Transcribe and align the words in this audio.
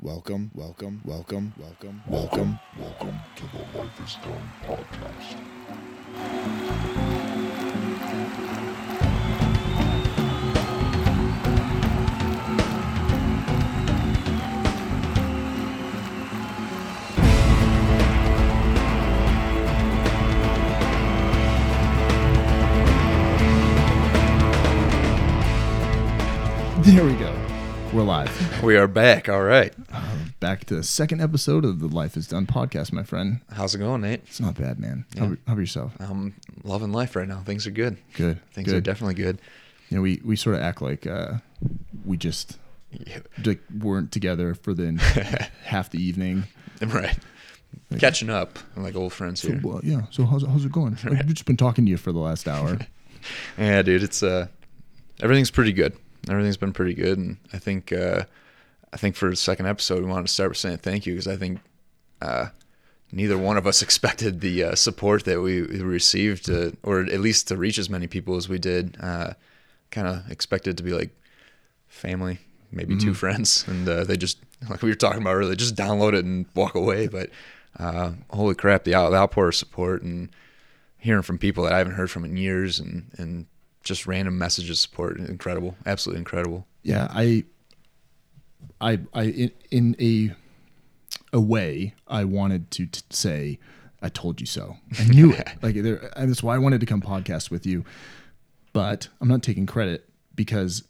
welcome, 0.00 0.50
welcome, 0.54 1.00
welcome, 1.04 1.52
welcome, 1.58 2.02
welcome, 2.08 2.58
welcome 2.78 3.20
to 3.36 3.42
the 3.52 3.78
Life 3.78 4.00
is 4.04 4.16
Dunn 4.22 4.52
podcast. 4.64 5.36
There 26.82 27.04
we 27.04 27.14
go. 27.14 27.39
We're 27.92 28.02
live. 28.04 28.62
We 28.62 28.76
are 28.76 28.86
back. 28.86 29.28
All 29.28 29.42
right. 29.42 29.74
Back 30.38 30.64
to 30.66 30.76
the 30.76 30.84
second 30.84 31.20
episode 31.20 31.64
of 31.64 31.80
the 31.80 31.88
Life 31.88 32.16
is 32.16 32.28
Dunn 32.28 32.46
podcast, 32.46 32.92
my 32.92 33.02
friend. 33.02 33.40
How's 33.52 33.74
it 33.74 33.78
going, 33.78 34.02
Nate? 34.02 34.20
It's 34.26 34.38
not 34.40 34.54
bad, 34.54 34.78
man. 34.78 35.04
How, 35.18 35.24
Yeah. 35.24 35.28
how 35.46 35.52
about 35.54 35.58
yourself? 35.60 35.92
I'm 35.98 36.34
loving 36.62 36.92
life 36.92 37.16
right 37.16 37.26
now. 37.26 37.40
Things 37.40 37.66
are 37.66 37.72
good. 37.72 37.96
Good. 38.14 38.38
Things 38.52 38.66
good. 38.68 38.76
are 38.76 38.80
definitely 38.80 39.14
good. 39.14 39.40
You 39.88 39.96
know, 39.96 40.02
we, 40.02 40.20
we 40.24 40.36
sort 40.36 40.54
of 40.54 40.62
act 40.62 40.80
like 40.80 41.04
uh, 41.06 41.34
we 42.04 42.16
just 42.16 42.58
like, 43.44 43.60
weren't 43.76 44.12
together 44.12 44.54
for 44.54 44.72
the 44.72 44.92
half 45.64 45.90
the 45.90 46.00
evening. 46.00 46.44
right. 46.80 47.18
Catching 47.98 48.30
up 48.30 48.58
like 48.76 48.94
old 48.94 49.12
friends 49.12 49.40
So, 49.42 49.48
here. 49.48 49.60
well, 49.64 49.80
yeah. 49.82 50.02
So 50.10 50.24
how's, 50.26 50.46
how's 50.46 50.64
it 50.64 50.70
going? 50.72 50.96
Like, 51.04 51.18
I've 51.18 51.26
just 51.26 51.44
been 51.44 51.56
talking 51.56 51.84
to 51.86 51.90
you 51.90 51.96
for 51.96 52.12
the 52.12 52.20
last 52.20 52.46
hour. 52.46 52.78
Yeah, 53.58 53.82
dude. 53.82 54.02
It's 54.02 54.22
uh, 54.22 54.46
everything's 55.22 55.50
pretty 55.50 55.74
good. 55.74 55.94
Everything's 56.28 56.56
been 56.56 56.72
pretty 56.72 56.94
good, 56.94 57.18
and 57.18 57.38
I 57.52 57.58
think 57.58 57.92
uh, 57.92 58.24
I 58.92 58.96
think 58.96 59.16
for 59.16 59.30
the 59.30 59.36
second 59.36 59.66
episode, 59.66 60.02
we 60.02 60.10
wanted 60.10 60.26
to 60.26 60.32
start 60.32 60.50
with 60.50 60.58
saying 60.58 60.78
thank 60.78 61.06
you 61.06 61.14
because 61.14 61.28
I 61.28 61.36
think 61.36 61.60
uh, 62.20 62.48
neither 63.12 63.38
one 63.38 63.56
of 63.56 63.66
us 63.66 63.82
expected 63.82 64.40
the 64.40 64.64
uh, 64.64 64.74
support 64.74 65.24
that 65.24 65.40
we 65.40 65.60
received, 65.62 66.50
uh, 66.50 66.72
or 66.82 67.00
at 67.00 67.20
least 67.20 67.48
to 67.48 67.56
reach 67.56 67.78
as 67.78 67.88
many 67.90 68.06
people 68.06 68.36
as 68.36 68.48
we 68.48 68.58
did. 68.58 68.96
Uh, 69.00 69.34
kind 69.90 70.06
of 70.06 70.30
expected 70.30 70.76
to 70.76 70.82
be 70.82 70.92
like 70.92 71.10
family, 71.88 72.38
maybe 72.70 72.96
two 72.96 73.14
friends, 73.14 73.64
and 73.68 73.88
uh, 73.88 74.04
they 74.04 74.16
just 74.16 74.38
like 74.68 74.82
we 74.82 74.90
were 74.90 74.94
talking 74.94 75.22
about 75.22 75.34
earlier, 75.34 75.54
just 75.54 75.76
download 75.76 76.14
it 76.14 76.24
and 76.24 76.46
walk 76.54 76.74
away. 76.74 77.08
But 77.08 77.30
uh, 77.78 78.12
holy 78.30 78.54
crap, 78.54 78.84
the, 78.84 78.94
out, 78.94 79.10
the 79.10 79.16
outpour 79.16 79.48
of 79.48 79.54
support 79.54 80.02
and 80.02 80.30
hearing 80.98 81.22
from 81.22 81.38
people 81.38 81.64
that 81.64 81.72
I 81.72 81.78
haven't 81.78 81.94
heard 81.94 82.10
from 82.10 82.24
in 82.24 82.36
years, 82.36 82.78
and 82.78 83.10
and 83.16 83.46
just 83.84 84.06
random 84.06 84.36
messages 84.38 84.80
support, 84.80 85.18
incredible, 85.18 85.76
absolutely 85.86 86.18
incredible. 86.20 86.66
yeah, 86.82 87.08
I, 87.10 87.44
I, 88.80 88.98
I, 89.14 89.22
in, 89.24 89.50
in 89.70 89.96
a, 90.00 91.36
a 91.36 91.40
way, 91.40 91.94
I 92.08 92.24
wanted 92.24 92.70
to 92.72 92.86
t- 92.86 93.00
say, 93.10 93.58
I 94.02 94.08
told 94.08 94.40
you 94.40 94.46
so. 94.46 94.76
I 94.98 95.04
knew 95.04 95.32
it. 95.32 95.48
Like 95.62 95.74
there, 95.76 96.10
and 96.16 96.30
that's 96.30 96.42
why 96.42 96.54
I 96.54 96.58
wanted 96.58 96.80
to 96.80 96.86
come 96.86 97.02
podcast 97.02 97.50
with 97.50 97.66
you. 97.66 97.84
But 98.72 99.08
I'm 99.20 99.28
not 99.28 99.42
taking 99.42 99.66
credit 99.66 100.08
because 100.34 100.84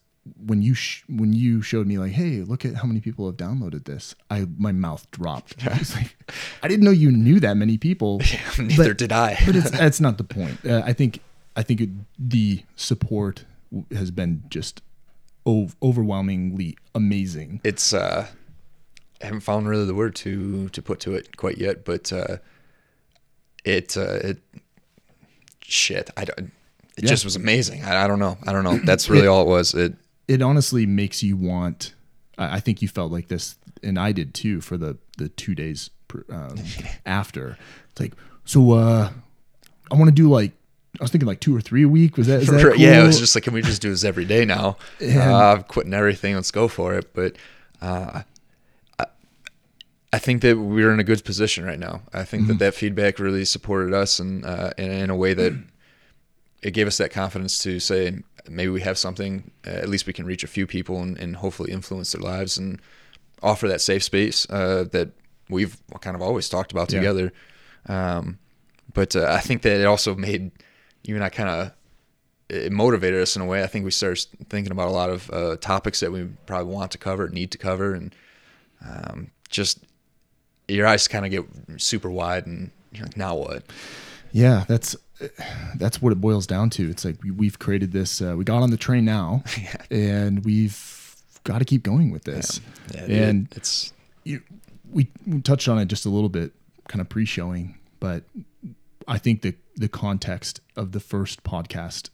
when 0.44 0.60
you 0.62 0.74
sh- 0.74 1.02
when 1.08 1.32
you 1.32 1.62
showed 1.62 1.86
me 1.88 1.98
like, 1.98 2.12
hey, 2.12 2.42
look 2.42 2.64
at 2.64 2.74
how 2.76 2.84
many 2.86 3.00
people 3.00 3.26
have 3.26 3.36
downloaded 3.36 3.84
this, 3.86 4.14
I 4.30 4.46
my 4.58 4.70
mouth 4.70 5.10
dropped. 5.10 5.66
I 5.66 5.76
was 5.78 5.96
like, 5.96 6.14
I 6.62 6.68
didn't 6.68 6.84
know 6.84 6.90
you 6.92 7.10
knew 7.10 7.40
that 7.40 7.56
many 7.56 7.78
people. 7.78 8.20
Neither 8.58 8.88
But- 8.90 8.98
did 8.98 9.12
I. 9.12 9.36
but 9.46 9.56
it's 9.56 9.70
that's 9.82 10.00
not 10.00 10.18
the 10.18 10.24
point. 10.24 10.64
Uh, 10.64 10.82
I 10.84 10.92
think 10.92 11.20
I 11.56 11.62
think 11.62 11.80
it, 11.80 11.90
the 12.18 12.62
support 12.76 13.44
has 13.92 14.10
been 14.10 14.42
just 14.48 14.82
ov- 15.46 15.76
overwhelmingly 15.82 16.76
amazing. 16.94 17.60
it's 17.64 17.92
uh 17.92 18.26
I 19.22 19.24
haven't 19.26 19.40
found 19.40 19.68
really 19.68 19.84
the 19.86 19.94
word 19.94 20.14
to 20.16 20.68
to 20.70 20.80
put 20.82 21.00
to 21.00 21.14
it 21.14 21.36
quite 21.36 21.58
yet, 21.58 21.84
but 21.84 22.12
uh 22.12 22.38
it 23.64 23.96
uh 23.96 24.18
it 24.22 24.38
shit, 25.62 26.10
I 26.16 26.24
don't 26.24 26.38
it 26.96 27.04
Yeah. 27.04 27.10
just 27.10 27.24
was 27.24 27.36
amazing. 27.36 27.84
I, 27.84 28.04
I 28.04 28.06
don't 28.08 28.18
know. 28.18 28.36
I 28.46 28.52
don't 28.52 28.64
know. 28.64 28.78
That's 28.84 29.08
really 29.08 29.26
all 29.32 29.42
it 29.42 29.48
was. 29.48 29.74
It 29.74 29.94
It 30.28 30.42
honestly 30.42 30.86
makes 30.86 31.22
you 31.22 31.36
want. 31.36 31.94
I 32.38 32.56
I 32.56 32.60
think 32.60 32.82
you 32.82 32.88
felt 32.88 33.12
like 33.12 33.28
this, 33.28 33.56
and 33.82 33.98
I 33.98 34.12
did 34.12 34.34
too 34.34 34.60
for 34.60 34.76
the 34.76 34.96
the 35.18 35.28
two 35.28 35.54
days 35.54 35.90
um, 36.30 36.56
after. 37.06 37.56
It's 37.90 38.00
like 38.00 38.14
so. 38.44 38.72
uh 38.72 39.10
I 39.92 39.96
want 39.96 40.08
to 40.08 40.14
do 40.22 40.28
like 40.28 40.52
I 40.98 41.04
was 41.04 41.10
thinking 41.12 41.26
like 41.28 41.40
two 41.40 41.54
or 41.56 41.60
three 41.60 41.84
a 41.84 41.88
week. 41.88 42.16
Was 42.16 42.26
that, 42.26 42.42
is 42.42 42.48
that 42.48 42.78
yeah, 42.78 43.02
it 43.02 43.06
was 43.06 43.18
just 43.20 43.34
like, 43.34 43.44
can 43.44 43.54
we 43.54 43.62
just 43.62 43.80
do 43.80 43.90
this 43.90 44.02
every 44.04 44.24
day 44.24 44.44
now? 44.44 44.76
And- 45.00 45.18
uh, 45.18 45.52
I'm 45.56 45.62
quitting 45.64 45.94
everything. 45.94 46.34
Let's 46.34 46.50
go 46.50 46.66
for 46.68 46.94
it. 46.94 47.12
But 47.14 47.36
uh, 47.80 48.22
I, 48.98 49.06
I 50.12 50.18
think 50.18 50.42
that 50.42 50.58
we're 50.58 50.92
in 50.92 50.98
a 51.00 51.04
good 51.04 51.24
position 51.24 51.64
right 51.64 51.78
now. 51.78 52.02
I 52.12 52.24
think 52.24 52.42
Mm-hmm. 52.42 52.52
that 52.52 52.58
that 52.58 52.74
feedback 52.74 53.18
really 53.18 53.44
supported 53.44 53.94
us 53.94 54.18
and 54.18 54.44
uh, 54.44 54.72
in, 54.76 54.90
in 54.90 55.10
a 55.10 55.16
way 55.16 55.32
that 55.34 55.52
it 56.62 56.72
gave 56.72 56.86
us 56.86 56.98
that 56.98 57.10
confidence 57.12 57.58
to 57.60 57.78
say 57.78 58.18
maybe 58.48 58.70
we 58.70 58.80
have 58.80 58.98
something. 58.98 59.50
Uh, 59.66 59.70
at 59.70 59.88
least 59.88 60.06
we 60.06 60.12
can 60.12 60.26
reach 60.26 60.42
a 60.42 60.48
few 60.48 60.66
people 60.66 61.00
and, 61.00 61.16
and 61.18 61.36
hopefully 61.36 61.70
influence 61.72 62.12
their 62.12 62.20
lives 62.22 62.58
and 62.58 62.80
offer 63.42 63.68
that 63.68 63.80
safe 63.80 64.02
space 64.02 64.44
uh, 64.50 64.84
that 64.90 65.10
we've 65.48 65.76
kind 66.00 66.16
of 66.16 66.20
always 66.22 66.48
talked 66.48 66.72
about 66.72 66.92
Yeah. 66.92 66.98
together. 66.98 67.32
Um, 67.86 68.38
but 68.92 69.14
uh, 69.14 69.26
I 69.30 69.38
think 69.40 69.62
that 69.62 69.80
it 69.80 69.86
also 69.86 70.14
made 70.16 70.50
you 71.04 71.14
and 71.14 71.24
I 71.24 71.28
kind 71.28 71.48
of 71.48 71.72
it 72.48 72.72
motivated 72.72 73.20
us 73.22 73.36
in 73.36 73.42
a 73.42 73.46
way. 73.46 73.62
I 73.62 73.66
think 73.68 73.84
we 73.84 73.90
started 73.92 74.26
thinking 74.48 74.72
about 74.72 74.88
a 74.88 74.92
lot 74.92 75.08
of 75.10 75.30
uh, 75.30 75.56
topics 75.56 76.00
that 76.00 76.10
we 76.10 76.24
probably 76.46 76.72
want 76.72 76.90
to 76.92 76.98
cover, 76.98 77.28
need 77.28 77.50
to 77.52 77.58
cover, 77.58 77.94
and 77.94 78.14
um, 78.84 79.30
just 79.48 79.78
your 80.68 80.86
eyes 80.86 81.06
kind 81.08 81.24
of 81.24 81.30
get 81.30 81.44
super 81.80 82.10
wide, 82.10 82.46
and 82.46 82.70
you're 82.92 83.04
like, 83.06 83.16
now 83.16 83.36
what? 83.36 83.62
Yeah, 84.32 84.64
that's 84.68 84.96
that's 85.76 86.00
what 86.02 86.12
it 86.12 86.20
boils 86.20 86.46
down 86.46 86.70
to. 86.70 86.88
It's 86.90 87.04
like 87.04 87.22
we, 87.22 87.30
we've 87.30 87.58
created 87.58 87.92
this. 87.92 88.20
Uh, 88.22 88.34
we 88.36 88.44
got 88.44 88.62
on 88.62 88.70
the 88.70 88.76
train 88.76 89.04
now, 89.04 89.44
and 89.90 90.44
we've 90.44 91.16
got 91.44 91.58
to 91.60 91.64
keep 91.64 91.82
going 91.82 92.10
with 92.10 92.24
this. 92.24 92.60
Yeah, 92.94 93.02
and 93.04 93.46
it- 93.52 93.56
it's 93.58 93.92
you, 94.24 94.42
we 94.90 95.08
touched 95.44 95.68
on 95.68 95.78
it 95.78 95.86
just 95.86 96.04
a 96.04 96.10
little 96.10 96.28
bit, 96.28 96.52
kind 96.88 97.00
of 97.00 97.08
pre-showing, 97.08 97.76
but 98.00 98.24
I 99.10 99.18
think 99.18 99.42
the 99.42 99.56
the 99.76 99.88
context 99.88 100.60
of 100.76 100.92
the 100.92 101.00
first 101.00 101.42
podcast, 101.42 102.10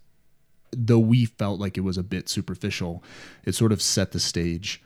though 0.72 0.98
we 0.98 1.26
felt 1.26 1.60
like 1.60 1.76
it 1.76 1.82
was 1.82 1.98
a 1.98 2.02
bit 2.02 2.28
superficial, 2.28 3.04
it 3.44 3.54
sort 3.54 3.70
of 3.70 3.82
set 3.82 4.12
the 4.12 4.20
stage 4.20 4.82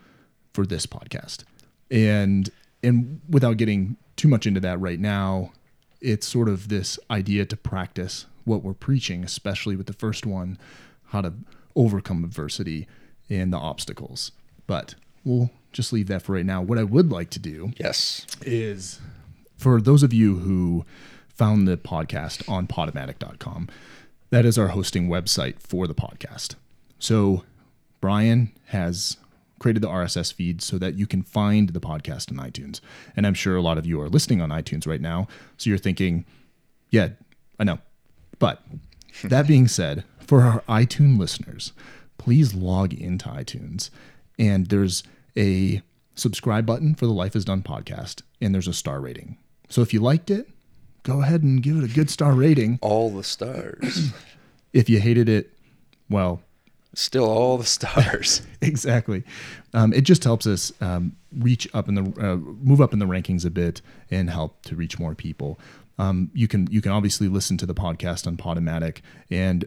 for 0.52 0.66
this 0.66 0.86
podcast. 0.86 1.44
And 1.90 2.50
and 2.82 3.20
without 3.28 3.58
getting 3.58 3.96
too 4.16 4.26
much 4.26 4.46
into 4.46 4.60
that 4.60 4.80
right 4.80 4.98
now, 4.98 5.52
it's 6.00 6.26
sort 6.26 6.48
of 6.48 6.68
this 6.68 6.98
idea 7.10 7.46
to 7.46 7.56
practice 7.56 8.26
what 8.44 8.64
we're 8.64 8.74
preaching, 8.74 9.22
especially 9.22 9.76
with 9.76 9.86
the 9.86 9.92
first 9.92 10.26
one, 10.26 10.58
how 11.08 11.20
to 11.20 11.32
overcome 11.76 12.24
adversity 12.24 12.88
and 13.28 13.52
the 13.52 13.56
obstacles. 13.56 14.32
But 14.66 14.96
we'll 15.24 15.50
just 15.72 15.92
leave 15.92 16.08
that 16.08 16.22
for 16.22 16.32
right 16.32 16.46
now. 16.46 16.60
What 16.60 16.78
I 16.78 16.82
would 16.82 17.12
like 17.12 17.30
to 17.30 17.38
do 17.38 17.72
yes, 17.78 18.26
is 18.42 18.98
for 19.56 19.80
those 19.80 20.02
of 20.02 20.12
you 20.12 20.38
who 20.38 20.84
found 21.40 21.66
the 21.66 21.78
podcast 21.78 22.46
on 22.50 22.66
podomatic.com, 22.66 23.66
that 24.28 24.44
is 24.44 24.58
our 24.58 24.68
hosting 24.68 25.08
website 25.08 25.58
for 25.58 25.86
the 25.86 25.94
podcast. 25.94 26.56
So 26.98 27.44
Brian 28.02 28.52
has 28.66 29.16
created 29.58 29.82
the 29.82 29.88
RSS 29.88 30.34
feed 30.34 30.60
so 30.60 30.76
that 30.76 30.96
you 30.96 31.06
can 31.06 31.22
find 31.22 31.70
the 31.70 31.80
podcast 31.80 32.30
in 32.30 32.36
iTunes. 32.36 32.82
And 33.16 33.26
I'm 33.26 33.32
sure 33.32 33.56
a 33.56 33.62
lot 33.62 33.78
of 33.78 33.86
you 33.86 33.98
are 34.02 34.10
listening 34.10 34.42
on 34.42 34.50
iTunes 34.50 34.86
right 34.86 35.00
now. 35.00 35.28
So 35.56 35.70
you're 35.70 35.78
thinking, 35.78 36.26
yeah, 36.90 37.08
I 37.58 37.64
know. 37.64 37.78
But 38.38 38.62
that 39.24 39.46
being 39.46 39.66
said, 39.66 40.04
for 40.18 40.42
our 40.42 40.60
iTunes 40.68 41.18
listeners, 41.18 41.72
please 42.18 42.52
log 42.52 42.92
into 42.92 43.30
iTunes 43.30 43.88
and 44.38 44.66
there's 44.66 45.02
a 45.38 45.80
subscribe 46.16 46.66
button 46.66 46.94
for 46.94 47.06
the 47.06 47.14
Life 47.14 47.34
is 47.34 47.46
Dunn 47.46 47.62
podcast 47.62 48.20
and 48.42 48.52
there's 48.52 48.68
a 48.68 48.74
star 48.74 49.00
rating. 49.00 49.38
So 49.70 49.80
if 49.80 49.94
you 49.94 50.00
liked 50.00 50.30
it, 50.30 50.46
go 51.02 51.22
ahead 51.22 51.42
and 51.42 51.62
give 51.62 51.76
it 51.76 51.84
a 51.84 51.94
good 51.94 52.10
star 52.10 52.32
rating. 52.32 52.78
all 52.82 53.10
the 53.10 53.24
stars, 53.24 54.12
If 54.72 54.88
you 54.88 55.00
hated 55.00 55.28
it, 55.28 55.52
well, 56.08 56.42
still 56.94 57.24
all 57.24 57.58
the 57.58 57.64
stars. 57.64 58.42
exactly. 58.60 59.24
Um, 59.74 59.92
it 59.92 60.02
just 60.02 60.22
helps 60.22 60.46
us 60.46 60.72
um, 60.80 61.16
reach 61.36 61.68
up 61.74 61.88
in 61.88 61.94
the 61.96 62.02
uh, 62.20 62.36
move 62.36 62.80
up 62.80 62.92
in 62.92 63.00
the 63.00 63.06
rankings 63.06 63.44
a 63.44 63.50
bit 63.50 63.80
and 64.10 64.30
help 64.30 64.62
to 64.66 64.76
reach 64.76 64.98
more 64.98 65.14
people. 65.16 65.58
Um, 65.98 66.30
you 66.34 66.46
can 66.48 66.68
you 66.70 66.80
can 66.80 66.92
obviously 66.92 67.26
listen 67.28 67.56
to 67.58 67.66
the 67.66 67.74
podcast 67.74 68.26
on 68.26 68.36
Podomatic, 68.36 68.98
and 69.28 69.64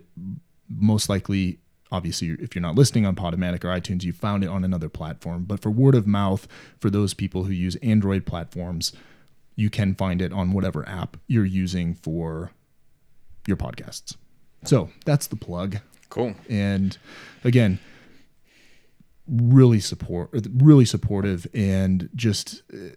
most 0.70 1.10
likely, 1.10 1.60
obviously, 1.92 2.30
if 2.40 2.56
you're 2.56 2.62
not 2.62 2.76
listening 2.76 3.06
on 3.06 3.16
Podomatic 3.16 3.64
or 3.66 3.68
iTunes, 3.68 4.04
you 4.04 4.14
found 4.14 4.44
it 4.44 4.48
on 4.48 4.64
another 4.64 4.90
platform. 4.90 5.44
But 5.44 5.60
for 5.60 5.70
word 5.70 5.96
of 5.96 6.08
mouth, 6.08 6.48
for 6.80 6.90
those 6.90 7.14
people 7.14 7.44
who 7.44 7.52
use 7.52 7.76
Android 7.78 8.26
platforms, 8.26 8.94
you 9.56 9.70
can 9.70 9.96
find 9.96 10.22
it 10.22 10.32
on 10.34 10.52
whatever 10.52 10.88
app 10.88 11.18
you're 11.28 11.46
using 11.46 11.94
for 11.94 12.52
your 13.48 13.58
podcasts. 13.58 14.16
So 14.64 14.90
that's 15.06 15.28
the 15.28 15.36
plug. 15.36 15.78
Cool. 16.10 16.36
And 16.50 16.98
again, 17.44 17.80
really 19.28 19.80
support, 19.80 20.30
really 20.54 20.86
supportive, 20.86 21.48
and 21.54 22.10
just 22.16 22.62
uh, 22.74 22.96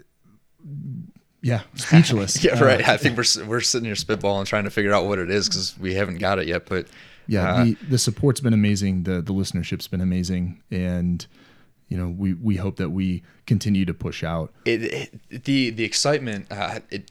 yeah, 1.43 1.63
speechless. 1.75 2.43
yeah, 2.45 2.63
right. 2.63 2.87
Uh, 2.87 2.93
I 2.93 2.97
think 2.97 3.17
we're 3.17 3.47
we're 3.47 3.61
sitting 3.61 3.87
here 3.87 3.95
spitballing, 3.95 4.47
trying 4.47 4.65
to 4.65 4.71
figure 4.71 4.93
out 4.93 5.07
what 5.07 5.19
it 5.19 5.31
is 5.31 5.49
because 5.49 5.79
we 5.79 5.95
haven't 5.95 6.19
got 6.19 6.39
it 6.39 6.47
yet. 6.47 6.67
But 6.67 6.87
yeah, 7.27 7.55
uh, 7.55 7.65
the, 7.65 7.77
the 7.91 7.99
support's 7.99 8.41
been 8.41 8.53
amazing. 8.53 9.05
The 9.05 9.23
the 9.23 9.33
listenership's 9.33 9.89
been 9.89 10.01
amazing, 10.01 10.63
and 10.71 11.27
you 11.89 11.97
know 11.97 12.09
we 12.09 12.35
we 12.35 12.57
hope 12.57 12.77
that 12.77 12.91
we 12.91 13.23
continue 13.47 13.85
to 13.85 13.95
push 13.95 14.25
out. 14.25 14.53
it, 14.65 14.83
it 14.83 15.45
the 15.45 15.71
the 15.71 15.85
excitement 15.85 16.47
uh, 16.51 16.81
it 16.91 17.11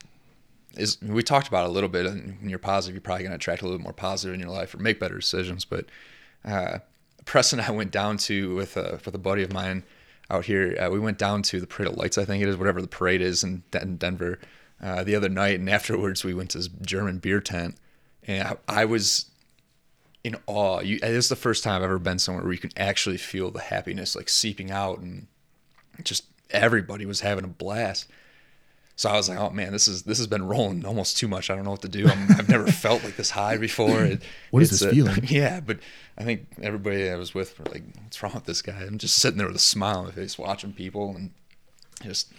is 0.78 1.02
we 1.02 1.24
talked 1.24 1.48
about 1.48 1.66
a 1.66 1.70
little 1.70 1.90
bit 1.90 2.06
and 2.06 2.40
when 2.40 2.50
you're 2.50 2.60
positive 2.60 2.94
you're 2.94 3.02
probably 3.02 3.24
going 3.24 3.32
to 3.32 3.38
attract 3.38 3.62
a 3.62 3.66
little 3.66 3.80
more 3.80 3.94
positive 3.94 4.34
in 4.34 4.40
your 4.40 4.50
life 4.50 4.74
or 4.74 4.78
make 4.80 5.00
better 5.00 5.16
decisions 5.16 5.66
but 5.66 5.86
uh, 6.44 6.80
Preston 7.24 7.60
and 7.60 7.68
I 7.68 7.72
went 7.72 7.92
down 7.92 8.18
to 8.18 8.56
with 8.56 8.78
a 8.78 9.00
with 9.06 9.16
a 9.16 9.20
buddy 9.20 9.44
of 9.44 9.54
mine 9.54 9.84
out 10.30 10.46
here 10.46 10.78
uh, 10.80 10.90
we 10.90 11.00
went 11.00 11.18
down 11.18 11.42
to 11.44 11.62
the 11.62 11.68
parade 11.68 11.92
of 11.92 11.98
lights 11.98 12.18
I 12.18 12.26
think 12.26 12.44
it 12.44 12.50
is 12.50 12.58
whatever 12.58 12.82
the 12.82 12.88
parade 12.88 13.22
is 13.22 13.44
in, 13.44 13.64
Den- 13.72 13.98
Denver 13.98 14.40
uh, 14.82 15.04
the 15.04 15.16
other 15.16 15.30
night 15.30 15.60
and 15.60 15.70
afterwards 15.70 16.24
we 16.24 16.34
went 16.34 16.50
to 16.52 16.58
this 16.58 16.68
German 16.68 17.20
beer 17.20 17.40
tent 17.40 17.76
and 18.28 18.48
I, 18.48 18.82
I 18.82 18.86
was 18.86 19.26
in 20.26 20.36
awe 20.48 20.80
you, 20.80 20.98
this 21.00 21.26
is 21.26 21.30
the 21.30 21.36
first 21.36 21.64
time 21.64 21.76
I've 21.76 21.84
ever 21.84 22.00
been 22.00 22.18
somewhere 22.20 22.44
where 22.44 22.52
you 22.54 22.58
can 22.60 22.72
actually 22.78 23.18
feel 23.18 23.52
the 23.52 23.62
happiness 23.62 24.16
like 24.16 24.28
seeping 24.28 24.72
out 24.72 24.98
and 25.00 25.28
just 26.04 26.24
everybody 26.50 27.06
was 27.06 27.20
having 27.22 27.44
a 27.44 27.48
blast. 27.48 28.08
So 28.98 29.10
I 29.10 29.18
was 29.18 29.28
like, 29.30 29.38
oh 29.38 29.50
man, 29.50 29.72
this 29.74 29.88
is 29.88 30.04
this 30.04 30.18
has 30.20 30.26
been 30.28 30.48
rolling 30.48 30.86
almost 30.86 31.18
too 31.18 31.28
much. 31.28 31.50
I 31.50 31.56
don't 31.56 31.66
know 31.66 31.72
what 31.72 31.82
to 31.84 31.90
do. 31.90 32.08
I'm, 32.08 32.28
I've 32.40 32.50
never 32.50 32.66
felt 32.86 33.04
like 33.04 33.18
this 33.18 33.30
high 33.30 33.58
before. 33.58 34.04
It, 34.04 34.24
What 34.52 34.64
is 34.64 34.72
this 34.72 34.82
a- 34.82 34.90
feeling? 34.90 35.26
Yeah, 35.30 35.60
but 35.60 35.80
I 36.18 36.24
think 36.24 36.48
everybody 36.62 37.10
I 37.10 37.16
was 37.18 37.34
with 37.36 37.60
were 37.60 37.66
like, 37.72 37.84
what's 38.04 38.24
wrong 38.24 38.34
with 38.34 38.46
this 38.46 38.62
guy? 38.64 38.82
I'm 38.82 38.98
just 38.98 39.18
sitting 39.18 39.38
there 39.38 39.48
with 39.48 39.56
a 39.58 39.60
smile 39.60 40.00
on 40.00 40.06
my 40.06 40.12
face, 40.12 40.38
watching 40.40 40.72
people, 40.74 41.14
and 41.16 41.32
just 42.02 42.32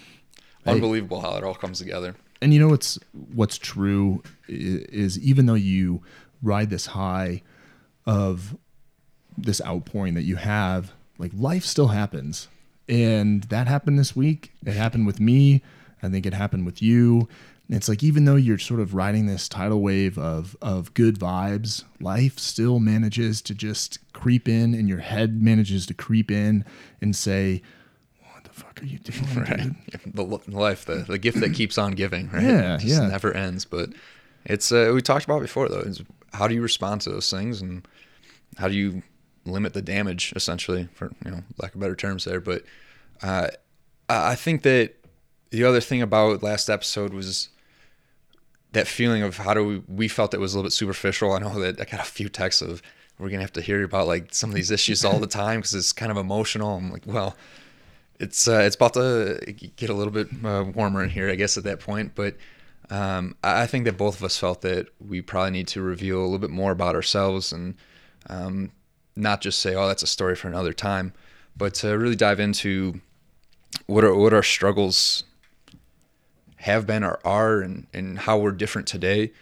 unbelievable 0.66 1.20
how 1.20 1.36
it 1.36 1.44
all 1.44 1.54
comes 1.54 1.78
together. 1.78 2.16
and 2.42 2.52
you 2.52 2.58
know 2.60 2.68
what's 2.68 2.98
what's 3.34 3.58
true 3.58 4.22
is 4.48 5.18
even 5.20 5.46
though 5.46 5.54
you 5.54 6.02
ride 6.42 6.70
this 6.70 6.86
high 6.86 7.42
of 8.06 8.56
this 9.37 9.61
outpouring 9.64 10.14
that 10.14 10.23
you 10.23 10.37
have 10.37 10.93
like 11.19 11.32
life 11.35 11.64
still 11.64 11.88
happens 11.88 12.49
and 12.88 13.44
that 13.44 13.67
happened 13.67 13.99
this 13.99 14.14
week 14.17 14.53
it 14.64 14.73
happened 14.75 15.06
with 15.06 15.19
me 15.20 15.62
i 16.03 16.08
think 16.08 16.25
it 16.25 16.32
happened 16.32 16.64
with 16.64 16.81
you 16.81 17.29
it's 17.69 17.88
like 17.88 18.03
even 18.05 18.25
though 18.26 18.37
you're 18.37 18.58
sort 18.58 18.79
of 18.79 18.94
riding 18.94 19.26
this 19.26 19.49
tidal 19.49 19.81
wave 19.82 20.17
of 20.19 20.56
of 20.62 20.94
good 20.94 21.19
vibes 21.19 21.82
life 22.00 22.38
still 22.38 22.79
manages 22.79 23.43
to 23.43 23.55
just 23.55 23.99
creep 24.12 24.49
in 24.49 24.73
and 24.73 24.88
your 24.88 25.00
head 25.00 25.43
manages 25.43 25.85
to 25.85 25.93
creep 25.93 26.31
in 26.31 26.64
and 27.03 27.17
say 27.17 27.61
what 28.32 28.44
the 28.44 28.50
fuck 28.50 28.81
are 28.81 28.87
you 28.87 28.99
doing 29.00 29.35
Right. 29.37 29.70
The 30.14 30.23
life, 30.49 30.85
the, 30.87 30.97
the 31.06 31.19
gift 31.19 31.41
that 31.41 31.53
keeps 31.53 31.76
on 31.76 31.93
giving, 31.93 32.31
right? 32.31 32.43
Yeah, 32.43 32.76
It 32.76 32.81
just 32.81 33.03
yeah. 33.03 33.08
never 33.08 33.32
ends. 33.35 33.64
But 33.67 33.91
it's, 34.47 34.70
uh, 34.73 34.93
we 34.94 35.03
talked 35.03 35.25
about 35.26 35.38
it 35.38 35.43
before 35.43 35.69
though, 35.69 35.81
is 35.81 36.00
how 36.32 36.49
do 36.49 36.55
you 36.55 36.62
respond 36.62 37.00
to 37.02 37.11
those 37.11 37.31
things 37.31 37.62
and 37.62 37.87
how 38.56 38.69
do 38.69 38.75
you 38.75 39.02
limit 39.44 39.75
the 39.75 39.82
damage 39.82 40.32
essentially 40.37 40.88
for, 40.94 41.12
you 41.25 41.31
know, 41.31 41.43
lack 41.58 41.75
of 41.75 41.81
better 41.81 41.96
terms 41.96 42.25
there. 42.25 42.40
But, 42.40 42.64
uh, 43.23 43.49
I 44.08 44.34
think 44.34 44.62
that 44.62 44.94
the 45.50 45.64
other 45.64 45.81
thing 45.81 46.02
about 46.02 46.43
last 46.43 46.69
episode 46.69 47.12
was 47.12 47.49
that 48.73 48.87
feeling 48.87 49.23
of 49.23 49.38
how 49.38 49.55
do 49.55 49.64
we, 49.64 49.82
we 49.88 50.08
felt 50.08 50.34
it 50.34 50.40
was 50.40 50.55
a 50.55 50.58
little 50.58 50.67
bit 50.67 50.73
superficial. 50.73 51.32
I 51.32 51.38
know 51.38 51.58
that 51.61 51.81
I 51.81 51.84
got 51.84 52.00
a 52.00 52.11
few 52.11 52.29
texts 52.29 52.62
of, 52.62 52.82
we're 53.19 53.29
going 53.29 53.38
to 53.38 53.44
have 53.44 53.52
to 53.55 53.62
hear 53.62 53.82
about 53.82 54.06
like 54.06 54.34
some 54.34 54.50
of 54.50 54.55
these 54.55 54.70
issues 54.70 55.05
all 55.05 55.19
the 55.19 55.26
time 55.26 55.61
because 55.61 55.75
it's 55.75 55.93
kind 55.93 56.12
of 56.12 56.19
emotional. 56.19 56.76
I'm 56.76 56.93
like, 56.93 57.05
well, 57.06 57.37
it's 58.19 58.49
uh, 58.49 58.61
it's 58.61 58.76
about 58.76 58.94
to 58.94 59.40
get 59.76 59.90
a 59.90 59.94
little 59.94 60.12
bit 60.12 60.29
uh, 60.44 60.64
warmer 60.75 61.02
in 61.02 61.11
here, 61.11 61.31
I 61.31 61.34
guess, 61.34 61.56
at 61.56 61.64
that 61.64 61.81
point. 61.81 62.12
But 62.14 62.37
um, 62.90 63.36
I 63.42 63.66
think 63.66 63.84
that 63.84 63.96
both 63.96 64.16
of 64.16 64.24
us 64.24 64.38
felt 64.38 64.60
that 64.62 64.88
we 65.00 65.20
probably 65.20 65.50
need 65.50 65.68
to 65.68 65.82
reveal 65.82 66.20
a 66.20 66.22
little 66.22 66.38
bit 66.38 66.50
more 66.50 66.72
about 66.72 66.94
ourselves 66.94 67.52
and 67.52 67.74
um, 68.28 68.70
not 69.16 69.40
just 69.40 69.58
say, 69.58 69.74
"Oh, 69.74 69.88
that's 69.88 70.02
a 70.02 70.06
story 70.06 70.36
for 70.36 70.48
another 70.48 70.72
time," 70.72 71.12
but 71.56 71.74
to 71.74 71.96
really 71.98 72.16
dive 72.16 72.40
into 72.40 73.00
what 73.86 74.04
what 74.16 74.32
our 74.32 74.42
struggles 74.42 75.24
have 76.56 76.86
been 76.86 77.04
or 77.04 77.18
are, 77.24 77.60
and, 77.60 77.86
and 77.92 78.18
how 78.20 78.38
we're 78.38 78.52
different 78.52 78.86
today. 78.88 79.32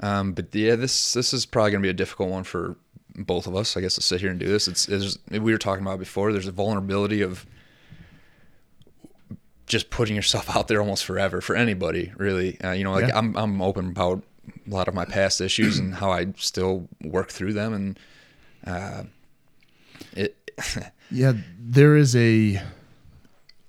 Um, 0.00 0.32
but 0.32 0.54
yeah, 0.54 0.76
this 0.76 1.12
this 1.12 1.32
is 1.32 1.46
probably 1.46 1.72
going 1.72 1.82
to 1.82 1.86
be 1.86 1.90
a 1.90 1.94
difficult 1.94 2.30
one 2.30 2.44
for 2.44 2.76
both 3.14 3.46
of 3.46 3.56
us, 3.56 3.76
I 3.76 3.80
guess, 3.80 3.96
to 3.96 4.00
sit 4.00 4.20
here 4.20 4.30
and 4.30 4.38
do 4.38 4.46
this. 4.46 4.68
It's, 4.68 4.88
it's 4.88 5.18
we 5.30 5.52
were 5.52 5.58
talking 5.58 5.84
about 5.84 5.98
before. 5.98 6.32
There's 6.32 6.46
a 6.46 6.52
vulnerability 6.52 7.22
of 7.22 7.46
just 9.68 9.90
putting 9.90 10.16
yourself 10.16 10.48
out 10.56 10.68
there 10.68 10.80
almost 10.80 11.04
forever 11.04 11.40
for 11.40 11.54
anybody, 11.54 12.12
really. 12.16 12.60
Uh, 12.60 12.72
you 12.72 12.84
know, 12.84 12.92
like 12.92 13.08
Yeah. 13.08 13.18
I'm 13.18 13.36
I'm 13.36 13.62
open 13.62 13.88
about 13.88 14.22
a 14.66 14.70
lot 14.70 14.88
of 14.88 14.94
my 14.94 15.04
past 15.04 15.40
issues 15.40 15.78
and 15.78 15.94
how 15.94 16.10
I 16.10 16.32
still 16.36 16.88
work 17.02 17.30
through 17.30 17.52
them, 17.52 17.72
and 17.72 17.98
uh, 18.66 19.04
it. 20.12 20.36
Yeah, 21.10 21.32
there 21.58 21.96
is 21.96 22.14
a 22.14 22.60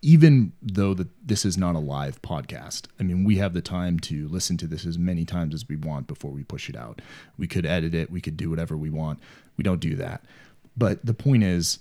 even 0.01 0.51
though 0.62 0.94
that 0.94 1.07
this 1.25 1.46
is 1.46 1.57
not 1.57 1.75
a 1.75 1.80
live 1.80 2.22
podcast. 2.22 2.88
I 3.00 3.04
mean, 3.04 3.24
we 3.24 3.38
have 3.38 3.54
the 3.54 3.62
time 3.62 4.00
to 4.01 4.28
listen 4.28 4.57
to 4.57 4.68
this 4.68 4.86
as 4.86 4.98
many 4.98 5.24
times 5.24 5.54
as 5.54 5.68
we 5.68 5.78
want 5.78 6.07
before 6.07 6.31
we 6.31 6.44
push 6.44 6.69
it 6.69 6.75
out. 6.75 7.01
We 7.38 7.48
could 7.48 7.66
edit 7.66 7.94
it, 7.94 8.12
we 8.12 8.19
could 8.19 8.36
do 8.36 8.50
whatever 8.50 8.75
we 8.75 8.90
want. 8.90 9.19
We 9.56 9.63
don't 9.63 9.80
do 9.80 9.96
that. 9.96 10.22
But 10.75 11.06
the 11.06 11.13
point 11.13 11.44
is 11.44 11.80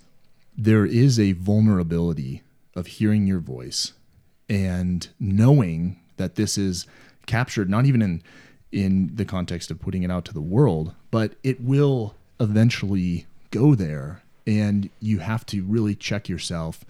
there 0.57 0.87
is 0.87 1.19
a 1.19 1.33
vulnerability 1.33 2.43
of 2.77 2.87
hearing 2.87 3.27
your 3.27 3.41
voice 3.41 3.93
and 4.49 5.09
knowing 5.19 6.01
that 6.17 6.35
this 6.35 6.59
is 6.59 6.87
captured 7.27 7.69
not 7.69 7.87
even 7.87 8.03
in 8.03 8.23
in 8.71 9.11
the 9.15 9.25
context 9.25 9.71
of 9.71 9.81
putting 9.81 10.03
it 10.03 10.11
out 10.11 10.27
to 10.27 10.35
the 10.35 10.43
world, 10.43 10.95
but 11.11 11.35
it 11.43 11.59
will 11.59 12.15
eventually 12.39 13.27
go 13.51 13.75
there. 13.75 14.23
And 14.47 14.91
you 15.01 15.21
have 15.21 15.47
to 15.47 15.63
really 15.63 15.95
check 15.95 16.29
yourself 16.29 16.85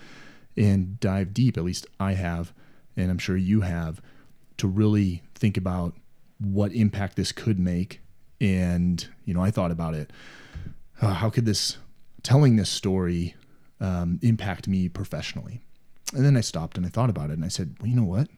and 0.57 0.99
dive 0.99 1.33
deep. 1.33 1.57
At 1.57 1.63
least 1.65 1.87
I 2.01 2.15
have 2.15 2.53
and 2.97 3.11
I'm 3.11 3.19
sure 3.19 3.37
you 3.37 3.61
have 3.61 4.03
to 4.57 4.67
really 4.67 5.23
think 5.35 5.57
about 5.57 5.95
what 6.41 6.73
impact 6.73 7.17
this 7.17 7.31
could 7.31 7.59
make. 7.59 8.01
And 8.41 9.07
you 9.25 9.35
know 9.35 9.43
I 9.43 9.51
thought 9.51 9.71
about 9.71 9.95
it. 9.95 10.13
Uh, 11.01 11.15
how 11.15 11.31
could 11.31 11.47
this 11.47 11.79
telling 12.23 12.57
this 12.57 12.69
story 12.69 13.37
um, 13.81 14.19
impact 14.23 14.67
me 14.67 14.89
professionally 14.89 15.61
and 16.15 16.25
then 16.25 16.37
I 16.37 16.41
stopped 16.41 16.77
and 16.77 16.87
I 16.87 16.89
thought 16.89 17.11
about 17.11 17.31
it 17.31 17.35
and 17.35 17.45
I 17.45 17.49
said, 17.49 17.77
well, 17.81 17.89
you 17.89 17.97
know 17.97 18.05
what? 18.05 18.29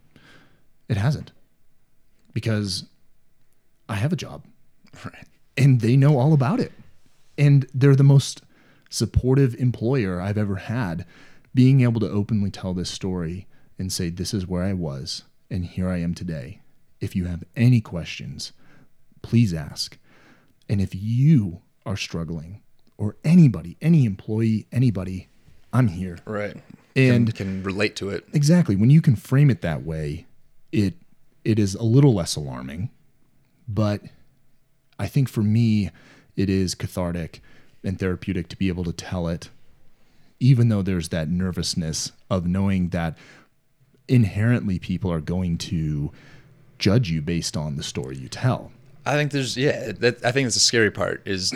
It 0.88 0.96
hasn't. 0.96 1.32
Because 2.32 2.84
I 3.88 3.94
have 3.94 4.12
a 4.12 4.16
job 4.16 4.44
right. 5.04 5.26
and 5.56 5.80
they 5.80 5.96
know 5.96 6.18
all 6.18 6.32
about 6.32 6.60
it. 6.60 6.72
And 7.38 7.66
they're 7.72 7.96
the 7.96 8.04
most 8.04 8.42
supportive 8.88 9.54
employer 9.56 10.20
I've 10.20 10.38
ever 10.38 10.56
had. 10.56 11.06
Being 11.54 11.80
able 11.80 12.00
to 12.00 12.10
openly 12.10 12.50
tell 12.50 12.74
this 12.74 12.90
story 12.90 13.46
and 13.78 13.92
say, 13.92 14.10
this 14.10 14.34
is 14.34 14.46
where 14.46 14.62
I 14.62 14.72
was 14.72 15.24
and 15.50 15.64
here 15.64 15.88
I 15.88 15.98
am 15.98 16.14
today. 16.14 16.60
If 17.00 17.16
you 17.16 17.24
have 17.24 17.44
any 17.56 17.80
questions, 17.80 18.52
please 19.22 19.54
ask. 19.54 19.98
And 20.68 20.80
if 20.80 20.94
you 20.94 21.62
are 21.86 21.96
struggling, 21.96 22.60
or 23.00 23.16
anybody, 23.24 23.78
any 23.80 24.04
employee, 24.04 24.66
anybody, 24.70 25.26
I'm 25.72 25.88
here. 25.88 26.18
Right. 26.26 26.54
And- 26.96 27.34
can, 27.34 27.46
can 27.46 27.62
relate 27.62 27.96
to 27.96 28.10
it. 28.10 28.26
Exactly. 28.32 28.76
When 28.76 28.90
you 28.90 29.00
can 29.00 29.16
frame 29.16 29.50
it 29.50 29.62
that 29.62 29.84
way, 29.84 30.26
it 30.72 30.94
it 31.44 31.58
is 31.58 31.74
a 31.74 31.82
little 31.82 32.14
less 32.14 32.36
alarming. 32.36 32.90
But 33.66 34.02
I 34.98 35.06
think 35.06 35.28
for 35.28 35.42
me, 35.42 35.90
it 36.36 36.50
is 36.50 36.74
cathartic 36.74 37.40
and 37.82 37.98
therapeutic 37.98 38.48
to 38.48 38.56
be 38.56 38.68
able 38.68 38.84
to 38.84 38.92
tell 38.92 39.28
it, 39.28 39.48
even 40.38 40.68
though 40.68 40.82
there's 40.82 41.08
that 41.10 41.28
nervousness 41.28 42.12
of 42.28 42.46
knowing 42.46 42.90
that 42.90 43.16
inherently 44.08 44.78
people 44.78 45.10
are 45.10 45.20
going 45.20 45.56
to 45.56 46.10
judge 46.78 47.10
you 47.10 47.22
based 47.22 47.56
on 47.56 47.76
the 47.76 47.82
story 47.82 48.16
you 48.16 48.28
tell. 48.28 48.72
I 49.06 49.14
think 49.14 49.30
there's 49.30 49.56
yeah. 49.56 49.92
That 49.92 50.24
I 50.24 50.32
think 50.32 50.46
that's 50.46 50.56
the 50.56 50.60
scary 50.60 50.90
part 50.90 51.22
is 51.24 51.54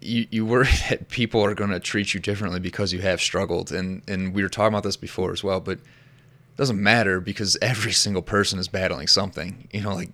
you 0.00 0.26
you 0.30 0.46
worry 0.46 0.68
that 0.88 1.08
people 1.08 1.44
are 1.44 1.54
going 1.54 1.70
to 1.70 1.80
treat 1.80 2.14
you 2.14 2.20
differently 2.20 2.60
because 2.60 2.92
you 2.92 3.00
have 3.00 3.20
struggled, 3.20 3.72
and 3.72 4.02
and 4.08 4.34
we 4.34 4.42
were 4.42 4.48
talking 4.48 4.74
about 4.74 4.82
this 4.82 4.96
before 4.96 5.32
as 5.32 5.42
well, 5.44 5.60
but 5.60 5.78
it 5.78 6.56
doesn't 6.56 6.82
matter 6.82 7.20
because 7.20 7.56
every 7.62 7.92
single 7.92 8.22
person 8.22 8.58
is 8.58 8.68
battling 8.68 9.06
something. 9.06 9.68
You 9.72 9.82
know, 9.82 9.94
like 9.94 10.10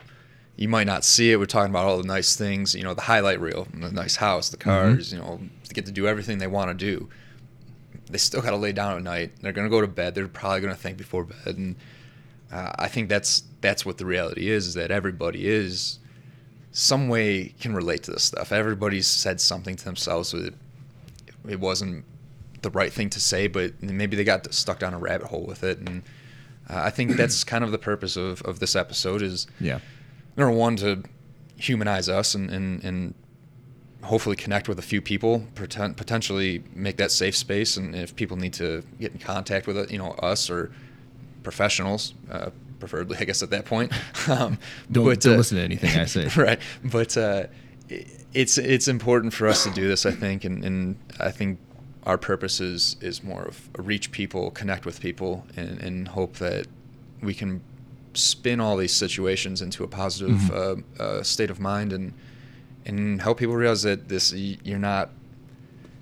you 0.57 0.69
might 0.69 0.87
not 0.87 1.04
see 1.04 1.33
it. 1.33 1.38
We're 1.38 1.47
talking 1.47 1.71
about 1.71 1.87
all 1.87 1.99
the 1.99 2.07
nice 2.07 2.37
things, 2.37 2.75
you 2.75 2.83
know, 2.83 2.95
the 2.95 3.02
highlight 3.02 3.40
reel, 3.40 3.66
the 3.73 3.90
nice 3.90 4.16
house, 4.16 4.50
the 4.50 4.57
cars, 4.57 5.12
you 5.12 5.19
know, 5.19 5.40
to 5.66 5.75
get 5.75 5.87
to 5.87 5.92
do 5.92 6.07
everything 6.07 6.38
they 6.38 6.47
want 6.47 6.69
to 6.69 6.75
do. 6.75 7.09
They 8.11 8.19
still 8.19 8.42
got 8.42 8.50
to 8.50 8.57
lay 8.57 8.73
down 8.73 8.97
at 8.97 9.02
night. 9.02 9.33
They're 9.40 9.52
going 9.52 9.66
to 9.66 9.71
go 9.71 9.81
to 9.81 9.87
bed. 9.87 10.14
They're 10.14 10.28
probably 10.28 10.61
going 10.61 10.75
to 10.75 10.78
think 10.78 10.99
before 10.99 11.25
bed, 11.25 11.57
and 11.57 11.76
uh, 12.52 12.73
I 12.78 12.88
think 12.88 13.09
that's 13.09 13.45
that's 13.61 13.87
what 13.87 13.99
the 13.99 14.04
reality 14.04 14.50
is. 14.50 14.66
Is 14.66 14.75
that 14.75 14.90
everybody 14.90 15.49
is 15.49 15.99
some 16.72 17.08
way 17.08 17.54
can 17.60 17.74
relate 17.74 18.02
to 18.04 18.10
this 18.10 18.24
stuff. 18.24 18.50
Everybody's 18.52 19.06
said 19.06 19.40
something 19.40 19.76
to 19.76 19.84
themselves 19.84 20.32
that 20.32 20.54
it 21.48 21.60
wasn't 21.60 22.04
the 22.62 22.70
right 22.70 22.92
thing 22.92 23.10
to 23.10 23.20
say, 23.20 23.46
but 23.46 23.80
maybe 23.82 24.16
they 24.16 24.24
got 24.24 24.52
stuck 24.54 24.78
down 24.78 24.94
a 24.94 24.98
rabbit 24.98 25.26
hole 25.28 25.44
with 25.44 25.62
it. 25.64 25.78
And 25.78 26.02
uh, 26.70 26.80
I 26.84 26.90
think 26.90 27.16
that's 27.16 27.44
kind 27.44 27.62
of 27.64 27.72
the 27.72 27.78
purpose 27.78 28.16
of, 28.16 28.40
of 28.42 28.58
this 28.58 28.74
episode 28.76 29.20
is 29.22 29.46
Yeah. 29.60 29.80
number 30.36 30.54
one 30.54 30.76
to 30.76 31.02
humanize 31.56 32.08
us 32.08 32.34
and, 32.34 32.48
and, 32.50 32.82
and 32.84 33.14
hopefully 34.02 34.34
connect 34.36 34.68
with 34.68 34.78
a 34.78 34.82
few 34.82 35.00
people, 35.02 35.44
pretend, 35.54 35.96
potentially 35.96 36.62
make 36.74 36.96
that 36.96 37.10
safe 37.12 37.36
space. 37.36 37.76
And 37.76 37.94
if 37.94 38.16
people 38.16 38.36
need 38.36 38.52
to 38.54 38.82
get 38.98 39.12
in 39.12 39.18
contact 39.18 39.66
with 39.66 39.76
it, 39.76 39.90
you 39.90 39.98
know, 39.98 40.12
us 40.12 40.48
or 40.48 40.72
professionals, 41.42 42.14
uh, 42.30 42.50
preferably, 42.82 43.16
I 43.20 43.24
guess, 43.24 43.42
at 43.42 43.50
that 43.50 43.64
point. 43.64 43.92
Um, 44.28 44.58
Don't, 44.90 45.04
but, 45.04 45.20
don't 45.20 45.34
uh, 45.34 45.36
listen 45.38 45.56
to 45.58 45.64
anything 45.64 45.90
I 45.98 46.04
say. 46.06 46.28
right 46.36 46.60
but 46.84 47.16
uh, 47.16 47.46
it's 48.32 48.56
it's 48.58 48.88
important 48.88 49.32
for 49.34 49.46
us 49.48 49.64
to 49.64 49.70
do 49.70 49.86
this 49.88 50.06
i 50.06 50.10
think 50.10 50.44
and, 50.44 50.64
and 50.64 50.96
i 51.20 51.30
think 51.30 51.58
our 52.04 52.16
purpose 52.16 52.60
is 52.60 52.96
is 53.00 53.22
more 53.22 53.42
of 53.42 53.68
reach 53.78 54.10
people 54.12 54.50
connect 54.52 54.86
with 54.86 55.00
people 55.00 55.44
and, 55.56 55.80
and 55.82 56.08
hope 56.08 56.34
that 56.38 56.66
we 57.20 57.34
can 57.34 57.60
spin 58.14 58.60
all 58.60 58.76
these 58.76 58.94
situations 58.94 59.60
into 59.62 59.82
a 59.84 59.88
positive 59.88 60.36
Mhm. 60.36 60.84
uh, 60.98 61.02
uh, 61.02 61.22
state 61.22 61.50
of 61.50 61.58
mind 61.60 61.92
and 61.92 62.12
and 62.86 63.20
help 63.22 63.38
people 63.38 63.54
realize 63.56 63.82
that 63.82 64.08
this 64.08 64.32
you're 64.32 64.78
not 64.78 65.10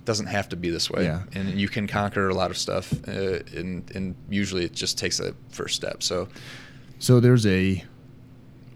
doesn't 0.05 0.27
have 0.27 0.49
to 0.49 0.57
be 0.57 0.71
this 0.71 0.91
way 0.91 1.05
Yeah. 1.05 1.23
and 1.35 1.61
you 1.61 1.69
can 1.69 1.87
conquer 1.87 2.29
a 2.29 2.35
lot 2.35 2.51
of 2.51 2.57
stuff 2.59 2.93
uh, 3.09 3.41
and 3.59 3.91
and 3.97 4.15
usually 4.29 4.65
it 4.65 4.73
just 4.73 4.99
takes 4.99 5.17
that 5.19 5.35
first 5.51 5.75
step 5.77 6.03
so 6.03 6.29
So 7.01 7.19
there's 7.19 7.47
a 7.47 7.83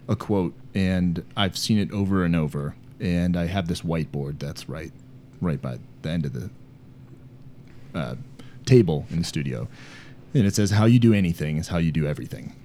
a 0.07 0.15
quote, 0.15 0.53
and 0.73 1.23
I've 1.37 1.55
seen 1.55 1.77
it 1.77 1.91
over 1.91 2.25
and 2.25 2.35
over. 2.35 2.75
And 2.99 3.37
I 3.37 3.45
have 3.45 3.67
this 3.67 3.81
whiteboard 3.81 4.39
that's 4.39 4.67
right, 4.67 4.91
right 5.41 5.61
by 5.61 5.79
the 6.01 6.09
end 6.09 6.25
of 6.25 6.33
the 6.33 6.49
uh, 7.93 8.15
table 8.65 9.05
in 9.11 9.19
the 9.19 9.23
studio, 9.23 9.67
and 10.33 10.45
it 10.45 10.55
says, 10.55 10.71
"How 10.71 10.85
you 10.85 10.97
do 10.97 11.13
anything 11.13 11.57
is 11.57 11.67
how 11.67 11.77
you 11.77 11.91
do 11.91 12.07
everything." 12.07 12.55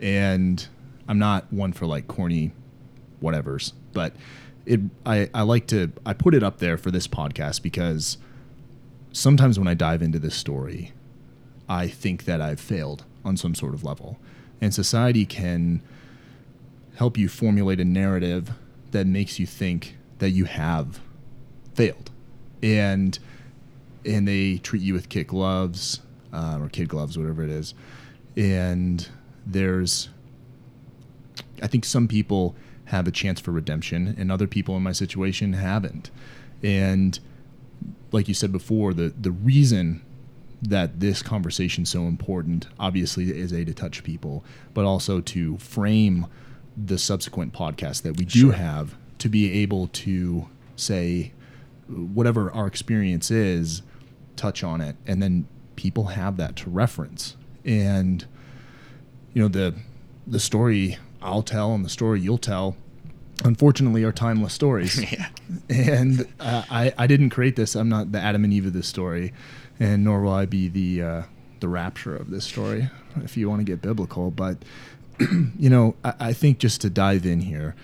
And 0.00 0.66
I'm 1.08 1.18
not 1.18 1.52
one 1.52 1.72
for 1.72 1.86
like 1.86 2.08
corny 2.08 2.52
whatevers, 3.22 3.72
but 3.92 4.14
it 4.66 4.80
I, 5.06 5.30
I 5.32 5.42
like 5.42 5.68
to 5.68 5.92
I 6.04 6.12
put 6.12 6.34
it 6.34 6.42
up 6.42 6.58
there 6.58 6.76
for 6.76 6.90
this 6.90 7.06
podcast 7.06 7.62
because 7.62 8.18
sometimes 9.12 9.60
when 9.60 9.68
I 9.68 9.74
dive 9.74 10.02
into 10.02 10.18
this 10.18 10.34
story, 10.34 10.92
I 11.68 11.86
think 11.86 12.24
that 12.24 12.40
I've 12.40 12.60
failed 12.60 13.04
on 13.24 13.36
some 13.36 13.54
sort 13.54 13.74
of 13.74 13.84
level. 13.84 14.18
And 14.64 14.72
society 14.72 15.26
can 15.26 15.82
help 16.96 17.18
you 17.18 17.28
formulate 17.28 17.80
a 17.80 17.84
narrative 17.84 18.52
that 18.92 19.06
makes 19.06 19.38
you 19.38 19.44
think 19.44 19.98
that 20.20 20.30
you 20.30 20.46
have 20.46 21.00
failed. 21.74 22.10
And 22.62 23.18
and 24.06 24.26
they 24.26 24.56
treat 24.56 24.80
you 24.80 24.94
with 24.94 25.10
kid 25.10 25.26
gloves 25.26 26.00
uh, 26.32 26.56
or 26.62 26.70
kid 26.70 26.88
gloves, 26.88 27.18
whatever 27.18 27.42
it 27.42 27.50
is. 27.50 27.74
And 28.38 29.06
there's 29.44 30.08
I 31.60 31.66
think 31.66 31.84
some 31.84 32.08
people 32.08 32.56
have 32.86 33.06
a 33.06 33.10
chance 33.10 33.40
for 33.40 33.50
redemption 33.50 34.14
and 34.16 34.32
other 34.32 34.46
people 34.46 34.78
in 34.78 34.82
my 34.82 34.92
situation 34.92 35.52
haven't. 35.52 36.10
And 36.62 37.20
like 38.12 38.28
you 38.28 38.34
said 38.34 38.50
before, 38.50 38.94
the 38.94 39.12
the 39.14 39.30
reason 39.30 40.00
that 40.68 41.00
this 41.00 41.22
conversation 41.22 41.82
is 41.84 41.88
so 41.90 42.02
important, 42.04 42.68
obviously, 42.78 43.30
is 43.30 43.52
a 43.52 43.64
to 43.64 43.74
touch 43.74 44.02
people, 44.04 44.44
but 44.72 44.84
also 44.84 45.20
to 45.20 45.56
frame 45.58 46.26
the 46.76 46.98
subsequent 46.98 47.52
podcast 47.52 48.02
that 48.02 48.16
we 48.16 48.24
do 48.24 48.38
Sure. 48.40 48.52
have 48.52 48.94
to 49.18 49.28
be 49.28 49.52
able 49.62 49.86
to 49.88 50.48
say 50.76 51.32
whatever 51.88 52.50
our 52.52 52.66
experience 52.66 53.30
is, 53.30 53.82
touch 54.36 54.64
on 54.64 54.80
it, 54.80 54.96
and 55.06 55.22
then 55.22 55.46
people 55.76 56.04
have 56.06 56.36
that 56.38 56.56
to 56.56 56.70
reference. 56.70 57.36
And 57.64 58.24
you 59.32 59.42
know 59.42 59.48
the 59.48 59.74
the 60.26 60.40
story 60.40 60.98
I'll 61.22 61.42
tell 61.42 61.74
and 61.74 61.84
the 61.84 61.88
story 61.90 62.20
you'll 62.20 62.38
tell, 62.38 62.76
unfortunately, 63.44 64.02
are 64.04 64.12
timeless 64.12 64.52
stories 64.52 65.10
yeah 65.12 65.28
and 65.68 66.26
uh, 66.40 66.62
I 66.70 66.92
I 66.98 67.06
didn't 67.06 67.30
create 67.30 67.56
this. 67.56 67.74
I'm 67.74 67.88
not 67.88 68.12
the 68.12 68.20
Adam 68.20 68.44
and 68.44 68.52
Eve 68.52 68.66
of 68.66 68.72
this 68.72 68.86
story, 68.88 69.32
and 69.80 70.04
nor 70.04 70.20
will 70.22 70.32
I 70.32 70.46
be 70.46 70.68
the 70.68 71.02
uh, 71.02 71.22
the 71.60 71.68
rapture 71.68 72.14
of 72.16 72.30
this 72.30 72.44
story, 72.44 72.90
if 73.22 73.36
you 73.36 73.48
want 73.48 73.60
to 73.60 73.64
get 73.64 73.80
biblical. 73.82 74.30
But 74.30 74.58
you 75.20 75.70
know, 75.70 75.94
I, 76.04 76.14
I 76.20 76.32
think 76.32 76.58
just 76.58 76.80
to 76.82 76.90
dive 76.90 77.24
in 77.26 77.40
here, 77.40 77.74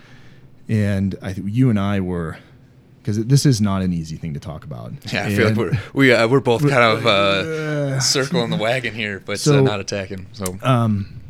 and 0.68 1.16
I 1.22 1.32
think 1.32 1.48
you 1.50 1.70
and 1.70 1.78
I 1.78 2.00
were 2.00 2.38
because 3.02 3.24
this 3.24 3.46
is 3.46 3.60
not 3.62 3.80
an 3.82 3.92
easy 3.94 4.16
thing 4.16 4.34
to 4.34 4.40
talk 4.40 4.64
about. 4.64 4.92
Yeah, 5.12 5.24
I 5.26 5.34
feel 5.34 5.48
like 5.48 5.56
we're 5.56 5.72
we 5.92 6.12
uh, 6.12 6.28
we're 6.28 6.40
both 6.40 6.62
kind 6.68 6.98
of 6.98 7.06
uh, 7.06 7.66
Uh, 7.90 7.98
circling 7.98 8.50
the 8.50 8.56
wagon 8.56 8.94
here, 8.94 9.20
but 9.24 9.32
uh, 9.32 9.36
So- 9.36 9.62
not 9.62 9.80
attacking. 9.80 10.26
So 10.32 10.58
um, 10.62 11.20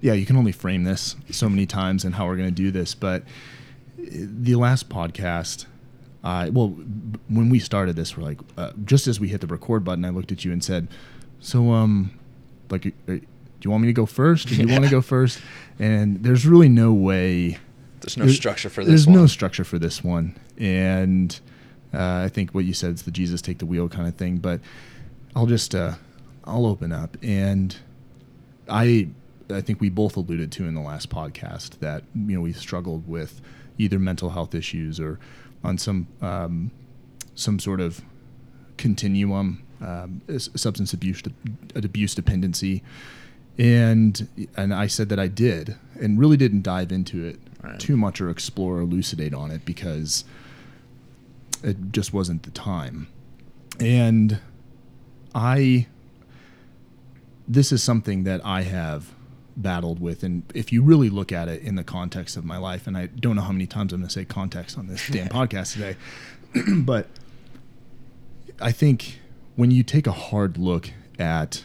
yeah, 0.00 0.12
you 0.12 0.26
can 0.26 0.36
only 0.36 0.52
frame 0.52 0.84
this 0.84 1.16
so 1.30 1.48
many 1.48 1.66
times 1.66 2.04
and 2.04 2.14
how 2.14 2.26
we're 2.26 2.36
going 2.36 2.48
to 2.48 2.54
do 2.54 2.70
this. 2.70 2.94
But 2.94 3.22
uh, 3.22 4.04
the 4.10 4.54
last 4.54 4.88
podcast, 4.88 5.66
I 6.24 6.50
well, 6.50 6.68
when 7.28 7.48
we 7.50 7.58
started 7.58 7.96
this, 7.96 8.16
we're 8.16 8.22
like, 8.24 8.38
uh, 8.56 8.72
just 8.84 9.06
as 9.06 9.18
we 9.18 9.28
hit 9.28 9.40
the 9.40 9.46
record 9.46 9.84
button, 9.84 10.04
I 10.04 10.10
looked 10.10 10.30
at 10.32 10.44
you 10.44 10.52
and 10.52 10.62
said, 10.62 10.88
"So, 11.40 11.72
um, 11.72 12.12
like, 12.70 12.86
uh, 12.86 12.90
do 13.14 13.20
you 13.62 13.70
want 13.70 13.82
me 13.82 13.88
to 13.88 13.92
go 13.92 14.06
first? 14.06 14.48
Do 14.48 14.54
you 14.54 14.68
want 14.68 14.84
to 14.84 14.90
go 14.90 15.00
first? 15.02 15.40
And 15.78 16.22
there's 16.22 16.46
really 16.46 16.68
no 16.68 16.92
way. 16.92 17.58
there's 18.00 18.16
no 18.16 18.24
There's- 18.24 18.36
structure 18.36 18.68
for 18.68 18.82
this. 18.84 18.88
One. 18.88 18.90
There's 18.90 19.06
one. 19.06 19.16
no 19.16 19.26
structure 19.26 19.64
for 19.64 19.78
this 19.80 20.04
one, 20.04 20.36
and 20.58 21.40
uh, 21.92 22.22
I 22.24 22.28
think 22.28 22.52
what 22.54 22.64
you 22.64 22.72
said 22.74 22.94
is 22.94 23.02
the 23.02 23.10
Jesus 23.10 23.42
take 23.42 23.58
the 23.58 23.66
wheel 23.66 23.88
kind 23.88 24.06
of 24.06 24.14
thing. 24.14 24.36
But 24.36 24.60
I'll 25.34 25.46
just 25.46 25.74
uh, 25.74 25.94
I'll 26.44 26.66
open 26.66 26.92
up, 26.92 27.16
and 27.22 27.74
I 28.68 29.08
I 29.50 29.60
think 29.60 29.80
we 29.80 29.88
both 29.90 30.16
alluded 30.16 30.52
to 30.52 30.66
in 30.66 30.74
the 30.74 30.80
last 30.80 31.10
podcast 31.10 31.80
that 31.80 32.04
you 32.14 32.34
know 32.36 32.40
we've 32.42 32.56
struggled 32.56 33.08
with 33.08 33.40
either 33.78 33.98
mental 33.98 34.30
health 34.30 34.54
issues 34.54 35.00
or 35.00 35.18
on 35.64 35.78
some 35.78 36.06
um, 36.20 36.70
some 37.34 37.58
sort 37.58 37.80
of 37.80 38.02
continuum, 38.76 39.62
um, 39.80 40.20
substance 40.38 40.92
abuse 40.92 41.22
abuse 41.74 42.14
dependency, 42.14 42.82
and 43.58 44.28
and 44.56 44.74
I 44.74 44.86
said 44.86 45.08
that 45.10 45.18
I 45.18 45.28
did, 45.28 45.76
and 46.00 46.18
really 46.18 46.36
didn't 46.36 46.62
dive 46.62 46.92
into 46.92 47.24
it 47.24 47.38
Right. 47.62 47.78
too 47.78 47.96
much 47.96 48.20
or 48.20 48.28
explore 48.28 48.78
or 48.78 48.80
elucidate 48.80 49.32
on 49.32 49.52
it 49.52 49.64
because 49.64 50.24
it 51.62 51.92
just 51.92 52.12
wasn't 52.12 52.42
the 52.42 52.50
time, 52.50 53.06
and 53.78 54.40
I 55.34 55.86
this 57.46 57.70
is 57.72 57.82
something 57.82 58.24
that 58.24 58.44
I 58.44 58.62
have 58.62 59.12
battled 59.56 60.00
with. 60.00 60.22
And 60.22 60.44
if 60.54 60.72
you 60.72 60.82
really 60.82 61.10
look 61.10 61.32
at 61.32 61.48
it 61.48 61.62
in 61.62 61.74
the 61.74 61.84
context 61.84 62.36
of 62.36 62.44
my 62.44 62.56
life 62.56 62.86
and 62.86 62.96
I 62.96 63.06
don't 63.06 63.36
know 63.36 63.42
how 63.42 63.52
many 63.52 63.66
times 63.66 63.92
I'm 63.92 64.00
going 64.00 64.08
to 64.08 64.12
say 64.12 64.24
context 64.24 64.78
on 64.78 64.86
this 64.86 65.08
damn 65.08 65.28
podcast 65.28 65.74
today 65.74 65.96
but 66.84 67.06
I 68.60 68.72
think 68.72 69.20
when 69.56 69.70
you 69.70 69.82
take 69.82 70.06
a 70.06 70.12
hard 70.12 70.58
look 70.58 70.90
at 71.18 71.64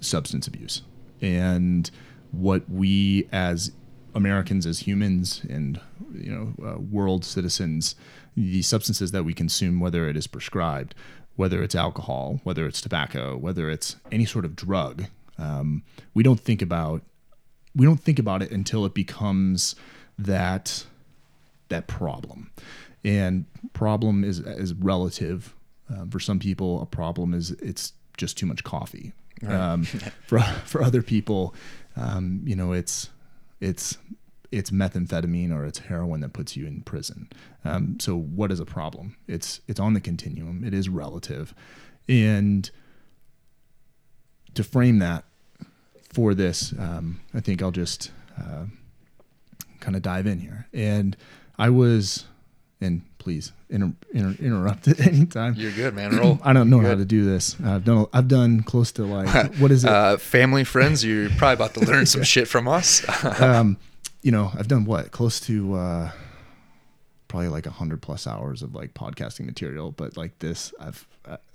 substance 0.00 0.46
abuse 0.46 0.82
and 1.20 1.90
what 2.32 2.68
we 2.68 3.28
as 3.32 3.72
Americans 4.14 4.66
as 4.66 4.80
humans 4.80 5.42
and 5.48 5.80
you 6.12 6.32
know 6.32 6.66
uh, 6.66 6.78
world 6.78 7.24
citizens 7.24 7.94
the 8.36 8.62
substances 8.62 9.12
that 9.12 9.24
we 9.24 9.32
consume 9.34 9.80
whether 9.80 10.08
it 10.08 10.16
is 10.16 10.26
prescribed 10.26 10.94
whether 11.36 11.62
it's 11.62 11.74
alcohol 11.74 12.40
whether 12.44 12.66
it's 12.66 12.80
tobacco 12.80 13.36
whether 13.36 13.70
it's 13.70 13.96
any 14.10 14.24
sort 14.24 14.44
of 14.44 14.56
drug 14.56 15.04
um, 15.38 15.82
we 16.14 16.22
don't 16.22 16.40
think 16.40 16.62
about 16.62 17.02
we 17.74 17.84
don't 17.84 18.00
think 18.00 18.18
about 18.18 18.42
it 18.42 18.50
until 18.50 18.86
it 18.86 18.94
becomes 18.94 19.76
that 20.18 20.86
that 21.68 21.86
problem. 21.86 22.50
And 23.04 23.46
problem 23.72 24.24
is 24.24 24.40
is 24.40 24.74
relative. 24.74 25.54
Um, 25.88 26.10
for 26.10 26.18
some 26.18 26.40
people 26.40 26.82
a 26.82 26.86
problem 26.86 27.32
is 27.32 27.52
it's 27.52 27.92
just 28.16 28.36
too 28.36 28.46
much 28.46 28.64
coffee. 28.64 29.12
Um, 29.46 29.84
for 30.26 30.40
for 30.40 30.82
other 30.82 31.02
people 31.02 31.54
um, 31.96 32.42
you 32.44 32.56
know 32.56 32.72
it's 32.72 33.10
it's 33.60 33.98
it's 34.52 34.70
methamphetamine 34.70 35.52
or 35.52 35.64
it's 35.64 35.80
heroin 35.80 36.20
that 36.20 36.32
puts 36.32 36.56
you 36.56 36.66
in 36.66 36.80
prison. 36.82 37.28
Um, 37.64 37.98
so 38.00 38.16
what 38.16 38.50
is 38.50 38.60
a 38.60 38.64
problem? 38.64 39.16
It's 39.26 39.60
it's 39.68 39.80
on 39.80 39.94
the 39.94 40.00
continuum. 40.00 40.64
It 40.64 40.72
is 40.74 40.88
relative. 40.88 41.54
And 42.08 42.70
to 44.54 44.64
frame 44.64 44.98
that 45.00 45.24
for 46.16 46.32
this 46.34 46.72
um, 46.78 47.20
i 47.34 47.40
think 47.40 47.60
i'll 47.62 47.70
just 47.70 48.10
uh, 48.40 48.64
kind 49.80 49.94
of 49.94 50.00
dive 50.00 50.26
in 50.26 50.38
here 50.40 50.66
and 50.72 51.14
i 51.58 51.68
was 51.68 52.24
and 52.80 53.02
please 53.18 53.52
inter- 53.68 53.92
inter- 54.14 54.42
interrupt 54.42 54.88
at 54.88 54.98
any 55.00 55.26
time 55.26 55.52
You're 55.58 55.72
good, 55.72 55.94
man. 55.94 56.16
Roll. 56.16 56.38
I 56.44 56.52
don't 56.54 56.70
know 56.70 56.80
how 56.80 56.90
Good. 56.94 56.98
to 56.98 57.04
do 57.04 57.24
this. 57.24 57.56
I've 57.64 57.84
done 57.84 58.06
I've 58.12 58.28
done 58.28 58.62
close 58.62 58.92
to 58.92 59.04
like 59.04 59.56
what 59.58 59.70
is 59.72 59.84
it? 59.84 59.90
Uh, 59.90 60.16
family, 60.16 60.62
friends, 60.64 61.04
you're 61.04 61.28
probably 61.30 61.54
about 61.54 61.74
to 61.74 61.80
learn 61.80 62.06
some 62.14 62.22
shit 62.22 62.46
from 62.48 62.68
us. 62.68 63.02
um, 63.40 63.76
you 64.22 64.30
know, 64.30 64.52
I've 64.56 64.68
done 64.68 64.84
what 64.84 65.10
close 65.10 65.40
to 65.40 65.74
uh, 65.74 66.10
probably 67.28 67.48
like 67.48 67.66
a 67.66 67.70
hundred 67.70 68.00
plus 68.02 68.26
hours 68.26 68.62
of 68.62 68.74
like 68.74 68.94
podcasting 68.94 69.46
material, 69.46 69.90
but 69.90 70.16
like 70.16 70.38
this, 70.38 70.72
I've 70.78 71.04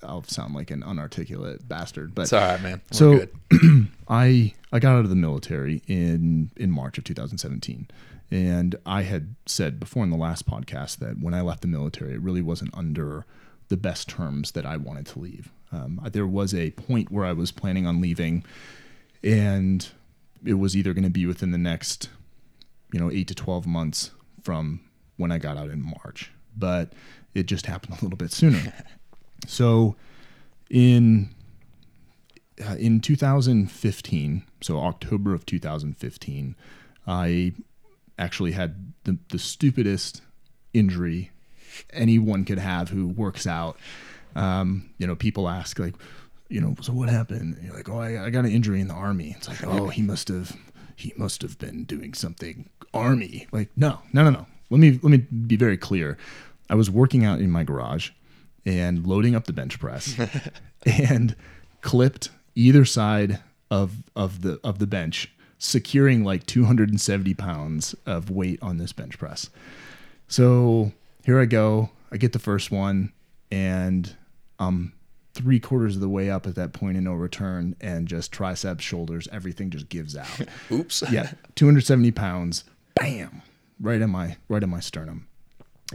I'll 0.03 0.23
sound 0.23 0.53
like 0.53 0.71
an 0.71 0.83
unarticulate 0.83 1.67
bastard. 1.67 2.13
But 2.15 2.23
It's 2.23 2.33
all 2.33 2.41
right, 2.41 2.61
man. 2.61 2.81
We're 2.91 2.97
so 2.97 3.25
good. 3.49 3.87
I 4.07 4.53
I 4.71 4.79
got 4.79 4.95
out 4.95 5.03
of 5.03 5.09
the 5.09 5.15
military 5.15 5.81
in 5.87 6.51
in 6.57 6.71
March 6.71 6.97
of 6.97 7.03
2017, 7.03 7.87
and 8.29 8.75
I 8.85 9.03
had 9.03 9.35
said 9.45 9.79
before 9.79 10.03
in 10.03 10.09
the 10.09 10.17
last 10.17 10.45
podcast 10.47 10.97
that 10.97 11.19
when 11.21 11.33
I 11.33 11.41
left 11.41 11.61
the 11.61 11.67
military, 11.67 12.13
it 12.13 12.21
really 12.21 12.41
wasn't 12.41 12.75
under 12.75 13.25
the 13.69 13.77
best 13.77 14.09
terms 14.09 14.51
that 14.51 14.65
I 14.65 14.77
wanted 14.77 15.05
to 15.07 15.19
leave. 15.19 15.51
Um, 15.71 16.01
there 16.11 16.27
was 16.27 16.53
a 16.53 16.71
point 16.71 17.11
where 17.11 17.25
I 17.25 17.31
was 17.31 17.51
planning 17.51 17.87
on 17.87 18.01
leaving, 18.01 18.43
and 19.23 19.87
it 20.45 20.55
was 20.55 20.75
either 20.75 20.93
going 20.93 21.05
to 21.05 21.09
be 21.09 21.25
within 21.25 21.51
the 21.51 21.57
next, 21.57 22.09
you 22.91 22.99
know, 22.99 23.09
eight 23.09 23.27
to 23.29 23.35
12 23.35 23.65
months 23.65 24.11
from 24.43 24.81
when 25.17 25.31
I 25.31 25.37
got 25.37 25.55
out 25.55 25.69
in 25.69 25.81
March, 25.81 26.31
but 26.57 26.91
it 27.33 27.45
just 27.45 27.65
happened 27.65 27.97
a 27.99 28.03
little 28.03 28.17
bit 28.17 28.31
sooner. 28.33 28.73
so, 29.47 29.95
in 30.69 31.29
uh, 32.65 32.75
in 32.75 32.99
2015, 32.99 34.43
so 34.61 34.79
October 34.79 35.33
of 35.33 35.45
2015, 35.45 36.55
I 37.07 37.53
actually 38.19 38.51
had 38.51 38.93
the, 39.03 39.17
the 39.29 39.39
stupidest 39.39 40.21
injury 40.73 41.31
anyone 41.91 42.45
could 42.45 42.59
have 42.59 42.89
who 42.89 43.07
works 43.07 43.47
out. 43.47 43.77
Um, 44.35 44.89
you 44.97 45.07
know, 45.07 45.15
people 45.15 45.49
ask 45.49 45.79
like, 45.79 45.95
you 46.49 46.61
know, 46.61 46.75
so 46.81 46.93
what 46.93 47.09
happened? 47.09 47.55
And 47.55 47.65
you're 47.65 47.75
like, 47.75 47.89
oh, 47.89 47.99
I, 47.99 48.25
I 48.25 48.29
got 48.29 48.45
an 48.45 48.51
injury 48.51 48.81
in 48.81 48.87
the 48.87 48.93
army. 48.93 49.35
It's 49.37 49.47
like, 49.47 49.65
oh, 49.65 49.87
he 49.87 50.01
must 50.01 50.27
have, 50.27 50.55
he 50.95 51.13
must 51.15 51.41
have 51.41 51.57
been 51.57 51.85
doing 51.85 52.13
something 52.13 52.69
army. 52.93 53.47
Like, 53.51 53.69
no, 53.75 53.99
no, 54.13 54.23
no, 54.23 54.29
no. 54.29 54.45
Let 54.69 54.79
me 54.79 54.99
let 55.01 55.11
me 55.11 55.17
be 55.17 55.57
very 55.57 55.77
clear. 55.77 56.17
I 56.69 56.75
was 56.75 56.89
working 56.89 57.25
out 57.25 57.39
in 57.39 57.51
my 57.51 57.63
garage 57.63 58.11
and 58.65 59.05
loading 59.05 59.35
up 59.35 59.45
the 59.45 59.53
bench 59.53 59.79
press 59.79 60.15
and 60.85 61.35
clipped 61.81 62.29
either 62.55 62.85
side 62.85 63.39
of 63.69 64.03
of 64.15 64.41
the 64.41 64.59
of 64.63 64.79
the 64.79 64.87
bench, 64.87 65.31
securing 65.57 66.23
like 66.23 66.45
270 66.45 67.33
pounds 67.33 67.95
of 68.05 68.29
weight 68.29 68.59
on 68.61 68.77
this 68.77 68.93
bench 68.93 69.17
press. 69.17 69.49
So 70.27 70.91
here 71.25 71.39
I 71.39 71.45
go. 71.45 71.89
I 72.11 72.17
get 72.17 72.33
the 72.33 72.39
first 72.39 72.71
one, 72.71 73.13
and 73.51 74.15
I'm 74.59 74.93
three 75.33 75.59
quarters 75.59 75.95
of 75.95 76.01
the 76.01 76.09
way 76.09 76.29
up 76.29 76.45
at 76.45 76.55
that 76.55 76.73
point 76.73 76.97
in 76.97 77.05
no 77.05 77.13
return, 77.13 77.75
and 77.79 78.07
just 78.07 78.31
triceps, 78.31 78.83
shoulders, 78.83 79.27
everything 79.31 79.69
just 79.69 79.87
gives 79.87 80.15
out. 80.17 80.41
Oops. 80.71 81.03
yeah, 81.09 81.31
270 81.55 82.11
pounds, 82.11 82.65
bam, 82.95 83.41
right 83.79 84.01
in 84.01 84.09
my 84.09 84.37
right 84.49 84.61
in 84.63 84.69
my 84.69 84.81
sternum, 84.81 85.27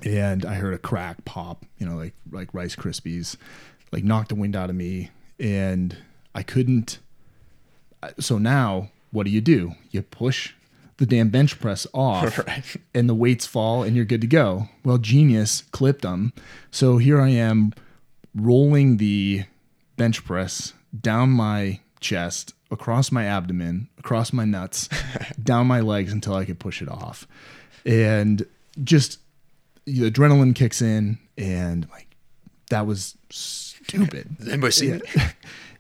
and 0.05 0.45
I 0.45 0.55
heard 0.55 0.75
a 0.75 0.79
crack 0.79 1.25
pop, 1.25 1.65
you 1.79 1.87
know, 1.87 1.97
like 1.97 2.15
like 2.31 2.53
Rice 2.55 2.77
Krispies, 2.77 3.37
like 3.93 4.05
knocked 4.05 4.29
the 4.31 4.35
wind 4.35 4.55
out 4.57 4.71
of 4.71 4.77
me, 4.77 5.11
and 5.39 5.97
I 6.35 6.43
couldn't. 6.43 6.99
So 8.21 8.39
now, 8.39 8.91
what 9.11 9.25
do 9.25 9.31
you 9.31 9.41
do? 9.41 9.73
You 9.91 10.03
push 10.03 10.53
the 10.99 11.07
damn 11.07 11.29
bench 11.29 11.59
press 11.61 11.87
off, 11.95 12.39
Right. 12.47 12.77
and 12.95 13.09
the 13.09 13.15
weights 13.15 13.47
fall, 13.47 13.83
and 13.83 13.97
you're 13.97 14.05
good 14.05 14.21
to 14.21 14.27
go. 14.27 14.69
Well, 14.85 14.99
genius 14.99 15.63
clipped 15.73 16.03
them, 16.03 16.33
so 16.71 16.99
here 16.99 17.21
I 17.21 17.31
am, 17.31 17.73
rolling 18.35 18.99
the 18.99 19.45
bench 19.97 20.25
press 20.25 20.73
down 20.99 21.31
my 21.31 21.81
chest, 22.01 22.55
across 22.71 23.11
my 23.13 23.25
abdomen, 23.25 23.89
across 23.99 24.33
my 24.33 24.45
nuts, 24.45 24.89
down 25.43 25.67
my 25.67 25.81
legs 25.81 26.13
until 26.13 26.35
I 26.35 26.45
could 26.45 26.59
push 26.59 26.81
it 26.83 26.89
off. 26.89 27.27
And 27.85 28.45
just 28.83 29.19
the 29.87 30.11
adrenaline 30.11 30.55
kicks 30.55 30.83
in 30.83 31.19
and 31.39 31.89
like 31.91 32.09
that 32.71 32.87
was 32.87 33.17
stupid. 33.31 34.37
Anybody 34.49 34.73
seen 34.73 34.95
it? 34.95 35.05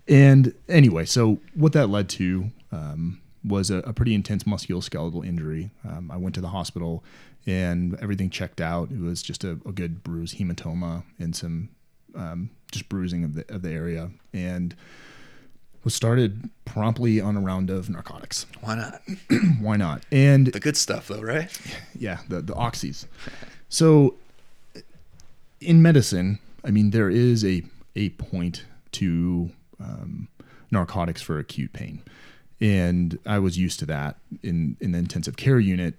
And 0.09 0.55
anyway, 0.69 1.05
so 1.05 1.41
what 1.55 1.73
that 1.73 1.89
led 1.89 2.09
to 2.11 2.53
um, 2.71 3.21
was 3.43 3.73
a, 3.73 3.79
a 3.79 3.93
pretty 3.93 4.15
intense 4.15 4.45
musculoskeletal 4.45 5.27
injury. 5.27 5.71
Um, 5.85 6.13
I 6.13 6.17
went 6.17 6.37
to 6.37 6.41
the 6.41 6.47
hospital 6.51 7.03
and 7.45 7.99
everything 8.01 8.31
checked 8.31 8.61
out. 8.61 8.93
It 8.93 9.01
was 9.01 9.21
just 9.21 9.43
a, 9.43 9.59
a 9.67 9.73
good 9.73 10.05
bruise, 10.05 10.35
hematoma, 10.35 11.03
and 11.19 11.35
some 11.35 11.71
um, 12.15 12.51
just 12.71 12.89
bruising 12.89 13.25
of 13.25 13.35
the 13.35 13.53
of 13.53 13.63
the 13.63 13.73
area, 13.73 14.11
and 14.33 14.77
was 15.83 15.93
started 15.93 16.51
promptly 16.65 17.21
on 17.21 17.37
a 17.37 17.41
round 17.41 17.69
of 17.69 17.91
narcotics. 17.91 18.47
Why 18.61 18.77
not? 18.77 19.03
Why 19.61 19.77
not? 19.77 20.05
And 20.13 20.47
The 20.47 20.61
good 20.61 20.77
stuff, 20.77 21.09
though, 21.09 21.21
right? 21.21 21.51
yeah, 21.99 22.19
the 22.29 22.43
the 22.43 22.55
oxys. 22.55 23.07
So 23.69 24.15
in 25.61 25.83
medicine, 25.83 26.39
I 26.65 26.71
mean, 26.71 26.91
there 26.91 27.11
is 27.11 27.45
a 27.45 27.63
a 27.95 28.11
point 28.11 28.65
to 28.93 29.51
um, 29.81 30.29
narcotics 30.71 31.23
for 31.23 31.39
acute 31.39 31.73
pain, 31.73 32.03
and 32.61 33.19
I 33.27 33.39
was 33.39 33.59
used 33.59 33.79
to 33.81 33.87
that 33.87 34.17
in 34.43 34.77
in 34.81 34.93
the 34.93 34.99
intensive 34.99 35.37
care 35.37 35.61
unit 35.61 35.95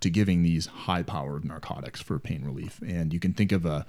to 0.00 0.10
giving 0.10 0.42
these 0.42 0.66
high 0.66 1.02
powered 1.02 1.44
narcotics 1.44 2.00
for 2.00 2.18
pain 2.18 2.44
relief. 2.44 2.80
And 2.86 3.12
you 3.12 3.20
can 3.20 3.32
think 3.32 3.52
of 3.52 3.66
a 3.66 3.84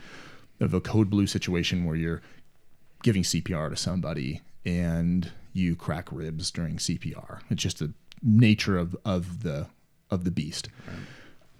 of 0.59 0.73
a 0.73 0.81
code 0.81 1.09
blue 1.09 1.27
situation 1.27 1.85
where 1.85 1.95
you're 1.95 2.21
giving 3.03 3.23
CPR 3.23 3.69
to 3.69 3.75
somebody 3.75 4.41
and 4.65 5.31
you 5.53 5.75
crack 5.75 6.11
ribs 6.11 6.51
during 6.51 6.77
CPR. 6.77 7.39
It's 7.49 7.63
just 7.63 7.79
the 7.79 7.93
nature 8.21 8.77
of, 8.77 8.95
of 9.05 9.43
the 9.43 9.67
of 10.11 10.23
the 10.23 10.31
beast. 10.31 10.69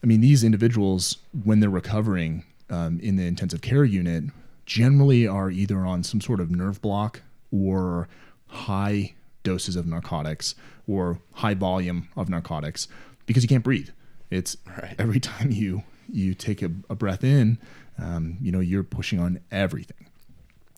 I 0.03 0.07
mean, 0.07 0.21
these 0.21 0.43
individuals, 0.43 1.17
when 1.43 1.59
they're 1.59 1.69
recovering 1.69 2.43
um, 2.69 2.99
in 3.01 3.15
the 3.15 3.25
intensive 3.25 3.61
care 3.61 3.83
unit, 3.83 4.25
generally 4.65 5.27
are 5.27 5.49
either 5.49 5.79
on 5.79 6.03
some 6.03 6.21
sort 6.21 6.39
of 6.39 6.51
nerve 6.51 6.81
block 6.81 7.21
or 7.51 8.07
high 8.47 9.13
doses 9.43 9.75
of 9.75 9.87
narcotics 9.87 10.55
or 10.87 11.19
high 11.33 11.53
volume 11.53 12.07
of 12.15 12.29
narcotics 12.29 12.87
because 13.25 13.43
you 13.43 13.49
can't 13.49 13.63
breathe. 13.63 13.89
It's 14.29 14.57
Right. 14.67 14.95
every 14.99 15.19
time 15.19 15.51
you 15.51 15.83
you 16.11 16.33
take 16.33 16.61
a, 16.63 16.71
a 16.89 16.95
breath 16.95 17.23
in, 17.23 17.59
um, 17.99 18.37
you 18.41 18.51
know, 18.51 18.59
you're 18.59 18.83
pushing 18.83 19.19
on 19.19 19.39
everything. 19.51 20.07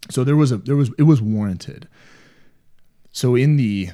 So 0.10 0.24
there 0.24 0.36
was 0.36 0.52
a 0.52 0.58
there 0.58 0.76
was 0.76 0.90
it 0.98 1.04
was 1.04 1.22
warranted. 1.22 1.88
So 3.12 3.36
in 3.36 3.58
the 3.58 3.90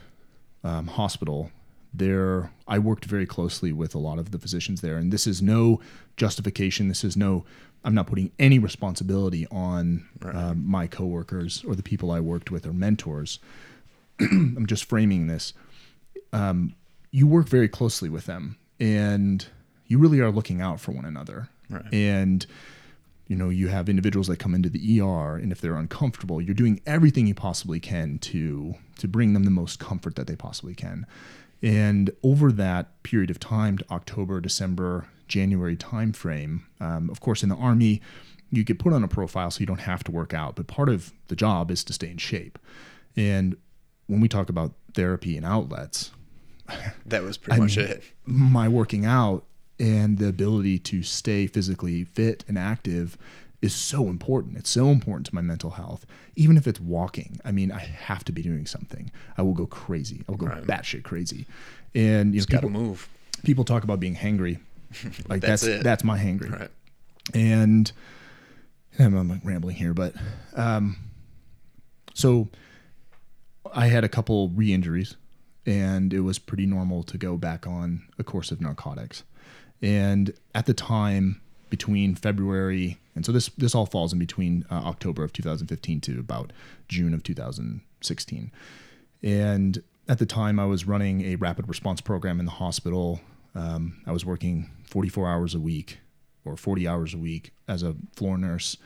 um, 0.63 0.87
hospital, 0.87 1.51
there 1.97 2.51
I 2.67 2.79
worked 2.79 3.05
very 3.05 3.25
closely 3.25 3.71
with 3.71 3.95
a 3.95 3.99
lot 3.99 4.19
of 4.19 4.31
the 4.31 4.39
physicians 4.39 4.81
there, 4.81 4.97
and 4.97 5.11
this 5.11 5.27
is 5.27 5.41
no 5.41 5.79
justification. 6.15 6.87
This 6.87 7.03
is 7.03 7.15
no. 7.17 7.45
I'm 7.83 7.93
not 7.93 8.07
putting 8.07 8.31
any 8.39 8.59
responsibility 8.59 9.47
on 9.51 10.05
um, 10.23 10.67
my 10.67 10.87
coworkers 10.87 11.63
or 11.65 11.75
the 11.75 11.83
people 11.83 12.11
I 12.11 12.19
worked 12.19 12.51
with 12.51 12.65
or 12.65 12.73
mentors. 12.73 13.39
I'm 14.19 14.65
just 14.65 14.85
framing 14.85 15.27
this. 15.27 15.53
Um, 16.33 16.75
you 17.11 17.27
work 17.27 17.47
very 17.47 17.69
closely 17.69 18.09
with 18.09 18.25
them, 18.25 18.57
and 18.79 19.45
you 19.85 19.99
really 19.99 20.19
are 20.19 20.31
looking 20.31 20.59
out 20.59 20.79
for 20.79 20.91
one 20.91 21.05
another. 21.05 21.49
Right. 21.69 21.93
And 21.93 22.45
you 23.27 23.35
know, 23.35 23.49
you 23.49 23.67
have 23.67 23.89
individuals 23.89 24.27
that 24.27 24.39
come 24.39 24.55
into 24.55 24.69
the 24.69 25.01
ER, 25.01 25.35
and 25.35 25.51
if 25.51 25.59
they're 25.59 25.75
uncomfortable, 25.75 26.41
you're 26.41 26.55
doing 26.55 26.79
everything 26.85 27.27
you 27.27 27.35
possibly 27.35 27.79
can 27.79 28.19
to 28.19 28.75
to 28.99 29.07
bring 29.07 29.33
them 29.33 29.43
the 29.43 29.51
most 29.51 29.79
comfort 29.79 30.15
that 30.15 30.27
they 30.27 30.35
possibly 30.35 30.73
can. 30.73 31.05
And 31.61 32.11
over 32.23 32.51
that 32.51 33.01
period 33.03 33.29
of 33.29 33.39
time, 33.39 33.79
October, 33.89 34.39
December, 34.39 35.07
January 35.27 35.75
timeframe, 35.75 36.61
um, 36.79 37.09
of 37.09 37.19
course, 37.19 37.43
in 37.43 37.49
the 37.49 37.55
Army, 37.55 38.01
you 38.49 38.63
get 38.63 38.79
put 38.79 38.93
on 38.93 39.03
a 39.03 39.07
profile 39.07 39.51
so 39.51 39.59
you 39.59 39.65
don't 39.65 39.81
have 39.81 40.03
to 40.05 40.11
work 40.11 40.33
out, 40.33 40.55
but 40.55 40.67
part 40.67 40.89
of 40.89 41.13
the 41.27 41.35
job 41.35 41.69
is 41.71 41.83
to 41.83 41.93
stay 41.93 42.09
in 42.09 42.17
shape. 42.17 42.57
And 43.15 43.57
when 44.05 44.21
we 44.21 44.29
talk 44.29 44.49
about 44.49 44.73
therapy 44.93 45.35
and 45.35 45.45
outlets, 45.45 46.11
That 47.05 47.23
was 47.23 47.37
pretty 47.37 47.61
much 47.61 47.77
mean, 47.77 47.87
it. 47.87 48.03
my 48.25 48.67
working 48.67 49.05
out 49.05 49.45
and 49.79 50.17
the 50.17 50.27
ability 50.27 50.79
to 50.79 51.03
stay 51.03 51.47
physically 51.47 52.03
fit 52.03 52.43
and 52.47 52.57
active 52.57 53.17
is 53.61 53.73
so 53.73 54.07
important. 54.07 54.57
It's 54.57 54.69
so 54.69 54.89
important 54.89 55.25
to 55.27 55.35
my 55.35 55.41
mental 55.41 55.71
health. 55.71 56.05
Even 56.35 56.57
if 56.57 56.67
it's 56.67 56.79
walking, 56.79 57.39
I 57.43 57.51
mean, 57.51 57.71
I 57.71 57.79
have 57.79 58.23
to 58.25 58.31
be 58.31 58.41
doing 58.43 58.65
something. 58.67 59.11
I 59.37 59.41
will 59.41 59.53
go 59.55 59.65
crazy. 59.65 60.23
I 60.27 60.31
will 60.31 60.37
go 60.37 60.45
Right. 60.47 60.63
batshit 60.63 61.03
crazy. 61.03 61.47
And 61.95 62.33
you 62.33 62.39
know, 62.39 62.43
Just 62.45 62.49
got 62.49 62.61
to 62.61 62.67
people, 62.67 62.81
move. 62.81 63.09
people 63.43 63.63
talk 63.63 63.83
about 63.83 63.99
being 63.99 64.15
hangry. 64.15 64.59
Like 65.27 65.41
That's 65.41 65.63
that's 65.63 65.83
that's, 65.83 66.03
my 66.03 66.17
hangry. 66.17 66.51
Right. 66.59 66.69
And 67.33 67.91
I'm, 68.99 69.15
I'm 69.15 69.41
rambling 69.43 69.75
here, 69.75 69.93
but 69.93 70.13
um, 70.55 70.95
so 72.13 72.47
I 73.73 73.87
had 73.87 74.03
a 74.03 74.09
couple 74.09 74.49
re-injuries, 74.49 75.15
and 75.65 76.13
it 76.13 76.21
was 76.21 76.39
pretty 76.39 76.65
normal 76.65 77.03
to 77.03 77.17
go 77.17 77.37
back 77.37 77.67
on 77.67 78.03
a 78.17 78.23
course 78.23 78.51
of 78.51 78.61
narcotics. 78.61 79.23
And 79.81 80.33
at 80.55 80.65
the 80.67 80.73
time, 80.73 81.41
between 81.69 82.15
February 82.15 82.97
and 83.17 83.25
so 83.25 83.31
this 83.31 83.49
this 83.57 83.73
all 83.73 83.87
falls 83.87 84.13
in 84.13 84.19
between 84.19 84.63
uh, 84.69 84.75
October 84.75 85.23
of 85.23 85.33
2015 85.33 85.99
to 86.01 86.19
about 86.19 86.53
June 86.87 87.13
of 87.15 87.23
2016. 87.23 88.51
And 89.23 89.83
at 90.07 90.19
the 90.19 90.25
time, 90.25 90.59
I 90.59 90.65
was 90.65 90.85
running 90.85 91.25
a 91.25 91.35
rapid 91.35 91.67
response 91.67 91.99
program 91.99 92.39
in 92.39 92.45
the 92.45 92.51
hospital. 92.51 93.19
Um, 93.55 93.97
I 94.05 94.11
was 94.11 94.23
working 94.23 94.69
44 94.85 95.27
hours 95.27 95.55
a 95.55 95.59
week, 95.59 95.97
or 96.45 96.55
40 96.55 96.87
hours 96.87 97.13
a 97.15 97.17
week 97.17 97.51
as 97.67 97.81
a 97.81 97.95
floor 98.15 98.37
nurse 98.37 98.77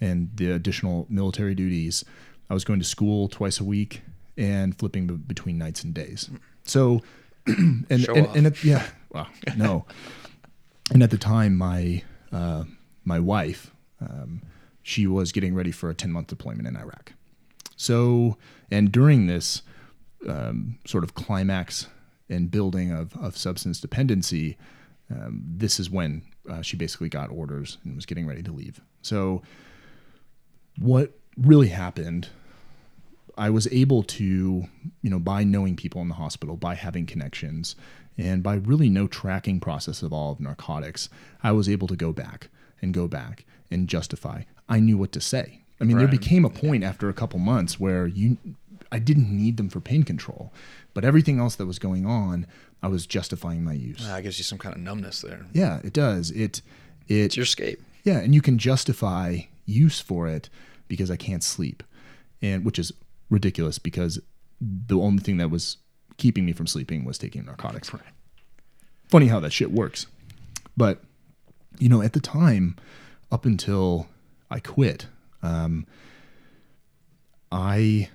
and 0.00 0.30
the 0.34 0.52
additional 0.52 1.06
military 1.08 1.54
duties. 1.54 2.04
I 2.50 2.54
was 2.54 2.64
going 2.64 2.78
to 2.80 2.84
school 2.84 3.26
twice 3.26 3.58
a 3.58 3.64
week 3.64 4.02
and 4.36 4.78
flipping 4.78 5.06
b- 5.06 5.14
between 5.14 5.56
nights 5.56 5.82
and 5.82 5.94
days. 5.94 6.28
So, 6.64 7.00
and, 7.46 7.86
and, 7.90 8.08
and 8.08 8.46
it, 8.46 8.62
yeah, 8.62 8.86
well, 9.10 9.28
no. 9.56 9.86
and 10.92 11.02
at 11.02 11.10
the 11.10 11.18
time, 11.18 11.56
my, 11.56 12.02
uh, 12.30 12.64
my 13.04 13.18
wife, 13.18 13.72
um, 14.00 14.42
she 14.82 15.06
was 15.06 15.32
getting 15.32 15.54
ready 15.54 15.70
for 15.70 15.90
a 15.90 15.94
10 15.94 16.10
month 16.10 16.28
deployment 16.28 16.68
in 16.68 16.76
Iraq. 16.76 17.12
So, 17.76 18.36
and 18.70 18.90
during 18.90 19.26
this 19.26 19.62
um, 20.28 20.78
sort 20.86 21.04
of 21.04 21.14
climax 21.14 21.86
and 22.28 22.50
building 22.50 22.90
of, 22.90 23.16
of 23.16 23.36
substance 23.36 23.80
dependency, 23.80 24.56
um, 25.10 25.42
this 25.46 25.78
is 25.78 25.88
when 25.88 26.22
uh, 26.48 26.62
she 26.62 26.76
basically 26.76 27.08
got 27.08 27.30
orders 27.30 27.78
and 27.84 27.94
was 27.94 28.06
getting 28.06 28.26
ready 28.26 28.42
to 28.42 28.52
leave. 28.52 28.80
So, 29.02 29.42
what 30.78 31.12
really 31.36 31.68
happened, 31.68 32.28
I 33.36 33.50
was 33.50 33.66
able 33.72 34.02
to, 34.04 34.24
you 35.02 35.10
know, 35.10 35.18
by 35.18 35.44
knowing 35.44 35.76
people 35.76 36.02
in 36.02 36.08
the 36.08 36.14
hospital, 36.14 36.56
by 36.56 36.74
having 36.74 37.06
connections, 37.06 37.76
and 38.16 38.42
by 38.42 38.56
really 38.56 38.88
no 38.88 39.06
tracking 39.06 39.60
process 39.60 40.02
of 40.02 40.12
all 40.12 40.32
of 40.32 40.40
narcotics, 40.40 41.08
I 41.42 41.52
was 41.52 41.68
able 41.68 41.86
to 41.88 41.96
go 41.96 42.12
back 42.12 42.48
and 42.82 42.92
go 42.92 43.06
back 43.06 43.44
and 43.70 43.88
justify. 43.88 44.42
I 44.68 44.80
knew 44.80 44.96
what 44.98 45.12
to 45.12 45.20
say. 45.20 45.62
I 45.80 45.84
mean, 45.84 45.98
there 45.98 46.08
became 46.08 46.44
a 46.44 46.50
point 46.50 46.82
after 46.84 47.08
a 47.08 47.12
couple 47.12 47.38
months 47.38 47.78
where 47.78 48.06
you, 48.06 48.36
I 48.90 48.98
didn't 48.98 49.30
need 49.30 49.56
them 49.58 49.68
for 49.68 49.80
pain 49.80 50.02
control, 50.02 50.52
but 50.92 51.04
everything 51.04 51.38
else 51.38 51.54
that 51.56 51.66
was 51.66 51.78
going 51.78 52.04
on, 52.04 52.46
I 52.82 52.88
was 52.88 53.06
justifying 53.06 53.62
my 53.64 53.74
use. 53.74 54.00
Ah, 54.04 54.16
it 54.16 54.22
gives 54.22 54.38
you 54.38 54.44
some 54.44 54.58
kind 54.58 54.74
of 54.74 54.80
numbness 54.80 55.20
there. 55.22 55.46
Yeah, 55.52 55.80
it 55.84 55.92
does. 55.92 56.30
It, 56.32 56.62
it, 57.06 57.14
It's 57.16 57.36
your 57.36 57.44
escape. 57.44 57.80
yeah, 58.04 58.18
and 58.18 58.34
you 58.34 58.42
can 58.42 58.58
justify 58.58 59.40
use 59.66 60.00
for 60.00 60.26
it 60.26 60.48
because 60.88 61.10
I 61.10 61.16
can't 61.16 61.44
sleep, 61.44 61.82
and 62.42 62.64
which 62.64 62.78
is 62.78 62.92
ridiculous 63.30 63.78
because 63.78 64.18
the 64.60 64.98
only 64.98 65.22
thing 65.22 65.36
that 65.36 65.50
was 65.50 65.76
keeping 66.16 66.44
me 66.44 66.52
from 66.52 66.66
sleeping 66.66 67.04
was 67.04 67.18
taking 67.18 67.44
narcotics. 67.44 67.90
Funny 69.08 69.28
how 69.28 69.38
that 69.40 69.52
shit 69.52 69.70
works, 69.70 70.06
but 70.76 71.02
you 71.78 71.88
know, 71.88 72.02
at 72.02 72.12
the 72.14 72.20
time, 72.20 72.74
up 73.30 73.44
until 73.44 74.08
I 74.50 74.60
quit, 74.60 75.06
um, 75.42 75.86
I 77.50 78.10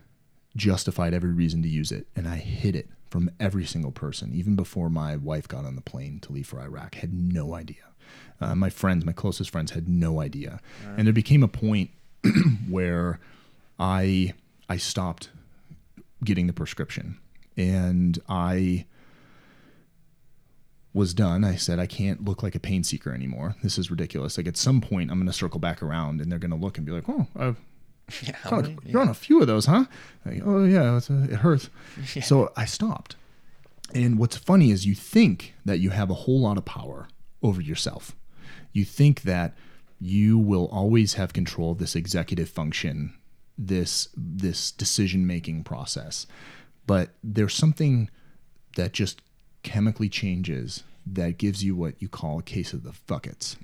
justified 0.55 1.13
every 1.13 1.31
reason 1.31 1.61
to 1.63 1.69
use 1.69 1.91
it, 1.91 2.07
and 2.15 2.27
I 2.27 2.35
hid 2.35 2.75
it 2.75 2.89
from 3.09 3.29
every 3.39 3.65
single 3.65 3.91
person, 3.91 4.33
even 4.33 4.55
before 4.55 4.89
my 4.89 5.15
wife 5.15 5.47
got 5.47 5.65
on 5.65 5.75
the 5.75 5.81
plane 5.81 6.19
to 6.21 6.31
leave 6.31 6.47
for 6.47 6.59
Iraq. 6.59 6.95
Had 6.95 7.13
no 7.13 7.53
idea. 7.53 7.83
Uh, 8.41 8.55
my 8.55 8.69
friends, 8.69 9.05
my 9.05 9.11
closest 9.11 9.49
friends, 9.49 9.71
had 9.71 9.87
no 9.87 10.19
idea, 10.19 10.59
and 10.97 11.07
there 11.07 11.13
became 11.13 11.43
a 11.43 11.47
point 11.47 11.91
where 12.69 13.19
I 13.79 14.33
I 14.67 14.77
stopped 14.77 15.29
getting 16.23 16.47
the 16.47 16.53
prescription, 16.53 17.17
and 17.55 18.19
I 18.27 18.85
was 20.93 21.13
done. 21.13 21.43
I 21.43 21.55
said 21.55 21.79
I 21.79 21.85
can't 21.87 22.23
look 22.25 22.43
like 22.43 22.55
a 22.55 22.59
pain 22.59 22.83
seeker 22.83 23.13
anymore. 23.13 23.55
This 23.63 23.77
is 23.77 23.89
ridiculous. 23.89 24.37
Like 24.37 24.47
at 24.47 24.57
some 24.57 24.79
point, 24.81 25.09
I'm 25.11 25.17
going 25.17 25.27
to 25.27 25.33
circle 25.33 25.59
back 25.59 25.81
around, 25.81 26.21
and 26.21 26.31
they're 26.31 26.39
going 26.39 26.51
to 26.51 26.57
look 26.57 26.77
and 26.77 26.85
be 26.85 26.91
like, 26.91 27.09
"Oh, 27.09 27.27
I've 27.35 27.57
Yeah, 28.23 28.35
how 28.43 28.49
you're 28.51 28.59
on, 28.59 28.63
many- 28.63 28.77
a, 28.85 28.91
you're 28.91 29.01
on 29.01 29.09
a 29.09 29.13
few 29.13 29.41
of 29.41 29.47
those, 29.47 29.65
huh? 29.65 29.85
Like, 30.25 30.41
oh 30.45 30.63
yeah, 30.65 30.97
it's 30.97 31.09
a, 31.09 31.23
it 31.23 31.31
hurts. 31.37 31.69
So 32.21 32.51
I 32.55 32.65
stopped. 32.65 33.15
And 33.93 34.17
what's 34.17 34.37
funny 34.37 34.71
is 34.71 34.85
you 34.85 34.95
think 34.95 35.53
that 35.65 35.79
you 35.79 35.91
have 35.91 36.09
a 36.09 36.13
whole 36.15 36.41
lot 36.41 36.57
of 36.57 36.65
power 36.65 37.07
over 37.41 37.61
yourself. 37.61 38.15
You 38.71 38.85
think 38.85 39.21
that 39.21 39.55
you 39.99 40.37
will 40.37 40.67
always 40.67 41.13
have 41.13 41.31
control 41.33 41.71
of 41.71 41.77
this 41.77 41.95
executive 41.95 42.49
function, 42.49 43.13
this 43.57 44.09
this 44.17 44.71
decision 44.71 45.25
making 45.27 45.63
process. 45.63 46.25
But 46.87 47.11
there's 47.23 47.53
something 47.53 48.09
that 48.75 48.91
just 48.93 49.21
chemically 49.63 50.09
changes 50.09 50.83
that 51.05 51.37
gives 51.37 51.63
you 51.63 51.75
what 51.75 52.01
you 52.01 52.07
call 52.07 52.39
a 52.39 52.43
case 52.43 52.73
of 52.73 52.83
the 52.83 52.93
buckets. 53.07 53.57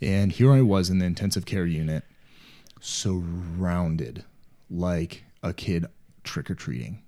And 0.00 0.32
here 0.32 0.52
I 0.52 0.60
was 0.62 0.90
in 0.90 0.98
the 0.98 1.06
intensive 1.06 1.46
care 1.46 1.66
unit 1.66 2.04
surrounded 2.80 4.24
like 4.68 5.24
a 5.42 5.52
kid 5.52 5.86
trick 6.24 6.50
or 6.50 6.54
treating. 6.54 7.02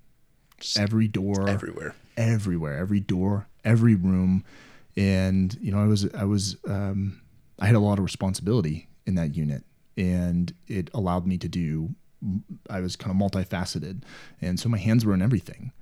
Every 0.77 1.07
door, 1.07 1.49
everywhere. 1.49 1.95
everywhere, 2.15 2.77
every 2.77 3.01
door, 3.01 3.47
every 3.63 3.93
room, 3.95 4.45
and 4.95 5.55
you 5.61 5.71
know, 5.71 5.79
I 5.79 5.87
was, 5.87 6.07
I 6.13 6.23
was, 6.23 6.55
um, 6.67 7.21
I 7.59 7.65
had 7.65 7.75
a 7.75 7.79
lot 7.79 7.99
of 7.99 8.05
responsibility 8.05 8.87
in 9.05 9.15
that 9.15 9.35
unit, 9.35 9.63
and 9.97 10.53
it 10.67 10.89
allowed 10.93 11.27
me 11.27 11.37
to 11.39 11.49
do. 11.49 11.93
I 12.69 12.79
was 12.79 12.95
kind 12.95 13.11
of 13.11 13.31
multifaceted, 13.31 14.03
and 14.41 14.59
so 14.59 14.69
my 14.69 14.77
hands 14.77 15.05
were 15.05 15.13
in 15.13 15.21
everything, 15.21 15.73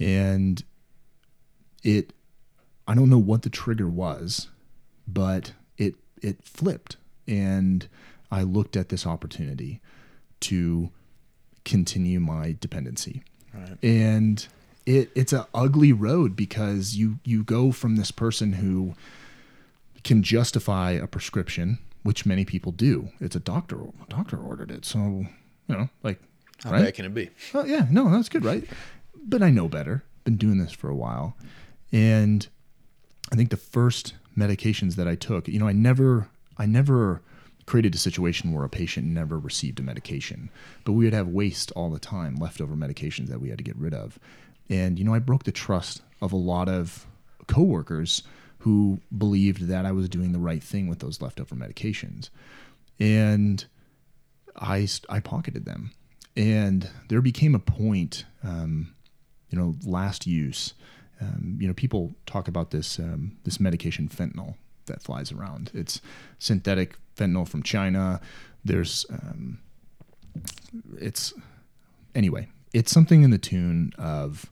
and 0.00 0.62
it. 1.82 2.12
I 2.86 2.94
don't 2.94 3.10
know 3.10 3.18
what 3.18 3.42
the 3.42 3.50
trigger 3.50 3.88
was, 3.88 4.48
but 5.06 5.52
it 5.76 5.94
it 6.22 6.42
flipped, 6.42 6.96
and 7.26 7.86
I 8.30 8.42
looked 8.42 8.76
at 8.76 8.88
this 8.88 9.06
opportunity 9.06 9.80
to 10.40 10.90
continue 11.64 12.20
my 12.20 12.56
dependency 12.60 13.22
Right. 13.54 13.76
and 13.82 14.46
it 14.86 15.10
it's 15.14 15.32
a 15.32 15.46
ugly 15.54 15.92
road 15.92 16.34
because 16.36 16.94
you 16.96 17.18
you 17.24 17.42
go 17.44 17.72
from 17.72 17.96
this 17.96 18.10
person 18.10 18.54
who 18.54 18.94
can 20.04 20.22
justify 20.22 20.92
a 20.92 21.06
prescription 21.06 21.78
which 22.04 22.24
many 22.24 22.44
people 22.44 22.72
do 22.72 23.08
it's 23.20 23.34
a 23.36 23.40
doctor 23.40 23.76
a 23.82 23.90
doctor 24.08 24.38
ordered 24.38 24.70
it 24.70 24.84
so 24.84 24.98
you 25.66 25.74
know 25.76 25.88
like 26.02 26.20
How 26.62 26.70
right 26.72 26.84
bad 26.84 26.94
can 26.94 27.04
it 27.06 27.14
be? 27.14 27.30
Oh 27.54 27.64
yeah, 27.64 27.86
no, 27.90 28.08
that's 28.10 28.28
good, 28.28 28.44
right? 28.44 28.64
But 29.26 29.42
I 29.42 29.50
know 29.50 29.68
better. 29.68 30.04
Been 30.24 30.36
doing 30.36 30.58
this 30.58 30.72
for 30.72 30.88
a 30.88 30.94
while, 30.96 31.36
and 31.92 32.46
I 33.32 33.36
think 33.36 33.50
the 33.50 33.56
first 33.56 34.14
medications 34.36 34.96
that 34.96 35.08
I 35.08 35.14
took, 35.14 35.48
you 35.48 35.58
know, 35.58 35.68
I 35.68 35.72
never, 35.72 36.28
I 36.56 36.66
never 36.66 37.22
created 37.66 37.94
a 37.94 37.98
situation 37.98 38.52
where 38.52 38.64
a 38.64 38.68
patient 38.68 39.06
never 39.06 39.38
received 39.38 39.78
a 39.78 39.82
medication, 39.82 40.48
but 40.84 40.92
we 40.92 41.04
would 41.04 41.12
have 41.12 41.28
waste 41.28 41.70
all 41.72 41.90
the 41.90 41.98
time, 41.98 42.36
leftover 42.36 42.74
medications 42.74 43.28
that 43.28 43.40
we 43.40 43.50
had 43.50 43.58
to 43.58 43.64
get 43.64 43.76
rid 43.76 43.92
of, 43.92 44.18
and 44.68 44.98
you 44.98 45.04
know, 45.04 45.14
I 45.14 45.18
broke 45.18 45.44
the 45.44 45.52
trust 45.52 46.02
of 46.20 46.32
a 46.32 46.36
lot 46.36 46.68
of 46.68 47.06
coworkers 47.46 48.22
who 48.60 49.00
believed 49.16 49.68
that 49.68 49.86
I 49.86 49.92
was 49.92 50.08
doing 50.08 50.32
the 50.32 50.38
right 50.38 50.62
thing 50.62 50.88
with 50.88 50.98
those 50.98 51.22
leftover 51.22 51.54
medications, 51.54 52.30
and 52.98 53.64
I 54.56 54.88
I 55.08 55.20
pocketed 55.20 55.64
them, 55.64 55.92
and 56.36 56.88
there 57.08 57.20
became 57.20 57.54
a 57.54 57.60
point, 57.60 58.24
um, 58.42 58.94
you 59.50 59.58
know, 59.58 59.76
last 59.84 60.26
use. 60.26 60.74
Um, 61.20 61.58
you 61.60 61.66
know, 61.66 61.74
people 61.74 62.14
talk 62.26 62.48
about 62.48 62.70
this 62.70 62.98
um, 62.98 63.36
this 63.44 63.58
medication 63.58 64.08
fentanyl 64.08 64.54
that 64.86 65.02
flies 65.02 65.32
around. 65.32 65.70
It's 65.74 66.00
synthetic 66.38 66.96
fentanyl 67.16 67.46
from 67.46 67.62
China. 67.62 68.20
There's 68.64 69.06
um, 69.10 69.58
it's 70.98 71.32
anyway. 72.14 72.48
It's 72.72 72.92
something 72.92 73.22
in 73.22 73.30
the 73.30 73.38
tune 73.38 73.92
of 73.98 74.50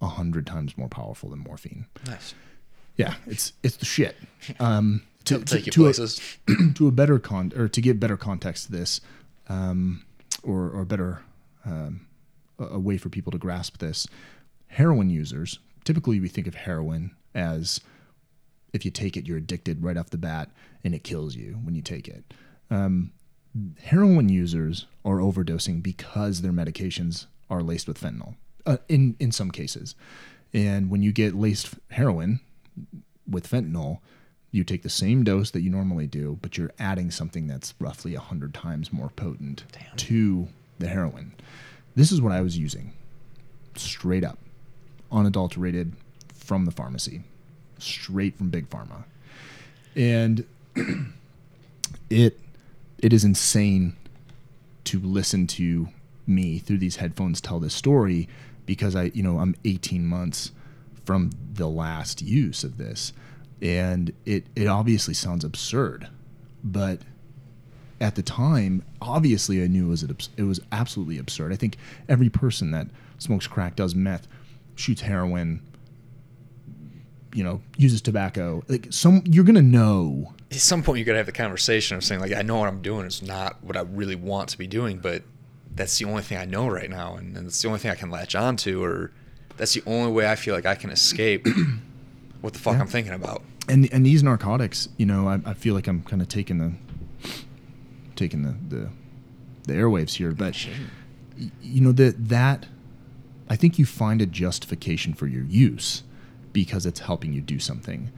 a 0.00 0.08
hundred 0.08 0.46
times 0.46 0.76
more 0.76 0.88
powerful 0.88 1.30
than 1.30 1.38
morphine. 1.38 1.86
Nice. 2.06 2.34
Yeah, 2.96 3.14
it's 3.26 3.52
it's 3.62 3.76
the 3.76 3.84
shit. 3.84 4.16
Um, 4.60 5.02
to, 5.24 5.40
take 5.40 5.64
you 5.64 5.72
to 5.72 5.80
a- 5.80 5.84
places. 5.86 6.20
to 6.74 6.86
a 6.86 6.92
better 6.92 7.18
con 7.18 7.50
or 7.56 7.66
to 7.66 7.80
give 7.80 7.98
better 7.98 8.18
context 8.18 8.66
to 8.66 8.72
this, 8.72 9.00
um, 9.48 10.04
or 10.42 10.68
or 10.68 10.84
better 10.84 11.22
um, 11.64 12.06
a, 12.58 12.64
a 12.64 12.78
way 12.78 12.98
for 12.98 13.08
people 13.08 13.32
to 13.32 13.38
grasp 13.38 13.78
this, 13.78 14.06
heroin 14.66 15.08
users 15.08 15.60
typically 15.84 16.20
we 16.20 16.28
think 16.28 16.46
of 16.46 16.54
heroin 16.54 17.14
as 17.34 17.80
if 18.72 18.84
you 18.84 18.90
take 18.90 19.16
it 19.16 19.26
you're 19.26 19.38
addicted 19.38 19.82
right 19.82 19.96
off 19.96 20.10
the 20.10 20.18
bat 20.18 20.50
and 20.82 20.94
it 20.94 21.04
kills 21.04 21.36
you 21.36 21.58
when 21.62 21.74
you 21.74 21.82
take 21.82 22.08
it. 22.08 22.24
Um, 22.70 23.12
heroin 23.82 24.28
users 24.28 24.86
are 25.04 25.18
overdosing 25.18 25.82
because 25.82 26.42
their 26.42 26.52
medications 26.52 27.26
are 27.48 27.62
laced 27.62 27.86
with 27.86 28.00
fentanyl 28.00 28.34
uh, 28.66 28.78
in 28.88 29.16
in 29.20 29.32
some 29.32 29.50
cases, 29.50 29.94
and 30.52 30.90
when 30.90 31.02
you 31.02 31.12
get 31.12 31.34
laced 31.34 31.74
heroin 31.90 32.40
with 33.28 33.48
fentanyl, 33.48 33.98
you 34.50 34.64
take 34.64 34.82
the 34.82 34.88
same 34.88 35.24
dose 35.24 35.50
that 35.50 35.62
you 35.62 35.70
normally 35.70 36.06
do, 36.06 36.38
but 36.40 36.56
you're 36.56 36.72
adding 36.78 37.10
something 37.10 37.46
that's 37.46 37.74
roughly 37.78 38.14
100 38.14 38.54
times 38.54 38.92
more 38.92 39.10
potent 39.10 39.64
to 39.96 40.48
the 40.78 40.88
heroin. 40.88 41.34
This 41.94 42.12
is 42.12 42.20
what 42.20 42.32
I 42.32 42.40
was 42.40 42.56
using 42.58 42.92
straight 43.76 44.24
up, 44.24 44.38
unadulterated 45.14 45.92
from 46.34 46.64
the 46.64 46.70
pharmacy, 46.70 47.22
straight 47.78 48.36
from 48.36 48.50
Big 48.50 48.68
Pharma. 48.68 49.04
And 49.96 50.44
it 52.10 52.38
it 52.98 53.12
is 53.12 53.24
insane 53.24 53.96
to 54.84 54.98
listen 55.00 55.46
to 55.46 55.88
me 56.26 56.58
through 56.58 56.78
these 56.78 56.96
headphones 56.96 57.40
tell 57.40 57.60
this 57.60 57.74
story 57.74 58.28
because 58.66 58.96
I, 58.96 59.04
you 59.14 59.22
know, 59.22 59.38
I'm 59.38 59.54
18 59.64 60.06
months 60.06 60.52
from 61.04 61.30
the 61.52 61.68
last 61.68 62.22
use 62.22 62.64
of 62.64 62.78
this. 62.78 63.12
and 63.62 64.12
it 64.26 64.46
it 64.56 64.66
obviously 64.66 65.14
sounds 65.14 65.44
absurd, 65.44 66.08
but 66.62 67.00
at 68.00 68.16
the 68.16 68.22
time, 68.22 68.82
obviously 69.00 69.62
I 69.62 69.66
knew 69.66 69.86
it 69.86 69.90
was 69.90 70.28
it 70.36 70.42
was 70.42 70.60
absolutely 70.72 71.18
absurd. 71.18 71.52
I 71.52 71.56
think 71.56 71.76
every 72.08 72.28
person 72.28 72.70
that 72.72 72.88
smokes 73.18 73.46
crack, 73.46 73.76
does 73.76 73.94
meth, 73.94 74.26
shoots 74.76 75.02
heroin, 75.02 75.62
you 77.32 77.44
know, 77.44 77.60
uses 77.76 78.00
tobacco, 78.00 78.62
like 78.68 78.88
some 78.90 79.22
you're 79.26 79.44
gonna 79.44 79.62
know. 79.62 80.34
At 80.50 80.58
some 80.58 80.82
point, 80.82 80.98
you 81.00 81.04
gotta 81.04 81.18
have 81.18 81.26
the 81.26 81.32
conversation 81.32 81.96
of 81.96 82.04
saying 82.04 82.20
like, 82.20 82.32
I 82.32 82.42
know 82.42 82.56
what 82.58 82.68
I'm 82.68 82.82
doing. 82.82 83.06
It's 83.06 83.22
not 83.22 83.62
what 83.62 83.76
I 83.76 83.80
really 83.80 84.14
want 84.14 84.48
to 84.50 84.58
be 84.58 84.66
doing, 84.66 84.98
but 84.98 85.22
that's 85.74 85.98
the 85.98 86.04
only 86.04 86.22
thing 86.22 86.38
I 86.38 86.44
know 86.44 86.68
right 86.68 86.88
now, 86.88 87.16
and, 87.16 87.36
and 87.36 87.48
it's 87.48 87.60
the 87.60 87.68
only 87.68 87.80
thing 87.80 87.90
I 87.90 87.96
can 87.96 88.10
latch 88.10 88.34
onto, 88.36 88.82
or 88.82 89.10
that's 89.56 89.74
the 89.74 89.82
only 89.86 90.12
way 90.12 90.30
I 90.30 90.36
feel 90.36 90.54
like 90.54 90.66
I 90.66 90.74
can 90.76 90.90
escape 90.90 91.46
what 92.40 92.52
the 92.52 92.58
fuck 92.58 92.74
Yeah. 92.74 92.80
I'm 92.82 92.86
thinking 92.86 93.12
about. 93.12 93.42
And 93.68 93.88
and 93.92 94.04
these 94.04 94.22
narcotics, 94.22 94.88
you 94.98 95.06
know, 95.06 95.26
I, 95.26 95.40
I 95.44 95.54
feel 95.54 95.74
like 95.74 95.86
I'm 95.88 96.02
kind 96.02 96.22
of 96.22 96.28
taking 96.28 96.58
the 96.58 96.72
taking 98.14 98.42
the 98.42 98.54
the, 98.76 98.88
the 99.66 99.72
airwaves 99.72 100.14
here, 100.14 100.32
but 100.32 100.66
you 101.62 101.80
know 101.80 101.92
that 101.92 102.28
that 102.28 102.66
I 103.48 103.56
think 103.56 103.78
you 103.78 103.84
find 103.86 104.22
a 104.22 104.26
justification 104.26 105.14
for 105.14 105.26
your 105.26 105.44
use 105.44 106.02
because 106.52 106.86
it's 106.86 107.00
helping 107.00 107.32
you 107.32 107.40
do 107.40 107.58
something. 107.58 108.10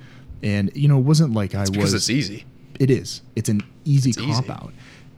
And 0.43 0.71
you 0.75 0.89
know, 0.89 0.99
it 0.99 1.03
wasn't 1.03 1.33
like 1.35 1.55
I 1.55 1.65
Because 1.65 1.93
was 1.93 1.95
it's 1.95 2.11
easy. 2.11 2.45
it 2.79 2.91
is. 2.91 3.23
It's 3.35 3.49
an 3.49 3.63
easy 3.85 4.11
It's 4.11 4.19
cop 4.21 4.45
easy. 4.45 4.51
out. 4.51 4.73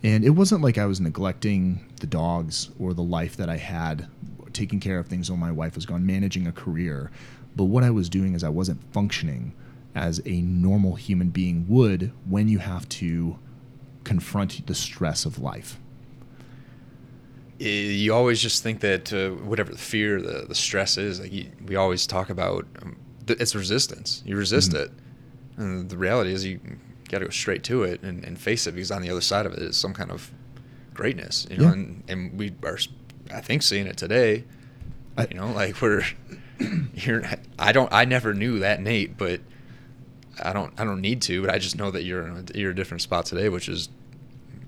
And 0.05 0.25
it 0.25 0.31
wasn't 0.31 0.62
like 0.62 0.79
I 0.79 0.87
was 0.87 1.01
neglecting 1.01 1.85
the 2.01 2.07
dogs 2.07 2.71
or 2.79 2.94
the 2.94 3.03
life 3.03 3.37
that 3.37 3.49
I 3.49 3.57
had, 3.57 4.07
taking 4.53 4.79
care 4.79 4.99
of 5.01 5.09
things 5.09 5.29
while 5.31 5.37
my 5.38 5.51
wife 5.51 5.75
was 5.75 5.85
gone, 5.87 6.07
managing 6.07 6.47
a 6.47 6.53
career. 6.53 7.11
But 7.57 7.64
what 7.64 7.83
I 7.83 7.90
was 7.90 8.09
doing 8.09 8.35
is 8.35 8.44
I 8.44 8.49
wasn't 8.49 8.81
functioning 8.92 9.55
as 9.97 10.23
a 10.25 10.40
normal 10.42 10.94
human 10.94 11.31
being 11.31 11.66
would 11.68 12.12
when 12.29 12.47
you 12.49 12.59
have 12.61 12.88
to 12.90 13.38
confront 14.05 14.64
the 14.68 14.75
stress 14.75 15.25
of 15.27 15.40
life. 15.40 15.81
I- 17.61 17.64
you 17.64 18.14
always 18.14 18.40
just 18.40 18.62
think 18.62 18.81
that 18.81 19.12
uh, 19.12 19.31
whatever 19.31 19.73
the 19.73 19.79
fear, 19.79 20.21
the, 20.23 20.47
the 20.49 20.55
stress 20.55 20.97
is, 20.97 21.21
like 21.21 21.33
you, 21.33 21.47
we 21.66 21.77
always 21.77 22.07
talk 22.07 22.31
about, 22.31 22.66
um, 22.83 22.97
th- 23.27 23.40
it's 23.40 23.55
resistance. 23.55 24.23
You 24.25 24.37
resist 24.37 24.73
Mhm. 24.73 24.83
it, 24.85 24.90
and 25.57 25.88
the 25.90 25.97
reality 25.97 26.33
is 26.33 26.44
you 26.44 26.61
got 27.09 27.18
to 27.18 27.25
go 27.25 27.31
straight 27.31 27.64
to 27.64 27.83
it 27.83 28.03
and, 28.03 28.25
and 28.25 28.38
face 28.38 28.66
it 28.66 28.73
because 28.75 28.90
on 28.90 29.03
the 29.03 29.11
other 29.11 29.21
side 29.21 29.44
of 29.47 29.53
it 29.55 29.61
is 29.61 29.77
some 29.77 29.92
kind 29.94 30.11
of 30.11 30.31
greatness, 30.94 31.47
you 31.51 31.57
know. 31.57 31.64
Yeah. 31.64 31.73
And, 31.73 32.03
and 32.09 32.38
we 32.38 32.53
are, 32.64 32.79
I 33.35 33.40
think, 33.40 33.62
seeing 33.62 33.87
it 33.87 33.97
today. 33.97 34.44
I- 35.16 35.27
you 35.31 35.37
know, 35.37 35.51
like 35.53 35.81
we're 35.83 36.05
you're. 36.94 37.23
I 37.59 37.73
don't. 37.73 37.92
I 37.92 38.05
never 38.05 38.35
knew 38.35 38.61
that 38.61 38.81
Nate, 38.81 39.16
but 39.18 39.40
I 40.42 40.53
don't. 40.53 40.73
I 40.79 40.85
don't 40.85 41.01
need 41.01 41.23
to. 41.23 41.40
But 41.42 41.51
I 41.53 41.59
just 41.59 41.77
know 41.77 41.90
that 41.90 42.05
you're 42.05 42.27
in 42.27 42.47
a, 42.55 42.59
you're 42.59 42.71
a 42.71 42.75
different 42.75 43.03
spot 43.03 43.27
today, 43.27 43.49
which 43.49 43.68
is 43.68 43.88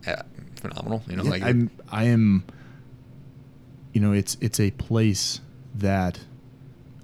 uh, 0.09 0.23
phenomenal. 0.57 1.03
You 1.09 1.17
know, 1.17 1.23
Yeah, 1.25 1.31
like 1.31 1.43
I'm 1.45 1.71
I 1.91 2.05
am 2.05 2.45
you 3.93 4.01
know, 4.01 4.13
it's 4.13 4.37
it's 4.41 4.61
a 4.61 4.71
place 4.73 5.41
that 5.75 6.21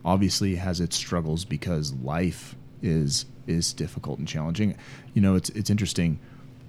obviously 0.04 0.54
has 0.54 0.80
its 0.80 0.96
struggles 0.96 1.44
because 1.44 1.92
life 1.94 2.54
is 2.82 3.26
is 3.46 3.72
difficult 3.72 4.18
and 4.18 4.28
challenging. 4.28 4.76
You 5.14 5.22
know, 5.22 5.34
it's 5.34 5.50
it's 5.50 5.70
interesting 5.70 6.18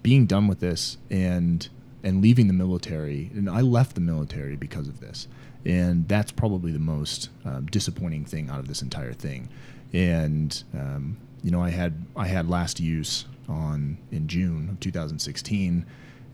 being 0.03 0.25
done 0.25 0.47
with 0.47 0.59
this 0.59 0.97
and 1.09 1.67
and 2.03 2.21
leaving 2.21 2.47
the 2.47 2.53
military. 2.53 3.31
And 3.33 3.49
I 3.49 3.61
left 3.61 3.95
the 3.95 4.01
military 4.01 4.55
because 4.55 4.87
of 4.87 4.99
this, 4.99 5.27
and 5.65 6.07
that's 6.07 6.31
probably 6.31 6.71
the 6.71 6.79
most 6.79 7.29
um, 7.45 7.65
disappointing 7.67 8.25
thing 8.25 8.49
out 8.49 8.59
of 8.59 8.67
this 8.67 8.81
entire 8.81 9.13
thing. 9.13 9.49
And 9.93 10.63
um, 10.73 11.17
you 11.43 11.51
know, 11.51 11.61
I 11.61 11.69
had 11.69 12.05
I 12.15 12.27
had 12.27 12.49
last 12.49 12.79
use 12.79 13.25
on 13.47 13.97
in 14.11 14.27
June 14.27 14.69
of 14.69 14.79
2016, 14.79 15.85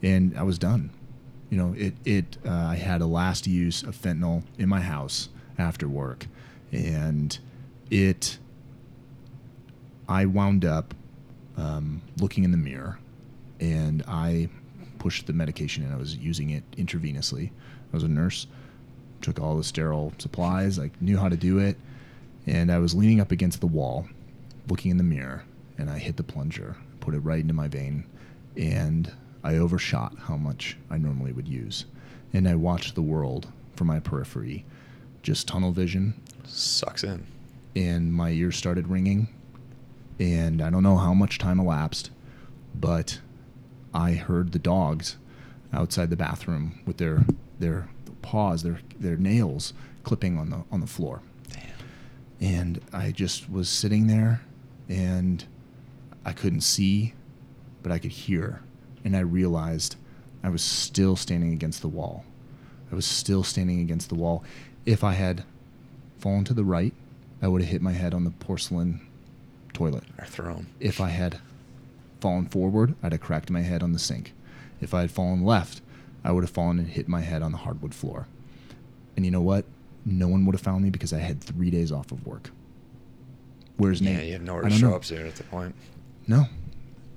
and 0.02 0.38
I 0.38 0.44
was 0.44 0.58
done. 0.58 0.92
You 1.54 1.60
know, 1.60 1.76
it 1.78 1.94
it 2.04 2.38
uh, 2.44 2.50
I 2.50 2.76
had 2.78 3.02
a 3.02 3.06
last 3.06 3.46
use 3.46 3.84
of 3.84 3.96
fentanyl 3.96 4.42
in 4.58 4.68
my 4.68 4.82
house 4.82 5.30
after 5.60 5.88
work, 5.88 6.26
and 6.72 7.38
it 7.92 8.40
I 10.10 10.26
wound 10.26 10.66
up 10.66 10.96
um, 11.56 12.02
looking 12.18 12.44
in 12.44 12.50
the 12.50 12.58
mirror, 12.58 12.98
and 13.60 14.02
I 14.08 14.50
pushed 14.98 15.28
the 15.28 15.34
medication 15.34 15.84
and 15.84 15.94
I 15.94 15.96
was 15.96 16.18
using 16.18 16.50
it 16.50 16.64
intravenously. 16.72 17.52
I 17.52 17.96
was 17.96 18.02
a 18.02 18.08
nurse, 18.08 18.48
took 19.22 19.40
all 19.40 19.56
the 19.56 19.64
sterile 19.64 20.12
supplies, 20.18 20.80
like 20.80 21.00
knew 21.04 21.20
how 21.20 21.30
to 21.30 21.38
do 21.38 21.60
it, 21.60 21.78
and 22.48 22.72
I 22.72 22.80
was 22.80 22.96
leaning 22.96 23.22
up 23.22 23.32
against 23.32 23.60
the 23.60 23.68
wall, 23.68 24.08
looking 24.68 24.90
in 24.90 24.98
the 24.98 25.04
mirror, 25.04 25.44
and 25.78 25.88
I 25.88 26.00
hit 26.00 26.18
the 26.18 26.24
plunger, 26.24 26.78
put 27.00 27.14
it 27.14 27.20
right 27.20 27.42
into 27.42 27.54
my 27.54 27.68
vein, 27.68 28.06
and 28.58 29.12
I 29.44 29.56
overshot 29.58 30.18
how 30.20 30.38
much 30.38 30.78
I 30.90 30.98
normally 30.98 31.34
would 31.34 31.48
use, 31.48 31.86
and 32.32 32.48
I 32.48 32.56
watched 32.56 32.96
the 32.96 33.02
world 33.02 33.48
from 33.76 33.88
my 33.88 34.00
periphery, 34.00 34.66
just 35.22 35.48
tunnel 35.48 35.72
vision, 35.72 36.14
sucks 36.46 37.04
in. 37.04 37.26
and 37.76 38.14
my 38.14 38.30
ears 38.30 38.56
started 38.56 38.88
ringing 38.88 39.28
and 40.20 40.62
i 40.62 40.70
don't 40.70 40.84
know 40.84 40.98
how 40.98 41.14
much 41.14 41.40
time 41.40 41.60
elapsed 41.60 42.12
but 42.76 43.20
i 43.94 44.12
heard 44.14 44.52
the 44.52 44.60
dogs 44.60 45.18
outside 45.72 46.10
the 46.10 46.16
bathroom 46.16 46.80
with 46.86 46.98
their 46.98 47.26
their 47.60 47.88
paws 48.22 48.62
their 48.64 48.80
their 49.00 49.18
nails 49.18 49.74
clipping 50.04 50.38
on 50.38 50.50
the 50.50 50.64
on 50.72 50.80
the 50.82 50.88
floor 50.88 51.22
Damn. 51.50 51.62
and 52.42 52.82
i 52.94 53.12
just 53.12 53.50
was 53.50 53.70
sitting 53.70 54.08
there 54.08 54.42
and 54.88 55.46
i 56.26 56.32
couldn't 56.34 56.62
see 56.62 57.14
but 57.82 57.92
i 57.92 57.98
could 57.98 58.12
hear 58.12 58.62
and 59.04 59.16
i 59.16 59.20
realized 59.20 59.96
i 60.44 60.50
was 60.50 60.62
still 60.64 61.16
standing 61.16 61.52
against 61.54 61.82
the 61.82 61.88
wall 61.88 62.26
i 62.92 62.96
was 62.96 63.06
still 63.06 63.44
standing 63.44 63.80
against 63.80 64.10
the 64.10 64.16
wall 64.16 64.44
if 64.86 65.04
i 65.04 65.14
had 65.14 65.44
fallen 66.20 66.44
to 66.44 66.54
the 66.54 66.64
right 66.64 66.94
i 67.42 67.48
would 67.48 67.62
have 67.62 67.70
hit 67.72 67.82
my 67.82 67.94
head 67.94 68.14
on 68.14 68.24
the 68.24 68.32
porcelain 68.32 69.02
toilet 69.74 70.04
Our 70.20 70.26
throne. 70.26 70.68
if 70.80 71.00
i 71.02 71.10
had 71.10 71.40
fallen 72.22 72.46
forward 72.48 72.96
i'd 73.04 73.12
have 73.12 73.22
cracked 73.22 73.50
my 73.50 73.62
head 73.62 73.84
on 73.84 73.92
the 73.94 74.00
sink 74.00 74.34
if 74.82 74.94
i 74.94 75.02
had 75.02 75.12
fallen 75.12 75.44
left 75.44 75.82
i 76.24 76.32
would 76.32 76.44
have 76.44 76.52
fallen 76.52 76.80
and 76.80 76.88
hit 76.90 77.08
my 77.08 77.22
head 77.22 77.42
on 77.42 77.52
the 77.52 77.58
hardwood 77.60 77.94
floor 77.94 78.28
and 79.16 79.26
you 79.26 79.32
know 79.32 79.42
what 79.42 79.66
no 80.06 80.28
one 80.28 80.46
would 80.46 80.56
have 80.56 80.62
found 80.62 80.84
me 80.84 80.90
because 80.90 81.12
i 81.14 81.20
had 81.20 81.42
three 81.42 81.70
days 81.70 81.92
off 81.92 82.12
of 82.12 82.26
work 82.26 82.52
where's 83.78 84.02
Yeah, 84.02 84.12
nate 84.12 84.20
Yeah, 84.20 84.26
you 84.28 84.34
have 84.34 84.42
nowhere 84.44 84.64
to 84.64 84.70
show 84.70 84.90
know. 84.92 84.96
up 84.96 85.04
to 85.04 85.28
at 85.28 85.36
the 85.36 85.44
point. 85.44 85.74
no. 86.28 86.46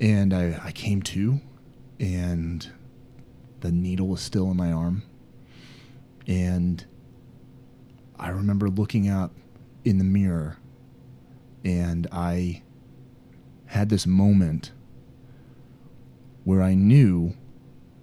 And 0.00 0.34
I, 0.34 0.60
I 0.62 0.72
came 0.72 1.00
to, 1.02 1.40
and 1.98 2.70
the 3.60 3.72
needle 3.72 4.08
was 4.08 4.20
still 4.20 4.50
in 4.50 4.56
my 4.56 4.72
arm. 4.72 5.02
And 6.26 6.84
I 8.18 8.28
remember 8.28 8.68
looking 8.68 9.08
up 9.08 9.32
in 9.84 9.98
the 9.98 10.04
mirror, 10.04 10.58
and 11.64 12.06
I 12.10 12.62
had 13.66 13.88
this 13.88 14.06
moment 14.06 14.72
where 16.44 16.62
I 16.62 16.74
knew, 16.74 17.34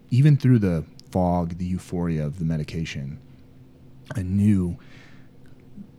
even 0.09 0.37
through 0.37 0.59
the 0.59 0.85
fog, 1.11 1.57
the 1.57 1.65
euphoria 1.65 2.25
of 2.25 2.39
the 2.39 2.45
medication, 2.45 3.19
I 4.15 4.21
knew 4.21 4.77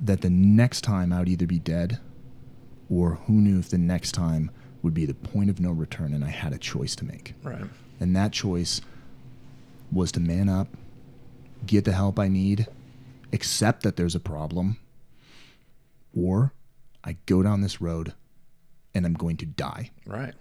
that 0.01 0.21
the 0.21 0.31
next 0.31 0.83
time 0.83 1.13
I 1.13 1.21
would 1.21 1.29
either 1.29 1.47
be 1.47 1.59
dead 1.59 1.99
or 2.91 3.15
who 3.27 3.35
knew 3.35 3.59
if 3.59 3.71
the 3.71 3.79
next 3.79 4.13
time 4.13 4.51
would 4.83 4.93
be 4.93 5.07
the 5.07 5.15
point 5.15 5.49
of 5.49 5.61
no 5.61 5.71
return 5.71 6.13
and 6.13 6.23
I 6.25 6.29
had 6.29 6.53
a 6.53 6.59
choice 6.59 6.95
to 6.97 7.05
make. 7.05 7.35
Right. 7.43 7.65
And 8.01 8.15
that 8.17 8.33
choice 8.33 8.81
was 9.93 10.11
to 10.13 10.21
man 10.21 10.49
up, 10.49 10.69
get 11.67 11.85
the 11.85 11.93
help 11.93 12.19
I 12.19 12.29
need, 12.29 12.67
accept 13.33 13.83
that 13.85 13.97
there's 13.97 14.15
a 14.15 14.21
problem, 14.21 14.77
or 16.17 16.53
I 17.03 17.17
go 17.27 17.43
down 17.43 17.61
this 17.61 17.81
road 17.81 18.13
and 18.95 19.05
I'm 19.07 19.15
going 19.15 19.37
to 19.39 19.47
die. 19.47 19.91
Right. 20.07 20.35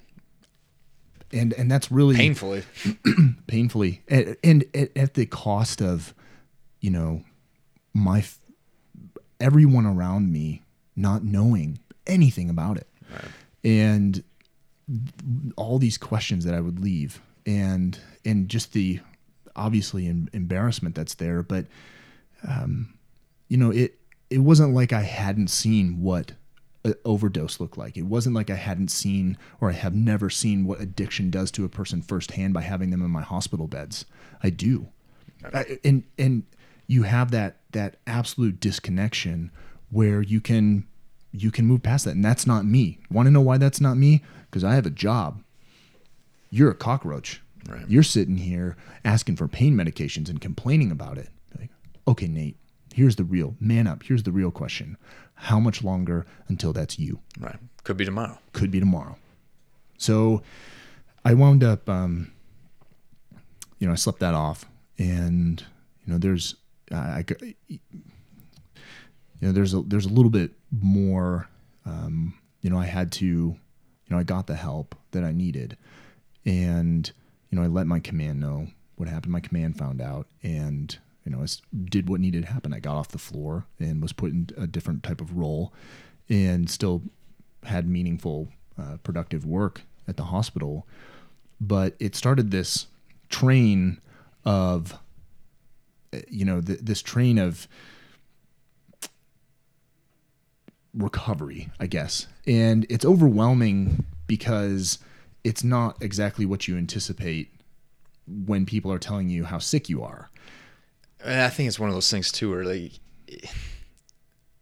And 1.32 1.54
and 1.54 1.72
that's 1.72 1.92
really 1.92 2.16
Painfully. 2.16 2.64
painfully 3.48 4.04
and, 4.08 4.38
and 4.44 4.66
at, 4.76 4.96
at 4.96 5.14
the 5.16 5.26
cost 5.26 5.82
of 5.82 6.14
you 6.80 6.92
know 6.92 7.24
my 7.92 8.20
f- 8.20 8.38
everyone 9.40 9.88
around 9.88 10.32
me 10.32 10.62
not 10.96 11.24
knowing 11.24 11.80
anything 12.06 12.52
about 12.52 12.78
it 12.78 12.88
Right. 13.12 13.32
and 13.64 14.24
all 15.56 15.80
these 15.80 15.98
questions 15.98 16.46
that 16.46 16.54
I 16.54 16.60
would 16.62 16.80
leave 16.80 17.20
and 17.46 18.00
and 18.26 18.50
just 18.50 18.74
the 18.74 19.00
obviously 19.56 20.08
em- 20.08 20.30
embarrassment 20.34 20.96
that's 20.96 21.16
there 21.16 21.44
but 21.44 21.66
um 22.48 22.94
you 23.50 23.58
know 23.58 23.72
it 23.72 24.00
it 24.30 24.40
wasn't 24.40 24.74
like 24.74 24.92
I 24.92 25.02
hadn't 25.02 25.50
seen 25.50 26.02
what 26.02 26.32
overdose 27.06 27.60
looked 27.60 27.78
like 27.78 27.96
it 27.96 28.04
wasn't 28.04 28.36
like 28.36 28.50
I 28.50 28.56
hadn't 28.56 28.90
seen 28.90 29.38
or 29.62 29.70
I 29.70 29.74
have 29.74 29.96
never 29.96 30.30
seen 30.30 30.66
what 30.66 30.82
addiction 30.82 31.30
does 31.30 31.52
to 31.52 31.64
a 31.64 31.70
person 31.70 32.02
firsthand 32.02 32.54
by 32.54 32.62
having 32.62 32.90
them 32.90 33.02
in 33.02 33.12
my 33.12 33.22
hospital 33.22 33.68
beds 33.68 34.06
I 34.42 34.50
do 34.50 34.88
I, 35.54 35.80
and 35.84 36.04
and 36.18 36.44
you 36.88 37.04
have 37.04 37.32
that 37.32 37.58
that 37.72 37.98
absolute 38.08 38.60
disconnection 38.60 39.52
where 39.90 40.22
you 40.22 40.42
can 40.42 40.86
you 41.34 41.52
can 41.52 41.66
move 41.66 41.84
past 41.84 42.06
that. 42.06 42.12
And 42.12 42.24
that's 42.24 42.46
not 42.46 42.66
me. 42.66 43.00
Want 43.12 43.26
to 43.26 43.32
know 43.32 43.42
why 43.42 43.58
that's 43.58 43.82
not 43.82 43.98
me? 43.98 44.22
Because 44.50 44.64
I 44.64 44.76
have 44.76 44.86
a 44.86 44.92
job. 44.92 45.44
You're 46.54 46.70
a 46.70 46.76
cockroach. 46.76 47.42
Right. 47.68 47.84
You're 47.88 48.04
sitting 48.04 48.38
here 48.38 48.78
asking 49.04 49.38
for 49.38 49.48
pain 49.48 49.74
medications 49.74 50.30
and 50.30 50.40
complaining 50.40 50.92
about 50.92 51.18
it. 51.18 51.30
Like, 51.58 51.72
okay, 52.08 52.28
Nate, 52.28 52.58
here's 52.94 53.16
the 53.16 53.24
real 53.24 53.56
man 53.60 53.88
up. 53.88 54.04
Here's 54.04 54.22
the 54.22 54.32
real 54.32 54.52
question. 54.52 54.96
How 55.34 55.60
much 55.60 55.84
longer 55.84 56.28
until 56.50 56.72
that's 56.72 57.00
you? 57.00 57.22
Right. 57.40 57.56
Could 57.84 57.98
be 57.98 58.06
tomorrow. 58.06 58.38
Could 58.52 58.70
be 58.70 58.80
tomorrow. 58.80 59.18
So 59.98 60.44
I 61.26 61.34
wound 61.34 61.64
up, 61.64 61.90
um, 61.90 62.32
you 63.80 63.88
know, 63.88 63.94
I 63.94 63.96
slept 63.96 64.20
that 64.20 64.36
off, 64.36 64.66
and 65.00 65.66
you 66.06 66.14
know, 66.14 66.20
there's, 66.20 66.54
I, 66.92 66.96
I 66.96 67.26
you 67.68 67.80
know, 69.42 69.52
there's 69.52 69.74
a 69.74 69.82
there's 69.82 70.06
a 70.06 70.10
little 70.10 70.30
bit 70.30 70.52
more. 70.70 71.50
Um, 71.84 72.36
you 72.62 72.70
know, 72.70 72.78
I 72.78 72.86
had 72.86 73.12
to, 73.14 73.26
you 73.26 73.58
know, 74.12 74.20
I 74.20 74.24
got 74.24 74.46
the 74.46 74.56
help 74.56 74.96
that 75.12 75.24
I 75.24 75.32
needed, 75.32 75.78
and 76.46 77.12
you 77.50 77.58
know, 77.58 77.64
I 77.64 77.68
let 77.68 77.88
my 77.88 78.00
command 78.00 78.40
know 78.40 78.68
what 78.96 79.08
happened. 79.08 79.32
My 79.32 79.40
command 79.40 79.78
found 79.78 80.02
out, 80.02 80.28
and 80.42 80.98
you 81.26 81.32
know, 81.32 81.44
I 81.44 81.48
did 81.86 82.10
what 82.10 82.20
needed 82.20 82.46
to 82.46 82.52
happen. 82.52 82.74
I 82.74 82.80
got 82.80 82.96
off 82.96 83.10
the 83.10 83.18
floor 83.18 83.66
and 83.80 84.02
was 84.02 84.14
put 84.14 84.32
in 84.32 84.50
a 84.58 84.68
different 84.68 85.04
type 85.04 85.22
of 85.22 85.38
role, 85.38 85.74
and 86.30 86.70
still 86.70 87.04
had 87.64 87.88
meaningful, 87.88 88.50
uh, 88.78 88.98
productive 89.04 89.46
work 89.46 89.84
at 90.08 90.18
the 90.18 90.26
hospital. 90.26 90.88
But 91.62 91.96
it 92.00 92.16
started 92.16 92.52
this 92.52 92.88
train 93.30 94.02
of, 94.44 94.98
uh, 96.14 96.20
you 96.30 96.44
know, 96.44 96.60
th- 96.60 96.80
this 96.80 97.02
train 97.02 97.38
of 97.38 97.68
recovery, 100.94 101.70
I 101.80 101.88
guess. 101.88 102.28
And 102.46 102.86
it's 102.90 103.06
overwhelming 103.06 104.06
because 104.28 105.00
it's 105.44 105.64
not 105.64 106.02
exactly 106.02 106.46
what 106.46 106.68
you 106.68 106.78
anticipate 106.78 107.50
when 108.28 108.66
people 108.66 108.92
are 108.92 109.00
telling 109.00 109.30
you 109.30 109.44
how 109.46 109.60
sick 109.60 109.90
you 109.90 110.02
are. 110.04 110.30
And 111.24 111.42
I 111.42 111.50
think 111.50 111.68
it's 111.68 111.80
one 111.80 111.90
of 111.90 111.96
those 111.96 112.10
things 112.10 112.32
too, 112.32 112.52
where 112.52 112.64
like 112.64 112.94
it, 113.28 113.50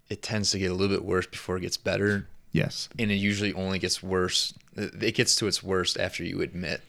it 0.10 0.22
tends 0.22 0.52
to 0.52 0.60
get 0.60 0.72
a 0.72 0.74
little 0.74 0.96
bit 0.96 1.06
worse 1.06 1.26
before 1.28 1.58
it 1.58 1.62
gets 1.62 1.78
better, 1.78 2.28
Yes. 2.52 2.90
and 3.00 3.12
it 3.12 3.16
usually 3.16 3.54
only 3.54 3.80
gets 3.80 4.02
worse. 4.04 4.54
It 4.76 5.16
gets 5.16 5.36
to 5.38 5.48
its 5.48 5.64
worst 5.64 5.98
after 6.00 6.24
you 6.24 6.42
admit, 6.42 6.82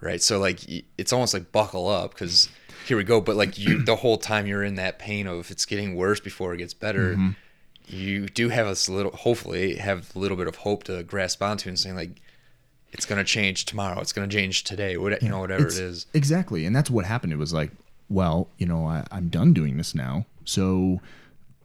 right? 0.00 0.22
So 0.22 0.38
like 0.38 0.60
it's 0.96 1.12
almost 1.12 1.34
like 1.34 1.52
buckle 1.52 1.88
up 1.88 2.12
because 2.14 2.48
here 2.86 2.96
we 2.96 3.04
go. 3.04 3.20
But 3.20 3.36
like 3.36 3.58
you, 3.58 3.82
the 3.82 3.96
whole 3.96 4.18
time 4.18 4.46
you're 4.46 4.62
in 4.62 4.76
that 4.76 4.98
pain 4.98 5.26
of 5.26 5.50
it's 5.50 5.64
getting 5.66 5.94
worse 5.96 6.20
before 6.20 6.54
it 6.54 6.58
gets 6.58 6.74
better. 6.74 7.12
Mm-hmm. 7.14 7.30
You 7.86 8.26
do 8.28 8.48
have 8.48 8.66
a 8.66 8.90
little, 8.92 9.12
hopefully, 9.12 9.76
have 9.76 10.10
a 10.16 10.18
little 10.18 10.38
bit 10.38 10.46
of 10.46 10.56
hope 10.56 10.84
to 10.84 11.02
grasp 11.02 11.42
onto 11.42 11.68
and 11.68 11.78
saying 11.78 11.96
like, 11.96 12.20
it's 12.94 13.04
gonna 13.06 13.24
change 13.24 13.66
tomorrow. 13.66 14.00
It's 14.00 14.12
gonna 14.12 14.28
change 14.28 14.64
today. 14.64 14.96
What 14.96 15.22
you 15.22 15.28
know, 15.28 15.40
whatever 15.40 15.66
It's- 15.66 15.78
it 15.78 15.84
is. 15.84 16.06
Exactly. 16.14 16.64
And 16.64 16.74
that's 16.74 16.90
what 16.90 17.04
happened. 17.04 17.32
It 17.32 17.36
was 17.38 17.52
like, 17.52 17.70
well, 18.08 18.48
you 18.58 18.66
know, 18.66 18.86
I, 18.86 19.04
I'm 19.10 19.28
done 19.28 19.52
doing 19.52 19.76
this 19.76 19.94
now. 19.94 20.26
So 20.44 21.00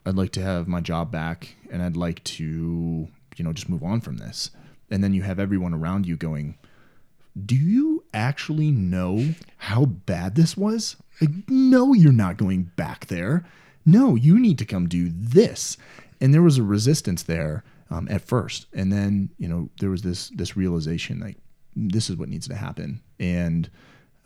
I'd 0.05 0.15
like 0.15 0.31
to 0.33 0.41
have 0.41 0.67
my 0.67 0.81
job 0.81 1.11
back 1.11 1.55
and 1.71 1.81
I'd 1.81 1.97
like 1.97 2.23
to, 2.25 2.43
you 3.37 3.43
know, 3.45 3.53
just 3.53 3.69
move 3.69 3.83
on 3.83 4.01
from 4.01 4.17
this. 4.17 4.51
And 4.89 5.03
then 5.03 5.13
you 5.13 5.21
have 5.23 5.39
everyone 5.39 5.73
around 5.73 6.07
you 6.07 6.15
going, 6.15 6.55
do 7.45 7.55
you 7.55 8.03
actually 8.13 8.71
know 8.71 9.35
how 9.57 9.85
bad 9.85 10.35
this 10.35 10.57
was? 10.57 10.95
Like, 11.21 11.29
no, 11.47 11.93
you're 11.93 12.11
not 12.11 12.37
going 12.37 12.71
back 12.75 13.05
there. 13.07 13.45
No, 13.85 14.15
you 14.15 14.39
need 14.39 14.57
to 14.59 14.65
come 14.65 14.87
do 14.87 15.09
this. 15.13 15.77
And 16.21 16.33
there 16.33 16.41
was 16.41 16.57
a 16.57 16.63
resistance 16.63 17.21
there 17.23 17.63
um, 17.89 18.07
at 18.09 18.21
first, 18.21 18.67
and 18.73 18.91
then 18.91 19.29
you 19.37 19.47
know 19.47 19.69
there 19.79 19.89
was 19.89 20.01
this 20.01 20.29
this 20.35 20.55
realization 20.57 21.19
like 21.19 21.37
this 21.75 22.09
is 22.09 22.15
what 22.15 22.29
needs 22.29 22.47
to 22.47 22.55
happen. 22.55 23.01
And 23.19 23.69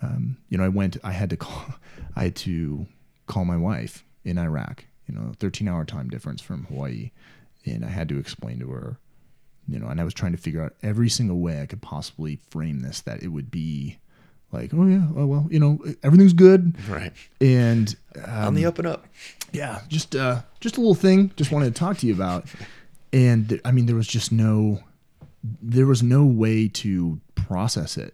um, 0.01 0.37
you 0.49 0.57
know, 0.57 0.63
I 0.65 0.69
went. 0.69 0.97
I 1.03 1.11
had 1.11 1.29
to 1.31 1.37
call. 1.37 1.65
I 2.15 2.23
had 2.25 2.35
to 2.37 2.87
call 3.27 3.45
my 3.45 3.57
wife 3.57 4.03
in 4.23 4.37
Iraq. 4.37 4.85
You 5.07 5.15
know, 5.15 5.33
13 5.39 5.67
hour 5.67 5.83
time 5.85 6.09
difference 6.09 6.41
from 6.41 6.63
Hawaii, 6.65 7.11
and 7.65 7.83
I 7.83 7.89
had 7.89 8.07
to 8.09 8.17
explain 8.17 8.59
to 8.59 8.69
her 8.69 8.97
you 9.65 9.79
know, 9.79 9.87
and 9.87 10.01
I 10.01 10.03
was 10.03 10.13
trying 10.13 10.33
to 10.33 10.37
figure 10.37 10.61
out 10.61 10.75
every 10.83 11.07
single 11.07 11.39
way 11.39 11.61
I 11.61 11.65
could 11.65 11.81
possibly 11.81 12.37
frame 12.49 12.81
this 12.81 12.99
that 12.99 13.23
it 13.23 13.29
would 13.29 13.49
be 13.49 13.97
like, 14.51 14.73
oh 14.73 14.85
yeah, 14.85 15.07
oh 15.15 15.25
well, 15.25 15.47
you 15.49 15.57
know, 15.57 15.79
everything's 16.03 16.33
good, 16.33 16.75
Right. 16.89 17.13
and 17.39 17.95
On 18.27 18.47
um, 18.49 18.55
the 18.55 18.65
up 18.65 18.77
and 18.79 18.87
up. 18.89 19.05
yeah, 19.53 19.79
just 19.87 20.17
uh, 20.17 20.41
just 20.59 20.75
a 20.75 20.81
little 20.81 20.95
thing, 20.95 21.31
just 21.37 21.49
wanted 21.53 21.73
to 21.73 21.79
talk 21.79 21.97
to 21.99 22.07
you 22.07 22.13
about, 22.13 22.45
and 23.13 23.47
th- 23.47 23.61
I 23.63 23.71
mean, 23.71 23.85
there 23.85 23.95
was 23.95 24.07
just 24.07 24.31
no, 24.31 24.81
there 25.61 25.85
was 25.85 26.03
no 26.03 26.25
way 26.25 26.67
to 26.69 27.21
process 27.35 27.97
it 27.97 28.13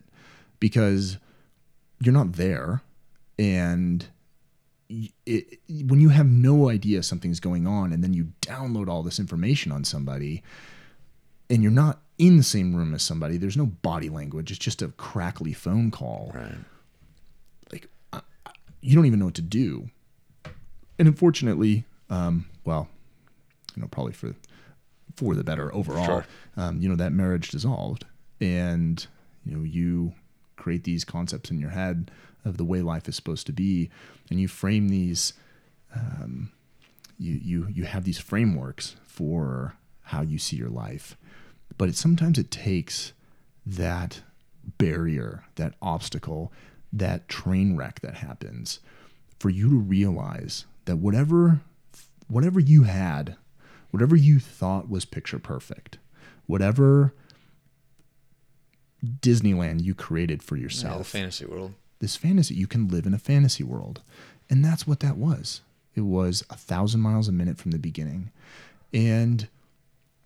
because 0.59 1.17
you're 2.01 2.13
not 2.13 2.33
there, 2.33 2.81
and 3.39 4.05
y- 4.89 5.09
it, 5.25 5.59
when 5.87 6.01
you 6.01 6.09
have 6.09 6.27
no 6.27 6.69
idea 6.69 7.01
something's 7.01 7.39
going 7.39 7.65
on, 7.65 7.91
and 7.93 8.03
then 8.03 8.13
you 8.13 8.33
download 8.41 8.87
all 8.89 9.01
this 9.03 9.19
information 9.19 9.71
on 9.71 9.83
somebody, 9.83 10.43
and 11.49 11.63
you're 11.63 11.71
not 11.71 12.01
in 12.17 12.35
the 12.37 12.43
same 12.43 12.75
room 12.75 12.93
as 12.93 13.01
somebody, 13.01 13.37
there's 13.37 13.55
no 13.57 13.65
body 13.65 14.09
language. 14.09 14.51
It's 14.51 14.59
just 14.59 14.81
a 14.81 14.89
crackly 14.89 15.53
phone 15.53 15.89
call 15.89 16.31
Right. 16.35 16.55
like 17.71 17.87
I, 18.11 18.19
I- 18.45 18.51
you 18.81 18.95
don't 18.95 19.05
even 19.05 19.19
know 19.19 19.25
what 19.25 19.35
to 19.35 19.41
do 19.41 19.89
and 20.97 21.07
unfortunately 21.07 21.83
um, 22.09 22.45
well 22.65 22.87
you 23.75 23.81
know 23.81 23.87
probably 23.89 24.13
for 24.13 24.33
for 25.19 25.35
the 25.35 25.43
better 25.43 25.67
overall 25.75 26.05
Sure. 26.05 26.25
um, 26.57 26.81
you 26.81 26.87
know 26.89 26.95
that 26.95 27.11
marriage 27.11 27.49
dissolved 27.49 28.05
and 28.39 29.05
you 29.45 29.51
know 29.55 29.63
you 29.63 30.13
create 30.55 30.83
these 30.85 31.03
concepts 31.03 31.51
in 31.51 31.59
your 31.59 31.71
head 31.71 32.09
of 32.45 32.55
the 32.57 32.63
way 32.71 32.81
life 32.81 33.07
is 33.09 33.15
supposed 33.15 33.45
to 33.47 33.51
be 33.53 33.89
and 34.29 34.39
you 34.39 34.47
frame 34.47 34.87
these 34.89 35.33
um, 35.95 36.51
you 37.17 37.33
you 37.33 37.67
you 37.77 37.83
have 37.83 38.03
these 38.05 38.19
frameworks 38.19 38.95
for 39.05 39.75
how 40.03 40.21
you 40.21 40.37
see 40.37 40.55
your 40.55 40.69
life 40.69 41.17
but 41.77 41.89
it 41.89 41.95
sometimes 41.95 42.37
it 42.37 42.49
takes 42.51 43.11
that 43.65 44.21
barrier 44.77 45.43
that 45.55 45.73
obstacle 45.81 46.51
that 46.93 47.27
train 47.27 47.75
wreck 47.75 47.99
that 48.01 48.15
happens 48.15 48.79
for 49.39 49.49
you 49.49 49.69
to 49.69 49.77
realize 49.77 50.65
that 50.85 50.97
whatever 50.97 51.59
whatever 52.27 52.59
you 52.59 52.83
had 52.83 53.35
whatever 53.91 54.15
you 54.15 54.39
thought 54.39 54.89
was 54.89 55.05
picture 55.05 55.39
perfect. 55.39 55.97
Whatever 56.47 57.13
disneyland 59.21 59.81
you 59.83 59.93
created 59.95 60.43
for 60.43 60.57
yourself, 60.57 61.13
Yeah, 61.13 61.21
fantasy 61.21 61.45
world. 61.45 61.73
this 61.99 62.15
fantasy 62.15 62.55
you 62.55 62.67
can 62.67 62.87
live 62.87 63.05
in 63.05 63.13
a 63.13 63.19
fantasy 63.19 63.63
world. 63.63 64.01
And 64.49 64.63
that's 64.65 64.85
what 64.87 64.99
that 65.01 65.15
was. 65.17 65.61
It 65.95 66.01
was 66.01 66.43
a 66.49 66.55
thousand 66.55 67.01
miles 67.01 67.27
a 67.27 67.31
minute 67.31 67.57
from 67.57 67.71
the 67.71 67.77
beginning. 67.79 68.31
And 68.93 69.47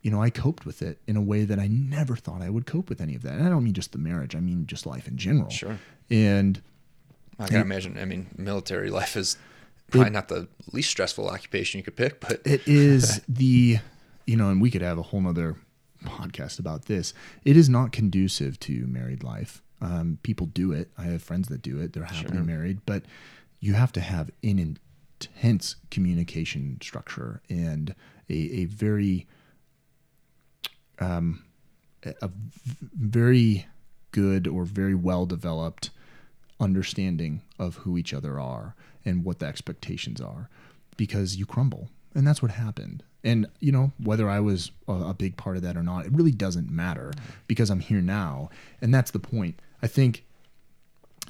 you 0.02 0.12
know 0.12 0.22
i 0.22 0.30
coped 0.30 0.66
with 0.66 0.82
it 0.82 0.98
in 1.08 1.16
a 1.16 1.22
way 1.22 1.46
that 1.46 1.60
i 1.60 1.68
never 1.68 2.18
thought 2.18 2.42
i 2.42 2.50
would 2.50 2.66
cope 2.66 2.90
with 2.90 3.00
any 3.00 3.16
of 3.16 3.22
that. 3.22 3.34
And 3.34 3.46
i 3.46 3.50
don't 3.50 3.64
mean 3.64 3.74
just 3.74 3.92
the 3.92 3.98
marriage. 3.98 4.36
I 4.36 4.40
mean 4.40 4.66
just 4.66 4.86
life 4.86 5.08
in 5.08 5.18
general. 5.18 5.50
Sure. 5.50 5.78
and 6.10 6.62
I 7.40 7.48
can 7.48 7.62
imagine. 7.62 7.98
I 7.98 8.06
mean, 8.06 8.28
military 8.38 8.92
life 8.92 9.18
is 9.18 9.38
probably 9.94 10.12
not 10.12 10.28
the 10.28 10.48
least 10.72 10.90
stressful 10.90 11.28
occupation 11.30 11.78
you 11.80 11.84
could 11.84 11.96
pick, 11.96 12.20
but 12.20 12.42
it 12.46 12.62
is 12.68 13.22
the 13.28 13.78
you 14.26 14.38
know 14.38 14.50
and 14.50 14.62
we 14.62 14.72
could 14.72 14.82
have 14.82 14.98
a 14.98 15.04
whole 15.04 15.22
nother 15.22 15.56
podcast 16.04 16.60
about 16.60 16.86
this. 16.86 17.14
It 17.46 17.56
is 17.56 17.70
not 17.70 17.92
conducive 17.92 18.60
to 18.62 18.86
married 18.88 19.24
life. 19.24 19.62
Um, 19.82 20.18
people 20.24 20.48
do 20.48 20.72
it. 20.72 20.92
I 20.98 21.04
have 21.04 21.22
friends 21.22 21.50
that 21.50 21.62
do 21.62 21.80
it. 21.80 21.94
They're 21.94 22.04
happily 22.04 22.42
married 22.42 22.80
but 22.86 23.04
you 23.60 23.74
have 23.74 23.94
to 23.94 24.02
have 24.02 24.30
an 24.44 24.78
intense 25.24 25.78
communication 25.90 26.78
structure 26.82 27.42
and 27.50 27.96
a, 28.30 28.34
a 28.34 28.66
very 28.66 29.26
um, 31.00 31.44
a 32.22 32.30
very 33.00 33.66
good 34.12 34.48
or 34.48 34.66
very 34.66 34.96
well 34.96 35.26
developed 35.26 35.92
understanding 36.60 37.42
of 37.58 37.78
who 37.78 37.98
each 37.98 38.14
other 38.14 38.40
are 38.40 38.76
and 39.06 39.24
what 39.24 39.40
the 39.40 39.46
expectations 39.46 40.22
are 40.22 40.50
because 40.98 41.36
you 41.36 41.46
crumble. 41.46 41.90
And 42.16 42.28
that's 42.28 42.42
what 42.42 42.52
happened. 42.52 43.04
And 43.24 43.48
you 43.60 43.72
know 43.72 43.94
whether 44.04 44.30
i 44.30 44.40
was 44.40 44.72
a, 44.88 44.94
a 44.94 45.14
big 45.14 45.38
part 45.38 45.56
of 45.56 45.64
that 45.64 45.78
or 45.78 45.84
not 45.84 46.06
it 46.06 46.12
really 46.12 46.32
doesn't 46.32 46.70
matter 46.70 47.14
because 47.48 47.70
i'm 47.70 47.80
here 47.80 48.02
now. 48.02 48.50
And 48.82 48.94
that's 48.94 49.12
the 49.12 49.20
point. 49.20 49.60
I 49.82 49.88
think 49.88 50.26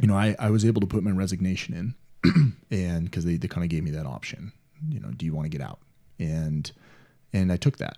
you 0.02 0.08
know 0.08 0.16
i, 0.16 0.36
I 0.40 0.50
was 0.50 0.66
able 0.66 0.82
to 0.82 0.88
put 0.88 1.04
my 1.04 1.12
resignation 1.12 1.96
in 2.24 2.56
and 2.72 3.06
because 3.06 3.26
they, 3.26 3.38
they 3.38 3.48
kind 3.48 3.64
of 3.64 3.70
gave 3.70 3.84
me 3.84 3.92
that 3.92 4.08
option 4.08 4.52
you 4.90 5.00
know 5.00 5.10
do 5.10 5.26
you 5.26 5.34
want 5.34 5.46
to 5.46 5.56
get 5.56 5.66
out? 5.66 5.80
And 6.20 6.72
and 7.32 7.52
i 7.52 7.58
took 7.58 7.78
that. 7.78 7.98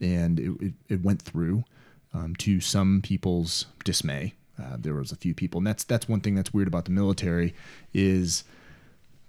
And 0.00 0.40
it, 0.40 0.50
it, 0.60 0.72
it 0.88 1.04
went 1.04 1.22
through 1.22 1.64
um, 2.12 2.34
to 2.36 2.60
some 2.60 3.00
people's 3.02 3.66
dismay. 3.84 4.34
Uh, 4.60 4.76
there 4.78 4.94
was 4.94 5.12
a 5.12 5.16
few 5.16 5.34
people 5.34 5.58
and 5.58 5.66
that's 5.66 5.82
that's 5.84 6.08
one 6.08 6.20
thing 6.20 6.34
that's 6.34 6.52
weird 6.54 6.68
about 6.68 6.84
the 6.84 6.90
military 6.90 7.54
is 7.92 8.44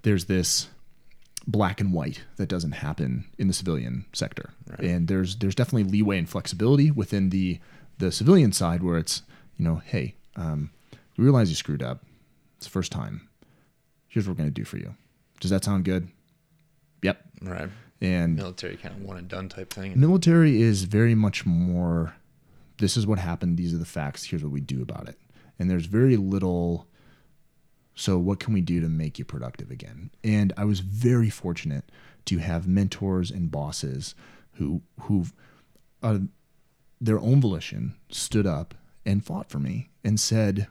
there's 0.03 0.25
this 0.25 0.67
black 1.45 1.81
and 1.81 1.91
white 1.91 2.21
that 2.37 2.47
doesn't 2.47 2.71
happen 2.71 3.25
in 3.37 3.47
the 3.47 3.53
civilian 3.53 4.05
sector. 4.13 4.51
And 4.79 5.07
there's 5.07 5.37
there's 5.37 5.55
definitely 5.55 5.89
leeway 5.91 6.17
and 6.17 6.29
flexibility 6.29 6.91
within 6.91 7.29
the 7.29 7.59
the 7.97 8.11
civilian 8.11 8.51
side 8.53 8.83
where 8.83 8.97
it's 8.97 9.23
you 9.57 9.65
know, 9.65 9.81
hey, 9.85 10.15
um, 10.35 10.71
we 11.17 11.23
realize 11.23 11.49
you 11.49 11.55
screwed 11.55 11.83
up. 11.83 12.03
It's 12.57 12.65
the 12.65 12.71
first 12.71 12.91
time. 12.91 13.27
Here's 14.07 14.27
what 14.27 14.33
we're 14.35 14.43
gonna 14.43 14.51
do 14.51 14.63
for 14.65 14.77
you. 14.77 14.95
Does 15.39 15.51
that 15.51 15.63
sound 15.63 15.85
good? 15.85 16.07
Yep. 17.01 17.21
Right. 17.41 17.69
And 18.01 18.35
Military 18.35 18.77
kind 18.77 18.95
of 18.95 19.01
one 19.03 19.17
and 19.17 19.27
done 19.27 19.49
type 19.49 19.73
thing. 19.73 19.99
military 19.99 20.61
is 20.61 20.83
very 20.83 21.15
much 21.15 21.45
more 21.45 22.15
this 22.79 22.97
is 22.97 23.07
what 23.07 23.19
happened 23.19 23.55
these 23.57 23.73
are 23.73 23.77
the 23.77 23.85
facts 23.85 24.25
here's 24.25 24.43
what 24.43 24.51
we 24.51 24.59
do 24.59 24.81
about 24.81 25.07
it 25.07 25.17
and 25.57 25.69
there's 25.69 25.85
very 25.85 26.17
little 26.17 26.85
so 27.95 28.17
what 28.17 28.39
can 28.39 28.53
we 28.53 28.61
do 28.61 28.79
to 28.81 28.89
make 28.89 29.19
you 29.19 29.25
productive 29.25 29.71
again 29.71 30.09
and 30.23 30.53
i 30.57 30.65
was 30.65 30.79
very 30.79 31.29
fortunate 31.29 31.85
to 32.25 32.37
have 32.37 32.67
mentors 32.67 33.29
and 33.31 33.51
bosses 33.51 34.15
who 34.53 34.81
who've 35.01 35.33
uh, 36.01 36.19
their 36.99 37.19
own 37.19 37.41
volition 37.41 37.95
stood 38.09 38.47
up 38.47 38.73
and 39.05 39.25
fought 39.25 39.49
for 39.49 39.59
me 39.59 39.89
and 40.03 40.19
said 40.19 40.67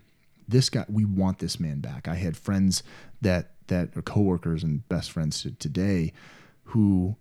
this 0.49 0.69
guy 0.69 0.85
we 0.89 1.05
want 1.05 1.39
this 1.39 1.61
man 1.61 1.81
back 1.81 2.09
i 2.09 2.15
had 2.15 2.37
friends 2.37 2.83
that 3.21 3.53
that 3.69 3.97
are 3.97 4.03
coworkers 4.03 4.63
and 4.63 4.87
best 4.89 5.11
friends 5.11 5.43
to 5.43 5.51
today 5.53 6.13
who 6.65 7.17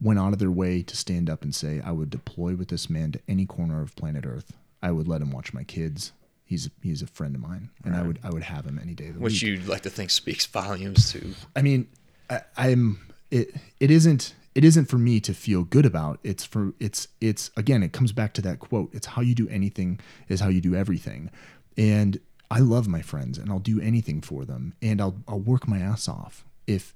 went 0.00 0.18
out 0.18 0.32
of 0.32 0.38
their 0.38 0.50
way 0.50 0.82
to 0.82 0.96
stand 0.96 1.30
up 1.30 1.42
and 1.42 1.54
say, 1.54 1.80
I 1.84 1.92
would 1.92 2.10
deploy 2.10 2.54
with 2.54 2.68
this 2.68 2.90
man 2.90 3.12
to 3.12 3.20
any 3.26 3.46
corner 3.46 3.80
of 3.80 3.96
planet 3.96 4.26
Earth. 4.26 4.52
I 4.82 4.92
would 4.92 5.08
let 5.08 5.22
him 5.22 5.30
watch 5.30 5.54
my 5.54 5.64
kids. 5.64 6.12
He's 6.44 6.68
he's 6.82 7.02
a 7.02 7.06
friend 7.06 7.34
of 7.34 7.40
mine, 7.40 7.70
and 7.84 7.96
I 7.96 8.02
would 8.02 8.18
I 8.22 8.30
would 8.30 8.42
have 8.42 8.66
him 8.66 8.78
any 8.80 8.94
day 8.94 9.08
of 9.08 9.14
the 9.14 9.20
Which 9.20 9.42
week. 9.42 9.42
you'd 9.42 9.66
like 9.66 9.82
to 9.82 9.90
think 9.90 10.10
speaks 10.10 10.44
volumes 10.46 11.10
to. 11.12 11.34
I 11.56 11.62
mean, 11.62 11.88
I, 12.28 12.42
I'm 12.56 13.00
it. 13.30 13.54
It 13.80 13.90
isn't. 13.90 14.34
It 14.54 14.64
isn't 14.64 14.84
for 14.84 14.98
me 14.98 15.18
to 15.20 15.34
feel 15.34 15.64
good 15.64 15.86
about. 15.86 16.20
It's 16.22 16.44
for 16.44 16.74
it's 16.78 17.08
it's 17.20 17.50
again. 17.56 17.82
It 17.82 17.92
comes 17.92 18.12
back 18.12 18.34
to 18.34 18.42
that 18.42 18.58
quote. 18.60 18.90
It's 18.92 19.06
how 19.06 19.22
you 19.22 19.34
do 19.34 19.48
anything 19.48 19.98
is 20.28 20.40
how 20.40 20.48
you 20.48 20.60
do 20.60 20.74
everything, 20.74 21.30
and 21.76 22.20
I 22.50 22.60
love 22.60 22.86
my 22.86 23.02
friends, 23.02 23.38
and 23.38 23.50
I'll 23.50 23.58
do 23.58 23.80
anything 23.80 24.20
for 24.20 24.44
them, 24.44 24.74
and 24.82 25.00
I'll 25.00 25.16
I'll 25.26 25.40
work 25.40 25.66
my 25.66 25.78
ass 25.78 26.08
off 26.08 26.44
if 26.66 26.94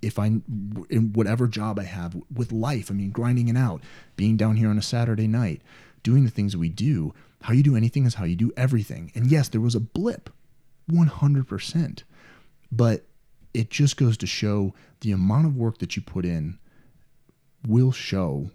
if 0.00 0.18
I 0.18 0.26
in 0.88 1.12
whatever 1.14 1.46
job 1.46 1.78
I 1.78 1.84
have 1.84 2.16
with 2.32 2.52
life. 2.52 2.90
I 2.90 2.94
mean, 2.94 3.10
grinding 3.10 3.48
it 3.48 3.56
out, 3.56 3.82
being 4.16 4.36
down 4.36 4.56
here 4.56 4.70
on 4.70 4.78
a 4.78 4.82
Saturday 4.82 5.26
night, 5.26 5.60
doing 6.02 6.24
the 6.24 6.30
things 6.30 6.52
that 6.52 6.58
we 6.58 6.68
do. 6.68 7.12
How 7.44 7.52
you 7.52 7.62
do 7.62 7.76
anything 7.76 8.06
is 8.06 8.14
how 8.14 8.24
you 8.24 8.36
do 8.36 8.52
everything. 8.56 9.12
And 9.14 9.26
yes, 9.30 9.48
there 9.48 9.60
was 9.60 9.74
a 9.74 9.80
blip, 9.80 10.30
one 10.86 11.06
hundred 11.08 11.46
percent 11.48 12.04
but 12.72 13.04
it 13.52 13.70
just 13.70 13.96
goes 13.96 14.16
to 14.16 14.26
show 14.26 14.74
the 15.00 15.12
amount 15.12 15.46
of 15.46 15.56
work 15.56 15.78
that 15.78 15.94
you 15.94 16.02
put 16.02 16.24
in 16.24 16.58
will 17.68 17.92
show 17.92 18.50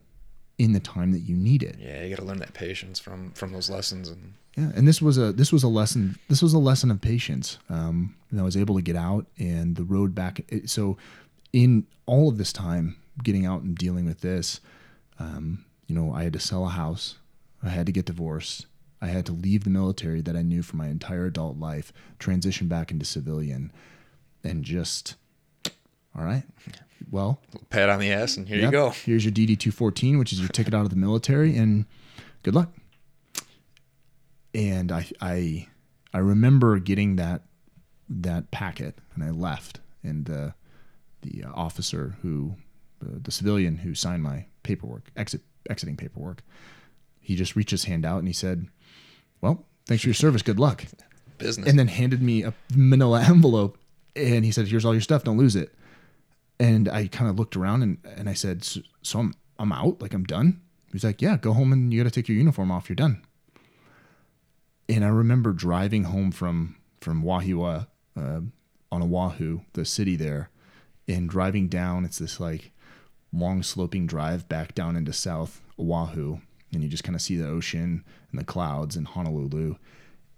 in 0.58 0.74
the 0.74 0.80
time 0.82 1.14
that 1.14 1.20
you 1.22 1.38
need 1.38 1.64
it. 1.64 1.78
Yeah, 1.80 2.04
you 2.04 2.10
got 2.10 2.22
to 2.22 2.26
learn 2.28 2.40
that 2.40 2.54
patience 2.54 3.00
from 3.00 3.32
from 3.32 3.54
those 3.54 3.70
lessons 3.70 4.10
and 4.10 4.34
Yeah, 4.58 4.72
and 4.76 4.86
this 4.88 5.02
was 5.02 5.18
a 5.18 5.32
this 5.32 5.54
was 5.54 5.64
a 5.64 5.68
lesson. 5.70 6.18
This 6.28 6.42
was 6.42 6.54
a 6.54 6.60
lesson 6.60 6.92
of 6.92 7.00
patience. 7.00 7.58
Um, 7.70 8.16
and 8.32 8.40
I 8.40 8.44
was 8.44 8.58
able 8.58 8.76
to 8.76 8.82
get 8.82 8.96
out 8.98 9.26
and 9.38 9.76
the 9.78 9.84
road 9.86 10.14
back. 10.14 10.42
it- 10.50 10.70
So, 10.70 10.98
in 11.54 11.86
all 12.06 12.28
of 12.28 12.38
this 12.38 12.52
time, 12.52 12.98
getting 13.24 13.46
out 13.46 13.62
and 13.62 13.78
dealing 13.78 14.06
with 14.06 14.20
this, 14.22 14.60
um, 15.18 15.64
you 15.88 15.96
know, 15.96 16.12
I 16.14 16.24
had 16.24 16.34
to 16.34 16.40
sell 16.40 16.66
a 16.66 16.70
house. 16.70 17.16
I 17.64 17.70
had 17.70 17.86
to 17.86 17.92
get 17.94 18.06
divorced. 18.06 18.66
I 19.02 19.08
had 19.08 19.26
to 19.28 19.32
leave 19.32 19.64
the 19.64 19.70
military 19.70 20.22
that 20.22 20.36
I 20.36 20.42
knew 20.42 20.62
for 20.62 20.76
my 20.76 20.88
entire 20.88 21.26
adult 21.26 21.58
life, 21.58 21.94
transition 22.20 22.68
back 22.68 22.92
into 22.92 23.06
civilian, 23.06 23.72
and 24.44 24.64
just, 24.64 25.16
all 26.18 26.24
right, 26.26 26.44
well, 27.10 27.40
pat 27.70 27.90
on 27.90 28.00
the 28.00 28.12
ass, 28.12 28.36
and 28.38 28.48
here 28.48 28.58
Yep. 28.58 28.66
you 28.66 28.72
go. 28.72 28.90
Here's 28.90 29.24
your 29.24 29.32
DD 29.32 29.58
214, 29.58 30.18
which 30.20 30.34
is 30.34 30.40
your 30.40 30.50
ticket 30.50 30.74
out 30.74 30.84
of 30.84 30.90
the 30.90 30.96
military, 30.98 31.56
and 31.56 31.86
good 32.44 32.56
luck. 32.56 32.72
And 34.54 34.92
I, 34.92 35.06
I, 35.22 35.68
I 36.14 36.18
remember 36.18 36.80
getting 36.80 37.16
that 37.18 37.44
that 38.12 38.50
packet, 38.50 38.98
and 39.14 39.24
I 39.24 39.30
left, 39.30 39.80
and 40.04 40.26
the 40.26 40.56
the 41.22 41.44
uh, 41.44 41.52
officer 41.54 42.16
who, 42.22 42.56
the, 43.00 43.20
the 43.20 43.32
civilian 43.32 43.78
who 43.78 43.94
signed 43.94 44.24
my 44.24 44.46
paperwork, 44.64 45.12
exit 45.16 45.42
exiting 45.70 45.96
paperwork, 45.96 46.42
he 47.20 47.36
just 47.36 47.56
reached 47.56 47.70
his 47.72 47.84
hand 47.84 48.06
out 48.06 48.18
and 48.20 48.28
he 48.28 48.34
said, 48.34 48.68
"Well, 49.42 49.66
thanks 49.86 50.04
for 50.04 50.10
your 50.10 50.16
service. 50.16 50.42
Good 50.42 50.60
luck." 50.60 50.86
Business. 51.38 51.70
and 51.70 51.80
then 51.80 51.88
handed 51.88 52.22
me 52.22 52.44
a 52.44 52.54
manila 52.76 53.22
envelope 53.30 53.78
and 54.16 54.44
he 54.44 54.52
said 54.52 54.68
here's 54.68 54.86
all 54.86 54.94
your 54.94 55.02
stuff. 55.02 55.24
Don't 55.24 55.38
lose 55.38 55.56
it. 55.56 55.74
And 56.60 56.90
i 56.90 57.08
kind 57.08 57.30
of 57.30 57.40
looked 57.40 57.56
around 57.56 57.84
and, 57.84 57.98
and 58.04 58.30
i 58.30 58.34
said 58.34 58.64
so, 58.64 58.82
so 59.02 59.20
I'm, 59.20 59.34
I'm 59.58 59.72
out? 59.72 60.02
Like 60.02 60.14
i'm 60.14 60.26
done? 60.26 60.62
He's 60.92 61.04
like 61.04 61.22
yeah 61.22 61.38
go 61.38 61.54
home 61.54 61.72
and 61.72 61.94
you 61.94 62.04
got 62.04 62.10
to 62.10 62.14
take 62.14 62.28
your 62.28 62.38
uniform 62.38 62.72
off. 62.72 62.90
You're 62.90 62.96
done. 62.96 63.22
And 64.88 65.06
i 65.06 65.08
remember 65.08 65.54
driving 65.54 66.06
home 66.06 66.32
from 66.32 66.76
from 67.00 67.24
Wahiawa 67.24 67.88
uh, 68.18 68.42
on 68.92 69.02
oahu 69.02 69.62
the 69.74 69.86
city 69.86 70.16
there 70.16 70.50
and 71.08 71.30
driving 71.30 71.68
down. 71.70 72.04
It's 72.06 72.20
this 72.20 72.40
like 72.40 72.72
long 73.32 73.64
sloping 73.64 74.08
drive 74.08 74.50
back 74.50 74.76
down 74.76 74.96
into 74.98 75.14
south 75.14 75.62
oahu 75.80 76.40
and 76.74 76.84
you 76.84 76.90
just 76.90 77.04
kind 77.04 77.16
of 77.16 77.22
see 77.22 77.36
the 77.36 77.48
ocean 77.48 78.04
and 78.32 78.40
the 78.40 78.46
clouds 78.46 78.96
in 78.96 79.06
honolulu 79.06 79.76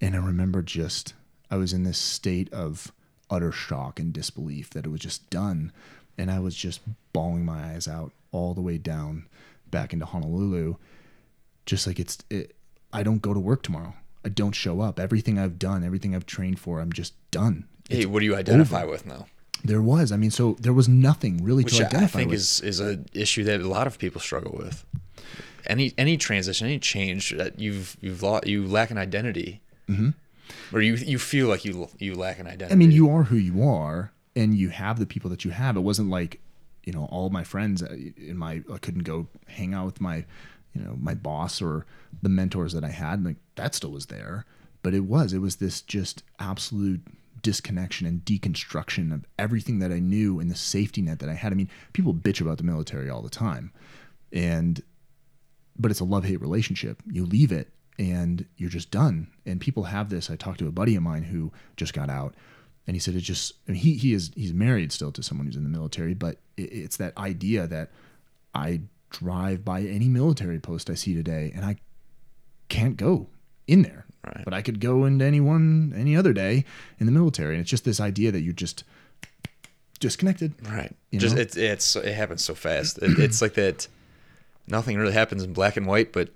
and 0.02 0.16
I 0.16 0.18
remember 0.18 0.64
just, 0.64 1.14
I 1.52 1.58
was 1.58 1.74
in 1.74 1.84
this 1.84 2.00
state 2.00 2.52
of 2.52 2.92
utter 3.30 3.52
shock 3.52 4.00
and 4.00 4.12
disbelief 4.12 4.72
that 4.72 4.86
it 4.86 4.90
was 4.90 5.00
just 5.00 5.30
done. 5.30 5.72
And 6.18 6.32
I 6.32 6.40
was 6.40 6.56
just 6.56 6.82
bawling 7.14 7.46
my 7.46 7.74
eyes 7.74 7.88
out 7.88 8.12
all 8.32 8.54
the 8.54 8.62
way 8.62 8.78
down 8.78 9.28
back 9.70 9.94
into 9.94 10.06
Honolulu. 10.06 10.76
Just 11.68 11.86
like 11.86 12.00
it's, 12.00 12.18
it, 12.30 12.56
I 12.92 13.04
don't 13.04 13.22
go 13.22 13.34
to 13.34 13.40
work 13.40 13.62
tomorrow. 13.62 13.94
I 14.26 14.30
don't 14.30 14.54
show 14.54 14.82
up. 14.82 15.00
Everything 15.00 15.38
I've 15.38 15.60
done, 15.60 15.84
everything 15.84 16.16
I've 16.16 16.26
trained 16.26 16.60
for, 16.60 16.80
I'm 16.80 16.92
just 16.92 17.14
done. 17.30 17.68
hey, 17.90 18.06
what 18.06 18.20
do 18.20 18.26
you 18.26 18.36
identify 18.36 18.84
with 18.84 19.06
now? 19.06 19.28
There 19.64 19.82
was, 19.82 20.12
I 20.12 20.18
mean, 20.18 20.32
so 20.32 20.58
there 20.60 20.74
was 20.74 20.88
nothing 20.90 21.44
really 21.44 21.64
to 21.66 21.76
identify 21.76 21.98
with 21.98 22.02
Which 22.02 22.10
I 22.10 22.18
think 22.18 22.30
with. 22.32 22.40
is 22.40 22.62
is 22.62 22.80
an 22.80 23.06
issue 23.14 23.44
that 23.44 23.62
a 23.62 23.68
lot 23.68 23.86
of 23.86 24.00
people 24.00 24.20
struggle 24.20 24.56
with. 24.58 24.84
Any 25.72 25.94
any 25.98 26.18
transition, 26.18 26.68
any 26.68 26.80
change 26.80 27.32
that 27.32 27.58
you've 27.58 27.96
you've 28.02 28.22
lost, 28.22 28.46
you 28.46 28.68
lack 28.68 28.92
an 28.92 28.98
identity, 28.98 29.62
mm-hmm. 29.90 30.10
or 30.74 30.82
you 30.82 30.96
you 30.96 31.18
feel 31.18 31.48
like 31.48 31.64
you 31.64 31.88
you 31.98 32.14
lack 32.14 32.40
an 32.40 32.46
identity. 32.46 32.74
I 32.74 32.76
mean, 32.76 32.92
you 32.92 33.10
are 33.10 33.24
who 33.24 33.38
you 33.38 33.64
are, 33.64 34.12
and 34.36 34.54
you 34.54 34.68
have 34.68 35.00
the 35.00 35.06
people 35.06 35.30
that 35.30 35.46
you 35.46 35.52
have. 35.52 35.78
It 35.78 35.80
wasn't 35.80 36.10
like, 36.10 36.42
you 36.84 36.92
know, 36.92 37.06
all 37.06 37.30
my 37.30 37.46
friends 37.46 37.82
uh, 37.82 37.96
in 38.18 38.36
my 38.38 38.62
I 38.72 38.78
couldn't 38.80 39.04
go 39.04 39.28
hang 39.48 39.74
out 39.74 39.86
with 39.86 40.02
my, 40.02 40.26
you 40.74 40.82
know, 40.84 40.98
my 41.00 41.16
boss 41.16 41.62
or 41.62 41.86
the 42.22 42.28
mentors 42.30 42.74
that 42.74 42.84
I 42.84 42.90
had. 42.90 43.24
Like 43.24 43.38
that 43.56 43.74
still 43.74 43.92
was 43.92 44.08
there, 44.08 44.46
but 44.84 44.94
it 44.94 45.06
was 45.06 45.32
it 45.32 45.40
was 45.40 45.56
this 45.56 45.82
just 45.82 46.22
absolute 46.38 47.02
disconnection 47.42 48.06
and 48.06 48.26
deconstruction 48.26 49.14
of 49.14 49.26
everything 49.40 49.80
that 49.80 49.92
I 49.92 50.00
knew 50.00 50.40
and 50.42 50.52
the 50.52 50.56
safety 50.56 51.02
net 51.02 51.20
that 51.20 51.30
I 51.30 51.34
had. 51.34 51.54
I 51.54 51.56
mean, 51.56 51.70
people 51.94 52.14
bitch 52.14 52.42
about 52.42 52.58
the 52.58 52.66
military 52.66 53.10
all 53.10 53.22
the 53.22 53.30
time, 53.30 53.72
and 54.34 54.84
but 55.78 55.92
it's 55.92 56.00
a 56.00 56.06
love 56.06 56.26
hate 56.26 56.42
relationship. 56.42 57.02
You 57.10 57.26
leave 57.26 57.52
it 57.52 57.70
and 58.00 58.46
you're 58.58 58.70
just 58.70 58.92
done. 58.92 59.28
And 59.46 59.60
people 59.60 59.84
have 59.84 60.10
this. 60.10 60.30
I 60.30 60.36
talked 60.36 60.60
to 60.60 60.68
a 60.68 60.72
buddy 60.72 60.96
of 60.96 61.04
mine 61.04 61.24
who 61.24 61.52
just 61.78 61.94
got 61.94 62.10
out, 62.10 62.34
and 62.88 62.96
he 62.96 63.00
said 63.00 63.16
it 63.16 63.22
just. 63.22 63.54
I 63.68 63.74
mean, 63.74 63.82
he 63.82 63.96
he 63.96 64.14
is 64.14 64.32
he's 64.36 64.54
married 64.54 64.92
still 64.92 65.12
to 65.12 65.24
someone 65.24 65.46
who's 65.48 65.56
in 65.56 65.64
the 65.64 65.70
military, 65.70 66.14
but 66.14 66.38
it, 66.58 66.64
it's 66.74 66.98
that 66.98 67.16
idea 67.18 67.68
that 67.68 67.92
I 68.56 68.82
drive 69.10 69.64
by 69.66 69.82
any 69.82 70.08
military 70.08 70.60
post 70.60 70.90
I 70.90 70.96
see 70.96 71.14
today, 71.14 71.52
and 71.56 71.66
I 71.66 71.78
can't 72.70 72.98
go 72.98 73.28
in 73.68 73.82
there. 73.84 74.06
Right. 74.26 74.46
But 74.46 74.54
I 74.54 74.62
could 74.62 74.80
go 74.80 75.06
into 75.06 75.26
any 75.26 75.40
one 75.42 75.94
any 75.96 76.16
other 76.16 76.34
day 76.34 76.66
in 77.00 77.06
the 77.06 77.12
military, 77.12 77.56
and 77.56 77.62
it's 77.62 77.70
just 77.70 77.86
this 77.86 78.00
idea 78.00 78.32
that 78.32 78.42
you're 78.42 78.54
just 78.54 78.84
disconnected. 80.00 80.54
right? 80.68 80.96
you 81.12 81.20
Just 81.20 81.36
know? 81.36 81.42
it's 81.42 81.58
it's 81.58 81.96
it 81.96 82.14
happens 82.14 82.44
so 82.44 82.56
fast. 82.56 82.98
It, 83.00 83.20
it's 83.20 83.42
like 83.42 83.54
that. 83.56 83.88
Nothing 84.68 84.98
really 84.98 85.14
happens 85.14 85.44
in 85.44 85.54
black 85.54 85.78
and 85.78 85.86
white, 85.86 86.14
but 86.14 86.30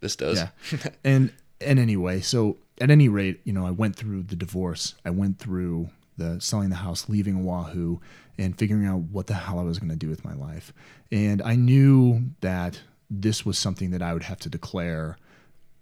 this 0.00 0.16
does. 0.16 0.38
Yeah. 0.38 0.78
and 1.04 1.32
and 1.60 1.78
anyway, 1.78 2.20
so 2.20 2.58
at 2.80 2.90
any 2.90 3.08
rate, 3.08 3.40
you 3.44 3.52
know, 3.52 3.66
I 3.66 3.70
went 3.70 3.96
through 3.96 4.24
the 4.24 4.36
divorce. 4.36 4.94
I 5.04 5.10
went 5.10 5.38
through 5.38 5.90
the 6.16 6.40
selling 6.40 6.70
the 6.70 6.76
house, 6.76 7.08
leaving 7.08 7.36
Oahu, 7.36 7.98
and 8.38 8.56
figuring 8.58 8.86
out 8.86 9.00
what 9.00 9.26
the 9.26 9.34
hell 9.34 9.58
I 9.58 9.62
was 9.62 9.78
going 9.78 9.90
to 9.90 9.96
do 9.96 10.08
with 10.08 10.24
my 10.24 10.34
life. 10.34 10.72
And 11.10 11.40
I 11.42 11.56
knew 11.56 12.30
that 12.40 12.80
this 13.10 13.46
was 13.46 13.58
something 13.58 13.90
that 13.92 14.02
I 14.02 14.12
would 14.12 14.24
have 14.24 14.40
to 14.40 14.48
declare 14.48 15.16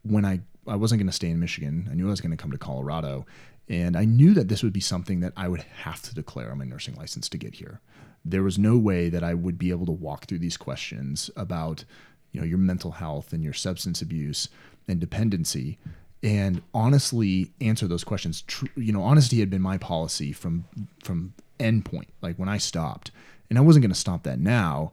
when 0.03 0.25
I 0.25 0.41
I 0.67 0.77
wasn't 0.77 1.01
going 1.01 1.09
to 1.09 1.13
stay 1.13 1.29
in 1.29 1.41
Michigan. 1.41 1.89
I 1.91 1.95
knew 1.95 2.07
I 2.07 2.11
was 2.11 2.21
going 2.21 2.31
to 2.31 2.37
come 2.37 2.53
to 2.53 2.59
Colorado, 2.59 3.27
and 3.69 3.97
I 3.97 4.05
knew 4.05 4.35
that 4.35 4.49
this 4.49 4.63
would 4.63 4.73
be 4.73 4.81
something 4.81 5.21
that 5.21 5.33
I 5.37 5.49
would 5.49 5.63
have 5.83 6.01
to 6.03 6.15
declare 6.15 6.51
on 6.51 6.59
my 6.59 6.65
nursing 6.65 6.95
license 6.95 7.29
to 7.31 7.39
get 7.39 7.55
here. 7.55 7.81
There 8.25 8.43
was 8.43 8.59
no 8.59 8.77
way 8.79 9.09
that 9.11 9.23
I 9.23 9.35
would 9.35 9.59
be 9.59 9.71
able 9.71 9.87
to 9.87 9.93
walk 9.93 10.27
through 10.27 10.39
these 10.39 10.57
questions 10.57 11.31
about, 11.37 11.85
you 12.33 12.41
know, 12.41 12.47
your 12.47 12.59
mental 12.59 12.93
health 12.93 13.33
and 13.33 13.43
your 13.45 13.53
substance 13.53 14.01
abuse 14.03 14.49
and 14.89 14.99
dependency 15.01 15.79
and 16.23 16.63
honestly 16.73 17.51
answer 17.61 17.87
those 17.87 18.03
questions. 18.05 18.43
Tr- 18.43 18.67
you 18.77 18.93
know, 18.93 19.03
honesty 19.03 19.41
had 19.41 19.51
been 19.51 19.61
my 19.63 19.77
policy 19.79 20.33
from 20.33 20.65
from 21.03 21.35
end 21.61 21.85
point, 21.85 22.09
like 22.23 22.37
when 22.37 22.49
I 22.49 22.59
stopped. 22.59 23.11
and 23.51 23.59
I 23.59 23.63
wasn't 23.63 23.83
going 23.83 23.93
to 23.93 23.99
stop 23.99 24.23
that 24.25 24.39
now, 24.41 24.91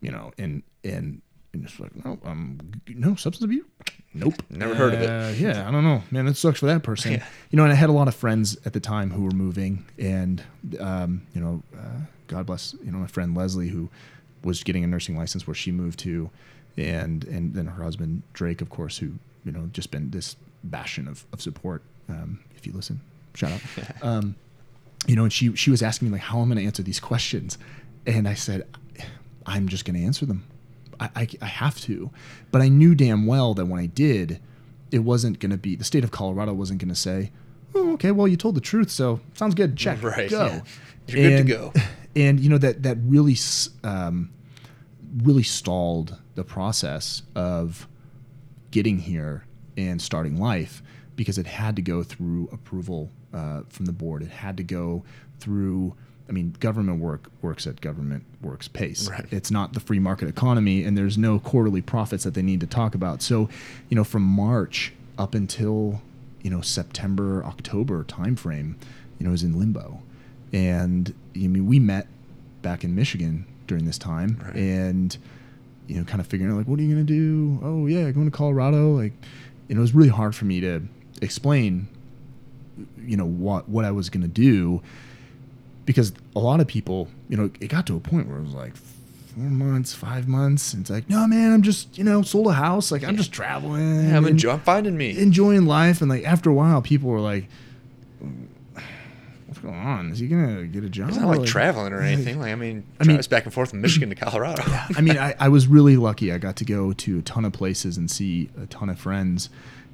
you 0.00 0.10
know, 0.10 0.32
and 0.38 0.62
and 0.82 1.22
and 1.52 1.62
just 1.66 1.78
like 1.78 1.94
no, 2.04 2.18
um, 2.24 2.58
no 2.88 3.14
substance 3.14 3.44
abuse. 3.44 3.64
Nope, 4.12 4.42
Never 4.50 4.74
heard 4.74 4.94
of 4.94 5.00
it. 5.02 5.08
Uh, 5.10 5.28
yeah, 5.36 5.68
I 5.68 5.70
don't 5.70 5.84
know, 5.84 6.02
man. 6.10 6.24
That 6.26 6.36
sucks 6.36 6.58
for 6.60 6.66
that 6.66 6.82
person. 6.82 7.22
You 7.50 7.56
know, 7.58 7.62
and 7.64 7.72
I 7.72 7.76
had 7.76 7.90
a 7.90 7.92
lot 7.92 8.08
of 8.08 8.14
friends 8.14 8.56
at 8.66 8.72
the 8.72 8.80
time 8.80 9.10
who 9.10 9.22
were 9.22 9.30
moving, 9.30 9.84
and 9.98 10.42
um, 10.80 11.22
you 11.34 11.40
know, 11.40 11.62
uh, 11.78 12.00
God 12.26 12.46
bless, 12.46 12.74
you 12.84 12.90
know, 12.90 12.98
my 12.98 13.06
friend 13.06 13.36
Leslie 13.36 13.68
who 13.68 13.88
was 14.42 14.62
getting 14.62 14.84
a 14.84 14.86
nursing 14.86 15.16
license 15.16 15.46
where 15.46 15.54
she 15.54 15.72
moved 15.72 15.98
to, 16.00 16.30
and 16.76 17.24
and 17.24 17.54
then 17.54 17.66
her 17.66 17.82
husband 17.82 18.22
Drake, 18.32 18.60
of 18.60 18.70
course, 18.70 18.98
who 18.98 19.12
you 19.44 19.52
know 19.52 19.68
just 19.72 19.90
been 19.90 20.10
this 20.10 20.36
bastion 20.64 21.08
of 21.08 21.24
of 21.32 21.40
support. 21.40 21.82
Um, 22.08 22.40
if 22.56 22.66
you 22.66 22.72
listen, 22.72 23.00
shout 23.34 23.52
out. 23.52 23.60
um, 24.02 24.36
you 25.06 25.16
know, 25.16 25.24
and 25.24 25.32
she 25.32 25.54
she 25.56 25.70
was 25.70 25.82
asking 25.82 26.08
me 26.08 26.12
like, 26.12 26.22
how 26.22 26.38
I'm 26.38 26.50
I 26.50 26.54
going 26.54 26.64
to 26.64 26.66
answer 26.66 26.82
these 26.82 27.00
questions, 27.00 27.58
and 28.06 28.28
I 28.28 28.34
said, 28.34 28.66
I'm 29.46 29.68
just 29.68 29.84
going 29.84 29.98
to 29.98 30.04
answer 30.04 30.26
them. 30.26 30.44
I, 30.98 31.10
I, 31.14 31.28
I 31.42 31.46
have 31.46 31.78
to, 31.82 32.10
but 32.50 32.62
I 32.62 32.68
knew 32.68 32.94
damn 32.94 33.26
well 33.26 33.52
that 33.54 33.66
when 33.66 33.78
I 33.80 33.86
did, 33.86 34.40
it 34.90 35.00
wasn't 35.00 35.38
going 35.40 35.50
to 35.50 35.58
be 35.58 35.76
the 35.76 35.84
state 35.84 36.04
of 36.04 36.10
Colorado 36.10 36.54
wasn't 36.54 36.80
going 36.80 36.88
to 36.88 36.94
say, 36.94 37.30
oh, 37.74 37.92
okay, 37.94 38.12
well 38.12 38.26
you 38.26 38.36
told 38.36 38.54
the 38.54 38.60
truth, 38.62 38.90
so 38.90 39.20
sounds 39.34 39.54
good. 39.54 39.76
Check, 39.76 40.02
Right, 40.02 40.30
go. 40.30 40.46
yeah. 40.46 40.60
You're 41.08 41.30
good 41.30 41.46
to 41.46 41.52
go. 41.52 41.72
And 42.16 42.40
you 42.40 42.48
know 42.48 42.58
that 42.58 42.82
that 42.82 42.96
really 43.04 43.36
um, 43.84 44.30
really 45.22 45.42
stalled 45.42 46.16
the 46.34 46.44
process 46.44 47.22
of 47.34 47.86
getting 48.70 48.98
here 48.98 49.44
and 49.76 50.00
starting 50.00 50.38
life 50.40 50.82
because 51.14 51.38
it 51.38 51.46
had 51.46 51.76
to 51.76 51.82
go 51.82 52.02
through 52.02 52.48
approval 52.52 53.10
uh, 53.32 53.62
from 53.68 53.86
the 53.86 53.92
board. 53.92 54.22
It 54.22 54.30
had 54.30 54.56
to 54.56 54.62
go 54.62 55.04
through. 55.40 55.94
I 56.28 56.32
mean, 56.32 56.56
government 56.58 57.00
work 57.00 57.30
works 57.40 57.66
at 57.68 57.80
government 57.80 58.24
works 58.42 58.66
pace. 58.66 59.08
Right. 59.08 59.26
It's 59.30 59.50
not 59.50 59.74
the 59.74 59.80
free 59.80 60.00
market 60.00 60.28
economy, 60.28 60.82
and 60.82 60.98
there's 60.98 61.16
no 61.16 61.38
quarterly 61.38 61.82
profits 61.82 62.24
that 62.24 62.34
they 62.34 62.42
need 62.42 62.60
to 62.60 62.66
talk 62.66 62.94
about. 62.94 63.22
So, 63.22 63.48
you 63.88 63.94
know, 63.94 64.04
from 64.04 64.22
March 64.22 64.92
up 65.18 65.34
until 65.34 66.02
you 66.42 66.50
know 66.50 66.60
September, 66.62 67.44
October 67.44 68.02
timeframe, 68.04 68.74
you 69.18 69.26
know, 69.26 69.32
is 69.32 69.42
in 69.42 69.58
limbo. 69.58 70.02
And 70.52 71.12
I 71.34 71.46
mean, 71.46 71.66
we 71.66 71.78
met 71.78 72.06
back 72.62 72.84
in 72.84 72.94
Michigan 72.94 73.46
during 73.66 73.84
this 73.84 73.98
time, 73.98 74.38
Right. 74.44 74.56
and 74.56 75.16
you 75.88 75.96
know, 75.96 76.04
kind 76.04 76.20
of 76.20 76.26
figuring 76.26 76.52
out 76.52 76.58
like, 76.58 76.66
what 76.66 76.78
are 76.78 76.82
you 76.82 76.88
gonna 76.92 77.04
do? 77.04 77.58
Oh 77.62 77.86
yeah, 77.86 78.10
going 78.10 78.26
to 78.26 78.36
Colorado. 78.36 78.96
Like, 78.96 79.12
and 79.68 79.78
it 79.78 79.80
was 79.80 79.94
really 79.94 80.08
hard 80.08 80.34
for 80.34 80.44
me 80.44 80.60
to 80.60 80.82
explain, 81.22 81.86
you 83.04 83.16
know, 83.16 83.26
what 83.26 83.68
what 83.68 83.84
I 83.84 83.90
was 83.92 84.10
gonna 84.10 84.26
do, 84.28 84.82
because 85.84 86.12
a 86.34 86.40
lot 86.40 86.60
of 86.60 86.66
people, 86.66 87.08
you 87.28 87.36
know, 87.36 87.50
it 87.60 87.68
got 87.68 87.86
to 87.86 87.96
a 87.96 88.00
point 88.00 88.28
where 88.28 88.38
it 88.38 88.42
was 88.42 88.54
like 88.54 88.74
four 88.76 89.44
months, 89.44 89.92
five 89.94 90.26
months, 90.26 90.72
and 90.72 90.80
it's 90.82 90.90
like, 90.90 91.08
no 91.10 91.26
man, 91.26 91.52
I'm 91.52 91.62
just, 91.62 91.96
you 91.98 92.02
know, 92.04 92.22
sold 92.22 92.46
a 92.48 92.52
house. 92.52 92.90
Like 92.90 93.04
I'm 93.04 93.16
just 93.16 93.32
traveling. 93.32 94.08
I'm 94.10 94.16
and 94.24 94.28
enjoying 94.28 94.60
finding 94.60 94.96
me. 94.96 95.16
enjoying 95.18 95.66
life, 95.66 96.00
and 96.00 96.10
like 96.10 96.24
after 96.24 96.50
a 96.50 96.54
while, 96.54 96.80
people 96.82 97.10
were 97.10 97.20
like. 97.20 97.46
On? 99.70 100.10
Is 100.10 100.18
he 100.18 100.28
gonna 100.28 100.64
get 100.66 100.84
a 100.84 100.88
job? 100.88 101.08
It's 101.08 101.18
not 101.18 101.28
like 101.28 101.38
Like- 101.40 101.48
traveling 101.48 101.92
or 101.92 102.00
anything. 102.00 102.38
Like 102.38 102.52
I 102.52 102.54
mean, 102.54 102.84
I 103.00 103.04
mean- 103.04 103.20
back 103.30 103.44
and 103.44 103.52
forth 103.54 103.70
from 103.70 103.80
Michigan 103.80 104.08
to 104.10 104.14
Colorado. 104.14 104.62
yeah, 104.68 104.86
I 104.96 105.00
mean, 105.00 105.18
I, 105.18 105.34
I 105.38 105.48
was 105.48 105.66
really 105.66 105.96
lucky. 105.96 106.32
I 106.32 106.38
got 106.38 106.56
to 106.56 106.64
go 106.64 106.92
to 106.92 107.18
a 107.18 107.22
ton 107.22 107.44
of 107.44 107.52
places 107.52 107.96
and 107.96 108.10
see 108.10 108.50
a 108.60 108.66
ton 108.66 108.88
of 108.88 108.98
friends, 108.98 109.48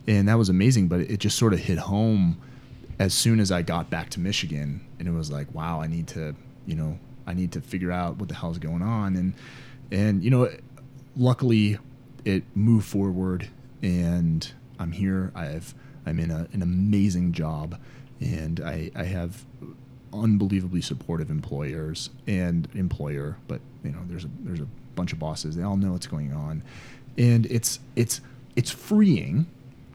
and 0.06 0.28
that 0.28 0.38
was 0.38 0.48
amazing. 0.48 0.88
But 0.88 1.00
it 1.00 1.18
just 1.20 1.36
sort 1.38 1.52
of 1.52 1.60
hit 1.60 1.78
home 1.78 2.38
as 2.98 3.14
soon 3.14 3.40
as 3.40 3.50
I 3.50 3.62
got 3.62 3.90
back 3.90 4.10
to 4.10 4.20
Michigan, 4.20 4.80
and 4.98 5.08
it 5.08 5.12
was 5.12 5.30
like, 5.32 5.52
wow, 5.54 5.80
I 5.80 5.86
need 5.86 6.06
to, 6.08 6.34
you 6.66 6.76
know, 6.76 6.98
I 7.26 7.34
need 7.34 7.52
to 7.52 7.60
figure 7.60 7.90
out 7.92 8.18
what 8.18 8.28
the 8.28 8.34
hell's 8.34 8.58
going 8.58 8.82
on, 8.82 9.16
and 9.16 9.34
and 9.90 10.22
you 10.22 10.30
know, 10.30 10.48
luckily, 11.16 11.78
it 12.24 12.44
moved 12.54 12.86
forward, 12.86 13.48
and 13.82 14.52
I'm 14.78 14.92
here. 14.92 15.32
I've 15.34 15.74
I'm 16.04 16.18
in 16.18 16.30
a, 16.30 16.48
an 16.52 16.62
amazing 16.62 17.32
job, 17.32 17.78
and 18.22 18.60
I 18.60 18.90
I 18.94 19.04
have 19.04 19.44
unbelievably 20.12 20.82
supportive 20.82 21.30
employers 21.30 22.10
and 22.26 22.68
employer, 22.74 23.38
but 23.48 23.60
you 23.82 23.90
know, 23.90 24.00
there's 24.06 24.24
a 24.24 24.30
there's 24.40 24.60
a 24.60 24.66
bunch 24.94 25.12
of 25.12 25.18
bosses. 25.18 25.56
They 25.56 25.62
all 25.62 25.76
know 25.76 25.92
what's 25.92 26.06
going 26.06 26.32
on, 26.32 26.62
and 27.18 27.46
it's 27.46 27.80
it's 27.96 28.20
it's 28.56 28.70
freeing 28.70 29.46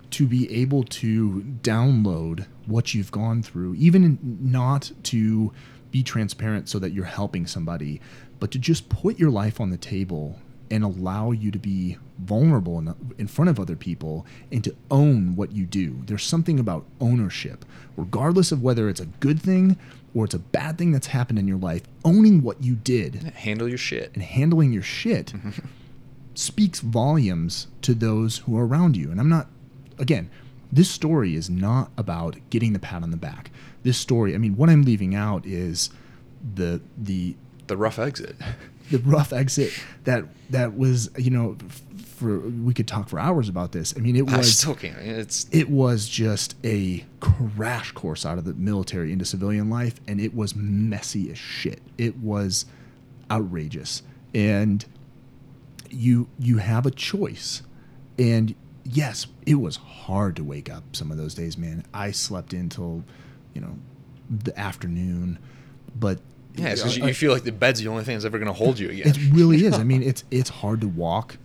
to 0.10 0.26
be 0.26 0.52
able 0.62 0.84
to 0.84 1.44
download 1.62 2.46
what 2.66 2.94
you've 2.94 3.12
gone 3.12 3.44
through, 3.44 3.76
even 3.76 4.38
not 4.42 4.92
to 5.04 5.52
be 5.92 6.02
transparent 6.02 6.70
so 6.70 6.80
that 6.80 6.92
you're 6.92 7.06
helping 7.06 7.46
somebody, 7.46 8.02
but 8.40 8.52
to 8.52 8.60
just 8.60 8.90
put 8.90 9.20
your 9.20 9.30
life 9.30 9.60
on 9.60 9.70
the 9.70 9.78
table 9.78 10.40
and 10.70 10.84
allow 10.84 11.32
you 11.32 11.52
to 11.52 11.60
be 11.60 11.98
vulnerable 12.20 12.78
in, 12.80 12.94
in 13.18 13.28
front 13.28 13.50
of 13.50 13.60
other 13.60 13.76
people 13.76 14.26
and 14.52 14.64
to 14.64 14.76
own 14.92 15.36
what 15.36 15.52
you 15.52 15.66
do. 15.66 16.02
There's 16.06 16.24
something 16.24 16.60
about 16.60 16.86
ownership, 17.00 17.64
regardless 17.96 18.52
of 18.52 18.62
whether 18.62 18.90
it's 18.90 19.00
a 19.00 19.06
good 19.06 19.42
thing 19.42 19.78
or 20.14 20.26
it's 20.26 20.34
a 20.34 20.40
bad 20.40 20.78
thing 20.78 20.92
that's 20.92 21.08
happened 21.08 21.38
in 21.40 21.48
your 21.48 21.58
life, 21.60 21.84
owning 22.04 22.42
what 22.42 22.64
you 22.64 22.76
did 22.76 23.16
Handle 23.36 23.68
your 23.68 23.78
shit. 23.78 24.12
and 24.14 24.24
handling 24.24 24.74
your 24.74 24.82
shit 24.84 25.34
speaks 26.34 26.80
volumes 26.80 27.68
to 27.82 27.94
those 27.94 28.40
who 28.40 28.58
are 28.58 28.66
around 28.66 28.96
you. 28.98 29.12
And 29.12 29.20
I'm 29.20 29.30
not, 29.30 29.48
again, 29.98 30.30
this 30.72 30.90
story 30.90 31.36
is 31.36 31.50
not 31.50 31.92
about 31.98 32.36
getting 32.50 32.74
the 32.74 32.80
pat 32.80 33.04
on 33.04 33.12
the 33.12 33.18
back. 33.18 33.52
This 33.84 33.98
story, 33.98 34.36
I 34.36 34.38
mean, 34.38 34.58
what 34.58 34.70
I'm 34.70 34.82
leaving 34.84 35.16
out 35.16 35.46
is 35.46 35.90
the 36.56 36.82
the 36.98 37.36
The 37.68 37.78
rough 37.78 38.00
exit. 38.00 38.36
the 38.92 39.00
rough 39.00 39.34
exit 39.34 39.74
that 40.04 40.26
that 40.50 40.78
was, 40.78 41.10
you 41.18 41.30
know, 41.30 41.58
for 42.18 42.40
we 42.40 42.74
could 42.74 42.88
talk 42.88 43.10
for 43.10 43.20
hours 43.20 43.48
about 43.48 43.72
this. 43.72 43.94
I 43.96 44.00
mean, 44.00 44.16
it 44.16 44.26
was 44.26 44.34
I 44.34 44.42
still 44.42 44.76
can't. 44.76 44.98
It's 44.98 45.46
it 45.52 45.70
was 45.70 46.08
just 46.08 46.56
a 46.64 47.06
crash 47.20 47.92
course 47.92 48.26
out 48.26 48.38
of 48.38 48.46
the 48.46 48.54
military 48.54 49.12
into 49.12 49.26
civilian 49.26 49.70
life 49.70 50.00
and 50.08 50.20
it 50.20 50.34
was 50.34 50.56
messy 50.56 51.30
as 51.32 51.38
shit. 51.38 51.82
It 51.98 52.18
was 52.18 52.66
outrageous. 53.30 54.04
And 54.34 54.84
you 55.90 56.28
you 56.40 56.58
have 56.58 56.86
a 56.86 56.92
choice. 56.92 57.62
And 58.18 58.56
yes 58.84 59.28
it 59.46 59.56
was 59.56 59.76
hard 59.76 60.36
to 60.38 60.44
wake 60.44 60.70
up 60.70 60.96
some 60.96 61.12
of 61.12 61.18
those 61.18 61.36
days 61.36 61.58
man. 61.58 61.84
I 61.94 62.12
slept 62.12 62.54
until 62.54 63.04
you 63.54 63.62
know 63.62 63.78
the 64.30 64.58
afternoon. 64.60 65.40
But 65.96 66.20
yeah, 66.58 66.76
because 66.76 66.98
you, 66.98 67.06
you 67.06 67.14
feel 67.14 67.32
like 67.32 67.44
the 67.44 67.52
bed's 67.52 67.80
the 67.80 67.88
only 67.88 68.04
thing 68.04 68.16
that's 68.16 68.26
ever 68.26 68.38
going 68.38 68.48
to 68.48 68.54
hold 68.54 68.80
you 68.80 68.90
again. 68.90 69.08
it 69.08 69.18
really 69.32 69.66
is. 69.66 69.76
I 69.76 69.84
mean, 69.84 70.04
it's 70.04 70.24
it's 70.32 70.50
hard 70.50 70.82
to 70.82 70.88
walk. 70.88 71.38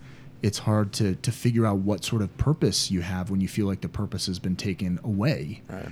It's 0.43 0.59
hard 0.59 0.93
to 0.95 1.15
to 1.17 1.33
figure 1.33 1.67
out 1.67 1.79
what 1.79 2.05
sort 2.05 2.23
of 2.23 2.37
purpose 2.37 2.91
you 2.91 3.03
have 3.03 3.31
when 3.31 3.41
you 3.41 3.49
feel 3.49 3.67
like 3.67 3.81
the 3.81 3.89
purpose 3.89 4.27
has 4.27 4.39
been 4.39 4.57
taken 4.57 4.99
away. 5.05 5.63
Right. 5.69 5.89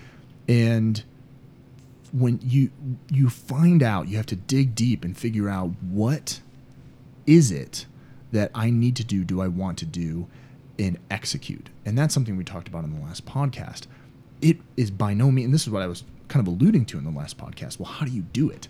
And 0.49 1.03
when 2.13 2.41
you 2.43 2.71
you 3.09 3.29
find 3.29 3.83
out, 3.83 4.09
you 4.09 4.17
have 4.17 4.27
to 4.27 4.37
dig 4.37 4.75
deep 4.75 5.05
and 5.05 5.17
figure 5.17 5.49
out 5.49 5.71
what 5.83 6.41
is 7.27 7.53
it 7.53 7.87
that 8.33 8.51
I 8.55 8.71
need 8.71 8.97
to 8.97 9.05
do, 9.05 9.25
do 9.25 9.41
I 9.41 9.49
want 9.49 9.79
to 9.79 9.87
do, 9.87 10.29
and 10.79 10.99
execute. 11.11 11.69
And 11.85 11.97
that's 11.97 12.15
something 12.15 12.37
we 12.37 12.45
talked 12.45 12.69
about 12.69 12.85
in 12.85 12.95
the 12.95 13.05
last 13.05 13.27
podcast. 13.27 13.87
It 14.41 14.59
is 14.77 14.91
by 14.91 15.15
no 15.15 15.31
means, 15.31 15.47
and 15.47 15.55
this 15.55 15.63
is 15.63 15.71
what 15.71 15.83
I 15.83 15.87
was 15.87 16.05
kind 16.29 16.47
of 16.47 16.53
alluding 16.53 16.87
to 16.87 16.99
in 16.99 17.05
the 17.05 17.11
last 17.11 17.37
podcast. 17.37 17.79
Well, 17.79 17.91
how 17.91 18.07
do 18.07 18.13
you 18.13 18.23
do 18.23 18.49
it? 18.49 18.69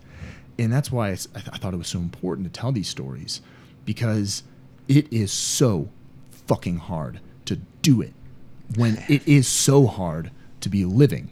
And 0.60 0.70
that's 0.70 0.92
why 0.92 1.06
I, 1.06 1.14
th- 1.14 1.48
I 1.50 1.56
thought 1.56 1.72
it 1.72 1.78
was 1.78 1.88
so 1.88 2.00
important 2.00 2.52
to 2.52 2.60
tell 2.60 2.70
these 2.70 2.88
stories 2.88 3.40
because 3.86 4.42
it 4.88 5.10
is 5.10 5.32
so 5.32 5.88
fucking 6.46 6.76
hard 6.76 7.18
to 7.46 7.56
do 7.80 8.02
it 8.02 8.12
when 8.76 9.02
it 9.08 9.26
is 9.26 9.48
so 9.48 9.86
hard 9.86 10.30
to 10.60 10.68
be 10.68 10.84
living. 10.84 11.30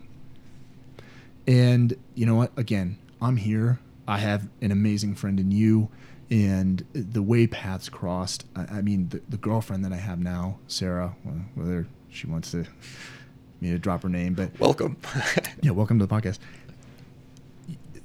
And 1.47 1.95
you 2.15 2.25
know 2.25 2.37
what? 2.37 2.53
Again, 2.57 2.97
I'm 3.21 3.37
here. 3.37 3.81
I 4.07 4.17
have 4.17 4.49
an 4.63 4.73
amazing 4.73 5.15
friend 5.15 5.39
in 5.39 5.51
you. 5.51 5.91
And 6.31 6.87
the 6.95 7.23
way 7.23 7.47
paths 7.47 7.91
crossed, 7.91 8.47
I, 8.57 8.79
I 8.79 8.83
mean, 8.83 9.11
the, 9.11 9.21
the 9.29 9.37
girlfriend 9.37 9.85
that 9.85 9.93
I 9.93 9.97
have 9.97 10.19
now, 10.19 10.59
Sarah, 10.69 11.17
well, 11.25 11.45
whether 11.55 11.87
she 12.09 12.27
wants 12.27 12.53
to 12.53 12.65
me 13.61 13.71
to 13.71 13.79
drop 13.79 14.03
her 14.05 14.09
name, 14.09 14.35
but 14.35 14.59
Welcome. 14.59 14.97
yeah, 15.63 15.73
welcome 15.73 15.99
to 15.99 16.07
the 16.07 16.15
podcast. 16.15 16.39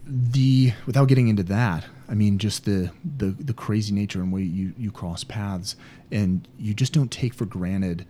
The 0.06 0.74
without 0.86 1.08
getting 1.08 1.28
into 1.30 1.44
that, 1.44 1.86
I 2.10 2.14
mean, 2.14 2.38
just 2.38 2.66
the 2.66 2.92
the 3.18 3.28
the 3.28 3.54
crazy 3.54 3.94
nature 3.94 4.22
and 4.22 4.32
way 4.32 4.42
you 4.42 4.74
you 4.78 4.92
cross 4.92 5.24
paths, 5.24 5.76
and 6.12 6.48
you 6.58 6.74
just 6.74 6.94
don't 6.94 7.12
take 7.12 7.34
for 7.34 7.46
granted 7.46 8.06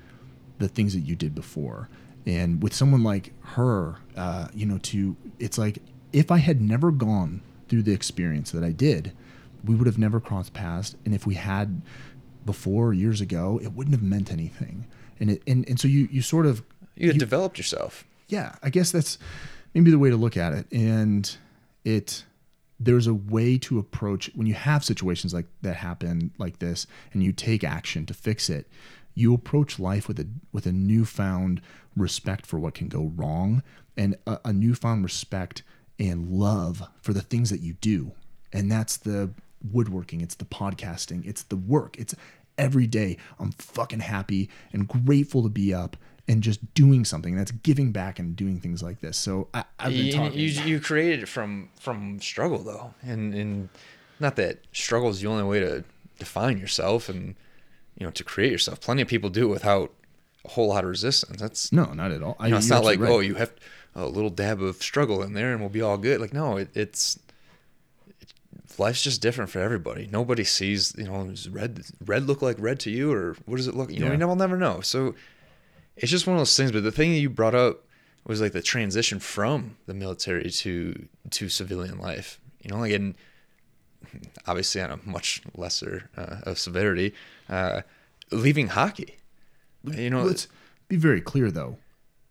the 0.59 0.67
things 0.67 0.93
that 0.93 1.01
you 1.01 1.15
did 1.15 1.35
before. 1.35 1.89
And 2.25 2.63
with 2.63 2.73
someone 2.73 3.03
like 3.03 3.33
her, 3.41 3.97
uh, 4.15 4.47
you 4.53 4.65
know, 4.65 4.77
to 4.79 5.15
it's 5.39 5.57
like 5.57 5.79
if 6.11 6.31
I 6.31 6.37
had 6.37 6.61
never 6.61 6.91
gone 6.91 7.41
through 7.67 7.83
the 7.83 7.93
experience 7.93 8.51
that 8.51 8.63
I 8.63 8.71
did, 8.71 9.13
we 9.63 9.75
would 9.75 9.87
have 9.87 9.97
never 9.97 10.19
crossed 10.19 10.53
paths. 10.53 10.95
And 11.05 11.13
if 11.13 11.27
we 11.27 11.35
had 11.35 11.81
before 12.45 12.93
years 12.93 13.21
ago, 13.21 13.59
it 13.63 13.73
wouldn't 13.73 13.95
have 13.95 14.03
meant 14.03 14.31
anything. 14.31 14.85
And 15.19 15.31
it 15.31 15.43
and, 15.45 15.67
and 15.67 15.79
so 15.79 15.87
you 15.87 16.07
you 16.11 16.21
sort 16.21 16.45
of 16.45 16.63
you 16.95 17.09
had 17.09 17.19
developed 17.19 17.57
yourself. 17.57 18.03
yeah, 18.27 18.55
I 18.63 18.69
guess 18.69 18.91
that's 18.91 19.17
maybe 19.73 19.91
the 19.91 19.99
way 19.99 20.09
to 20.09 20.17
look 20.17 20.37
at 20.37 20.53
it. 20.53 20.65
And 20.71 21.35
it 21.85 22.23
there's 22.79 23.07
a 23.07 23.13
way 23.13 23.57
to 23.57 23.79
approach 23.79 24.29
when 24.35 24.47
you 24.47 24.53
have 24.53 24.83
situations 24.83 25.33
like 25.33 25.45
that 25.61 25.77
happen 25.77 26.31
like 26.37 26.59
this 26.59 26.85
and 27.13 27.23
you 27.23 27.31
take 27.31 27.63
action 27.63 28.05
to 28.05 28.13
fix 28.13 28.49
it 28.49 28.67
you 29.15 29.33
approach 29.33 29.79
life 29.79 30.07
with 30.07 30.19
a 30.19 30.27
with 30.51 30.65
a 30.65 30.71
newfound 30.71 31.61
respect 31.95 32.45
for 32.45 32.59
what 32.59 32.73
can 32.73 32.87
go 32.87 33.11
wrong 33.15 33.61
and 33.97 34.15
a, 34.25 34.39
a 34.45 34.53
newfound 34.53 35.03
respect 35.03 35.63
and 35.99 36.29
love 36.29 36.83
for 37.01 37.13
the 37.13 37.21
things 37.21 37.49
that 37.49 37.61
you 37.61 37.73
do. 37.73 38.11
And 38.51 38.71
that's 38.71 38.97
the 38.97 39.31
woodworking. 39.71 40.21
It's 40.21 40.35
the 40.35 40.45
podcasting. 40.45 41.25
It's 41.25 41.43
the 41.43 41.55
work. 41.55 41.97
It's 41.97 42.15
every 42.57 42.87
day. 42.87 43.17
I'm 43.39 43.51
fucking 43.51 44.01
happy 44.01 44.49
and 44.71 44.87
grateful 44.87 45.43
to 45.43 45.49
be 45.49 45.73
up 45.73 45.97
and 46.27 46.41
just 46.41 46.73
doing 46.73 47.03
something 47.03 47.35
that's 47.35 47.51
giving 47.51 47.91
back 47.91 48.17
and 48.17 48.35
doing 48.35 48.59
things 48.59 48.81
like 48.81 49.01
this. 49.01 49.17
So 49.17 49.49
I, 49.53 49.65
i've 49.79 49.91
been 49.91 50.05
you, 50.05 50.11
talking 50.13 50.39
you, 50.39 50.47
you 50.47 50.79
created 50.79 51.23
it 51.23 51.27
from 51.27 51.69
from 51.79 52.19
struggle 52.21 52.59
though. 52.59 52.93
And 53.01 53.33
and 53.33 53.69
not 54.19 54.35
that 54.37 54.59
struggle 54.71 55.09
is 55.09 55.21
the 55.21 55.27
only 55.27 55.43
way 55.43 55.59
to 55.59 55.83
define 56.19 56.57
yourself 56.57 57.09
and 57.09 57.35
you 57.97 58.05
know 58.05 58.11
to 58.11 58.23
create 58.23 58.51
yourself. 58.51 58.79
Plenty 58.79 59.01
of 59.01 59.07
people 59.07 59.29
do 59.29 59.45
it 59.47 59.49
without 59.49 59.91
a 60.45 60.49
whole 60.49 60.67
lot 60.69 60.83
of 60.83 60.89
resistance. 60.89 61.41
That's 61.41 61.71
no 61.71 61.85
not 61.93 62.11
at 62.11 62.23
all. 62.23 62.37
I, 62.39 62.45
you 62.45 62.51
know, 62.51 62.57
it's 62.57 62.69
not 62.69 62.83
like 62.83 62.99
absolutely 62.99 63.17
oh 63.17 63.19
you 63.27 63.35
have 63.35 63.51
a 63.95 64.05
little 64.07 64.29
dab 64.29 64.61
of 64.61 64.81
struggle 64.81 65.21
in 65.21 65.33
there 65.33 65.51
and 65.51 65.59
we'll 65.59 65.69
be 65.69 65.81
all 65.81 65.97
good. 65.97 66.21
Like 66.21 66.33
no 66.33 66.57
it, 66.57 66.69
it's 66.73 67.19
life's 68.79 69.03
just 69.03 69.21
different 69.21 69.51
for 69.51 69.59
everybody. 69.59 70.07
Nobody 70.11 70.43
sees 70.43 70.93
you 70.97 71.05
know 71.05 71.25
does 71.27 71.49
red 71.49 71.81
red 72.05 72.27
look 72.27 72.41
like 72.41 72.55
red 72.59 72.79
to 72.81 72.89
you 72.89 73.11
or 73.11 73.35
what 73.45 73.57
does 73.57 73.67
it 73.67 73.75
look 73.75 73.91
you 73.91 73.99
know 73.99 74.05
Yeah. 74.07 74.11
you 74.13 74.17
know, 74.17 74.27
we'll 74.27 74.35
never 74.35 74.57
know. 74.57 74.81
So 74.81 75.15
it's 75.97 76.11
just 76.11 76.25
one 76.27 76.35
of 76.35 76.39
those 76.39 76.55
things 76.57 76.71
but 76.71 76.83
the 76.83 76.91
thing 76.91 77.11
that 77.11 77.19
you 77.19 77.29
brought 77.29 77.55
up 77.55 77.83
was 78.25 78.39
like 78.41 78.51
the 78.53 78.61
transition 78.61 79.19
from 79.19 79.77
the 79.85 79.93
military 79.93 80.49
to 80.49 81.07
to 81.29 81.49
civilian 81.49 81.97
life 81.99 82.39
you 82.61 82.69
know 82.71 82.79
like 82.79 82.91
in 82.91 83.15
obviously 84.47 84.81
on 84.81 84.91
a 84.91 84.99
much 85.05 85.41
lesser 85.55 86.09
uh, 86.17 86.37
of 86.43 86.59
severity 86.59 87.13
uh, 87.49 87.81
leaving 88.31 88.67
hockey. 88.67 89.17
You 89.85 90.09
know 90.09 90.23
let's 90.23 90.47
be 90.87 90.95
very 90.97 91.21
clear 91.21 91.51
though. 91.51 91.77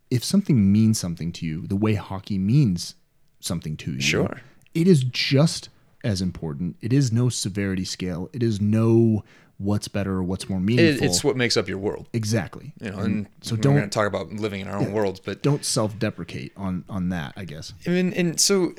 If 0.09 0.23
something 0.23 0.71
means 0.71 0.99
something 0.99 1.31
to 1.33 1.45
you 1.45 1.67
the 1.67 1.75
way 1.75 1.95
hockey 1.95 2.37
means 2.37 2.95
something 3.39 3.75
to 3.77 3.93
you 3.93 4.01
Sure. 4.01 4.41
it 4.73 4.87
is 4.87 5.03
just 5.03 5.69
as 6.03 6.21
important. 6.21 6.75
It 6.81 6.91
is 6.93 7.11
no 7.11 7.29
severity 7.29 7.85
scale. 7.85 8.29
It 8.33 8.43
is 8.43 8.59
no 8.61 9.23
what's 9.57 9.87
better 9.87 10.13
or 10.13 10.23
what's 10.23 10.49
more 10.49 10.59
it, 10.59 10.63
meaningful. 10.63 11.05
it's 11.05 11.23
what 11.23 11.37
makes 11.37 11.55
up 11.55 11.67
your 11.67 11.77
world. 11.77 12.07
Exactly. 12.13 12.73
You 12.81 12.91
know 12.91 12.99
and 12.99 13.27
so 13.41 13.55
we're 13.55 13.61
don't 13.61 13.75
going 13.75 13.89
to 13.89 13.93
talk 13.93 14.07
about 14.07 14.31
living 14.33 14.61
in 14.61 14.67
our 14.67 14.77
own 14.77 14.91
worlds 14.91 15.19
but 15.19 15.41
don't 15.41 15.63
self-deprecate 15.63 16.53
on 16.57 16.83
on 16.89 17.09
that 17.09 17.33
i 17.37 17.45
guess. 17.45 17.73
I 17.85 17.91
mean, 17.91 18.13
and 18.13 18.39
so, 18.39 18.73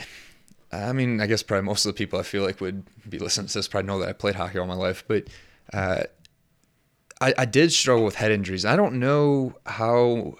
I 0.73 0.93
mean, 0.93 1.21
I 1.21 1.27
guess 1.27 1.43
probably 1.43 1.65
most 1.65 1.85
of 1.85 1.95
the 1.95 1.97
people 1.97 2.19
I 2.19 2.23
feel 2.23 2.43
like 2.43 2.61
would 2.61 2.85
be 3.09 3.19
listening 3.19 3.47
to 3.49 3.55
this 3.55 3.69
probably 3.69 3.87
know 3.87 3.99
that 4.01 4.09
I 4.09 4.13
played 4.13 4.35
hockey 4.35 4.59
all 4.59 4.67
my 4.67 4.75
life, 4.75 5.05
but 5.07 5.29
uh, 5.73 6.05
I, 7.21 7.35
I 7.39 7.45
did 7.45 7.73
struggle 7.73 8.05
with 8.05 8.17
head 8.17 8.31
injuries. 8.31 8.65
I 8.65 8.77
don't 8.77 8.95
know 8.95 9.55
how 9.67 10.35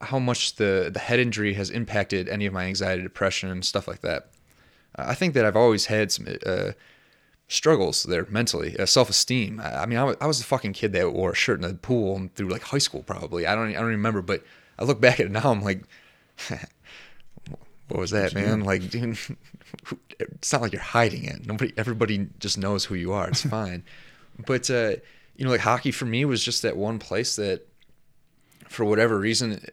how 0.00 0.18
much 0.18 0.56
the 0.56 0.90
the 0.92 0.98
head 0.98 1.18
injury 1.20 1.54
has 1.54 1.70
impacted 1.70 2.28
any 2.28 2.46
of 2.46 2.52
my 2.52 2.64
anxiety, 2.64 3.02
depression, 3.02 3.50
and 3.50 3.64
stuff 3.64 3.86
like 3.86 4.00
that. 4.02 4.30
Uh, 4.98 5.04
I 5.08 5.14
think 5.14 5.34
that 5.34 5.44
I've 5.44 5.56
always 5.56 5.86
had 5.86 6.12
some 6.12 6.26
uh, 6.46 6.72
struggles 7.54 8.02
there 8.04 8.26
mentally, 8.28 8.76
uh, 8.78 8.86
self 8.86 9.08
esteem. 9.08 9.60
I, 9.60 9.82
I 9.82 9.86
mean, 9.86 9.98
I 9.98 10.04
was, 10.04 10.16
I 10.20 10.26
was 10.26 10.38
the 10.38 10.44
fucking 10.44 10.72
kid 10.72 10.92
that 10.92 11.12
wore 11.12 11.32
a 11.32 11.34
shirt 11.34 11.62
in 11.62 11.68
the 11.68 11.74
pool 11.74 12.28
through 12.34 12.48
like 12.48 12.62
high 12.62 12.78
school, 12.78 13.02
probably. 13.02 13.46
I 13.46 13.54
don't 13.54 13.70
I 13.70 13.74
don't 13.74 13.86
remember, 13.86 14.22
but 14.22 14.42
I 14.78 14.84
look 14.84 15.00
back 15.00 15.20
at 15.20 15.26
it 15.26 15.32
now. 15.32 15.50
I'm 15.50 15.62
like, 15.62 15.82
what 17.88 18.00
was 18.00 18.10
that, 18.10 18.34
man? 18.34 18.60
Like, 18.60 18.90
dude, 18.90 19.18
it's 20.18 20.52
not 20.52 20.62
like 20.62 20.72
you're 20.72 20.82
hiding 20.82 21.24
it. 21.24 21.46
Nobody, 21.46 21.72
everybody 21.76 22.28
just 22.38 22.58
knows 22.58 22.84
who 22.84 22.94
you 22.94 23.12
are. 23.12 23.28
It's 23.28 23.42
fine. 23.46 23.84
but 24.46 24.70
uh, 24.70 24.96
you 25.36 25.44
know, 25.44 25.50
like 25.50 25.60
hockey 25.60 25.90
for 25.90 26.06
me 26.06 26.24
was 26.24 26.42
just 26.42 26.62
that 26.62 26.76
one 26.76 26.98
place 26.98 27.36
that, 27.36 27.66
for 28.68 28.84
whatever 28.84 29.18
reason, 29.18 29.64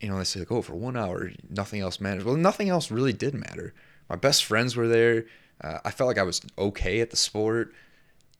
you 0.00 0.08
know, 0.08 0.18
they 0.18 0.24
say 0.24 0.40
like, 0.40 0.52
oh, 0.52 0.60
for 0.60 0.74
one 0.74 0.96
hour, 0.96 1.30
nothing 1.48 1.80
else 1.80 2.00
matters. 2.00 2.24
Well, 2.24 2.36
nothing 2.36 2.68
else 2.68 2.90
really 2.90 3.12
did 3.12 3.32
matter. 3.34 3.72
My 4.10 4.16
best 4.16 4.44
friends 4.44 4.76
were 4.76 4.88
there. 4.88 5.24
Uh, 5.60 5.78
I 5.84 5.90
felt 5.90 6.08
like 6.08 6.18
I 6.18 6.22
was 6.22 6.40
okay 6.58 7.00
at 7.00 7.10
the 7.10 7.16
sport. 7.16 7.72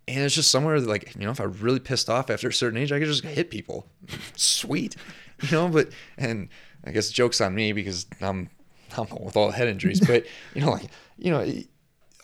And 0.06 0.18
it's 0.18 0.34
just 0.34 0.50
somewhere 0.50 0.78
that, 0.78 0.88
like, 0.88 1.14
you 1.14 1.24
know, 1.24 1.30
if 1.30 1.40
I 1.40 1.44
really 1.44 1.80
pissed 1.80 2.10
off 2.10 2.28
after 2.28 2.48
a 2.48 2.52
certain 2.52 2.78
age, 2.78 2.92
I 2.92 2.98
could 2.98 3.08
just 3.08 3.24
hit 3.24 3.50
people. 3.50 3.86
Sweet. 4.36 4.96
You 5.42 5.50
know, 5.50 5.68
but, 5.68 5.88
and 6.18 6.48
I 6.84 6.90
guess 6.90 7.10
joke's 7.10 7.40
on 7.40 7.54
me 7.54 7.72
because 7.72 8.06
I'm, 8.20 8.50
I'm 8.96 9.08
with 9.24 9.36
all 9.36 9.46
the 9.46 9.56
head 9.56 9.68
injuries. 9.68 10.00
But, 10.06 10.26
you 10.54 10.60
know, 10.60 10.72
like, 10.72 10.90
you 11.16 11.30
know, 11.30 11.44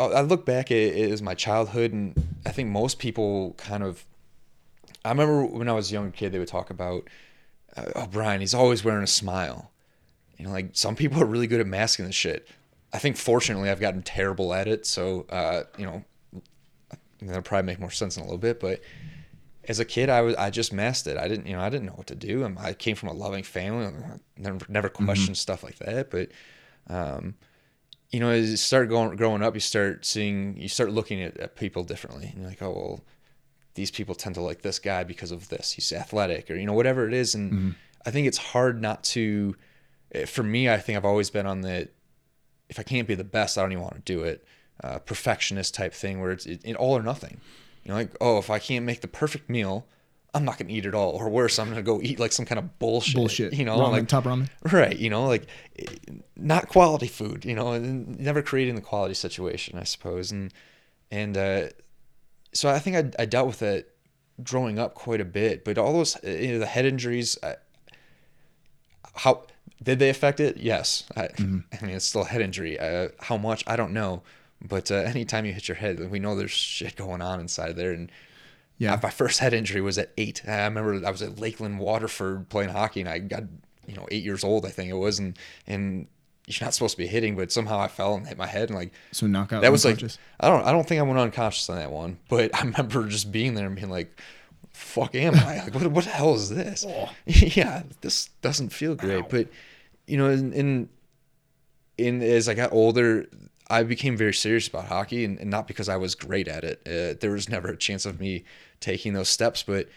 I 0.00 0.22
look 0.22 0.46
back 0.46 0.70
at 0.70 0.76
it 0.76 1.10
as 1.10 1.22
my 1.22 1.34
childhood, 1.34 1.92
and 1.92 2.14
I 2.46 2.50
think 2.50 2.70
most 2.70 2.98
people 2.98 3.54
kind 3.54 3.82
of. 3.82 4.04
I 5.04 5.10
remember 5.10 5.46
when 5.46 5.68
I 5.68 5.72
was 5.72 5.90
a 5.90 5.94
young 5.94 6.12
kid, 6.12 6.32
they 6.32 6.38
would 6.38 6.48
talk 6.48 6.70
about, 6.70 7.08
uh, 7.76 7.86
oh, 7.96 8.06
Brian, 8.06 8.40
he's 8.40 8.54
always 8.54 8.84
wearing 8.84 9.02
a 9.02 9.06
smile. 9.06 9.70
You 10.36 10.46
know, 10.46 10.52
like 10.52 10.70
some 10.72 10.96
people 10.96 11.22
are 11.22 11.26
really 11.26 11.46
good 11.46 11.60
at 11.60 11.66
masking 11.66 12.06
the 12.06 12.12
shit. 12.12 12.48
I 12.92 12.98
think 12.98 13.16
fortunately 13.16 13.70
I've 13.70 13.80
gotten 13.80 14.02
terrible 14.02 14.52
at 14.52 14.66
it, 14.68 14.84
so 14.86 15.26
uh, 15.30 15.62
you 15.78 15.86
know, 15.86 16.04
that'll 17.22 17.42
probably 17.42 17.66
make 17.66 17.78
more 17.80 17.90
sense 17.90 18.16
in 18.16 18.22
a 18.22 18.26
little 18.26 18.38
bit. 18.38 18.58
But 18.60 18.80
as 19.68 19.78
a 19.78 19.84
kid, 19.84 20.08
I 20.08 20.22
was 20.22 20.34
I 20.36 20.50
just 20.50 20.72
masked 20.72 21.06
it. 21.06 21.16
I 21.16 21.28
didn't, 21.28 21.46
you 21.46 21.54
know, 21.54 21.62
I 21.62 21.68
didn't 21.70 21.86
know 21.86 21.92
what 21.94 22.06
to 22.08 22.14
do. 22.14 22.44
And 22.44 22.58
I 22.58 22.72
came 22.72 22.96
from 22.96 23.08
a 23.10 23.12
loving 23.12 23.42
family, 23.44 23.92
never 24.36 24.58
never 24.68 24.88
questioned 24.88 25.36
stuff 25.36 25.62
like 25.62 25.76
that. 25.78 26.10
But 26.10 26.30
um, 26.88 27.34
you 28.10 28.18
know, 28.18 28.30
as 28.30 28.50
you 28.50 28.56
start 28.56 28.88
going 28.88 29.14
growing 29.16 29.42
up, 29.42 29.54
you 29.54 29.60
start 29.60 30.04
seeing, 30.04 30.56
you 30.56 30.66
start 30.68 30.90
looking 30.90 31.22
at, 31.22 31.36
at 31.36 31.54
people 31.56 31.84
differently. 31.84 32.26
And 32.32 32.38
you're 32.40 32.48
like, 32.48 32.62
oh 32.62 32.72
well, 32.72 33.04
these 33.74 33.92
people 33.92 34.16
tend 34.16 34.34
to 34.34 34.40
like 34.40 34.62
this 34.62 34.80
guy 34.80 35.04
because 35.04 35.30
of 35.30 35.48
this. 35.48 35.70
He's 35.72 35.92
athletic, 35.92 36.50
or 36.50 36.56
you 36.56 36.66
know, 36.66 36.72
whatever 36.72 37.06
it 37.06 37.14
is. 37.14 37.34
And 37.36 37.76
I 38.04 38.10
think 38.10 38.26
it's 38.26 38.38
hard 38.38 38.80
not 38.82 39.04
to. 39.04 39.54
eh, 40.12 40.24
For 40.24 40.42
me, 40.42 40.68
I 40.68 40.78
think 40.78 40.96
I've 40.96 41.04
always 41.04 41.30
been 41.30 41.46
on 41.46 41.60
the. 41.60 41.88
If 42.70 42.78
I 42.78 42.82
can't 42.82 43.06
be 43.06 43.14
the 43.14 43.24
best, 43.24 43.58
I 43.58 43.62
don't 43.62 43.72
even 43.72 43.82
want 43.82 43.96
to 43.96 44.12
do 44.12 44.22
it. 44.22 44.44
Uh, 44.82 44.98
perfectionist 44.98 45.74
type 45.74 45.92
thing 45.92 46.22
where 46.22 46.30
it's 46.30 46.46
it, 46.46 46.62
it 46.64 46.76
all 46.76 46.96
or 46.96 47.02
nothing. 47.02 47.38
You 47.84 47.90
know, 47.90 47.96
like 47.96 48.16
oh, 48.20 48.38
if 48.38 48.48
I 48.48 48.58
can't 48.58 48.86
make 48.86 49.02
the 49.02 49.08
perfect 49.08 49.50
meal, 49.50 49.86
I'm 50.32 50.44
not 50.44 50.58
gonna 50.58 50.70
eat 50.70 50.86
it 50.86 50.94
all. 50.94 51.10
Or 51.10 51.28
worse, 51.28 51.58
I'm 51.58 51.68
gonna 51.68 51.82
go 51.82 52.00
eat 52.00 52.18
like 52.18 52.32
some 52.32 52.46
kind 52.46 52.58
of 52.58 52.78
bullshit. 52.78 53.14
bullshit 53.16 53.52
You 53.52 53.64
know, 53.64 53.78
ramen, 53.78 53.90
like 53.90 54.08
top 54.08 54.24
ramen 54.24 54.48
Right, 54.72 54.96
you 54.96 55.10
know, 55.10 55.26
like 55.26 55.46
not 56.36 56.68
quality 56.68 57.08
food, 57.08 57.44
you 57.44 57.54
know, 57.54 57.72
and 57.72 58.18
never 58.18 58.40
creating 58.40 58.76
the 58.76 58.80
quality 58.80 59.14
situation, 59.14 59.78
I 59.78 59.84
suppose, 59.84 60.32
and 60.32 60.52
and 61.10 61.36
uh, 61.36 61.68
so 62.52 62.68
I 62.68 62.78
think 62.78 62.96
I, 62.96 63.22
I 63.22 63.26
dealt 63.26 63.48
with 63.48 63.62
it 63.62 63.94
growing 64.42 64.78
up 64.78 64.94
quite 64.94 65.20
a 65.20 65.24
bit, 65.24 65.64
but 65.64 65.78
all 65.78 65.92
those 65.92 66.16
eh, 66.22 66.46
you 66.46 66.52
know, 66.52 66.58
the 66.58 66.66
head 66.66 66.86
injuries, 66.86 67.36
I, 67.42 67.56
how 69.14 69.46
did 69.82 69.98
they 69.98 70.10
affect 70.10 70.40
it? 70.40 70.56
Yes, 70.58 71.04
I, 71.16 71.28
I 71.38 71.42
mean 71.42 71.96
it's 71.96 72.04
still 72.06 72.22
a 72.22 72.26
head 72.26 72.40
injury. 72.42 72.78
Uh, 72.78 73.08
how 73.20 73.36
much 73.36 73.64
I 73.66 73.76
don't 73.76 73.92
know, 73.92 74.22
but 74.66 74.90
uh, 74.90 74.96
anytime 74.96 75.44
you 75.46 75.52
hit 75.52 75.68
your 75.68 75.76
head, 75.76 76.10
we 76.10 76.18
know 76.18 76.34
there's 76.36 76.50
shit 76.50 76.96
going 76.96 77.22
on 77.22 77.40
inside 77.40 77.76
there, 77.76 77.92
and 77.92 78.10
Yeah. 78.78 78.98
my 79.02 79.10
first 79.10 79.38
head 79.40 79.52
injury 79.54 79.80
was 79.80 79.96
at 79.98 80.10
eight. 80.18 80.42
I 80.46 80.64
remember 80.64 81.06
I 81.06 81.10
was 81.10 81.22
at 81.22 81.38
Lakeland, 81.38 81.78
Waterford 81.78 82.48
playing 82.48 82.70
hockey, 82.70 83.00
and 83.00 83.08
I 83.08 83.18
got 83.20 83.44
you 83.86 83.96
know 83.96 84.06
eight 84.10 84.22
years 84.24 84.44
old, 84.44 84.66
I 84.66 84.70
think 84.70 84.90
it 84.90 84.94
was, 84.94 85.18
and 85.18 85.38
and 85.66 86.06
you're 86.46 86.64
not 86.66 86.74
supposed 86.74 86.92
to 86.96 86.98
be 86.98 87.06
hitting, 87.06 87.36
but 87.36 87.52
somehow 87.52 87.78
I 87.78 87.86
fell 87.88 88.14
and 88.16 88.26
hit 88.26 88.36
my 88.36 88.46
head, 88.46 88.70
and 88.70 88.76
like 88.78 88.92
so 89.12 89.26
knockout 89.26 89.62
that 89.62 89.70
was 89.72 89.84
like? 89.84 90.02
I 90.40 90.48
don't 90.48 90.64
I 90.66 90.72
don't 90.72 90.86
think 90.86 90.98
I 90.98 91.02
went 91.02 91.18
unconscious 91.18 91.68
on 91.70 91.76
that 91.76 91.90
one, 91.92 92.18
but 92.28 92.54
I 92.58 92.62
remember 92.64 93.06
just 93.08 93.30
being 93.32 93.54
there 93.54 93.66
and 93.66 93.76
being 93.76 93.90
like, 93.90 94.20
"Fuck, 94.80 95.14
am 95.14 95.34
I? 95.34 95.62
Like, 95.64 95.74
what 95.74 95.86
what 95.88 96.04
the 96.04 96.10
hell 96.10 96.34
is 96.34 96.48
this? 96.50 96.84
yeah, 97.26 97.82
this 98.00 98.28
doesn't 98.42 98.70
feel 98.70 98.94
great." 98.94 99.28
But 99.28 99.48
you 100.06 100.16
know, 100.16 100.28
in, 100.30 100.52
in 100.52 100.88
in 101.98 102.22
as 102.22 102.48
I 102.48 102.54
got 102.54 102.72
older, 102.72 103.26
I 103.68 103.82
became 103.82 104.16
very 104.16 104.34
serious 104.34 104.66
about 104.68 104.86
hockey, 104.86 105.24
and, 105.24 105.38
and 105.38 105.50
not 105.50 105.66
because 105.68 105.88
I 105.88 105.96
was 105.96 106.14
great 106.14 106.48
at 106.48 106.64
it. 106.64 106.80
Uh, 106.86 107.18
there 107.20 107.30
was 107.32 107.48
never 107.48 107.68
a 107.68 107.76
chance 107.76 108.06
of 108.06 108.18
me 108.18 108.44
taking 108.80 109.12
those 109.12 109.28
steps, 109.28 109.62
but 109.62 109.88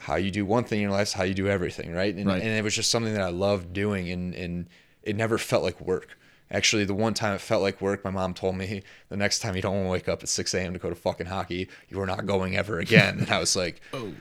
how 0.00 0.16
you 0.16 0.30
do 0.30 0.44
one 0.44 0.64
thing 0.64 0.78
in 0.78 0.82
your 0.82 0.90
life 0.92 1.08
is 1.08 1.12
how 1.14 1.24
you 1.24 1.34
do 1.34 1.48
everything, 1.48 1.92
right? 1.92 2.14
And, 2.14 2.26
Right. 2.26 2.42
and 2.42 2.50
it 2.50 2.62
was 2.64 2.74
just 2.74 2.90
something 2.90 3.14
that 3.14 3.22
I 3.22 3.30
loved 3.30 3.72
doing, 3.72 4.10
and 4.10 4.34
and 4.34 4.66
it 5.02 5.14
never 5.16 5.38
felt 5.38 5.62
like 5.62 5.80
work. 5.80 6.18
Actually, 6.50 6.84
the 6.84 6.94
one 6.94 7.12
time 7.12 7.34
it 7.34 7.40
felt 7.40 7.62
like 7.62 7.80
work, 7.80 8.04
my 8.04 8.10
mom 8.10 8.32
told 8.32 8.56
me 8.56 8.82
the 9.08 9.16
next 9.16 9.40
time 9.40 9.56
you 9.56 9.62
don't 9.62 9.74
want 9.74 9.86
to 9.86 9.90
wake 9.90 10.08
up 10.08 10.22
at 10.22 10.28
6 10.28 10.54
a.m. 10.54 10.72
to 10.74 10.78
go 10.78 10.88
to 10.88 10.94
fucking 10.94 11.26
hockey, 11.26 11.68
you 11.88 12.00
are 12.00 12.06
not 12.06 12.24
going 12.24 12.56
ever 12.56 12.78
again. 12.78 13.18
And 13.18 13.30
I 13.30 13.40
was 13.40 13.56
like, 13.56 13.80
oh, 13.92 14.12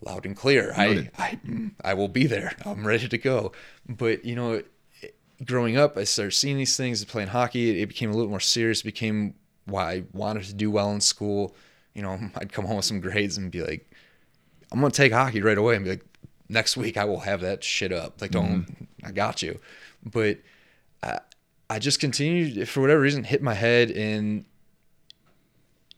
loud 0.00 0.24
and 0.24 0.36
clear. 0.36 0.72
I, 0.76 0.86
Noted. 0.86 1.10
I, 1.18 1.38
I 1.84 1.94
will 1.94 2.08
be 2.08 2.26
there. 2.26 2.54
I'm 2.64 2.86
ready 2.86 3.08
to 3.08 3.18
go. 3.18 3.52
But, 3.88 4.24
you 4.24 4.36
know, 4.36 4.62
growing 5.44 5.76
up, 5.76 5.96
I 5.96 6.04
started 6.04 6.32
seeing 6.32 6.56
these 6.56 6.76
things, 6.76 7.04
playing 7.04 7.28
hockey. 7.28 7.82
It, 7.82 7.86
became 7.86 8.10
a 8.10 8.14
little 8.14 8.30
more 8.30 8.40
serious, 8.40 8.80
it 8.80 8.84
became 8.84 9.34
why 9.64 9.92
I 9.92 10.04
wanted 10.12 10.44
to 10.44 10.54
do 10.54 10.70
well 10.70 10.92
in 10.92 11.00
school. 11.00 11.56
You 11.94 12.02
know, 12.02 12.18
I'd 12.36 12.52
come 12.52 12.64
home 12.64 12.76
with 12.76 12.84
some 12.84 13.00
grades 13.00 13.36
and 13.36 13.50
be 13.50 13.62
like, 13.62 13.90
I'm 14.70 14.80
going 14.80 14.92
to 14.92 14.96
take 14.96 15.12
hockey 15.12 15.42
right 15.42 15.58
away 15.58 15.76
and 15.76 15.84
be 15.84 15.90
like, 15.90 16.06
next 16.48 16.76
week 16.76 16.96
I 16.96 17.04
will 17.04 17.20
have 17.20 17.40
that 17.40 17.64
shit 17.64 17.92
up. 17.92 18.20
Like, 18.20 18.30
don't, 18.30 18.66
mm-hmm. 18.66 19.06
I 19.06 19.10
got 19.10 19.42
you. 19.42 19.58
But 20.04 20.38
I, 21.02 21.18
I 21.72 21.78
just 21.78 22.00
continued, 22.00 22.68
for 22.68 22.82
whatever 22.82 23.00
reason, 23.00 23.24
hit 23.24 23.40
my 23.42 23.54
head 23.54 23.90
and 23.90 24.44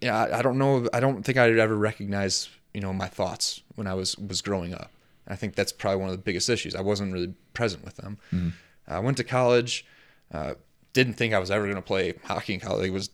you 0.01 0.09
know, 0.09 0.15
I, 0.15 0.39
I 0.39 0.43
don't 0.43 0.57
know. 0.57 0.89
I 0.93 1.01
don't 1.01 1.25
think 1.25 1.37
I'd 1.37 1.59
ever 1.59 1.75
recognize, 1.75 2.49
you 2.73 2.81
know, 2.81 2.93
my 2.93 3.09
thoughts 3.09 3.61
when 3.75 3.89
I 3.89 3.95
was 3.95 4.17
was 4.17 4.41
growing 4.41 4.73
up. 4.73 4.93
I 5.27 5.35
think 5.35 5.57
that's 5.57 5.73
probably 5.73 6.01
one 6.01 6.11
of 6.11 6.17
the 6.17 6.23
biggest 6.23 6.49
issues. 6.49 6.77
I 6.77 6.81
wasn't 6.81 7.13
really 7.13 7.35
present 7.55 7.85
with 7.85 7.97
them. 7.97 8.19
Mm-hmm. 8.33 8.51
I 8.87 9.01
went 9.01 9.17
to 9.17 9.25
college. 9.25 9.85
Uh, 10.33 10.55
didn't 10.93 11.15
think 11.15 11.35
I 11.35 11.41
was 11.41 11.51
ever 11.51 11.65
going 11.65 11.75
to 11.75 11.83
play 11.83 12.15
hockey 12.23 12.55
in 12.55 12.61
college. 12.61 12.87
It 12.87 12.93
was 12.93 13.11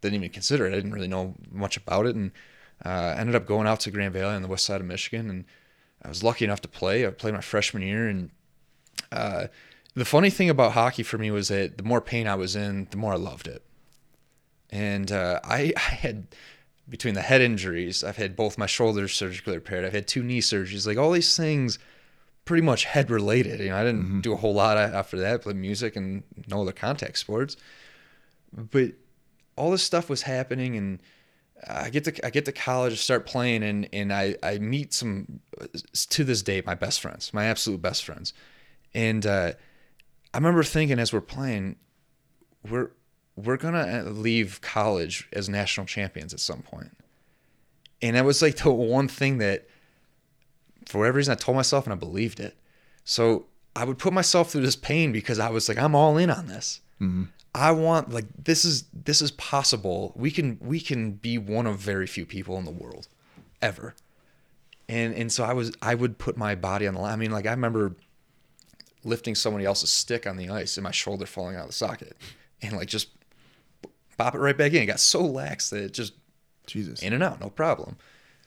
didn't 0.00 0.14
even 0.14 0.30
consider 0.30 0.66
it. 0.66 0.72
I 0.72 0.76
didn't 0.76 0.92
really 0.92 1.08
know 1.08 1.34
much 1.50 1.76
about 1.76 2.06
it, 2.06 2.16
and 2.16 2.30
uh, 2.82 3.14
ended 3.18 3.34
up 3.34 3.46
going 3.46 3.66
out 3.66 3.80
to 3.80 3.90
Grand 3.90 4.14
Valley 4.14 4.36
on 4.36 4.42
the 4.42 4.48
west 4.48 4.64
side 4.64 4.80
of 4.80 4.86
Michigan, 4.86 5.28
and 5.28 5.44
I 6.02 6.08
was 6.08 6.22
lucky 6.22 6.46
enough 6.46 6.62
to 6.62 6.68
play. 6.68 7.06
I 7.06 7.10
played 7.10 7.34
my 7.34 7.42
freshman 7.42 7.82
year, 7.82 8.08
and 8.08 8.30
uh, 9.12 9.48
the 9.98 10.04
funny 10.04 10.30
thing 10.30 10.48
about 10.48 10.72
hockey 10.72 11.02
for 11.02 11.18
me 11.18 11.30
was 11.30 11.48
that 11.48 11.76
the 11.76 11.82
more 11.82 12.00
pain 12.00 12.28
I 12.28 12.36
was 12.36 12.54
in, 12.54 12.86
the 12.90 12.96
more 12.96 13.14
I 13.14 13.16
loved 13.16 13.48
it. 13.48 13.62
And 14.70 15.10
uh, 15.10 15.40
I, 15.42 15.72
I 15.76 15.80
had 15.80 16.28
between 16.88 17.14
the 17.14 17.22
head 17.22 17.40
injuries, 17.40 18.04
I've 18.04 18.16
had 18.16 18.36
both 18.36 18.56
my 18.56 18.66
shoulders 18.66 19.12
surgically 19.12 19.54
repaired. 19.54 19.84
I've 19.84 19.92
had 19.92 20.06
two 20.06 20.22
knee 20.22 20.40
surgeries. 20.40 20.86
Like 20.86 20.98
all 20.98 21.10
these 21.10 21.36
things, 21.36 21.78
pretty 22.44 22.62
much 22.62 22.84
head 22.84 23.10
related. 23.10 23.60
You 23.60 23.70
know, 23.70 23.76
I 23.76 23.84
didn't 23.84 24.22
do 24.22 24.32
a 24.32 24.36
whole 24.36 24.54
lot 24.54 24.78
after 24.78 25.18
that. 25.18 25.42
Play 25.42 25.52
music 25.54 25.96
and 25.96 26.22
no 26.46 26.62
other 26.62 26.72
contact 26.72 27.18
sports, 27.18 27.56
but 28.52 28.92
all 29.56 29.70
this 29.70 29.82
stuff 29.82 30.08
was 30.08 30.22
happening, 30.22 30.76
and 30.76 31.02
I 31.68 31.90
get 31.90 32.04
to 32.04 32.26
I 32.26 32.30
get 32.30 32.44
to 32.44 32.52
college, 32.52 32.98
start 33.00 33.26
playing, 33.26 33.62
and 33.64 33.88
and 33.92 34.12
I 34.12 34.36
I 34.42 34.58
meet 34.58 34.94
some 34.94 35.40
to 35.92 36.24
this 36.24 36.42
day 36.42 36.62
my 36.64 36.74
best 36.74 37.00
friends, 37.00 37.34
my 37.34 37.44
absolute 37.44 37.82
best 37.82 38.04
friends, 38.04 38.32
and 38.94 39.26
uh, 39.26 39.52
I 40.32 40.38
remember 40.38 40.62
thinking 40.62 40.98
as 40.98 41.12
we're 41.12 41.20
playing, 41.20 41.76
we're 42.68 42.90
we're 43.36 43.56
gonna 43.56 44.02
leave 44.04 44.60
college 44.60 45.28
as 45.32 45.48
national 45.48 45.86
champions 45.86 46.34
at 46.34 46.40
some 46.40 46.62
point, 46.62 46.96
and 48.02 48.16
that 48.16 48.24
was 48.24 48.42
like 48.42 48.56
the 48.56 48.70
one 48.70 49.08
thing 49.08 49.38
that, 49.38 49.66
for 50.86 50.98
whatever 50.98 51.16
reason, 51.16 51.32
I 51.32 51.36
told 51.36 51.56
myself 51.56 51.84
and 51.84 51.92
I 51.92 51.96
believed 51.96 52.40
it. 52.40 52.56
So 53.04 53.46
I 53.74 53.84
would 53.84 53.98
put 53.98 54.12
myself 54.12 54.50
through 54.50 54.62
this 54.62 54.76
pain 54.76 55.12
because 55.12 55.38
I 55.38 55.50
was 55.50 55.68
like, 55.68 55.78
I'm 55.78 55.94
all 55.94 56.18
in 56.18 56.30
on 56.30 56.46
this. 56.46 56.80
Mm-hmm. 57.00 57.24
I 57.54 57.72
want 57.72 58.12
like 58.12 58.26
this 58.44 58.64
is 58.64 58.84
this 58.92 59.22
is 59.22 59.30
possible. 59.32 60.12
We 60.14 60.30
can 60.30 60.58
we 60.60 60.80
can 60.80 61.12
be 61.12 61.38
one 61.38 61.66
of 61.66 61.78
very 61.78 62.06
few 62.06 62.26
people 62.26 62.56
in 62.58 62.64
the 62.64 62.70
world, 62.70 63.08
ever. 63.62 63.94
And 64.88 65.14
and 65.14 65.32
so 65.32 65.44
I 65.44 65.52
was 65.52 65.72
I 65.80 65.94
would 65.94 66.18
put 66.18 66.36
my 66.36 66.54
body 66.54 66.86
on 66.86 66.94
the 66.94 67.00
line. 67.00 67.12
I 67.12 67.16
mean, 67.16 67.30
like 67.30 67.46
I 67.46 67.50
remember 67.50 67.96
lifting 69.04 69.34
somebody 69.34 69.64
else's 69.64 69.90
stick 69.90 70.26
on 70.26 70.36
the 70.36 70.48
ice 70.48 70.76
and 70.76 70.84
my 70.84 70.90
shoulder 70.90 71.26
falling 71.26 71.56
out 71.56 71.62
of 71.62 71.68
the 71.68 71.74
socket, 71.74 72.16
and 72.62 72.72
like 72.72 72.88
just 72.88 73.08
pop 74.16 74.34
it 74.34 74.38
right 74.38 74.56
back 74.56 74.72
in. 74.72 74.82
It 74.82 74.86
got 74.86 75.00
so 75.00 75.22
lax 75.22 75.70
that 75.70 75.82
it 75.82 75.92
just 75.92 76.14
Jesus. 76.66 77.02
in 77.02 77.12
and 77.12 77.22
out, 77.22 77.40
no 77.40 77.50
problem. 77.50 77.96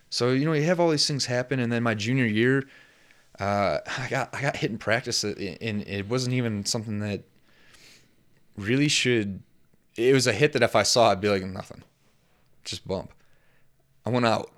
So 0.09 0.31
you 0.31 0.45
know 0.45 0.53
you 0.53 0.63
have 0.63 0.79
all 0.79 0.89
these 0.89 1.07
things 1.07 1.25
happen, 1.25 1.59
and 1.59 1.71
then 1.71 1.83
my 1.83 1.93
junior 1.93 2.25
year, 2.25 2.67
uh, 3.39 3.79
I 3.97 4.07
got 4.09 4.35
I 4.35 4.41
got 4.41 4.57
hit 4.57 4.71
in 4.71 4.77
practice, 4.77 5.23
and 5.23 5.37
it 5.37 6.09
wasn't 6.09 6.35
even 6.35 6.65
something 6.65 6.99
that 6.99 7.23
really 8.57 8.89
should. 8.89 9.41
It 9.95 10.13
was 10.13 10.27
a 10.27 10.33
hit 10.33 10.53
that 10.53 10.63
if 10.63 10.75
I 10.75 10.83
saw, 10.83 11.11
I'd 11.11 11.21
be 11.21 11.29
like 11.29 11.43
nothing, 11.43 11.83
just 12.63 12.87
bump. 12.87 13.13
I 14.05 14.09
went 14.09 14.25
out. 14.25 14.51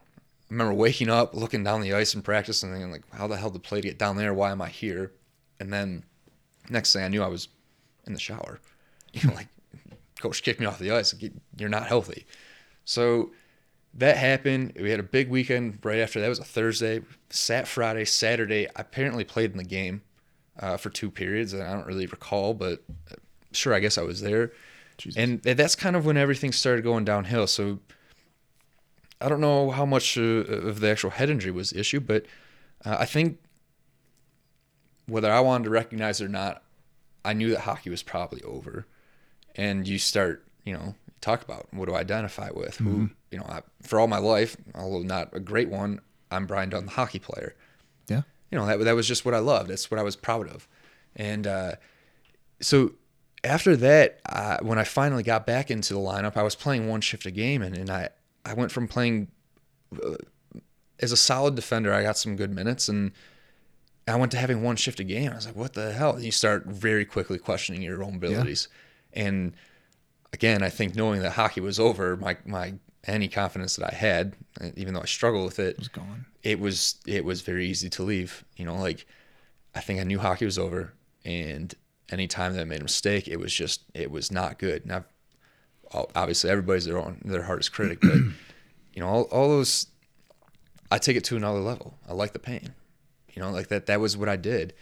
I 0.50 0.54
remember 0.54 0.74
waking 0.74 1.10
up, 1.10 1.34
looking 1.34 1.64
down 1.64 1.82
the 1.82 1.94
ice 1.94 2.14
in 2.14 2.22
practice, 2.22 2.64
and 2.64 2.72
thinking 2.72 2.91
like, 2.91 3.04
how 3.12 3.28
the 3.28 3.38
hell 3.38 3.50
did 3.50 3.56
the 3.56 3.68
play 3.68 3.82
get 3.82 3.98
down 3.98 4.18
there? 4.18 4.34
Why 4.34 4.52
am 4.52 4.62
I 4.62 4.70
here? 4.70 5.12
And 5.60 5.72
then 5.72 6.04
next 6.70 6.93
thing 6.93 7.04
I 7.04 7.08
knew, 7.08 7.24
I 7.24 7.28
was 7.28 7.47
in 8.06 8.14
the 8.14 8.20
shower. 8.20 8.60
You 9.16 9.30
know, 9.30 9.36
like 9.36 9.47
coach 10.20 10.41
kicked 10.41 10.60
me 10.60 10.66
off 10.66 10.80
the 10.80 10.89
ice. 10.89 11.14
Like, 11.14 11.32
You're 11.56 11.70
not 11.70 11.86
healthy. 11.86 12.26
So 12.84 13.30
that 13.93 14.18
happened. 14.18 14.74
We 14.76 14.89
had 14.89 14.99
a 14.99 15.04
big 15.04 15.30
weekend 15.30 15.78
right 15.84 15.99
after 15.99 16.20
that. 16.20 16.26
It 16.26 16.30
was 16.30 16.39
a 16.39 16.43
Thursday. 16.43 17.01
Sat 17.30 17.68
Friday, 17.68 18.06
Saturday. 18.06 18.68
I 18.70 18.82
apparently 18.82 19.24
played 19.24 19.51
in 19.51 19.58
the 19.58 19.64
game 19.64 20.01
uh, 20.60 20.78
for 20.78 20.89
two 20.89 21.12
periods, 21.12 21.54
and 21.54 21.62
I 21.62 21.74
don't 21.74 21.86
really 21.86 22.08
recall, 22.08 22.54
but 22.54 22.82
uh, 23.12 23.16
sure, 23.51 23.74
I 23.74 23.80
guess 23.80 23.97
I 23.97 24.01
was 24.01 24.22
there. 24.22 24.51
Jesus. 24.97 25.22
And 25.22 25.41
that's 25.41 25.76
kind 25.76 25.95
of 25.95 26.06
when 26.06 26.18
everything 26.18 26.51
started 26.51 26.84
going 26.84 27.06
downhill. 27.06 27.47
So 27.47 27.80
I 29.20 29.30
don't 29.30 29.41
know 29.41 29.72
how 29.72 29.86
much 29.86 30.18
uh, 30.18 30.22
of 30.22 30.80
the 30.80 30.89
actual 30.89 31.12
head 31.12 31.30
injury 31.30 31.51
was 31.51 31.72
the 31.72 31.80
issue, 31.80 31.99
but 31.99 32.26
uh, 32.86 32.97
I 32.99 33.06
think 33.06 33.39
whether 35.08 35.32
I 35.32 35.39
wanted 35.39 35.66
to 35.66 35.70
recognize 35.70 36.22
it 36.22 36.26
or 36.26 36.30
not, 36.30 36.64
I 37.26 37.34
knew 37.34 37.49
that 37.51 37.62
hockey 37.62 37.89
was 37.89 38.04
probably 38.04 38.41
over. 38.43 38.86
And 39.56 39.88
you 39.88 39.99
start, 39.99 40.45
you 40.66 40.74
know, 40.74 40.95
talk 41.22 41.41
about 41.43 41.68
what 41.72 41.88
do 41.88 41.93
I 41.93 41.99
identify 41.99 42.49
with? 42.51 42.78
Who, 42.78 43.10
you 43.32 43.38
know, 43.38 43.45
I, 43.45 43.62
for 43.82 43.99
all 43.99 44.08
my 44.08 44.18
life, 44.18 44.58
although 44.76 45.04
not 45.04 45.30
a 45.34 45.39
great 45.39 45.70
one, 45.70 46.01
I'm 46.32 46.45
Brian 46.45 46.70
Dunn, 46.70 46.86
the 46.86 46.91
hockey 46.91 47.20
player. 47.20 47.56
yeah. 48.08 48.24
You 48.51 48.58
know, 48.58 48.66
that, 48.66 48.80
that 48.84 48.95
was 48.95 49.08
just 49.08 49.26
what 49.26 49.34
I 49.34 49.39
loved. 49.39 49.70
That's 49.70 49.89
what 49.89 49.99
I 49.99 50.04
was 50.04 50.16
proud 50.16 50.47
of. 50.47 50.68
And 51.16 51.47
uh, 51.47 51.74
so 52.62 52.93
after 53.43 53.76
that, 53.76 54.20
uh, 54.28 54.58
when 54.62 54.78
I 54.78 54.84
finally 54.84 55.24
got 55.24 55.45
back 55.45 55.70
into 55.70 55.93
the 55.93 55.99
lineup, 55.99 56.38
I 56.38 56.43
was 56.43 56.56
playing 56.56 56.88
one 56.88 57.01
shift 57.01 57.26
a 57.26 57.32
game, 57.32 57.62
and, 57.62 57.78
and 57.78 57.89
I, 57.89 58.10
I 58.45 58.54
went 58.54 58.72
from 58.72 58.88
playing 58.88 59.30
uh, 60.04 60.16
as 60.99 61.12
a 61.12 61.18
solid 61.18 61.56
defender, 61.56 61.93
I 61.93 62.04
got 62.04 62.18
some 62.18 62.36
good 62.36 62.54
minutes, 62.54 62.88
and 62.88 63.12
I 64.08 64.16
went 64.16 64.32
to 64.34 64.38
having 64.38 64.64
one 64.64 64.76
shift 64.76 64.99
a 64.99 65.04
game. 65.04 65.32
I 65.32 65.36
was 65.36 65.45
like, 65.45 65.56
what 65.56 65.74
the 65.74 65.93
hell? 65.93 66.16
And 66.16 66.24
you 66.24 66.32
start 66.32 66.66
very 66.66 67.06
quickly 67.06 67.38
questioning 67.38 67.82
your 67.82 68.04
own 68.04 68.16
abilities. 68.16 68.68
And 69.14 69.54
again, 70.34 70.62
I 70.62 70.70
think 70.70 70.95
knowing 70.95 71.22
that 71.22 71.32
hockey 71.32 71.62
was 71.62 71.80
over, 71.80 72.18
my, 72.18 72.38
my 72.45 72.74
any 73.06 73.28
confidence 73.28 73.76
that 73.76 73.91
I 73.91 73.95
had, 73.95 74.36
uh, 74.62 74.70
even 74.76 74.93
though 74.93 75.01
I 75.01 75.06
struggled 75.06 75.45
with 75.45 75.60
it, 75.60 75.76
it 75.76 75.80
was 75.80 75.88
gone. 75.88 76.26
it 76.41 76.60
was 76.60 76.95
it 77.06 77.26
was 77.26 77.41
very 77.41 77.68
easy 77.68 77.89
to 77.91 78.04
leave. 78.04 78.43
You 78.58 78.66
know, 78.66 78.76
like 78.76 79.06
I 79.76 79.80
think 79.80 79.99
I 79.99 80.04
knew 80.04 80.20
hockey 80.20 80.45
was 80.45 80.58
over, 80.58 80.93
and 81.26 81.74
anytime 82.10 82.54
that 82.54 82.62
I 82.62 82.66
made 82.66 82.80
a 82.80 82.84
mistake, 82.84 83.28
it 83.28 83.38
was 83.38 83.54
just 83.54 83.84
it 83.93 84.12
was 84.12 84.32
not 84.32 84.58
good. 84.58 84.86
Now, 84.86 85.06
obviously, 85.93 86.49
everybody's 86.49 86.86
their 86.86 86.97
own 86.97 87.22
their 87.26 87.43
hardest 87.43 87.74
critic, 87.74 87.99
but 88.01 88.14
you 88.93 89.01
know, 89.01 89.08
all, 89.08 89.24
all 89.24 89.49
those, 89.49 89.88
I 90.91 90.97
take 90.97 91.18
it 91.18 91.24
to 91.26 91.38
another 91.38 91.60
level. 91.60 91.97
I 92.08 92.14
like 92.14 92.34
the 92.34 92.39
pain. 92.39 92.74
You 93.34 93.41
know, 93.41 93.51
like 93.51 93.67
that. 93.67 93.86
That 93.88 93.99
was 93.99 94.15
what 94.15 94.29
I 94.29 94.36
did. 94.36 94.73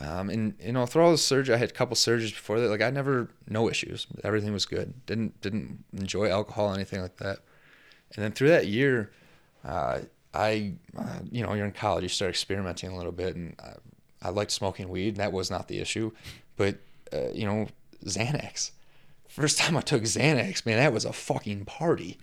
Um, 0.00 0.30
and 0.30 0.54
you 0.60 0.72
know, 0.72 0.86
through 0.86 1.02
all 1.02 1.10
the 1.10 1.18
surgery, 1.18 1.54
I 1.54 1.58
had 1.58 1.70
a 1.70 1.72
couple 1.72 1.96
surgeries 1.96 2.30
before 2.30 2.60
that. 2.60 2.68
Like 2.68 2.82
I 2.82 2.90
never, 2.90 3.28
no 3.48 3.68
issues. 3.68 4.06
Everything 4.22 4.52
was 4.52 4.64
good. 4.64 4.94
Didn't 5.06 5.40
didn't 5.40 5.84
enjoy 5.92 6.30
alcohol, 6.30 6.70
or 6.70 6.74
anything 6.74 7.02
like 7.02 7.16
that. 7.16 7.38
And 8.14 8.24
then 8.24 8.32
through 8.32 8.48
that 8.48 8.68
year, 8.68 9.10
uh, 9.64 10.00
I, 10.32 10.74
uh, 10.96 11.18
you 11.30 11.42
know, 11.42 11.52
you're 11.54 11.66
in 11.66 11.72
college, 11.72 12.02
you 12.02 12.08
start 12.08 12.30
experimenting 12.30 12.90
a 12.90 12.96
little 12.96 13.12
bit, 13.12 13.36
and 13.36 13.54
I, 13.58 14.28
I 14.28 14.30
liked 14.30 14.50
smoking 14.52 14.88
weed. 14.88 15.16
That 15.16 15.32
was 15.32 15.50
not 15.50 15.68
the 15.68 15.78
issue, 15.78 16.12
but 16.56 16.78
uh, 17.12 17.30
you 17.32 17.46
know, 17.46 17.66
Xanax. 18.04 18.70
First 19.28 19.58
time 19.58 19.76
I 19.76 19.80
took 19.80 20.02
Xanax, 20.02 20.64
man, 20.64 20.78
that 20.78 20.92
was 20.92 21.04
a 21.04 21.12
fucking 21.12 21.64
party. 21.64 22.18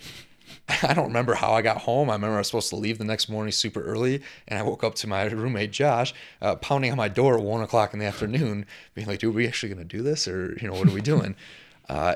I 0.83 0.93
don't 0.93 1.07
remember 1.07 1.35
how 1.35 1.53
I 1.53 1.61
got 1.61 1.77
home. 1.77 2.09
I 2.09 2.13
remember 2.13 2.35
I 2.35 2.39
was 2.39 2.47
supposed 2.47 2.69
to 2.69 2.75
leave 2.75 2.97
the 2.97 3.03
next 3.05 3.29
morning 3.29 3.51
super 3.51 3.83
early, 3.83 4.21
and 4.47 4.59
I 4.59 4.63
woke 4.63 4.83
up 4.83 4.95
to 4.95 5.07
my 5.07 5.23
roommate 5.25 5.71
Josh 5.71 6.13
uh, 6.41 6.55
pounding 6.55 6.91
on 6.91 6.97
my 6.97 7.07
door 7.07 7.37
at 7.37 7.43
one 7.43 7.61
o'clock 7.61 7.93
in 7.93 7.99
the 7.99 8.05
afternoon, 8.05 8.65
being 8.93 9.07
like, 9.07 9.19
"Dude, 9.19 9.33
are 9.33 9.37
we 9.37 9.47
actually 9.47 9.69
gonna 9.73 9.85
do 9.85 10.01
this, 10.01 10.27
or 10.27 10.57
you 10.61 10.67
know, 10.67 10.73
what 10.73 10.87
are 10.87 10.93
we 10.93 11.01
doing?" 11.01 11.35
uh, 11.89 12.15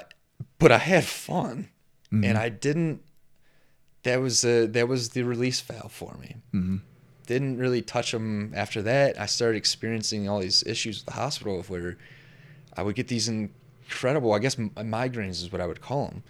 but 0.58 0.72
I 0.72 0.78
had 0.78 1.06
fun, 1.06 1.70
and 2.12 2.38
I 2.38 2.50
didn't. 2.50 3.02
That 4.04 4.22
was 4.22 4.44
uh, 4.46 4.68
that 4.72 4.88
was 4.88 5.10
the 5.10 5.24
release 5.24 5.62
valve 5.62 5.92
for 5.92 6.16
me. 6.20 6.36
Mm-hmm. 6.54 6.78
Didn't 7.28 7.58
really 7.58 7.82
touch 7.82 8.12
them 8.12 8.54
after 8.56 8.82
that. 8.82 9.20
I 9.20 9.28
started 9.28 9.58
experiencing 9.58 10.28
all 10.28 10.40
these 10.40 10.64
issues 10.64 11.00
with 11.00 11.06
the 11.06 11.22
hospital 11.22 11.62
where 11.64 11.98
I 12.76 12.82
would 12.82 12.96
get 12.96 13.08
these 13.08 13.28
incredible, 13.28 14.34
I 14.34 14.40
guess, 14.40 14.58
m- 14.58 14.72
migraines 14.78 15.42
is 15.42 15.52
what 15.52 15.62
I 15.62 15.68
would 15.68 15.82
call 15.82 16.08
them, 16.08 16.24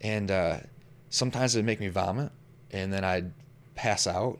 and 0.00 0.30
uh, 0.30 0.56
sometimes 1.12 1.54
it'd 1.54 1.66
make 1.66 1.78
me 1.78 1.88
vomit, 1.88 2.32
and 2.70 2.92
then 2.92 3.04
I'd 3.04 3.32
pass 3.74 4.06
out, 4.06 4.38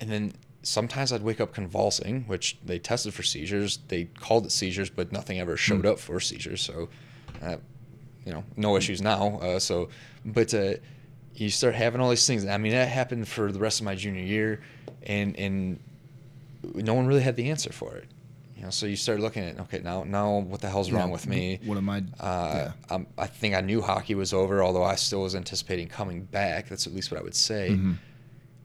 and 0.00 0.10
then 0.10 0.32
sometimes 0.62 1.12
I'd 1.12 1.22
wake 1.22 1.40
up 1.40 1.54
convulsing, 1.54 2.24
which 2.24 2.58
they 2.64 2.78
tested 2.78 3.14
for 3.14 3.22
seizures. 3.22 3.78
They 3.88 4.04
called 4.04 4.44
it 4.46 4.52
seizures, 4.52 4.90
but 4.90 5.12
nothing 5.12 5.38
ever 5.38 5.56
showed 5.56 5.86
up 5.86 5.98
for 5.98 6.18
seizures. 6.20 6.60
So, 6.60 6.88
uh, 7.40 7.56
you 8.26 8.32
know, 8.32 8.44
no 8.56 8.76
issues 8.76 9.00
now. 9.00 9.38
Uh, 9.38 9.58
so, 9.60 9.88
but 10.24 10.52
uh, 10.52 10.74
you 11.36 11.48
start 11.48 11.76
having 11.76 12.00
all 12.00 12.10
these 12.10 12.26
things. 12.26 12.44
I 12.44 12.58
mean, 12.58 12.72
that 12.72 12.88
happened 12.88 13.28
for 13.28 13.52
the 13.52 13.60
rest 13.60 13.78
of 13.78 13.86
my 13.86 13.94
junior 13.94 14.22
year, 14.22 14.60
and 15.04 15.38
and 15.38 15.78
no 16.74 16.94
one 16.94 17.06
really 17.06 17.22
had 17.22 17.36
the 17.36 17.48
answer 17.48 17.72
for 17.72 17.96
it. 17.96 18.08
You 18.60 18.66
know, 18.66 18.70
so 18.70 18.84
you 18.84 18.94
start 18.96 19.20
looking 19.20 19.42
at 19.42 19.58
okay, 19.58 19.78
now 19.78 20.04
now 20.04 20.40
what 20.40 20.60
the 20.60 20.68
hell's 20.68 20.90
wrong 20.92 21.08
Yeah, 21.08 21.12
with 21.14 21.26
me? 21.26 21.60
What 21.64 21.78
am 21.78 21.88
I? 21.88 21.98
Uh, 22.20 22.52
yeah. 22.54 22.72
I'm, 22.90 23.06
I 23.16 23.26
think 23.26 23.54
I 23.54 23.62
knew 23.62 23.80
hockey 23.80 24.14
was 24.14 24.34
over, 24.34 24.62
although 24.62 24.82
I 24.84 24.96
still 24.96 25.22
was 25.22 25.34
anticipating 25.34 25.88
coming 25.88 26.24
back. 26.24 26.68
That's 26.68 26.86
at 26.86 26.92
least 26.94 27.10
what 27.10 27.18
I 27.18 27.22
would 27.22 27.34
say. 27.34 27.70
Mhm. 27.70 27.96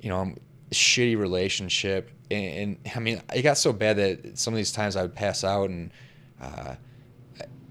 You 0.01 0.09
know, 0.09 0.19
I'm, 0.19 0.37
shitty 0.71 1.17
relationship, 1.17 2.11
and, 2.29 2.77
and 2.83 2.91
I 2.93 2.99
mean, 2.99 3.21
it 3.33 3.43
got 3.43 3.57
so 3.57 3.71
bad 3.71 3.95
that 3.95 4.37
some 4.37 4.53
of 4.53 4.57
these 4.57 4.73
times 4.73 4.97
I 4.97 5.01
would 5.01 5.15
pass 5.15 5.45
out, 5.45 5.69
and 5.69 5.91
uh, 6.41 6.75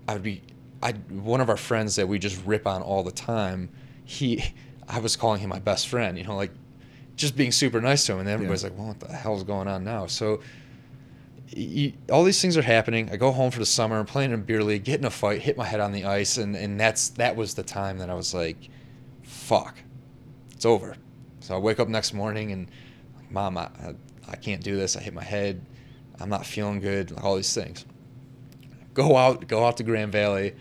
I 0.09 0.13
would 0.15 0.23
be, 0.23 0.41
I 0.83 0.93
one 1.11 1.43
of 1.43 1.51
our 1.51 1.59
friends 1.59 1.97
that 1.97 2.09
we 2.09 2.19
just 2.19 2.43
rip 2.47 2.67
on 2.67 2.81
all 2.81 3.03
the 3.03 3.13
time. 3.13 3.69
he, 4.07 4.43
I 4.89 4.99
was 4.99 5.15
calling 5.15 5.41
him 5.43 5.51
my 5.51 5.59
best 5.59 5.89
friend. 5.89 6.17
You 6.17 6.25
know, 6.25 6.37
like 6.37 6.53
just 7.17 7.37
being 7.37 7.53
super 7.53 7.83
nice 7.83 8.07
to 8.07 8.15
him, 8.15 8.21
and 8.21 8.29
everybody's 8.31 8.63
Yeah. 8.63 8.71
like, 8.71 8.79
"Well, 8.79 8.89
what 8.89 9.01
the 9.01 9.13
hell's 9.13 9.45
going 9.45 9.69
on 9.69 9.85
now?" 9.85 10.07
So. 10.07 10.41
You, 11.51 11.93
all 12.11 12.25
these 12.25 12.41
things 12.41 12.57
are 12.57 12.63
happening. 12.63 13.11
I 13.11 13.17
go 13.17 13.31
home 13.31 13.51
for 13.51 13.59
the 13.59 13.67
summer. 13.67 13.99
I'm 13.99 14.07
playing 14.07 14.31
in 14.31 14.41
a 14.41 14.43
beer 14.43 14.63
league, 14.63 14.85
get 14.85 14.99
in 14.99 15.05
a 15.05 15.11
fight, 15.11 15.43
hit 15.43 15.57
my 15.57 15.65
head 15.65 15.81
on 15.81 15.93
the 15.93 16.05
ice, 16.05 16.37
and, 16.39 16.57
and 16.57 16.81
that's 16.81 17.11
that 17.11 17.37
was 17.37 17.55
the 17.55 17.63
time 17.63 17.99
that 17.99 18.11
I 18.11 18.15
was 18.15 18.35
like, 18.35 18.71
"Fuck, 19.23 19.79
it's 20.53 20.65
over." 20.65 20.97
So 21.41 21.55
I 21.55 21.59
wake 21.59 21.79
up 21.79 21.89
next 21.89 22.15
morning 22.15 22.53
and, 22.53 22.71
like, 23.17 23.31
Mom, 23.31 23.59
I, 23.59 23.65
I, 23.65 23.95
I 24.31 24.37
can't 24.37 24.63
do 24.63 24.77
this. 24.77 24.97
I 24.97 25.01
hit 25.01 25.13
my 25.13 25.23
head. 25.23 25.65
I'm 26.19 26.31
not 26.31 26.47
feeling 26.47 26.81
good. 26.81 27.11
Like 27.11 27.25
all 27.25 27.37
these 27.37 27.53
things. 27.53 27.85
Go 28.95 29.17
out, 29.17 29.47
go 29.47 29.67
out 29.67 29.77
to 29.77 29.83
Grand 29.83 30.13
Valley, 30.13 30.55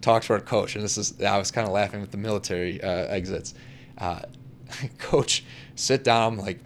talk 0.00 0.22
to 0.24 0.32
our 0.32 0.40
coach, 0.40 0.74
and 0.74 0.82
this 0.82 0.98
is 0.98 1.20
I 1.22 1.38
was 1.38 1.50
kind 1.50 1.66
of 1.66 1.72
laughing 1.72 2.00
with 2.00 2.10
the 2.10 2.16
military 2.16 2.82
uh, 2.82 2.88
exits. 2.88 3.54
Uh, 3.98 4.20
coach, 4.98 5.44
sit 5.74 6.02
down. 6.04 6.32
I'm 6.32 6.38
like, 6.38 6.60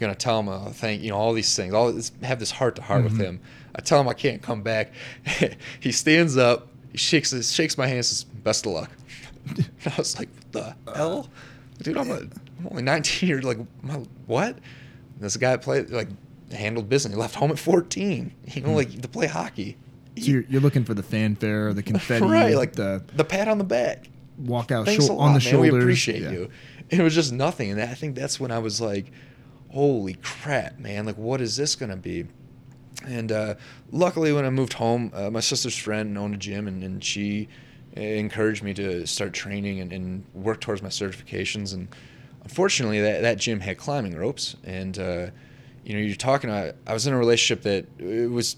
gonna 0.00 0.14
tell 0.14 0.40
him 0.40 0.48
uh, 0.48 0.70
thank 0.70 1.02
you 1.02 1.10
know 1.10 1.16
all 1.16 1.32
these 1.32 1.54
things. 1.54 1.72
All 1.74 1.92
this, 1.92 2.12
have 2.22 2.38
this 2.40 2.50
heart 2.50 2.76
to 2.76 2.82
heart 2.82 3.04
with 3.04 3.18
him. 3.18 3.40
I 3.74 3.80
tell 3.80 4.00
him 4.00 4.08
I 4.08 4.14
can't 4.14 4.42
come 4.42 4.62
back. 4.62 4.92
he 5.80 5.92
stands 5.92 6.36
up. 6.36 6.66
He 6.92 6.98
shakes 6.98 7.30
his, 7.30 7.52
shakes 7.52 7.78
my 7.78 7.86
hand. 7.86 8.04
Says, 8.04 8.24
"Best 8.24 8.66
of 8.66 8.72
luck." 8.72 8.90
I 9.86 9.92
was 9.96 10.18
like, 10.18 10.28
"What 10.52 10.52
the 10.86 10.92
hell, 10.94 11.28
dude? 11.82 11.96
I'm, 11.96 12.10
a, 12.10 12.16
I'm 12.18 12.68
only 12.70 12.82
19 12.82 13.28
years. 13.28 13.44
Like, 13.44 13.58
my, 13.82 14.02
what?" 14.26 14.48
And 14.56 14.60
this 15.20 15.36
guy 15.36 15.56
played 15.56 15.90
like 15.90 16.08
handled 16.52 16.88
business. 16.88 17.14
He 17.14 17.20
left 17.20 17.36
home 17.36 17.50
at 17.52 17.58
14. 17.58 18.32
You 18.46 18.60
know, 18.62 18.72
like 18.72 19.00
to 19.00 19.08
play 19.08 19.26
hockey. 19.28 19.76
So 20.18 20.24
you're, 20.32 20.42
you're 20.48 20.60
looking 20.60 20.84
for 20.84 20.94
the 20.94 21.02
fanfare, 21.04 21.72
the 21.72 21.82
confetti, 21.84 22.24
right, 22.26 22.56
like 22.56 22.72
the 22.72 23.02
the 23.14 23.24
pat 23.24 23.46
on 23.48 23.58
the 23.58 23.64
back. 23.64 24.08
walk 24.38 24.72
out 24.72 24.86
Thanks 24.86 25.08
a 25.08 25.12
lot, 25.12 25.22
on 25.24 25.28
the 25.28 25.32
man. 25.34 25.40
shoulders. 25.40 25.72
We 25.72 25.78
appreciate 25.78 26.22
Yeah. 26.22 26.30
you. 26.32 26.50
It 26.90 27.00
was 27.00 27.14
just 27.14 27.32
nothing, 27.32 27.70
and 27.70 27.80
I 27.80 27.94
think 27.94 28.16
that's 28.16 28.40
when 28.40 28.50
I 28.50 28.58
was 28.58 28.80
like, 28.80 29.12
"Holy 29.70 30.14
crap, 30.14 30.78
man! 30.78 31.06
Like, 31.06 31.18
what 31.18 31.40
is 31.40 31.56
this 31.56 31.76
gonna 31.76 31.96
be?" 31.96 32.26
And 33.06 33.32
uh, 33.32 33.54
luckily, 33.90 34.32
when 34.32 34.44
I 34.44 34.50
moved 34.50 34.74
home, 34.74 35.10
uh, 35.14 35.30
my 35.30 35.40
sister's 35.40 35.76
friend 35.76 36.16
owned 36.18 36.34
a 36.34 36.38
gym, 36.38 36.68
and, 36.68 36.82
and 36.82 37.02
she 37.02 37.48
uh, 37.96 38.00
encouraged 38.00 38.62
me 38.62 38.74
to 38.74 39.06
start 39.06 39.32
training 39.32 39.80
and, 39.80 39.92
and 39.92 40.24
work 40.34 40.60
towards 40.60 40.82
my 40.82 40.88
certifications. 40.88 41.72
And 41.72 41.88
unfortunately, 42.42 43.00
that, 43.00 43.22
that 43.22 43.38
gym 43.38 43.60
had 43.60 43.78
climbing 43.78 44.16
ropes, 44.16 44.56
and 44.64 44.98
uh, 44.98 45.26
you 45.84 45.94
know, 45.94 46.00
you're 46.00 46.16
talking. 46.16 46.50
I, 46.50 46.72
I 46.86 46.92
was 46.92 47.06
in 47.06 47.14
a 47.14 47.18
relationship 47.18 47.62
that 47.62 47.86
it 47.98 48.30
was 48.30 48.56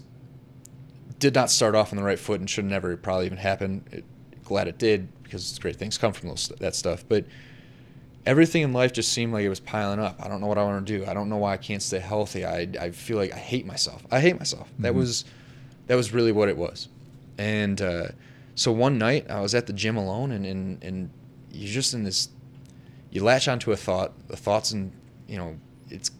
did 1.19 1.33
not 1.33 1.49
start 1.49 1.73
off 1.73 1.93
on 1.93 1.97
the 1.97 2.03
right 2.03 2.19
foot 2.19 2.41
and 2.41 2.49
should 2.49 2.65
never 2.65 2.97
probably 2.97 3.25
even 3.25 3.37
happen. 3.37 3.85
It, 3.91 4.03
glad 4.43 4.67
it 4.67 4.77
did 4.77 5.07
because 5.23 5.57
great 5.59 5.77
things 5.77 5.97
come 5.97 6.11
from 6.11 6.29
those, 6.29 6.49
that 6.59 6.75
stuff. 6.75 7.05
But 7.07 7.25
everything 8.25 8.61
in 8.61 8.73
life 8.73 8.93
just 8.93 9.11
seemed 9.11 9.33
like 9.33 9.43
it 9.43 9.49
was 9.49 9.59
piling 9.59 9.99
up. 9.99 10.17
I 10.23 10.27
don't 10.27 10.41
know 10.41 10.47
what 10.47 10.57
I 10.57 10.63
want 10.63 10.85
to 10.85 10.97
do. 10.99 11.05
I 11.05 11.13
don't 11.13 11.29
know 11.29 11.37
why 11.37 11.53
I 11.53 11.57
can't 11.57 11.81
stay 11.81 11.99
healthy. 11.99 12.45
I, 12.45 12.67
I 12.79 12.91
feel 12.91 13.17
like 13.17 13.33
I 13.33 13.37
hate 13.37 13.65
myself. 13.65 14.05
I 14.11 14.19
hate 14.19 14.37
myself. 14.39 14.69
That 14.79 14.93
Mhm. 14.93 14.97
was 14.97 15.25
that 15.87 15.95
was 15.95 16.13
really 16.13 16.31
what 16.31 16.47
it 16.49 16.57
was. 16.57 16.87
And 17.37 17.81
uh, 17.81 18.07
so 18.55 18.71
one 18.71 18.97
night 18.97 19.29
I 19.29 19.41
was 19.41 19.53
at 19.53 19.67
the 19.67 19.73
gym 19.73 19.97
alone, 19.97 20.31
and, 20.31 20.45
and 20.45 20.83
and 20.83 21.09
you're 21.51 21.71
just 21.73 21.93
in 21.93 22.03
this. 22.03 22.29
You 23.11 23.23
latch 23.23 23.47
onto 23.47 23.71
a 23.71 23.75
thought. 23.77 24.13
The 24.27 24.37
thoughts 24.37 24.71
and 24.71 24.91
you 25.27 25.37
know 25.37 25.57
it's 25.89 26.11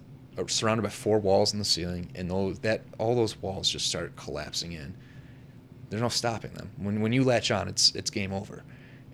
surrounded 0.47 0.81
by 0.81 0.89
four 0.89 1.19
walls 1.19 1.53
in 1.53 1.59
the 1.59 1.65
ceiling, 1.65 2.09
and 2.15 2.29
those 2.29 2.59
that 2.59 2.81
all 2.97 3.15
those 3.15 3.41
walls 3.41 3.69
just 3.69 3.87
start 3.87 4.15
collapsing 4.15 4.73
in. 4.73 4.95
There's 5.89 6.01
no 6.01 6.09
stopping 6.09 6.51
them. 6.53 6.71
When 6.77 7.01
when 7.01 7.13
you 7.13 7.23
latch 7.23 7.51
on, 7.51 7.67
it's 7.67 7.93
it's 7.95 8.09
game 8.09 8.33
over, 8.33 8.63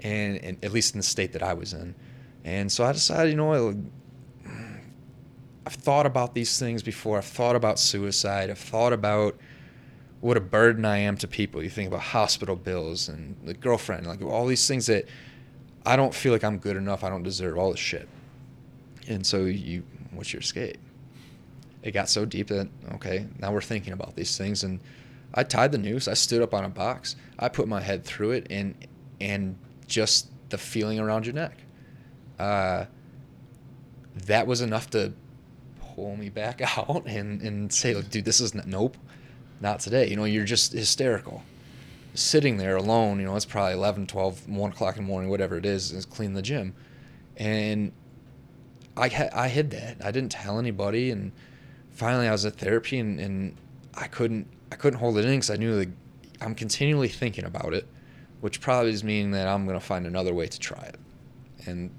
and, 0.01 0.37
and 0.37 0.63
at 0.63 0.71
least 0.71 0.95
in 0.95 0.99
the 0.99 1.03
state 1.05 1.33
that 1.33 1.43
I 1.43 1.53
was 1.53 1.73
in. 1.73 1.93
And 2.43 2.71
so 2.71 2.83
I 2.83 2.91
decided, 2.91 3.31
you 3.31 3.37
know? 3.37 3.75
I've 5.65 5.73
thought 5.73 6.05
about 6.05 6.33
these 6.33 6.57
things 6.57 6.81
before. 6.81 7.17
I've 7.17 7.25
thought 7.25 7.55
about 7.55 7.77
suicide. 7.77 8.49
I've 8.49 8.57
thought 8.57 8.91
about 8.91 9.37
what 10.21 10.35
a 10.35 10.41
burden 10.41 10.83
I 10.83 10.97
am 10.97 11.15
to 11.17 11.27
people. 11.27 11.61
You 11.61 11.69
think 11.69 11.87
about 11.87 12.01
hospital 12.01 12.55
bills 12.55 13.07
and 13.07 13.35
the 13.43 13.53
girlfriend, 13.53 14.07
like 14.07 14.21
all 14.21 14.47
these 14.47 14.67
things 14.67 14.87
that 14.87 15.07
I 15.85 15.95
don't 15.95 16.13
feel 16.13 16.33
like 16.33 16.43
I'm 16.43 16.57
good 16.57 16.75
enough. 16.75 17.03
I 17.03 17.09
don't 17.09 17.23
deserve 17.23 17.57
all 17.57 17.71
this 17.71 17.79
shit. 17.79 18.09
And 19.07 19.25
so 19.25 19.45
you, 19.45 19.83
what's 20.11 20.33
your 20.33 20.41
escape? 20.41 20.77
It 21.83 21.91
got 21.91 22.09
so 22.09 22.25
deep 22.25 22.47
that 22.47 22.67
okay, 22.95 23.27
now 23.39 23.53
we're 23.53 23.61
thinking 23.61 23.93
about 23.93 24.15
these 24.15 24.37
things, 24.37 24.63
and 24.63 24.81
I 25.33 25.43
tied 25.43 25.71
the 25.71 25.77
noose. 25.77 26.07
I 26.09 26.13
stood 26.13 26.41
up 26.41 26.53
on 26.53 26.65
a 26.65 26.69
box. 26.69 27.15
I 27.37 27.47
put 27.47 27.67
my 27.67 27.79
head 27.79 28.03
through 28.03 28.31
it, 28.31 28.47
and 28.49 28.75
and 29.21 29.55
just 29.87 30.29
the 30.49 30.57
feeling 30.57 30.99
around 30.99 31.25
your 31.25 31.35
neck. 31.35 31.57
Uh, 32.39 32.85
that 34.25 34.47
was 34.47 34.61
enough 34.61 34.89
to 34.91 35.13
pull 35.95 36.15
me 36.15 36.29
back 36.29 36.61
out 36.77 37.03
and, 37.05 37.41
and 37.41 37.71
say, 37.71 37.93
like, 37.93 38.09
dude, 38.09 38.25
this 38.25 38.39
is 38.39 38.55
not, 38.55 38.67
nope, 38.67 38.97
not 39.59 39.79
today. 39.79 40.07
You 40.07 40.15
know, 40.15 40.25
you're 40.25 40.45
just 40.45 40.71
hysterical. 40.71 41.43
Sitting 42.15 42.57
there 42.57 42.75
alone, 42.75 43.19
you 43.19 43.25
know, 43.25 43.35
it's 43.35 43.45
probably 43.45 43.73
11, 43.73 44.07
12, 44.07 44.49
1 44.49 44.71
o'clock 44.71 44.97
in 44.97 45.03
the 45.03 45.07
morning, 45.07 45.29
whatever 45.29 45.57
it 45.57 45.65
is, 45.65 45.91
is 45.91 46.05
clean 46.05 46.33
the 46.33 46.41
gym. 46.41 46.73
And 47.37 47.91
I, 48.97 49.09
ha- 49.09 49.29
I 49.33 49.47
hid 49.47 49.71
that. 49.71 49.97
I 50.03 50.11
didn't 50.11 50.31
tell 50.31 50.57
anybody. 50.57 51.11
And 51.11 51.31
finally 51.91 52.27
I 52.27 52.31
was 52.31 52.45
at 52.45 52.55
therapy 52.55 52.99
and, 52.99 53.19
and 53.19 53.55
I 53.93 54.07
couldn't, 54.07 54.47
I 54.71 54.75
couldn't 54.75 54.99
hold 54.99 55.17
it 55.17 55.25
in 55.25 55.31
because 55.31 55.49
I 55.49 55.55
knew 55.55 55.75
like 55.75 55.89
I'm 56.41 56.55
continually 56.55 57.07
thinking 57.09 57.45
about 57.45 57.73
it, 57.73 57.87
which 58.41 58.61
probably 58.61 58.91
is 58.91 59.03
meaning 59.03 59.31
that 59.31 59.47
I'm 59.47 59.65
going 59.65 59.79
to 59.79 59.85
find 59.85 60.05
another 60.07 60.33
way 60.33 60.47
to 60.47 60.59
try 60.59 60.83
it. 60.83 60.99
And 61.65 61.91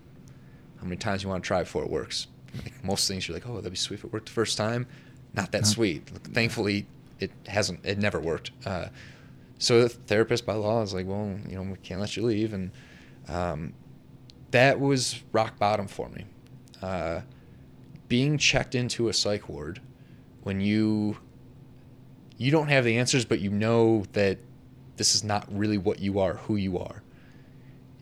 how 0.80 0.84
many 0.84 0.96
times 0.96 1.22
you 1.22 1.28
want 1.28 1.42
to 1.44 1.46
try 1.46 1.60
before 1.62 1.82
it 1.84 1.90
works. 1.90 2.26
Like 2.62 2.82
most 2.84 3.06
things, 3.06 3.28
you're 3.28 3.36
like, 3.36 3.48
oh, 3.48 3.56
that'd 3.56 3.70
be 3.70 3.76
sweet 3.76 3.98
if 3.98 4.04
it 4.04 4.12
worked 4.12 4.26
the 4.26 4.32
first 4.32 4.56
time. 4.56 4.86
Not 5.34 5.52
that 5.52 5.62
Huh. 5.62 5.66
sweet. 5.68 6.08
Thankfully, 6.08 6.86
it 7.20 7.30
hasn't. 7.46 7.84
It 7.84 7.98
never 7.98 8.18
worked. 8.18 8.50
Uh, 8.64 8.86
so 9.58 9.82
the 9.82 9.88
therapist 9.88 10.46
by 10.46 10.54
law 10.54 10.82
is 10.82 10.94
like, 10.94 11.06
well, 11.06 11.38
you 11.48 11.54
know, 11.56 11.62
we 11.62 11.76
can't 11.82 12.00
let 12.00 12.16
you 12.16 12.24
leave, 12.24 12.52
and 12.54 12.70
um, 13.28 13.74
that 14.50 14.80
was 14.80 15.22
rock 15.32 15.58
bottom 15.58 15.86
for 15.86 16.08
me. 16.08 16.24
Uh, 16.82 17.20
being 18.08 18.38
checked 18.38 18.74
into 18.74 19.08
a 19.08 19.12
psych 19.12 19.48
ward 19.48 19.80
when 20.42 20.60
you 20.60 21.18
you 22.38 22.50
don't 22.50 22.68
have 22.68 22.84
the 22.84 22.96
answers, 22.96 23.24
but 23.26 23.38
you 23.40 23.50
know 23.50 24.04
that 24.14 24.38
this 24.96 25.14
is 25.14 25.22
not 25.22 25.46
really 25.56 25.76
what 25.78 26.00
you 26.00 26.18
are, 26.18 26.34
who 26.34 26.56
you 26.56 26.78
are 26.78 27.02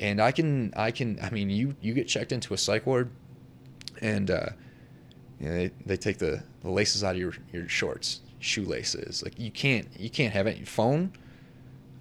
and 0.01 0.20
I 0.20 0.32
can 0.32 0.72
I 0.76 0.90
can 0.90 1.18
I 1.22 1.30
mean 1.30 1.51
you 1.51 1.74
you 1.80 1.94
get 1.94 2.09
checked 2.09 2.32
into 2.32 2.55
a 2.55 2.59
psych 2.59 2.86
ward 2.86 3.11
and 4.01 4.30
uh 4.30 4.46
you 5.40 5.49
know, 5.49 5.55
they, 5.55 5.70
they 5.86 5.96
take 5.96 6.18
the, 6.18 6.42
the 6.62 6.70
laces 6.70 7.05
out 7.05 7.14
of 7.14 7.20
your, 7.20 7.32
your 7.53 7.68
shorts 7.68 8.20
shoelaces. 8.40 9.22
Like 9.22 9.38
you 9.38 9.51
can't 9.51 9.86
you 9.99 10.11
can't 10.11 10.32
have 10.32 10.46
it 10.46 10.57
your 10.57 10.66
phone. 10.66 11.12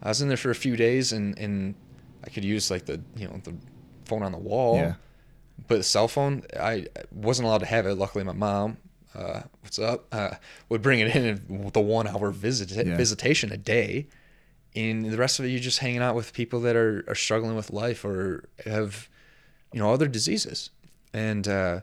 I 0.01 0.09
was 0.09 0.21
in 0.21 0.27
there 0.27 0.37
for 0.37 0.49
a 0.51 0.55
few 0.55 0.75
days 0.75 1.11
and 1.13 1.37
and 1.37 1.75
I 2.23 2.29
could 2.29 2.43
use 2.43 2.69
like 2.71 2.85
the 2.85 3.01
you 3.15 3.27
know 3.27 3.39
the 3.43 3.55
phone 4.05 4.23
on 4.23 4.31
the 4.31 4.37
wall. 4.37 4.75
Yeah. 4.77 4.93
but 5.67 5.77
the 5.77 5.83
cell 5.83 6.07
phone 6.07 6.43
I 6.59 6.87
wasn't 7.11 7.47
allowed 7.47 7.59
to 7.59 7.65
have 7.65 7.85
it. 7.85 7.95
Luckily 7.95 8.23
my 8.23 8.33
mom 8.33 8.77
uh, 9.15 9.41
what's 9.61 9.79
up 9.79 10.05
uh, 10.11 10.35
would 10.69 10.81
bring 10.81 10.99
it 10.99 11.15
in 11.15 11.43
with 11.63 11.73
the 11.73 11.79
one 11.81 12.07
hour 12.07 12.29
visit 12.31 12.71
Yeah. 12.71 12.95
visitation 12.97 13.51
a 13.51 13.57
day 13.57 14.07
and 14.83 15.05
the 15.13 15.17
rest 15.17 15.39
of 15.39 15.45
it 15.45 15.49
you're 15.49 15.59
just 15.71 15.79
hanging 15.79 16.01
out 16.07 16.15
with 16.15 16.27
people 16.33 16.59
that 16.61 16.75
are, 16.75 17.03
are 17.07 17.15
struggling 17.15 17.55
with 17.55 17.69
life 17.71 18.01
or 18.05 18.47
have 18.65 19.09
you 19.73 19.79
know 19.79 19.91
other 19.91 20.07
diseases 20.07 20.69
and 21.13 21.47
uh, 21.47 21.79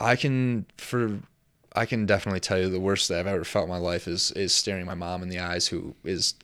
i 0.00 0.14
can 0.16 0.64
for 0.76 1.00
i 1.74 1.84
can 1.86 2.06
definitely 2.06 2.40
tell 2.40 2.58
you 2.58 2.68
the 2.68 2.80
worst 2.88 3.08
that 3.08 3.18
i've 3.20 3.26
ever 3.34 3.44
felt 3.44 3.64
in 3.64 3.70
my 3.70 3.78
life 3.92 4.06
is 4.08 4.32
is 4.32 4.52
staring 4.54 4.86
my 4.86 4.94
mom 4.94 5.22
in 5.22 5.28
the 5.28 5.38
eyes 5.38 5.68
who 5.68 5.94
is 6.04 6.34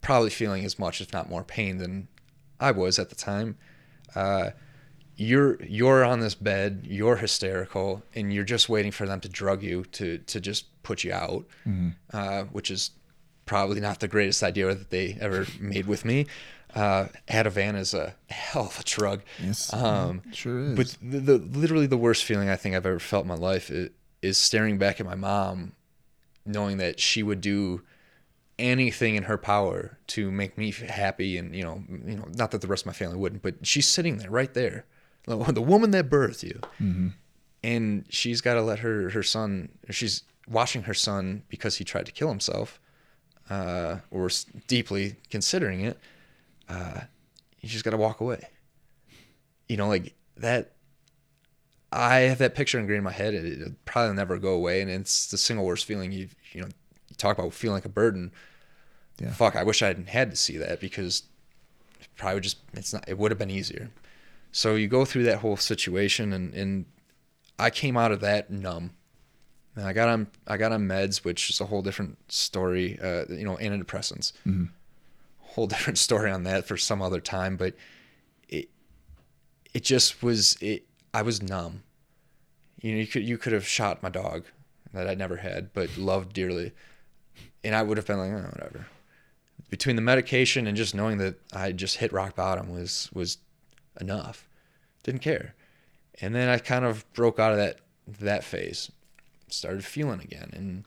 probably 0.00 0.30
feeling 0.30 0.64
as 0.64 0.78
much 0.78 1.00
if 1.00 1.12
not 1.12 1.28
more 1.28 1.44
pain 1.44 1.78
than 1.78 2.08
i 2.60 2.70
was 2.70 2.98
at 2.98 3.08
the 3.10 3.16
time 3.16 3.56
uh, 4.14 4.50
you're 5.16 5.62
you're 5.64 6.04
on 6.04 6.20
this 6.20 6.34
bed 6.34 6.84
you're 6.84 7.16
hysterical 7.16 8.02
and 8.14 8.32
you're 8.32 8.44
just 8.44 8.68
waiting 8.68 8.92
for 8.92 9.06
them 9.06 9.20
to 9.20 9.28
drug 9.28 9.62
you 9.62 9.84
to 9.92 10.18
to 10.18 10.40
just 10.40 10.64
put 10.82 11.04
you 11.04 11.12
out 11.12 11.44
Mhm. 11.66 11.94
uh, 12.12 12.42
which 12.56 12.70
is 12.70 12.90
probably 13.46 13.80
not 13.80 14.00
the 14.00 14.08
greatest 14.08 14.42
idea 14.42 14.74
that 14.74 14.90
they 14.90 15.16
ever 15.20 15.46
made 15.58 15.86
with 15.86 16.04
me. 16.04 16.26
Uh, 16.74 17.06
Ativan 17.28 17.74
is 17.76 17.94
a 17.94 18.14
hell 18.28 18.66
of 18.66 18.78
a 18.78 18.82
drug. 18.82 19.22
Yes, 19.42 19.72
Um, 19.72 20.20
sure 20.32 20.60
is. 20.60 20.76
But 20.76 20.96
the, 21.00 21.20
the 21.20 21.38
literally 21.38 21.86
the 21.86 21.96
worst 21.96 22.24
feeling 22.24 22.50
I 22.50 22.56
think 22.56 22.74
I've 22.76 22.84
ever 22.84 22.98
felt 22.98 23.24
in 23.24 23.28
my 23.28 23.34
life 23.34 23.70
is, 23.70 23.90
is 24.20 24.36
staring 24.36 24.76
back 24.76 25.00
at 25.00 25.06
my 25.06 25.14
mom, 25.14 25.72
knowing 26.44 26.76
that 26.78 27.00
she 27.00 27.22
would 27.22 27.40
do 27.40 27.82
anything 28.58 29.14
in 29.16 29.24
her 29.24 29.36
power 29.38 29.98
to 30.08 30.30
make 30.30 30.56
me 30.58 30.70
happy, 30.72 31.36
and 31.38 31.54
you 31.54 31.62
know, 31.62 31.82
you 31.88 32.16
know, 32.16 32.26
not 32.36 32.50
that 32.50 32.60
the 32.60 32.66
rest 32.66 32.82
of 32.82 32.86
my 32.86 32.92
family 32.92 33.16
wouldn't, 33.16 33.42
but 33.42 33.54
she's 33.66 33.86
sitting 33.86 34.18
there 34.18 34.30
right 34.30 34.52
there, 34.54 34.84
the 35.24 35.36
the 35.52 35.62
woman 35.62 35.90
that 35.92 36.08
birthed 36.10 36.42
you, 36.42 36.60
Mhm. 36.80 37.12
and 37.62 38.04
she's 38.08 38.40
got 38.40 38.54
to 38.54 38.62
let 38.62 38.78
her 38.80 39.10
her 39.10 39.22
son 39.22 39.70
she's 39.90 40.22
watching 40.48 40.84
her 40.84 40.94
son 40.94 41.42
because 41.48 41.76
he 41.76 41.84
tried 41.84 42.06
to 42.06 42.12
kill 42.12 42.28
himself 42.28 42.80
uh, 43.50 43.98
or 44.10 44.26
s- 44.26 44.46
deeply 44.66 45.16
considering 45.30 45.80
it 45.80 45.98
uh, 46.68 47.00
you 47.60 47.68
just 47.68 47.84
got 47.84 47.90
to 47.92 47.96
walk 47.96 48.20
away 48.20 48.48
you 49.68 49.76
know, 49.76 49.88
like 49.88 50.14
that. 50.36 50.72
I 51.92 52.20
have 52.20 52.38
that 52.38 52.54
picture 52.54 52.78
ingrained 52.78 52.98
in 52.98 53.04
my 53.04 53.12
head. 53.12 53.34
It, 53.34 53.44
it'll 53.44 53.74
probably 53.84 54.14
never 54.14 54.38
go 54.38 54.54
away, 54.54 54.80
and 54.80 54.90
it's 54.90 55.28
the 55.30 55.38
single 55.38 55.64
worst 55.64 55.84
feeling. 55.84 56.12
You 56.12 56.28
you 56.52 56.62
know, 56.62 56.68
you 57.08 57.16
talk 57.16 57.38
about 57.38 57.52
feeling 57.52 57.74
like 57.74 57.84
a 57.84 57.90
burden. 57.90 58.32
Yeah. 59.18 59.32
Fuck, 59.32 59.56
I 59.56 59.62
wish 59.62 59.82
I 59.82 59.86
hadn't 59.86 60.08
had 60.08 60.30
to 60.30 60.36
see 60.36 60.58
that 60.58 60.80
because 60.80 61.22
it 62.00 62.08
probably 62.16 62.40
just 62.40 62.58
it's 62.74 62.92
not. 62.92 63.08
It 63.08 63.18
would 63.18 63.30
have 63.30 63.38
been 63.38 63.50
easier. 63.50 63.90
So 64.52 64.74
you 64.74 64.88
go 64.88 65.04
through 65.04 65.24
that 65.24 65.38
whole 65.38 65.56
situation, 65.56 66.32
and 66.32 66.52
and 66.54 66.86
I 67.58 67.70
came 67.70 67.96
out 67.96 68.12
of 68.12 68.20
that 68.20 68.50
numb. 68.50 68.90
And 69.76 69.86
I 69.86 69.92
got 69.92 70.08
on 70.08 70.26
I 70.46 70.56
got 70.56 70.72
on 70.72 70.88
meds, 70.88 71.18
which 71.18 71.50
is 71.50 71.60
a 71.60 71.66
whole 71.66 71.82
different 71.82 72.16
story. 72.32 72.98
Uh, 73.00 73.24
you 73.28 73.44
know, 73.44 73.56
antidepressants. 73.56 74.32
Whole 75.40 75.66
different 75.74 75.98
story 75.98 76.30
on 76.30 76.44
that 76.44 76.66
for 76.66 76.76
some 76.76 77.02
other 77.02 77.20
time. 77.20 77.56
But 77.56 77.74
it 78.48 78.68
it 79.72 79.84
just 79.84 80.22
was 80.22 80.56
it. 80.60 80.86
I 81.12 81.22
was 81.22 81.42
numb. 81.42 81.82
You 82.80 82.92
know, 82.92 82.98
you 82.98 83.06
could 83.06 83.22
you 83.22 83.38
could 83.38 83.52
have 83.52 83.66
shot 83.66 84.02
my 84.02 84.08
dog 84.08 84.44
that 84.92 85.08
I 85.08 85.14
never 85.14 85.36
had, 85.36 85.72
but 85.74 85.96
loved 85.98 86.32
dearly, 86.32 86.72
and 87.62 87.74
I 87.74 87.82
would 87.82 87.98
have 87.98 88.06
been 88.06 88.18
like, 88.18 88.32
oh, 88.32 88.48
whatever. 88.52 88.86
Between 89.68 89.96
the 89.96 90.02
medication 90.02 90.66
and 90.66 90.76
just 90.76 90.94
knowing 90.94 91.18
that 91.18 91.34
I 91.52 91.72
just 91.72 91.96
hit 91.96 92.12
rock 92.12 92.34
bottom 92.34 92.70
was 92.72 93.10
was 93.12 93.38
enough. 94.00 94.48
Didn't 95.02 95.22
care. 95.22 95.54
And 96.20 96.34
then 96.34 96.48
I 96.48 96.58
kind 96.58 96.84
of 96.84 97.10
broke 97.12 97.38
out 97.38 97.52
of 97.52 97.58
that 97.58 97.80
that 98.20 98.44
phase, 98.44 98.90
started 99.48 99.84
feeling 99.84 100.20
again, 100.20 100.50
and 100.52 100.84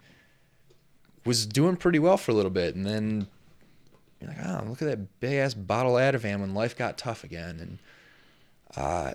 was 1.26 1.46
doing 1.46 1.76
pretty 1.76 2.00
well 2.00 2.18
for 2.18 2.32
a 2.32 2.36
little 2.36 2.52
bit. 2.52 2.76
And 2.76 2.86
then 2.86 3.28
you're 4.20 4.30
like, 4.30 4.46
oh, 4.46 4.64
look 4.68 4.82
at 4.82 4.88
that 4.88 5.20
big 5.20 5.36
ass 5.36 5.54
bottle 5.54 5.98
of 5.98 6.04
Ativan 6.04 6.40
when 6.42 6.54
life 6.54 6.78
got 6.78 6.98
tough 6.98 7.24
again. 7.24 7.60
And 7.60 7.78
uh, 8.76 9.14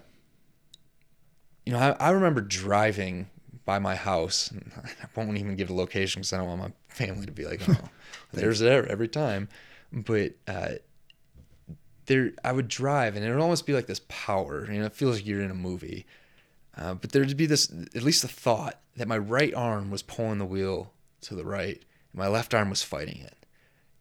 you 1.64 1.72
know, 1.72 1.78
I, 1.78 2.08
I 2.08 2.10
remember 2.10 2.40
driving 2.40 3.28
by 3.64 3.78
my 3.78 3.96
house. 3.96 4.52
And 4.52 4.72
I 5.02 5.06
won't 5.16 5.38
even 5.38 5.56
give 5.56 5.68
the 5.68 5.74
location 5.74 6.20
because 6.20 6.32
I 6.32 6.38
don't 6.38 6.48
want 6.48 6.60
my 6.60 6.72
family 6.88 7.26
to 7.26 7.32
be 7.32 7.46
like, 7.46 7.60
oh, 7.68 7.88
there's 8.32 8.60
there 8.60 8.86
every 8.86 9.08
time. 9.08 9.48
But 9.92 10.32
uh, 10.48 10.72
there, 12.06 12.32
I 12.44 12.52
would 12.52 12.68
drive, 12.68 13.16
and 13.16 13.24
it 13.24 13.30
would 13.30 13.40
almost 13.40 13.66
be 13.66 13.72
like 13.72 13.86
this 13.86 14.00
power. 14.08 14.70
You 14.70 14.80
know, 14.80 14.86
it 14.86 14.94
feels 14.94 15.16
like 15.16 15.26
you're 15.26 15.42
in 15.42 15.50
a 15.50 15.54
movie. 15.54 16.06
Uh, 16.76 16.94
but 16.94 17.12
there'd 17.12 17.36
be 17.36 17.46
this, 17.46 17.72
at 17.94 18.02
least 18.02 18.22
the 18.22 18.28
thought 18.28 18.80
that 18.96 19.08
my 19.08 19.18
right 19.18 19.54
arm 19.54 19.90
was 19.90 20.02
pulling 20.02 20.38
the 20.38 20.44
wheel 20.44 20.92
to 21.22 21.34
the 21.34 21.44
right, 21.44 21.82
and 22.12 22.18
my 22.18 22.26
left 22.26 22.54
arm 22.54 22.70
was 22.70 22.82
fighting 22.82 23.20
it. 23.20 23.36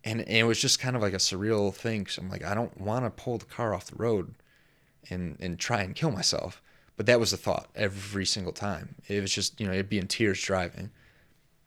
And, 0.03 0.21
and 0.21 0.38
it 0.38 0.43
was 0.43 0.59
just 0.59 0.80
kind 0.80 0.95
of 0.95 1.01
like 1.01 1.13
a 1.13 1.17
surreal 1.17 1.74
thing. 1.74 2.07
So 2.07 2.21
I'm 2.21 2.30
like, 2.30 2.43
I 2.43 2.53
don't 2.53 2.80
want 2.80 3.05
to 3.05 3.24
pull 3.24 3.38
the 3.38 3.45
car 3.45 3.74
off 3.74 3.88
the 3.88 3.95
road 3.95 4.34
and, 5.09 5.38
and 5.39 5.57
try 5.57 5.82
and 5.82 5.95
kill 5.95 6.11
myself. 6.11 6.61
But 6.97 7.05
that 7.05 7.19
was 7.19 7.32
the 7.32 7.38
thought 7.38 7.69
every 7.76 8.26
single 8.26 8.51
time. 8.53 8.95
It 9.07 9.21
was 9.21 9.34
just, 9.34 9.59
you 9.59 9.65
know, 9.65 9.74
it'd 9.74 9.89
be 9.89 9.99
in 9.99 10.07
tears 10.07 10.41
driving. 10.41 10.91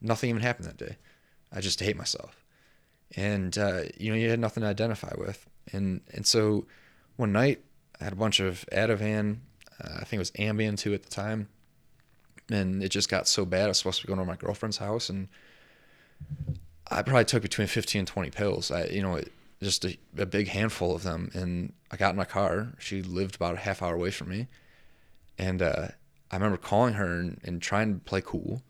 Nothing 0.00 0.30
even 0.30 0.42
happened 0.42 0.68
that 0.68 0.76
day. 0.76 0.96
I 1.52 1.60
just 1.60 1.80
hate 1.80 1.96
myself. 1.96 2.44
And, 3.16 3.56
uh, 3.56 3.84
you 3.96 4.10
know, 4.10 4.16
you 4.16 4.28
had 4.28 4.40
nothing 4.40 4.62
to 4.62 4.68
identify 4.68 5.14
with. 5.16 5.46
And, 5.72 6.02
and 6.12 6.26
so 6.26 6.66
one 7.16 7.32
night 7.32 7.62
I 8.00 8.04
had 8.04 8.12
a 8.12 8.16
bunch 8.16 8.40
of 8.40 8.66
Ativan, 8.70 9.38
I 9.80 10.04
think 10.04 10.14
it 10.14 10.18
was 10.18 10.30
Ambien 10.32 10.78
too 10.78 10.94
at 10.94 11.02
the 11.02 11.10
time. 11.10 11.48
And 12.50 12.82
it 12.82 12.90
just 12.90 13.08
got 13.08 13.26
so 13.26 13.44
bad. 13.44 13.64
I 13.64 13.68
was 13.68 13.78
supposed 13.78 14.00
to 14.00 14.06
be 14.06 14.08
going 14.08 14.20
to 14.20 14.26
my 14.26 14.36
girlfriend's 14.36 14.76
house 14.76 15.08
and 15.10 15.28
I 16.90 17.02
probably 17.02 17.24
took 17.24 17.42
between 17.42 17.66
15 17.66 18.00
and 18.00 18.08
20 18.08 18.30
pills. 18.30 18.70
I, 18.70 18.84
you 18.84 19.02
know, 19.02 19.16
it, 19.16 19.32
just 19.62 19.84
a, 19.84 19.96
a 20.16 20.26
big 20.26 20.48
handful 20.48 20.94
of 20.94 21.02
them. 21.02 21.30
And 21.34 21.72
I 21.90 21.96
got 21.96 22.10
in 22.10 22.16
my 22.16 22.24
car. 22.24 22.74
She 22.78 23.02
lived 23.02 23.36
about 23.36 23.54
a 23.54 23.58
half 23.58 23.82
hour 23.82 23.94
away 23.94 24.10
from 24.10 24.28
me. 24.28 24.46
And 25.38 25.62
uh, 25.62 25.88
I 26.30 26.36
remember 26.36 26.56
calling 26.56 26.94
her 26.94 27.18
and, 27.18 27.40
and 27.44 27.60
trying 27.60 27.94
to 27.94 28.00
play 28.00 28.20
cool. 28.20 28.62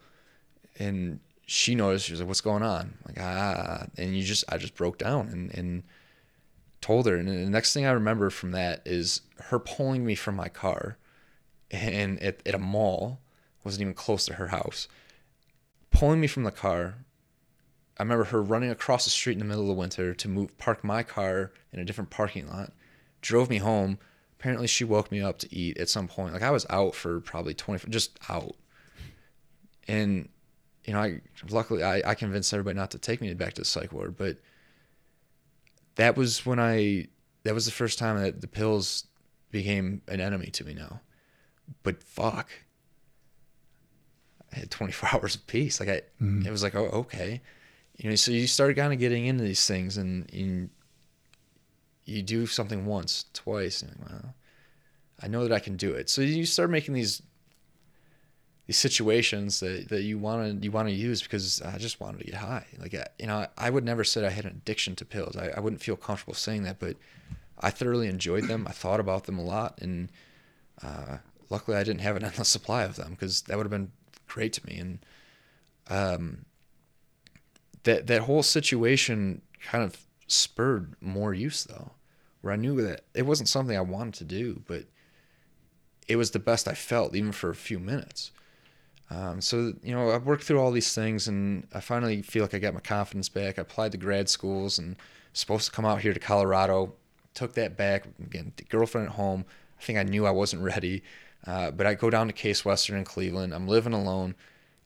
And 0.79 1.21
she 1.47 1.75
noticed, 1.75 2.07
she 2.07 2.13
was 2.13 2.21
like, 2.21 2.29
what's 2.29 2.41
going 2.41 2.63
on? 2.63 2.81
I'm 2.81 2.99
like, 3.07 3.21
ah. 3.21 3.87
And 3.97 4.17
you 4.17 4.23
just, 4.23 4.45
I 4.49 4.57
just 4.57 4.75
broke 4.75 4.99
down 4.99 5.29
and, 5.29 5.55
and 5.55 5.83
told 6.87 7.07
her. 7.07 7.17
And 7.17 7.27
the 7.27 7.51
next 7.51 7.73
thing 7.73 7.85
I 7.85 7.91
remember 7.91 8.31
from 8.31 8.53
that 8.53 8.81
is 8.85 9.23
her 9.47 9.59
pulling 9.59 10.07
me 10.07 10.15
from 10.15 10.37
my 10.37 10.49
car 10.49 10.99
and 11.69 12.23
at, 12.23 12.47
at 12.47 12.55
a 12.55 12.59
mall, 12.59 13.19
wasn't 13.65 13.83
even 13.83 13.95
close 13.95 14.25
to 14.27 14.35
her 14.35 14.49
house, 14.49 14.87
pulling 15.91 16.21
me 16.21 16.29
from 16.29 16.45
the 16.45 16.53
car. 16.53 16.95
I 17.99 18.05
remember 18.05 18.25
her 18.25 18.41
running 18.41 18.71
across 18.71 19.03
the 19.03 19.11
street 19.11 19.33
in 19.33 19.41
the 19.41 19.45
middle 19.45 19.63
of 19.63 19.69
the 19.69 19.75
winter 19.75 20.15
to 20.15 20.29
move, 20.29 20.57
park 20.59 20.85
my 20.85 21.03
car 21.03 21.51
in 21.73 21.81
a 21.81 21.85
different 21.85 22.11
parking 22.11 22.47
lot, 22.47 22.73
drove 23.21 23.51
me 23.51 23.59
home. 23.59 23.99
Apparently, 24.39 24.69
she 24.69 24.85
woke 24.85 25.11
me 25.11 25.21
up 25.21 25.41
to 25.41 25.53
eat 25.53 25.79
at 25.79 25.89
some 25.89 26.07
point. 26.07 26.35
Like 26.35 26.43
I 26.43 26.53
was 26.53 26.67
out 26.71 26.95
for 26.95 27.19
probably 27.21 27.55
20, 27.55 27.91
just 27.91 28.17
out. 28.29 28.55
And, 29.89 30.29
you 30.85 30.93
know, 30.93 31.01
I 31.01 31.21
luckily 31.51 31.83
I, 31.83 32.11
I 32.11 32.15
convinced 32.15 32.55
everybody 32.55 32.77
not 32.77 32.93
to 32.93 32.99
take 32.99 33.21
me 33.21 33.35
back 33.35 33.55
to 33.55 33.63
the 33.63 33.65
psych 33.65 33.93
ward, 33.93 34.17
but 34.17 34.37
that 35.97 36.17
was 36.17 36.47
when 36.47 36.59
I, 36.59 37.09
that 37.43 37.55
was 37.55 37.67
the 37.67 37.73
first 37.73 37.99
time 37.99 38.19
that 38.23 38.41
the 38.41 38.49
pills 38.49 39.05
became 39.51 40.03
an 40.09 40.21
enemy 40.21 40.47
to 40.47 40.65
me 40.65 40.75
now. 40.75 41.01
But 41.83 42.03
fuck, 42.03 42.51
I 44.53 44.61
had 44.61 44.71
24 44.71 45.09
hours 45.15 45.35
of 45.35 45.47
peace. 45.47 45.81
Like 45.81 45.89
I, 45.89 46.03
mm-hmm. 46.23 46.47
it 46.47 46.51
was 46.51 46.63
like, 46.63 46.75
oh, 46.75 46.87
okay. 46.87 47.41
You 47.97 48.11
know, 48.11 48.17
so 48.17 48.31
you 48.31 48.47
start 48.47 48.77
kind 48.77 48.93
of 48.93 48.99
getting 48.99 49.27
into 49.27 49.43
these 49.43 49.67
things 49.67 49.97
and, 49.97 50.31
and 50.33 50.71
you 52.05 52.23
do 52.23 52.47
something 52.47 52.87
once, 52.87 53.25
twice, 53.33 53.83
and 53.83 53.97
well, 53.99 54.35
I 55.21 55.29
know 55.29 55.43
that 55.43 55.53
I 55.53 55.59
can 55.59 55.77
do 55.77 55.93
it. 55.93 56.09
So 56.09 56.23
you 56.23 56.47
start 56.47 56.71
making 56.71 56.95
these 56.95 57.23
these 58.67 58.77
situations 58.77 59.61
that, 59.61 59.89
that 59.89 60.03
you 60.03 60.19
want 60.19 60.61
to 60.61 60.65
you 60.65 60.73
want 60.73 60.89
to 60.89 60.95
use 60.95 61.23
because 61.23 61.63
I 61.63 61.79
just 61.79 62.01
wanted 62.01 62.19
to 62.19 62.25
get 62.25 62.35
high. 62.35 62.67
Like 62.79 62.95
I, 62.95 63.07
you 63.19 63.27
know, 63.27 63.47
I 63.57 63.71
would 63.71 63.85
never 63.85 64.03
said 64.03 64.25
I 64.25 64.31
had 64.31 64.45
an 64.45 64.51
addiction 64.53 64.97
to 64.97 65.05
pills. 65.05 65.37
I, 65.37 65.49
I 65.57 65.61
wouldn't 65.61 65.83
feel 65.83 65.97
comfortable 65.97 66.35
saying 66.35 66.65
that, 66.65 66.79
but 66.81 66.97
I 67.61 67.71
thoroughly 67.71 68.09
enjoyed 68.09 68.49
them. 68.49 68.67
I 68.69 68.73
thought 68.73 69.01
about 69.01 69.25
them 69.25 69.39
a 69.39 69.45
lot, 69.45 69.79
and 69.81 70.11
uh, 70.83 71.19
luckily 71.49 71.77
I 71.77 71.85
didn't 71.85 72.01
have 72.01 72.17
an 72.17 72.25
endless 72.27 72.49
supply 72.49 72.83
of 72.83 72.97
them 72.97 73.11
because 73.11 73.43
that 73.43 73.57
would 73.57 73.65
have 73.65 73.71
been 73.71 73.93
great 74.27 74.53
to 74.55 74.67
me. 74.67 74.79
And 74.79 74.99
um, 75.89 76.45
that 77.85 78.09
that 78.09 78.23
whole 78.23 78.43
situation 78.43 79.43
kind 79.63 79.85
of 79.85 80.05
spurred 80.27 80.95
more 81.01 81.33
use 81.33 81.63
though, 81.63 81.93
where 82.41 82.53
I 82.53 82.57
knew 82.57 82.83
that 82.83 83.05
it 83.15 83.27
wasn't 83.27 83.49
something 83.49 83.77
I 83.77 83.81
wanted 83.81 84.15
to 84.15 84.25
do, 84.25 84.63
but 84.67 84.87
it 86.09 86.17
was 86.17 86.33
the 86.33 86.41
best 86.41 86.67
I 86.67 86.75
felt 86.75 87.15
even 87.15 87.31
for 87.31 87.51
a 87.51 87.55
few 87.55 87.79
minutes. 87.79 88.33
Um, 89.11 89.41
so 89.41 89.73
you 89.83 89.95
know, 89.95 90.11
I 90.11 90.19
worked 90.19 90.45
through 90.45 90.61
all 90.61 90.71
these 90.71 90.95
things, 90.95 91.29
and 91.29 91.67
I 91.73 91.81
finally 91.81 92.23
feel 92.23 92.43
like 92.43 92.55
I 92.55 92.59
got 92.59 92.75
my 92.75 92.81
confidence 92.81 93.29
back. 93.29 93.59
I 93.59 93.63
applied 93.63 93.93
to 93.93 93.99
grad 93.99 94.29
schools, 94.29 94.79
and 94.79 94.97
supposed 95.33 95.67
to 95.67 95.73
come 95.73 95.85
out 95.85 96.01
here 96.01 96.13
to 96.13 96.21
Colorado. 96.21 96.95
Took 97.35 97.55
that 97.55 97.77
back 97.77 98.07
again. 98.21 98.53
Girlfriend 98.69 99.09
at 99.09 99.15
home. 99.15 99.45
I 99.79 99.83
think 99.83 99.99
I 99.99 100.03
knew 100.03 100.27
I 100.27 100.31
wasn't 100.31 100.63
ready, 100.63 101.03
uh, 101.47 101.71
but 101.71 101.87
I 101.87 101.95
go 101.95 102.09
down 102.09 102.27
to 102.29 102.33
Case 102.33 102.65
Western 102.65 102.97
in 102.97 103.05
Cleveland. 103.05 103.55
I'm 103.55 103.69
living 103.69 103.93
alone, 103.93 104.35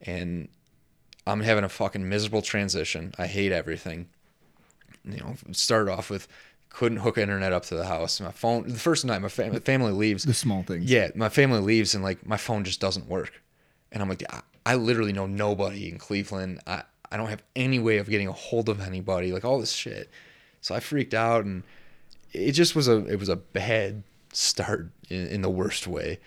and 0.03 0.49
I'm 1.27 1.41
having 1.41 1.65
a 1.65 1.69
fucking 1.69 2.09
miserable 2.09 2.43
transition. 2.43 3.15
I 3.19 3.27
hate 3.27 3.53
everything. 3.53 4.09
You 5.05 5.19
know, 5.19 5.35
started 5.53 5.91
off 5.91 6.11
with 6.11 6.29
couldn't 6.71 6.99
hook 6.99 7.19
internet 7.19 7.53
up 7.53 7.65
to 7.67 7.75
the 7.75 7.87
house. 7.87 8.21
My 8.21 8.31
phone, 8.31 8.69
the 8.69 8.79
first 8.79 9.05
night, 9.05 9.21
my 9.21 9.29
fam- 9.29 9.59
family 9.61 9.93
leaves. 9.93 10.25
The 10.25 10.35
small 10.35 10.63
things. 10.63 10.91
Yeah, 10.91 11.11
my 11.15 11.29
family 11.29 11.61
leaves 11.61 11.95
and 11.95 12.03
like 12.03 12.27
my 12.27 12.37
phone 12.37 12.65
just 12.65 12.81
doesn't 12.81 13.09
work. 13.09 13.43
And 13.93 14.03
I'm 14.03 14.09
like, 14.09 14.23
I, 14.33 14.41
I 14.67 14.75
literally 14.77 15.13
know 15.13 15.27
nobody 15.27 15.89
in 15.89 15.99
Cleveland. 15.99 16.61
I, 16.67 16.83
I 17.11 17.17
don't 17.17 17.29
have 17.29 17.43
any 17.57 17.79
way 17.79 17.99
of 17.99 18.09
getting 18.09 18.29
a 18.29 18.33
hold 18.33 18.69
of 18.69 18.81
anybody, 18.81 19.33
like 19.33 19.45
all 19.45 19.59
this 19.59 19.73
shit. 19.73 20.11
So 20.61 20.75
I 20.75 20.81
freaked 20.81 21.15
out 21.15 21.45
and 21.45 21.63
it 22.33 22.53
just 22.53 22.77
was 22.77 22.87
a 22.87 23.05
it 23.07 23.19
was 23.19 23.29
a 23.29 23.37
bad 23.37 24.03
start 24.33 24.91
in, 25.09 25.27
in 25.27 25.43
the 25.43 25.51
worst 25.51 25.87
way. 25.87 26.19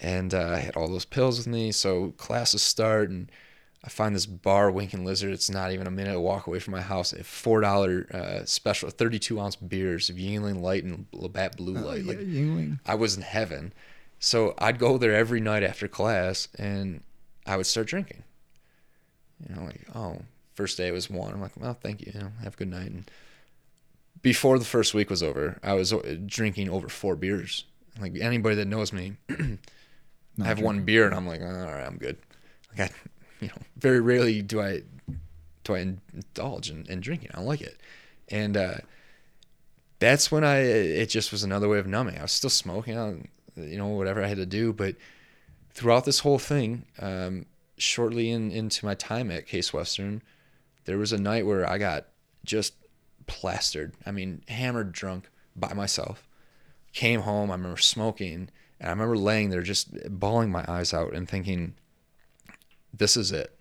And 0.00 0.32
uh, 0.32 0.52
I 0.54 0.58
had 0.58 0.76
all 0.76 0.88
those 0.88 1.04
pills 1.04 1.38
with 1.38 1.46
me, 1.46 1.72
so 1.72 2.12
classes 2.16 2.62
start 2.62 3.10
and 3.10 3.30
I 3.82 3.88
find 3.88 4.14
this 4.14 4.26
bar, 4.26 4.70
Winking 4.70 5.04
Lizard. 5.04 5.32
It's 5.32 5.50
not 5.50 5.72
even 5.72 5.86
a 5.86 5.90
minute 5.90 6.20
walk 6.20 6.46
away 6.46 6.58
from 6.58 6.72
my 6.72 6.82
house. 6.82 7.12
A 7.14 7.24
four 7.24 7.62
dollar 7.62 8.06
uh, 8.12 8.44
special, 8.44 8.90
thirty 8.90 9.18
two 9.18 9.40
ounce 9.40 9.56
beers 9.56 10.10
of 10.10 10.16
Yuengling 10.16 10.60
Light 10.60 10.84
and 10.84 11.06
Labatt 11.12 11.56
Blue 11.56 11.74
Light. 11.74 11.84
Oh, 11.84 11.88
Light. 11.88 12.04
yeah, 12.04 12.12
like 12.12 12.18
Yuengling. 12.20 12.78
I 12.86 12.94
was 12.94 13.16
in 13.16 13.22
heaven. 13.22 13.72
So 14.20 14.54
I'd 14.58 14.78
go 14.78 14.98
there 14.98 15.14
every 15.14 15.40
night 15.40 15.62
after 15.62 15.88
class 15.88 16.46
and 16.58 17.02
I 17.46 17.56
would 17.56 17.66
start 17.66 17.86
drinking. 17.86 18.22
You 19.48 19.54
know, 19.54 19.64
like, 19.64 19.80
oh, 19.94 20.18
first 20.54 20.76
day 20.76 20.88
it 20.88 20.92
was 20.92 21.08
one. 21.08 21.32
I'm 21.32 21.40
like, 21.40 21.58
well, 21.58 21.74
thank 21.74 22.02
you. 22.02 22.12
You 22.14 22.20
know, 22.20 22.32
have 22.44 22.54
a 22.54 22.56
good 22.58 22.68
night. 22.68 22.90
And 22.90 23.10
before 24.20 24.58
the 24.58 24.64
first 24.66 24.92
week 24.92 25.08
was 25.08 25.22
over, 25.22 25.58
I 25.62 25.72
was 25.72 25.92
uh, 25.92 26.16
drinking 26.26 26.68
over 26.68 26.90
four 26.90 27.16
beers. 27.16 27.64
Like 27.98 28.12
anybody 28.20 28.56
that 28.56 28.68
knows 28.68 28.92
me, 28.92 29.14
I 29.30 30.44
have 30.44 30.60
one 30.60 30.84
beer 30.84 31.06
and 31.06 31.14
I'm 31.14 31.26
like, 31.26 31.40
all 31.40 31.46
right, 31.46 31.86
I'm 31.86 31.96
good. 31.96 32.18
Like 32.76 32.90
I, 32.90 32.94
you 33.40 33.48
know, 33.48 33.62
very 33.78 34.00
rarely 34.00 34.42
do 34.42 34.60
I 34.60 34.82
do 35.64 35.74
I 35.74 35.78
indulge 35.78 36.70
in, 36.70 36.84
in 36.86 37.00
drinking. 37.00 37.30
I 37.32 37.36
don't 37.36 37.46
like 37.46 37.62
it, 37.62 37.80
and 38.28 38.56
uh, 38.56 38.74
that's 39.98 40.30
when 40.30 40.44
I 40.44 40.58
it 40.58 41.06
just 41.06 41.32
was 41.32 41.42
another 41.42 41.68
way 41.68 41.78
of 41.78 41.86
numbing. 41.86 42.18
I 42.18 42.22
was 42.22 42.32
still 42.32 42.50
smoking. 42.50 42.98
I, 42.98 43.16
you 43.56 43.78
know, 43.78 43.88
whatever 43.88 44.22
I 44.22 44.28
had 44.28 44.38
to 44.38 44.46
do. 44.46 44.72
But 44.72 44.96
throughout 45.72 46.04
this 46.04 46.20
whole 46.20 46.38
thing, 46.38 46.84
um, 46.98 47.46
shortly 47.76 48.30
in, 48.30 48.50
into 48.50 48.84
my 48.84 48.94
time 48.94 49.30
at 49.30 49.46
Case 49.46 49.72
Western, 49.72 50.22
there 50.84 50.98
was 50.98 51.12
a 51.12 51.18
night 51.18 51.46
where 51.46 51.68
I 51.68 51.78
got 51.78 52.06
just 52.44 52.74
plastered. 53.26 53.94
I 54.04 54.10
mean, 54.10 54.42
hammered 54.48 54.92
drunk 54.92 55.28
by 55.56 55.72
myself. 55.72 56.26
Came 56.92 57.20
home, 57.20 57.50
I 57.50 57.54
remember 57.54 57.76
smoking, 57.76 58.50
and 58.80 58.88
I 58.88 58.90
remember 58.90 59.16
laying 59.16 59.50
there 59.50 59.62
just 59.62 59.88
bawling 60.18 60.50
my 60.50 60.64
eyes 60.66 60.92
out 60.92 61.14
and 61.14 61.28
thinking, 61.28 61.74
this 62.92 63.16
is 63.16 63.30
it. 63.30 63.56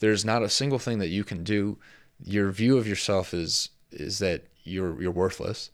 There's 0.00 0.24
not 0.24 0.42
a 0.42 0.50
single 0.50 0.78
thing 0.78 0.98
that 0.98 1.08
you 1.08 1.24
can 1.24 1.42
do. 1.42 1.78
Your 2.22 2.50
view 2.50 2.76
of 2.76 2.86
yourself 2.86 3.32
is 3.32 3.70
is 3.90 4.18
that 4.18 4.44
you're 4.64 5.00
you're 5.00 5.10
worthless. 5.10 5.70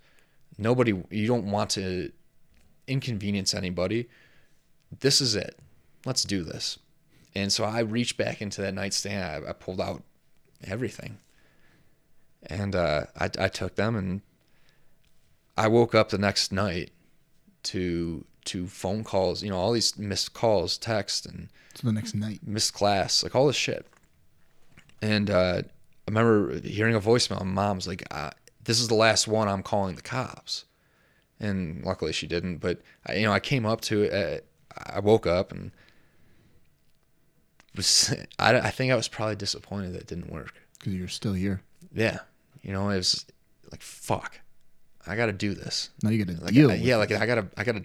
Nobody 0.58 1.02
you 1.10 1.26
don't 1.26 1.50
want 1.50 1.70
to 1.70 2.12
inconvenience 2.86 3.54
anybody. 3.54 4.08
This 5.00 5.20
is 5.20 5.34
it. 5.34 5.58
Let's 6.04 6.24
do 6.24 6.42
this. 6.42 6.78
And 7.34 7.52
so 7.52 7.64
I 7.64 7.80
reached 7.80 8.16
back 8.16 8.42
into 8.42 8.60
that 8.60 8.74
nightstand. 8.74 9.46
I, 9.46 9.50
I 9.50 9.52
pulled 9.52 9.80
out 9.80 10.02
everything, 10.64 11.18
and 12.44 12.74
uh, 12.76 13.04
I, 13.18 13.30
I 13.38 13.48
took 13.48 13.76
them, 13.76 13.96
and 13.96 14.20
I 15.56 15.68
woke 15.68 15.94
up 15.94 16.10
the 16.10 16.18
next 16.18 16.52
night 16.52 16.90
to 17.64 18.24
to 18.46 18.66
phone 18.66 19.02
calls. 19.04 19.42
You 19.42 19.50
know, 19.50 19.56
all 19.58 19.72
these 19.72 19.96
missed 19.96 20.34
calls, 20.34 20.76
text, 20.76 21.24
and 21.24 21.48
So 21.74 21.86
the 21.86 21.92
next 21.92 22.14
night. 22.14 22.40
missed 22.44 22.74
class, 22.74 23.22
like 23.22 23.34
all 23.34 23.46
this 23.46 23.56
shit. 23.56 23.86
And 25.00 25.30
uh, 25.30 25.62
I 25.64 26.10
remember 26.10 26.60
hearing 26.60 26.94
a 26.94 27.00
voicemail. 27.00 27.40
and 27.40 27.54
Mom's 27.54 27.88
like, 27.88 28.02
uh, 28.10 28.30
"This 28.62 28.78
is 28.78 28.88
the 28.88 28.94
last 28.94 29.26
one. 29.26 29.48
I'm 29.48 29.62
calling 29.62 29.94
the 29.96 30.02
cops." 30.02 30.64
And 31.42 31.84
luckily 31.84 32.12
she 32.12 32.26
didn't. 32.26 32.58
But 32.58 32.80
I, 33.06 33.16
you 33.16 33.26
know, 33.26 33.32
I 33.32 33.40
came 33.40 33.66
up 33.66 33.80
to 33.82 34.02
it. 34.04 34.12
Uh, 34.74 34.80
I 34.96 35.00
woke 35.00 35.26
up 35.26 35.52
and 35.52 35.72
was. 37.76 38.14
I, 38.38 38.56
I 38.60 38.70
think 38.70 38.92
I 38.92 38.96
was 38.96 39.08
probably 39.08 39.36
disappointed 39.36 39.92
that 39.94 40.02
it 40.02 40.06
didn't 40.06 40.32
work. 40.32 40.54
Because 40.78 40.94
you're 40.94 41.08
still 41.08 41.32
here. 41.34 41.62
Yeah, 41.94 42.18
you 42.62 42.72
know, 42.72 42.88
it 42.90 42.96
was 42.96 43.26
like 43.70 43.82
fuck. 43.82 44.40
I 45.06 45.16
got 45.16 45.26
to 45.26 45.32
do 45.32 45.52
this. 45.54 45.90
Now 46.02 46.10
you 46.10 46.24
got 46.24 46.34
to 46.36 46.44
Like, 46.44 46.54
deal. 46.54 46.70
I- 46.70 46.74
yeah, 46.76 46.96
like 46.96 47.10
I 47.10 47.26
gotta, 47.26 47.48
I 47.56 47.64
gotta, 47.64 47.84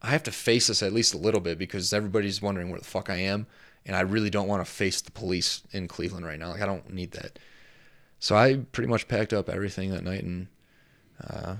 I 0.00 0.08
have 0.08 0.22
to 0.24 0.32
face 0.32 0.68
this 0.68 0.82
at 0.82 0.92
least 0.94 1.12
a 1.12 1.18
little 1.18 1.40
bit 1.40 1.58
because 1.58 1.92
everybody's 1.92 2.40
wondering 2.40 2.70
where 2.70 2.78
the 2.78 2.86
fuck 2.86 3.10
I 3.10 3.16
am, 3.16 3.46
and 3.84 3.94
I 3.94 4.00
really 4.00 4.30
don't 4.30 4.48
want 4.48 4.64
to 4.64 4.70
face 4.70 5.00
the 5.02 5.10
police 5.10 5.62
in 5.72 5.88
Cleveland 5.88 6.24
right 6.24 6.38
now. 6.38 6.48
Like 6.52 6.62
I 6.62 6.66
don't 6.66 6.90
need 6.92 7.12
that. 7.12 7.38
So 8.18 8.34
I 8.34 8.60
pretty 8.72 8.88
much 8.88 9.08
packed 9.08 9.34
up 9.34 9.50
everything 9.50 9.90
that 9.90 10.04
night 10.04 10.24
and 10.24 10.46
uh, 11.28 11.56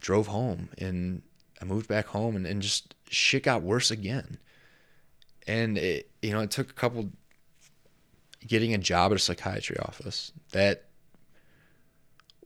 drove 0.00 0.26
home, 0.28 0.68
and 0.78 1.22
I 1.60 1.64
moved 1.64 1.88
back 1.88 2.06
home, 2.06 2.36
and, 2.36 2.46
and 2.46 2.60
just 2.62 2.94
shit 3.08 3.42
got 3.44 3.62
worse 3.62 3.90
again. 3.90 4.38
And 5.46 5.78
it, 5.78 6.10
you 6.22 6.32
know, 6.32 6.40
it 6.40 6.50
took 6.50 6.70
a 6.70 6.74
couple 6.74 7.10
getting 8.46 8.72
a 8.74 8.78
job 8.78 9.12
at 9.12 9.16
a 9.16 9.18
psychiatry 9.20 9.76
office. 9.78 10.32
That 10.52 10.84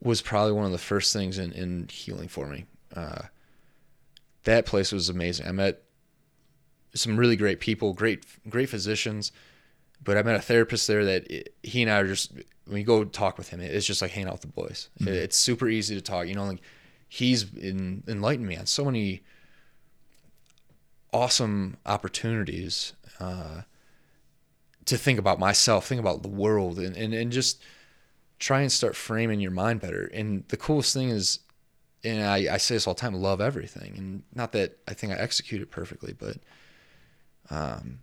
was 0.01 0.21
probably 0.21 0.51
one 0.53 0.65
of 0.65 0.71
the 0.71 0.77
first 0.77 1.13
things 1.13 1.37
in, 1.37 1.51
in 1.53 1.87
healing 1.91 2.27
for 2.27 2.47
me. 2.47 2.65
Uh, 2.95 3.23
that 4.43 4.65
place 4.65 4.91
was 4.91 5.09
amazing. 5.09 5.47
I 5.47 5.51
met 5.51 5.81
some 6.93 7.17
really 7.17 7.35
great 7.35 7.59
people, 7.59 7.93
great 7.93 8.23
great 8.49 8.69
physicians, 8.69 9.31
but 10.03 10.17
I 10.17 10.23
met 10.23 10.35
a 10.35 10.41
therapist 10.41 10.87
there 10.87 11.03
that 11.05 11.29
it, 11.31 11.55
he 11.63 11.81
and 11.81 11.91
I 11.91 11.99
are 11.99 12.07
just 12.07 12.33
when 12.67 12.77
you 12.77 12.83
go 12.83 13.03
talk 13.03 13.37
with 13.37 13.49
him, 13.49 13.59
it's 13.59 13.85
just 13.85 14.01
like 14.01 14.11
hanging 14.11 14.27
out 14.27 14.33
with 14.33 14.41
the 14.41 14.47
boys. 14.47 14.89
It- 15.01 15.07
it's 15.09 15.37
super 15.37 15.67
easy 15.67 15.95
to 15.95 16.01
talk. 16.01 16.27
You 16.27 16.35
know, 16.35 16.45
like 16.45 16.61
he's 17.07 17.53
in, 17.53 18.03
enlightened 18.07 18.47
me 18.47 18.57
on 18.57 18.65
so 18.65 18.85
many 18.85 19.21
awesome 21.13 21.77
opportunities 21.85 22.93
uh, 23.19 23.61
to 24.85 24.97
think 24.97 25.17
about 25.17 25.39
myself, 25.39 25.87
think 25.87 26.01
about 26.01 26.21
the 26.21 26.29
world, 26.29 26.77
and, 26.77 26.95
and, 26.97 27.13
and 27.13 27.31
just 27.31 27.63
try 28.37 28.61
and 28.61 28.71
start 28.71 28.95
framing 28.95 29.39
your 29.39 29.51
mind 29.51 29.79
better. 29.79 30.11
And 30.13 30.43
the 30.49 30.57
coolest 30.57 30.93
thing 30.93 31.09
is, 31.09 31.39
and 32.03 32.21
I, 32.21 32.53
I 32.53 32.57
say 32.57 32.75
this 32.75 32.85
all 32.85 32.93
the 32.93 32.99
time, 32.99 33.15
love 33.15 33.41
everything. 33.41 33.95
And 33.97 34.23
not 34.33 34.51
that 34.51 34.77
I 34.87 34.93
think 34.93 35.13
I 35.13 35.15
execute 35.15 35.61
it 35.61 35.71
perfectly, 35.71 36.13
but, 36.13 36.37
um, 37.49 37.99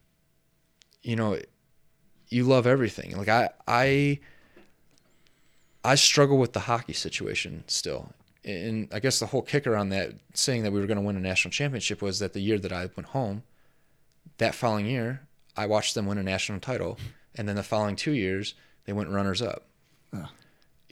you 1.03 1.15
know, 1.15 1.39
you 2.29 2.45
love 2.45 2.67
everything. 2.67 3.17
Like 3.17 3.29
I, 3.29 3.51
I, 3.69 4.19
I 5.85 5.95
struggle 5.97 6.39
with 6.39 6.53
the 6.55 6.61
hockey 6.61 6.95
situation 6.95 7.65
still. 7.67 8.15
And 8.45 8.89
I 8.93 8.99
guess 8.99 9.21
the 9.21 9.27
whole 9.27 9.43
kicker 9.43 9.77
on 9.77 9.91
that 9.91 10.15
saying 10.35 10.65
that 10.65 10.73
we 10.73 10.81
were 10.81 10.87
going 10.87 10.99
to 10.99 11.03
win 11.03 11.17
a 11.17 11.21
national 11.21 11.53
championship 11.53 12.03
was 12.03 12.19
that 12.19 12.33
the 12.33 12.41
year 12.41 12.59
that 12.59 12.73
I 12.73 12.91
went 12.97 13.11
home, 13.11 13.45
that 14.39 14.55
following 14.55 14.87
year, 14.87 15.23
I 15.57 15.67
watched 15.67 15.95
them 15.95 16.07
win 16.07 16.19
a 16.19 16.23
national 16.23 16.61
title. 16.61 16.99
And 17.35 17.49
then 17.49 17.57
the 17.57 17.63
following 17.63 17.97
two 17.97 18.13
years, 18.13 18.55
they 18.85 18.93
went 18.93 19.11
runners 19.11 19.41
up 19.41 19.67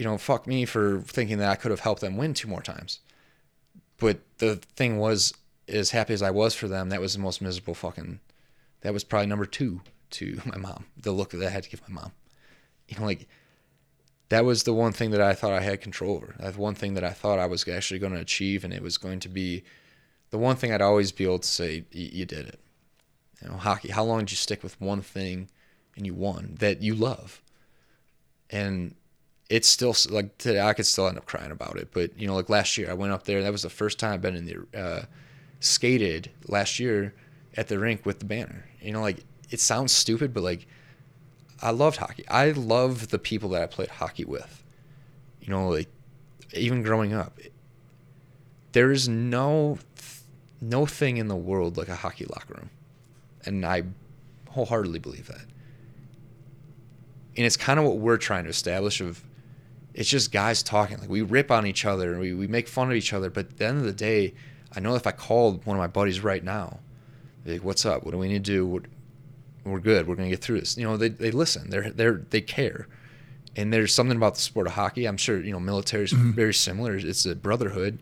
you 0.01 0.07
know, 0.07 0.17
fuck 0.17 0.47
me 0.47 0.65
for 0.65 1.03
thinking 1.03 1.37
that 1.39 1.51
I 1.51 1.57
could 1.57 1.71
have 1.71 1.81
helped 1.81 2.01
them 2.01 2.17
win 2.17 2.33
two 2.33 2.49
more 2.49 2.63
times. 2.63 3.01
But 3.99 4.21
the 4.39 4.57
thing 4.57 4.97
was, 4.97 5.35
as 5.69 5.91
happy 5.91 6.15
as 6.15 6.23
I 6.23 6.31
was 6.31 6.55
for 6.55 6.69
them, 6.69 6.89
that 6.89 7.03
was 7.03 7.13
the 7.13 7.19
most 7.19 7.43
miserable 7.43 7.75
fucking. 7.75 8.19
That 8.81 8.95
was 8.95 9.05
probably 9.05 9.27
number 9.27 9.45
two 9.45 9.83
to 10.13 10.41
my 10.47 10.57
mom. 10.57 10.87
The 10.97 11.13
look 11.13 11.33
that 11.33 11.47
I 11.47 11.51
had 11.51 11.65
to 11.65 11.69
give 11.69 11.87
my 11.87 12.01
mom. 12.01 12.13
You 12.89 12.99
know, 12.99 13.05
like 13.05 13.29
that 14.31 14.45
was 14.45 14.63
the 14.63 14.73
one 14.73 14.93
thing 14.93 15.11
that 15.11 15.21
I 15.21 15.35
thought 15.35 15.53
I 15.53 15.61
had 15.61 15.81
control 15.81 16.17
over. 16.17 16.37
That's 16.39 16.57
one 16.57 16.75
thing 16.75 16.95
that 16.95 17.05
I 17.05 17.11
thought 17.11 17.39
I 17.39 17.47
was 17.47 17.67
actually 17.69 17.99
going 17.99 18.15
to 18.15 18.21
achieve, 18.21 18.65
and 18.65 18.73
it 18.73 18.83
was 18.83 18.97
going 18.97 19.21
to 19.21 19.29
be 19.29 19.65
the 20.31 20.39
one 20.39 20.57
thing 20.57 20.73
I'd 20.73 20.81
always 20.81 21.13
be 21.13 21.25
able 21.25 21.41
to 21.41 21.49
say, 21.49 21.85
"You 21.91 22.25
did 22.25 22.47
it." 22.47 22.61
You 23.43 23.49
know, 23.51 23.57
hockey. 23.57 23.91
How 23.91 24.05
long 24.05 24.21
did 24.21 24.31
you 24.31 24.37
stick 24.37 24.63
with 24.63 24.81
one 24.81 25.03
thing, 25.03 25.51
and 25.97 26.07
you 26.07 26.15
won 26.15 26.57
that 26.61 26.81
you 26.81 26.95
love? 26.95 27.43
And 28.49 28.95
it's 29.49 29.69
still 29.69 29.95
like 30.11 30.39
today 30.39 30.61
I 30.61 30.75
could 30.75 30.87
still 30.87 31.09
end 31.09 31.19
up 31.19 31.27
crying 31.27 31.51
about 31.51 31.77
it. 31.77 31.89
But 31.93 32.19
you 32.19 32.29
know, 32.29 32.37
like 32.37 32.49
last 32.49 32.79
year 32.79 32.89
I 32.89 32.95
went 32.95 33.13
up 33.13 33.25
there. 33.25 33.43
That 33.43 33.53
was 33.53 33.63
the 33.63 33.71
first 33.71 33.99
time 33.99 34.15
I've 34.15 34.23
been 34.23 34.37
in 34.37 34.47
the 34.47 34.79
uh, 34.81 35.05
skated 35.59 36.31
last 36.47 36.79
year 36.79 37.15
at 37.57 37.67
the 37.67 37.81
rink 37.81 38.07
with 38.07 38.21
the 38.21 38.27
banner. 38.27 38.67
You 38.81 38.93
know, 38.93 39.01
like 39.01 39.25
it 39.51 39.59
sounds 39.59 39.91
stupid, 39.91 40.33
but 40.33 40.45
like 40.45 40.69
I 41.63 41.71
loved 41.71 41.99
hockey. 41.99 42.27
I 42.29 42.53
love 42.53 43.09
the 43.09 43.19
people 43.19 43.51
that 43.51 43.63
I 43.63 43.67
played 43.67 43.89
hockey 43.89 44.25
with. 44.25 44.63
You 45.41 45.49
know, 45.49 45.69
like 45.69 45.89
even 46.55 46.83
growing 46.83 47.13
up, 47.13 47.39
there 48.73 48.91
is 48.91 49.09
no 49.09 49.79
no 50.61 50.87
thing 50.87 51.17
in 51.17 51.29
the 51.29 51.37
world 51.37 51.77
like 51.77 51.89
a 51.89 51.95
hockey 51.95 52.27
locker 52.27 52.55
room, 52.55 52.71
and 53.45 53.65
I 53.65 53.85
wholeheartedly 54.51 54.99
believe 54.99 55.27
that. 55.29 55.47
And 57.37 57.47
it's 57.47 57.57
kind 57.57 57.79
of 57.79 57.87
what 57.87 57.99
we're 57.99 58.17
trying 58.17 58.45
to 58.45 58.51
establish 58.51 59.01
of 59.01 59.25
it's 59.95 60.09
just 60.09 60.33
guys 60.33 60.63
talking. 60.63 60.99
Like 60.99 61.09
we 61.09 61.23
rip 61.23 61.51
on 61.51 61.67
each 61.67 61.85
other 61.85 62.13
and 62.13 62.21
we, 62.21 62.35
we 62.35 62.47
make 62.47 62.69
fun 62.69 62.91
of 62.91 62.97
each 62.97 63.13
other. 63.13 63.31
But 63.31 63.47
at 63.47 63.57
the 63.59 63.67
end 63.67 63.79
of 63.79 63.85
the 63.85 63.93
day, 63.93 64.35
I 64.75 64.81
know 64.81 64.95
if 64.95 65.07
I 65.07 65.13
called 65.13 65.65
one 65.67 65.77
of 65.77 65.81
my 65.81 65.87
buddies 65.87 66.21
right 66.21 66.43
now, 66.43 66.81
like, 67.45 67.65
what's 67.65 67.87
up? 67.87 68.05
What 68.05 68.13
do 68.13 68.19
we 68.19 68.29
need 68.29 68.45
to 68.45 68.53
do? 68.53 68.67
What, 68.67 68.83
we're 69.71 69.81
good. 69.81 70.07
We're 70.07 70.17
gonna 70.17 70.29
get 70.29 70.41
through 70.41 70.61
this. 70.61 70.77
You 70.77 70.85
know, 70.85 70.97
they, 70.97 71.09
they 71.09 71.31
listen. 71.31 71.71
They're 71.71 71.91
they're 71.91 72.23
they 72.31 72.41
care. 72.41 72.89
And 73.57 73.73
there's 73.73 73.93
something 73.93 74.17
about 74.17 74.37
the 74.37 74.41
sport 74.41 74.69
of 74.69 74.75
hockey. 74.75 75.07
I'm 75.07 75.17
sure 75.17 75.41
you 75.41 75.53
know 75.53 75.61
military 75.61 76.05
is 76.05 76.13
mm-hmm. 76.13 76.33
very 76.33 76.55
similar. 76.55 76.95
It's 76.97 77.27
a 77.27 77.35
brotherhood, 77.35 77.99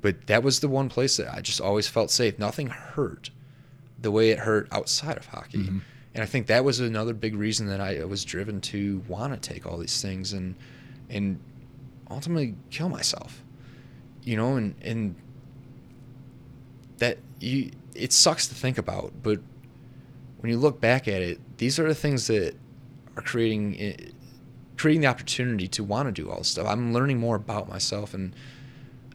but 0.00 0.26
that 0.26 0.42
was 0.42 0.60
the 0.60 0.68
one 0.68 0.88
place 0.88 1.16
that 1.18 1.32
I 1.34 1.40
just 1.40 1.60
always 1.60 1.86
felt 1.86 2.10
safe. 2.10 2.38
Nothing 2.38 2.68
hurt 2.68 3.30
the 4.00 4.10
way 4.10 4.30
it 4.30 4.38
hurt 4.38 4.68
outside 4.72 5.18
of 5.18 5.26
hockey. 5.26 5.58
Mm-hmm. 5.58 5.78
And 6.14 6.22
I 6.22 6.26
think 6.26 6.46
that 6.48 6.64
was 6.64 6.80
another 6.80 7.14
big 7.14 7.36
reason 7.36 7.66
that 7.68 7.80
I 7.80 8.04
was 8.04 8.24
driven 8.24 8.60
to 8.62 9.02
want 9.06 9.32
to 9.32 9.48
take 9.48 9.66
all 9.66 9.78
these 9.78 10.02
things 10.02 10.32
and 10.32 10.56
and 11.08 11.38
ultimately 12.10 12.54
kill 12.70 12.88
myself. 12.88 13.42
You 14.22 14.36
know, 14.36 14.56
and 14.56 14.74
and 14.82 15.14
that 16.98 17.18
you 17.38 17.70
it 17.94 18.12
sucks 18.12 18.46
to 18.48 18.54
think 18.54 18.78
about, 18.78 19.12
but 19.22 19.40
when 20.40 20.50
you 20.50 20.58
look 20.58 20.80
back 20.80 21.06
at 21.08 21.22
it, 21.22 21.38
these 21.58 21.78
are 21.78 21.86
the 21.88 21.94
things 21.94 22.26
that 22.28 22.54
are 23.16 23.22
creating 23.22 24.12
creating 24.76 25.02
the 25.02 25.06
opportunity 25.06 25.68
to 25.68 25.84
want 25.84 26.06
to 26.08 26.12
do 26.22 26.30
all 26.30 26.38
this 26.38 26.48
stuff. 26.48 26.66
I'm 26.66 26.92
learning 26.94 27.18
more 27.18 27.36
about 27.36 27.68
myself, 27.68 28.14
and 28.14 28.34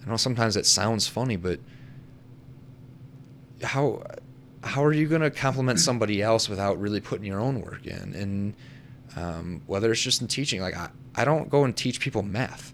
I 0.06 0.10
know 0.10 0.18
sometimes 0.18 0.54
that 0.54 0.66
sounds 0.68 1.08
funny, 1.08 1.36
but 1.38 1.60
how 3.64 4.04
how 4.64 4.84
are 4.84 4.94
you 4.94 5.08
going 5.08 5.22
to 5.22 5.32
compliment 5.32 5.80
somebody 5.90 6.22
else 6.22 6.50
without 6.50 6.80
really 6.80 7.02
putting 7.02 7.26
your 7.26 7.40
own 7.40 7.62
work 7.62 7.86
in? 7.86 8.14
And 8.14 8.54
um, 9.16 9.62
whether 9.68 9.92
it's 9.92 10.02
just 10.02 10.22
in 10.22 10.28
teaching, 10.28 10.62
like 10.62 10.76
I, 10.76 10.90
I 11.16 11.26
don't 11.26 11.50
go 11.50 11.64
and 11.64 11.76
teach 11.76 12.00
people 12.00 12.22
math. 12.22 12.74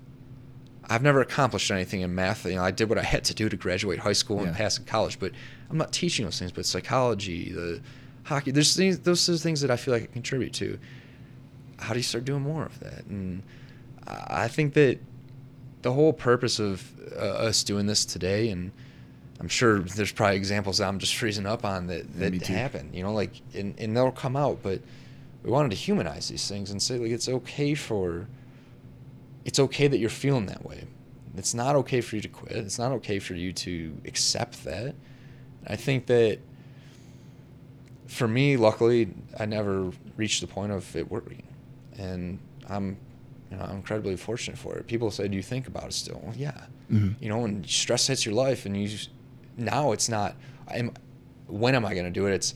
I've 0.90 1.04
never 1.04 1.22
accomplished 1.22 1.72
anything 1.72 2.02
in 2.02 2.14
math. 2.14 2.46
You 2.46 2.56
know, 2.56 2.64
I 2.64 2.72
did 2.72 2.90
what 2.90 2.98
I 2.98 3.04
had 3.04 3.24
to 3.26 3.34
do 3.34 3.48
to 3.48 3.56
graduate 3.56 4.00
high 4.00 4.12
school 4.14 4.40
and 4.40 4.48
Yeah. 4.48 4.58
pass 4.58 4.78
in 4.78 4.84
college, 4.86 5.20
but 5.20 5.32
I'm 5.70 5.78
not 5.78 5.94
teaching 5.94 6.26
those 6.26 6.38
things. 6.40 6.52
But 6.52 6.66
psychology, 6.66 7.52
the 7.54 7.82
hockey, 8.32 8.52
there's 8.52 8.76
things, 8.76 9.00
those 9.00 9.28
are 9.30 9.34
the 9.34 9.38
things 9.38 9.62
that 9.62 9.72
I 9.72 9.76
feel 9.76 9.94
like 9.94 10.04
I 10.04 10.08
contribute 10.08 10.54
to. 10.54 10.80
How 11.80 11.94
do 11.94 12.00
you 12.00 12.04
start 12.04 12.26
doing 12.26 12.42
more 12.42 12.66
of 12.66 12.80
that? 12.80 13.06
And 13.06 13.44
I 14.08 14.44
I 14.44 14.48
think 14.48 14.74
that 14.74 15.00
the 15.82 15.92
whole 15.92 16.14
purpose 16.14 16.60
of 16.60 16.92
uh, 17.16 17.48
us 17.48 17.64
doing 17.64 17.86
this 17.88 18.06
today 18.06 18.50
and 18.50 18.72
I'm 19.40 19.48
sure 19.48 19.80
there's 19.80 20.12
probably 20.12 20.38
examples 20.38 20.78
that 20.78 20.88
I'm 20.88 21.00
just 21.00 21.16
freezing 21.16 21.48
up 21.48 21.66
on 21.66 21.88
that 21.88 22.14
that 22.20 22.34
happen. 22.46 22.94
You 22.94 23.02
know, 23.04 23.12
like 23.12 23.42
and, 23.56 23.74
and 23.80 23.98
they'll 23.98 24.12
come 24.12 24.36
out, 24.36 24.60
but 24.62 24.82
we 25.42 25.50
wanted 25.50 25.70
to 25.70 25.78
humanize 25.78 26.30
these 26.30 26.48
things 26.48 26.70
and 26.70 26.80
say 26.80 27.00
like 27.00 27.10
it's 27.10 27.28
okay 27.28 27.74
for 27.74 28.28
it's 29.44 29.58
okay 29.58 29.88
that 29.88 29.98
you're 29.98 30.12
feeling 30.12 30.46
that 30.46 30.64
way. 30.64 30.84
It's 31.36 31.56
not 31.56 31.76
okay 31.78 32.02
for 32.02 32.18
you 32.18 32.22
to 32.22 32.28
quit. 32.28 32.56
It's 32.58 32.78
not 32.78 32.92
okay 32.94 33.18
for 33.18 33.34
you 33.34 33.52
to 33.54 33.98
accept 34.06 34.64
that. 34.66 34.94
I 35.66 35.76
think 35.76 36.06
that 36.06 36.40
for 38.12 38.28
me, 38.28 38.58
luckily, 38.58 39.14
I 39.40 39.46
never 39.46 39.92
reached 40.18 40.42
the 40.42 40.48
point 40.48 40.72
of 40.74 40.96
it 40.96 41.10
working, 41.10 41.44
and 41.98 42.40
I'm, 42.68 42.98
you 43.50 43.56
know, 43.58 43.64
I'm 43.64 43.78
incredibly 43.78 44.18
fortunate 44.18 44.58
for 44.58 44.76
it. 44.78 44.86
People 44.88 45.10
say, 45.12 45.28
"Do 45.30 45.36
you 45.38 45.42
think 45.44 45.68
about 45.68 45.86
it 45.86 45.94
still?" 45.94 46.20
Well, 46.24 46.36
yeah. 46.36 46.66
Mhm. 46.92 47.16
You 47.22 47.30
know, 47.30 47.40
when 47.40 47.64
stress 47.64 48.08
hits 48.08 48.26
your 48.26 48.36
life, 48.36 48.66
and 48.66 48.76
you 48.76 48.88
just- 48.90 49.10
now 49.58 49.94
it's 49.94 50.10
not. 50.10 50.36
I'm, 50.68 50.92
when 51.48 51.74
am 51.74 51.86
I 51.86 51.94
going 51.94 52.06
to 52.06 52.12
do 52.12 52.28
it? 52.28 52.34
It's 52.34 52.54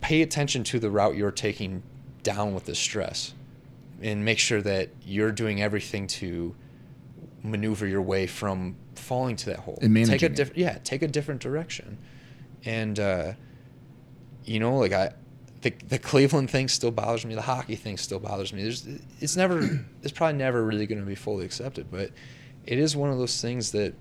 pay 0.00 0.20
attention 0.22 0.62
to 0.64 0.78
the 0.78 0.90
route 0.90 1.16
you're 1.16 1.30
taking 1.30 1.82
down 2.22 2.54
with 2.54 2.66
the 2.66 2.74
stress, 2.74 3.32
and 4.02 4.24
make 4.24 4.38
sure 4.38 4.60
that 4.62 4.90
you're 5.06 5.32
doing 5.32 5.62
everything 5.62 6.06
to 6.06 6.54
maneuver 7.42 7.86
your 7.86 8.02
way 8.02 8.26
from 8.26 8.76
falling 8.94 9.36
to 9.36 9.46
that 9.46 9.60
hole. 9.60 9.78
And 9.80 9.94
take 9.96 10.04
a 10.04 10.08
managing 10.08 10.32
it. 10.32 10.36
different, 10.36 10.58
yeah, 10.58 10.78
take 10.84 11.00
a 11.02 11.08
different 11.08 11.40
direction, 11.40 11.96
and. 12.66 13.00
uh 13.00 13.32
you 14.44 14.60
know, 14.60 14.76
like 14.76 14.92
I, 14.92 15.12
the 15.62 15.72
the 15.88 15.98
Cleveland 15.98 16.50
thing 16.50 16.68
still 16.68 16.90
bothers 16.90 17.24
me. 17.24 17.34
The 17.34 17.42
hockey 17.42 17.76
thing 17.76 17.96
still 17.96 18.18
bothers 18.18 18.52
me. 18.52 18.62
There's, 18.62 18.86
it's 19.20 19.36
never, 19.36 19.60
it's 20.02 20.12
probably 20.12 20.38
never 20.38 20.62
really 20.64 20.86
going 20.86 21.00
to 21.00 21.06
be 21.06 21.14
fully 21.14 21.44
accepted, 21.44 21.90
but 21.90 22.10
it 22.64 22.78
is 22.78 22.96
one 22.96 23.10
of 23.10 23.18
those 23.18 23.40
things 23.40 23.72
that 23.72 23.94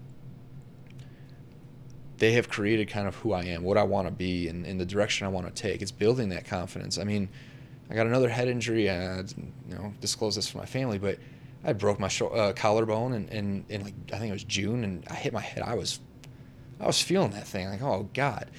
they 2.18 2.34
have 2.34 2.48
created 2.50 2.88
kind 2.88 3.08
of 3.08 3.16
who 3.16 3.34
I 3.34 3.46
am, 3.46 3.64
what 3.64 3.78
I 3.78 3.84
want 3.84 4.08
to 4.08 4.12
be, 4.14 4.48
and, 4.48 4.66
and 4.66 4.80
the 4.80 4.86
direction 4.86 5.26
I 5.26 5.30
want 5.32 5.48
to 5.48 5.54
take. 5.62 5.82
It's 5.82 5.92
building 5.92 6.30
that 6.30 6.46
confidence. 6.46 7.00
I 7.00 7.04
mean, 7.04 7.30
I 7.90 7.96
got 7.96 8.06
another 8.06 8.30
head 8.30 8.48
injury. 8.48 8.90
I, 8.92 9.18
you 9.18 9.26
know, 9.70 9.94
disclose 10.02 10.36
this 10.36 10.48
for 10.48 10.60
my 10.60 10.66
family, 10.66 11.00
but 11.00 11.18
I 11.64 11.74
broke 11.74 12.00
my 12.00 12.08
shou- 12.08 12.28
uh, 12.28 12.54
collarbone, 12.54 13.14
and, 13.14 13.30
and, 13.30 13.66
and 13.70 13.84
like 13.84 13.96
I 14.14 14.20
think 14.20 14.30
it 14.30 14.34
was 14.34 14.44
June, 14.44 14.84
and 14.84 15.04
I 15.10 15.16
hit 15.16 15.34
my 15.34 15.42
head. 15.42 15.64
I 15.64 15.74
was, 15.74 16.00
I 16.80 16.86
was 16.86 17.02
feeling 17.02 17.32
that 17.32 17.48
thing, 17.48 17.68
like 17.70 17.82
oh 17.82 18.08
God. 18.14 18.50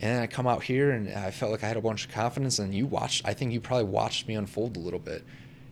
And 0.00 0.10
then 0.16 0.22
I 0.22 0.26
come 0.26 0.46
out 0.46 0.62
here 0.62 0.92
and 0.92 1.12
I 1.12 1.30
felt 1.30 1.52
like 1.52 1.62
I 1.62 1.68
had 1.68 1.76
a 1.76 1.80
bunch 1.82 2.06
of 2.06 2.10
confidence. 2.10 2.58
And 2.58 2.74
you 2.74 2.86
watched, 2.86 3.26
I 3.26 3.34
think 3.34 3.52
you 3.52 3.60
probably 3.60 3.84
watched 3.84 4.26
me 4.26 4.34
unfold 4.34 4.76
a 4.76 4.80
little 4.80 4.98
bit. 4.98 5.24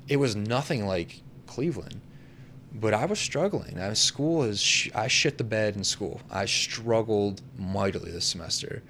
It 0.06 0.16
was 0.16 0.36
nothing 0.36 0.86
like 0.86 1.22
Cleveland, 1.46 2.00
but 2.74 2.92
I 2.92 3.06
was 3.06 3.18
struggling. 3.18 3.78
I 3.80 3.88
was, 3.88 3.98
school 3.98 4.42
is, 4.42 4.60
sh- 4.60 4.90
I 4.94 5.08
shit 5.08 5.38
the 5.38 5.44
bed 5.44 5.76
in 5.76 5.84
school. 5.84 6.20
I 6.30 6.44
struggled 6.44 7.40
mightily 7.58 8.10
this 8.10 8.26
semester. 8.26 8.82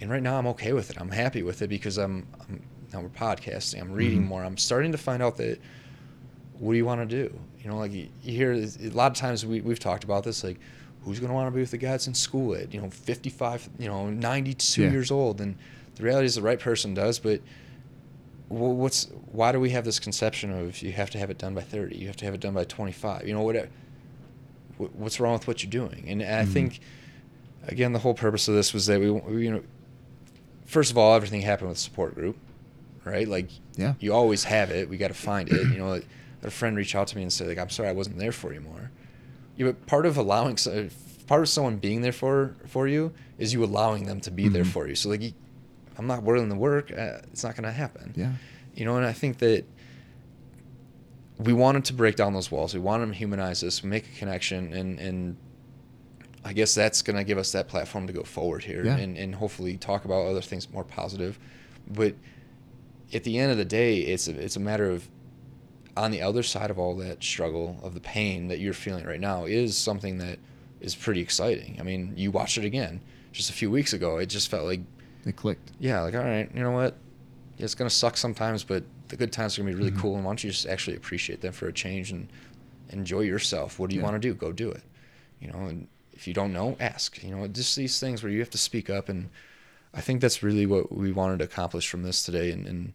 And 0.00 0.10
right 0.10 0.22
now 0.22 0.38
I'm 0.38 0.46
okay 0.48 0.72
with 0.72 0.90
it. 0.90 0.96
I'm 1.00 1.10
happy 1.10 1.42
with 1.42 1.60
it 1.62 1.68
because 1.68 1.98
I'm, 1.98 2.26
I'm 2.40 2.62
now 2.92 3.00
we're 3.00 3.08
podcasting. 3.08 3.80
I'm 3.80 3.92
reading 3.92 4.22
Mhm. 4.22 4.26
more. 4.28 4.44
I'm 4.44 4.56
starting 4.56 4.92
to 4.92 4.98
find 4.98 5.22
out 5.22 5.36
that 5.38 5.60
what 6.58 6.72
do 6.72 6.76
you 6.78 6.84
want 6.84 7.00
to 7.08 7.28
do? 7.28 7.38
You 7.62 7.68
know, 7.70 7.76
like 7.78 7.92
you, 7.92 8.08
you 8.22 8.32
hear 8.36 8.52
a 8.52 8.66
lot 8.90 9.10
of 9.10 9.16
times 9.18 9.44
we, 9.44 9.60
we've 9.60 9.80
talked 9.80 10.04
about 10.04 10.24
this, 10.24 10.44
like 10.44 10.58
who's 11.04 11.20
going 11.20 11.28
to 11.28 11.34
want 11.34 11.46
to 11.46 11.50
be 11.54 11.60
with 11.60 11.70
the 11.70 11.78
guy 11.78 11.90
that's 11.90 12.06
in 12.06 12.14
school 12.14 12.54
at, 12.54 12.72
you 12.72 12.80
know, 12.80 12.88
55, 12.90 13.68
you 13.78 13.88
know, 13.88 14.08
92 14.10 14.82
Yeah. 14.82 14.90
years 14.90 15.10
old. 15.10 15.40
And 15.40 15.56
the 15.96 16.02
reality 16.02 16.26
is 16.26 16.34
the 16.34 16.42
right 16.42 16.58
person 16.58 16.94
does, 16.94 17.18
but 17.18 17.40
what's, 18.48 19.08
why 19.32 19.52
do 19.52 19.60
we 19.60 19.70
have 19.70 19.84
this 19.84 19.98
conception 19.98 20.50
of 20.52 20.80
you 20.82 20.92
have 20.92 21.10
to 21.10 21.18
have 21.18 21.30
it 21.30 21.38
done 21.38 21.54
by 21.54 21.60
30, 21.62 21.96
you 21.96 22.06
have 22.06 22.16
to 22.16 22.24
have 22.24 22.34
it 22.34 22.40
done 22.40 22.54
by 22.54 22.64
25, 22.64 23.26
you 23.26 23.34
know, 23.34 23.42
whatever, 23.42 23.68
wh- 24.78 24.94
what's 24.96 25.18
wrong 25.20 25.32
with 25.34 25.46
what 25.46 25.62
you're 25.62 25.70
doing? 25.70 26.04
And 26.08 26.22
I 26.22 26.42
Mhm. 26.44 26.48
think, 26.48 26.80
again, 27.66 27.92
the 27.92 27.98
whole 28.00 28.14
purpose 28.14 28.48
of 28.48 28.54
this 28.54 28.72
was 28.72 28.86
that 28.86 29.00
we, 29.00 29.10
we, 29.10 29.44
you 29.44 29.50
know, 29.52 29.62
first 30.66 30.90
of 30.90 30.98
all, 30.98 31.14
everything 31.14 31.42
happened 31.42 31.68
with 31.70 31.78
support 31.78 32.14
group, 32.14 32.36
right? 33.04 33.26
Like, 33.28 33.48
Yeah. 33.76 33.94
you 34.00 34.12
always 34.12 34.44
have 34.44 34.70
it. 34.70 34.88
We 34.88 34.96
got 34.96 35.08
to 35.08 35.14
find 35.14 35.48
it. 35.50 35.70
You 35.70 35.78
know, 35.78 35.88
like, 35.88 36.06
a 36.42 36.50
friend 36.50 36.76
reach 36.76 36.94
out 36.94 37.08
to 37.08 37.16
me 37.16 37.22
and 37.22 37.32
say 37.32 37.46
like, 37.46 37.56
"I'm 37.58 37.70
sorry, 37.70 37.88
I 37.88 37.92
wasn't 37.92 38.18
there 38.18 38.32
for 38.32 38.52
you 38.52 38.60
more." 38.60 38.90
But 39.58 39.86
part 39.86 40.06
of 40.06 40.16
allowing, 40.16 40.56
so- 40.56 40.88
part 41.26 41.42
of 41.42 41.48
someone 41.48 41.76
being 41.78 42.02
there 42.02 42.12
for 42.12 42.54
for 42.66 42.86
you 42.88 43.12
is 43.38 43.52
you 43.52 43.64
allowing 43.64 44.06
them 44.06 44.20
to 44.20 44.30
be 44.30 44.48
there 44.48 44.64
Mhm. 44.64 44.68
for 44.72 44.88
you. 44.88 44.94
So 44.94 45.08
like, 45.08 45.22
you, 45.22 45.32
I'm 45.98 46.06
not 46.06 46.22
willing 46.22 46.48
to 46.50 46.54
work. 46.56 46.90
Uh, 46.92 47.20
it's 47.32 47.42
not 47.44 47.54
going 47.56 47.64
to 47.64 47.72
happen. 47.72 48.12
Yeah. 48.16 48.32
You 48.74 48.84
know, 48.84 48.96
and 48.96 49.06
I 49.06 49.12
think 49.12 49.38
that 49.38 49.64
we 51.38 51.52
wanted 51.52 51.84
to 51.86 51.92
break 51.92 52.16
down 52.16 52.32
those 52.32 52.50
walls. 52.50 52.74
We 52.74 52.80
wanted 52.80 53.06
to 53.06 53.14
humanize 53.14 53.60
this, 53.60 53.82
make 53.82 54.06
a 54.06 54.18
connection, 54.18 54.72
and 54.72 54.98
and 54.98 55.36
I 56.44 56.52
guess 56.52 56.74
that's 56.74 57.00
going 57.02 57.16
to 57.16 57.24
give 57.24 57.38
us 57.38 57.52
that 57.52 57.68
platform 57.68 58.06
to 58.06 58.12
go 58.12 58.22
forward 58.22 58.64
here 58.64 58.84
Yeah. 58.84 58.96
and 58.96 59.16
and 59.16 59.34
hopefully 59.34 59.76
talk 59.76 60.04
about 60.04 60.26
other 60.26 60.42
things 60.42 60.70
more 60.72 60.84
positive. 60.84 61.38
But 61.88 62.14
at 63.12 63.24
the 63.24 63.38
end 63.38 63.50
of 63.52 63.58
the 63.58 63.64
day, 63.64 63.98
it's 64.00 64.28
a, 64.28 64.38
it's 64.38 64.56
a 64.56 64.60
matter 64.60 64.90
of 64.90 65.08
on 65.96 66.10
the 66.10 66.20
other 66.22 66.42
side 66.42 66.70
of 66.70 66.78
all 66.78 66.96
that 66.96 67.22
struggle 67.22 67.78
of 67.82 67.94
the 67.94 68.00
pain 68.00 68.48
that 68.48 68.58
you're 68.58 68.72
feeling 68.74 69.04
right 69.04 69.20
now 69.20 69.44
is 69.44 69.76
something 69.76 70.18
that 70.18 70.38
is 70.80 70.94
pretty 70.94 71.20
exciting. 71.20 71.76
I 71.78 71.82
mean, 71.82 72.12
you 72.16 72.30
watched 72.30 72.58
it 72.58 72.64
again 72.64 73.00
just 73.32 73.50
a 73.50 73.52
few 73.52 73.70
weeks 73.70 73.92
ago. 73.92 74.18
It 74.18 74.26
just 74.26 74.50
felt 74.50 74.64
like 74.66 74.80
It 75.24 75.36
clicked. 75.36 75.70
yeah, 75.78 76.00
like 76.02 76.14
all 76.14 76.24
right, 76.24 76.50
you 76.54 76.62
know 76.62 76.72
what? 76.72 76.96
Yeah, 77.58 77.64
it's 77.64 77.74
gonna 77.76 77.90
suck 77.90 78.16
sometimes, 78.16 78.64
but 78.64 78.82
the 79.08 79.16
good 79.16 79.32
times 79.32 79.56
are 79.56 79.62
gonna 79.62 79.72
be 79.72 79.78
really 79.78 79.92
Mhm. 79.92 80.00
cool. 80.00 80.16
And 80.16 80.24
why 80.24 80.30
don't 80.30 80.42
you 80.44 80.50
just 80.50 80.66
actually 80.66 80.96
appreciate 80.96 81.40
them 81.40 81.52
for 81.52 81.68
a 81.68 81.72
change 81.72 82.10
and 82.10 82.28
enjoy 82.90 83.20
yourself? 83.20 83.78
What 83.78 83.90
do 83.90 83.96
you 83.96 84.00
Yeah. 84.02 84.10
want 84.10 84.20
to 84.20 84.28
do? 84.28 84.34
Go 84.34 84.50
do 84.52 84.70
it. 84.70 84.82
You 85.40 85.48
know, 85.52 85.60
and 85.66 85.86
if 86.12 86.26
you 86.26 86.34
don't 86.34 86.52
know, 86.52 86.76
ask. 86.80 87.22
You 87.22 87.30
know, 87.36 87.46
just 87.48 87.76
these 87.76 88.00
things 88.00 88.22
where 88.22 88.32
you 88.32 88.40
have 88.40 88.50
to 88.50 88.58
speak 88.58 88.90
up, 88.90 89.08
and 89.08 89.28
I 89.92 90.00
think 90.00 90.20
that's 90.20 90.42
really 90.42 90.66
what 90.66 90.92
we 90.92 91.12
wanted 91.12 91.38
to 91.38 91.44
accomplish 91.44 91.88
from 91.88 92.02
this 92.02 92.24
today, 92.24 92.50
and. 92.50 92.66
and 92.66 92.92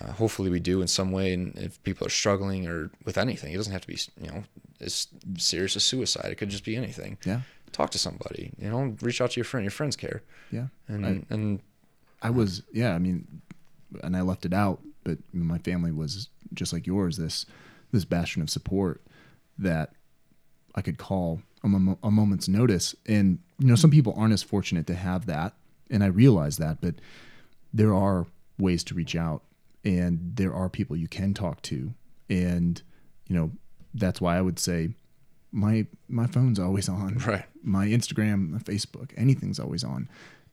uh, 0.00 0.12
hopefully 0.12 0.50
we 0.50 0.60
do 0.60 0.80
in 0.82 0.88
some 0.88 1.12
way 1.12 1.32
and 1.34 1.56
if 1.56 1.82
people 1.82 2.06
are 2.06 2.10
struggling 2.10 2.66
or 2.66 2.90
with 3.04 3.16
anything 3.18 3.52
it 3.52 3.56
doesn't 3.56 3.72
have 3.72 3.82
to 3.82 3.88
be 3.88 3.98
you 4.20 4.28
know 4.28 4.44
as 4.80 5.06
serious 5.38 5.76
as 5.76 5.84
suicide 5.84 6.30
it 6.30 6.36
could 6.36 6.48
just 6.50 6.64
be 6.64 6.76
anything 6.76 7.16
Yeah. 7.24 7.40
talk 7.72 7.90
to 7.90 7.98
somebody 7.98 8.52
you 8.58 8.68
know 8.70 8.96
reach 9.02 9.20
out 9.20 9.30
to 9.32 9.36
your 9.40 9.44
friend 9.44 9.64
your 9.64 9.70
friends 9.70 9.96
care 9.96 10.22
Yeah. 10.50 10.66
and 10.88 11.06
I- 11.06 11.22
and 11.30 11.60
I 12.22 12.30
was, 12.30 12.62
yeah, 12.72 12.94
I 12.94 12.98
mean, 12.98 13.42
and 14.02 14.16
I 14.16 14.22
left 14.22 14.46
it 14.46 14.54
out, 14.54 14.80
but 15.02 15.18
my 15.34 15.58
family 15.58 15.92
was 15.92 16.28
just 16.54 16.72
like 16.72 16.86
yours, 16.86 17.18
this, 17.18 17.44
this 17.92 18.06
bastion 18.06 18.40
of 18.40 18.48
support 18.48 19.02
that 19.58 19.92
I 20.74 20.80
could 20.80 20.96
call 20.96 21.42
a, 21.62 21.68
mom- 21.68 21.98
a 22.02 22.10
moment's 22.10 22.48
notice. 22.48 22.94
And, 23.04 23.40
you 23.58 23.66
know, 23.66 23.74
some 23.74 23.90
people 23.90 24.14
aren't 24.16 24.32
as 24.32 24.42
fortunate 24.42 24.86
to 24.86 24.94
have 24.94 25.26
that. 25.26 25.52
And 25.90 26.02
I 26.02 26.06
realize 26.06 26.56
that, 26.56 26.80
but 26.80 26.94
there 27.74 27.92
are 27.92 28.24
ways 28.58 28.82
to 28.84 28.94
reach 28.94 29.14
out 29.14 29.42
and 29.84 30.32
there 30.36 30.54
are 30.54 30.68
people 30.68 30.96
you 30.96 31.08
can 31.08 31.34
talk 31.34 31.62
to. 31.62 31.94
And, 32.28 32.80
you 33.26 33.36
know, 33.36 33.50
that's 33.92 34.20
why 34.20 34.38
I 34.38 34.40
would 34.40 34.58
say 34.58 34.90
my, 35.52 35.86
my 36.08 36.26
phone's 36.26 36.58
always 36.58 36.88
on 36.88 37.18
right 37.26 37.44
my 37.64 37.86
Instagram, 37.86 38.50
my 38.50 38.58
Facebook, 38.58 39.12
anything's 39.16 39.58
always 39.58 39.82
on. 39.82 40.08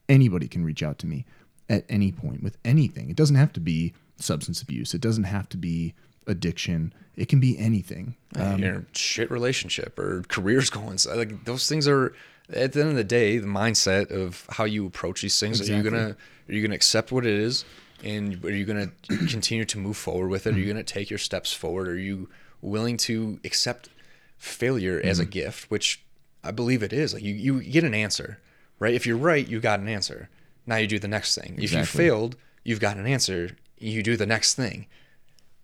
Anybody 0.10 0.48
can 0.48 0.64
reach 0.64 0.82
out 0.82 0.98
to 1.00 1.08
me 1.08 1.26
at 1.70 1.86
any 1.90 2.12
point 2.12 2.42
with 2.42 2.58
anything. 2.66 3.10
It 3.10 3.16
doesn't 3.16 3.36
have 3.36 3.54
to 3.54 3.60
be 3.60 3.94
substance 4.18 4.62
abuse. 4.62 4.94
It 4.94 5.02
doesn't 5.02 5.26
have 5.26 5.50
to 5.50 5.58
be 5.58 5.94
addiction. 6.28 6.94
It 7.16 7.28
can 7.28 7.40
be 7.40 7.58
anything. 7.58 8.16
Um, 8.36 8.60
your 8.60 8.86
shit 8.94 9.30
relationship 9.30 10.00
or 10.00 10.24
careers 10.28 10.70
going. 10.70 10.98
So 10.98 11.16
like 11.16 11.46
those 11.46 11.68
things 11.68 11.88
are 11.88 12.14
at 12.54 12.74
the 12.74 12.82
end 12.82 12.90
of 12.90 12.96
the 12.96 13.04
day, 13.04 13.38
the 13.38 13.48
mindset 13.48 14.12
of 14.12 14.46
how 14.50 14.64
you 14.64 14.86
approach 14.86 15.22
these 15.22 15.40
things. 15.40 15.62
Are 15.62 15.76
you 15.76 15.84
gonna 15.84 16.16
are 16.50 16.54
you 16.54 16.62
gonna 16.62 16.76
accept 16.76 17.12
what 17.12 17.26
it 17.26 17.34
is, 17.34 17.66
and 18.04 18.44
are 18.46 18.52
you 18.52 18.66
gonna 18.66 18.92
continue 19.08 19.66
to 19.66 19.78
move 19.78 19.98
forward 19.98 20.30
with 20.30 20.48
it? 20.48 20.56
Are 20.56 20.60
you 20.60 20.68
gonna 20.68 20.84
take 20.84 21.10
your 21.10 21.20
steps 21.20 21.52
forward? 21.54 21.88
Are 21.88 21.98
you 21.98 22.30
willing 22.62 22.98
to 22.98 23.40
accept 23.44 23.90
failure 24.38 25.00
as 25.04 25.18
Mm-hmm. 25.20 25.28
a 25.28 25.32
gift, 25.32 25.72
which 25.72 26.04
I 26.44 26.52
believe 26.52 26.82
it 26.84 26.94
is. 26.94 27.14
Like 27.14 27.24
you 27.24 27.34
you 27.36 27.62
get 27.64 27.84
an 27.84 27.94
answer, 27.94 28.40
right? 28.80 28.94
If 28.94 29.06
you're 29.06 29.18
right, 29.18 29.48
you 29.48 29.60
got 29.60 29.80
an 29.80 29.88
answer. 29.88 30.30
Now 30.66 30.78
you 30.78 30.88
do 30.88 31.00
the 31.00 31.08
next 31.08 31.36
thing. 31.38 31.58
If 31.62 31.72
you 31.74 31.84
failed, 31.86 32.36
you've 32.64 32.80
got 32.80 32.98
an 32.98 33.06
answer. 33.08 33.56
You 33.78 34.04
do 34.04 34.16
the 34.18 34.26
next 34.28 34.54
thing 34.56 34.88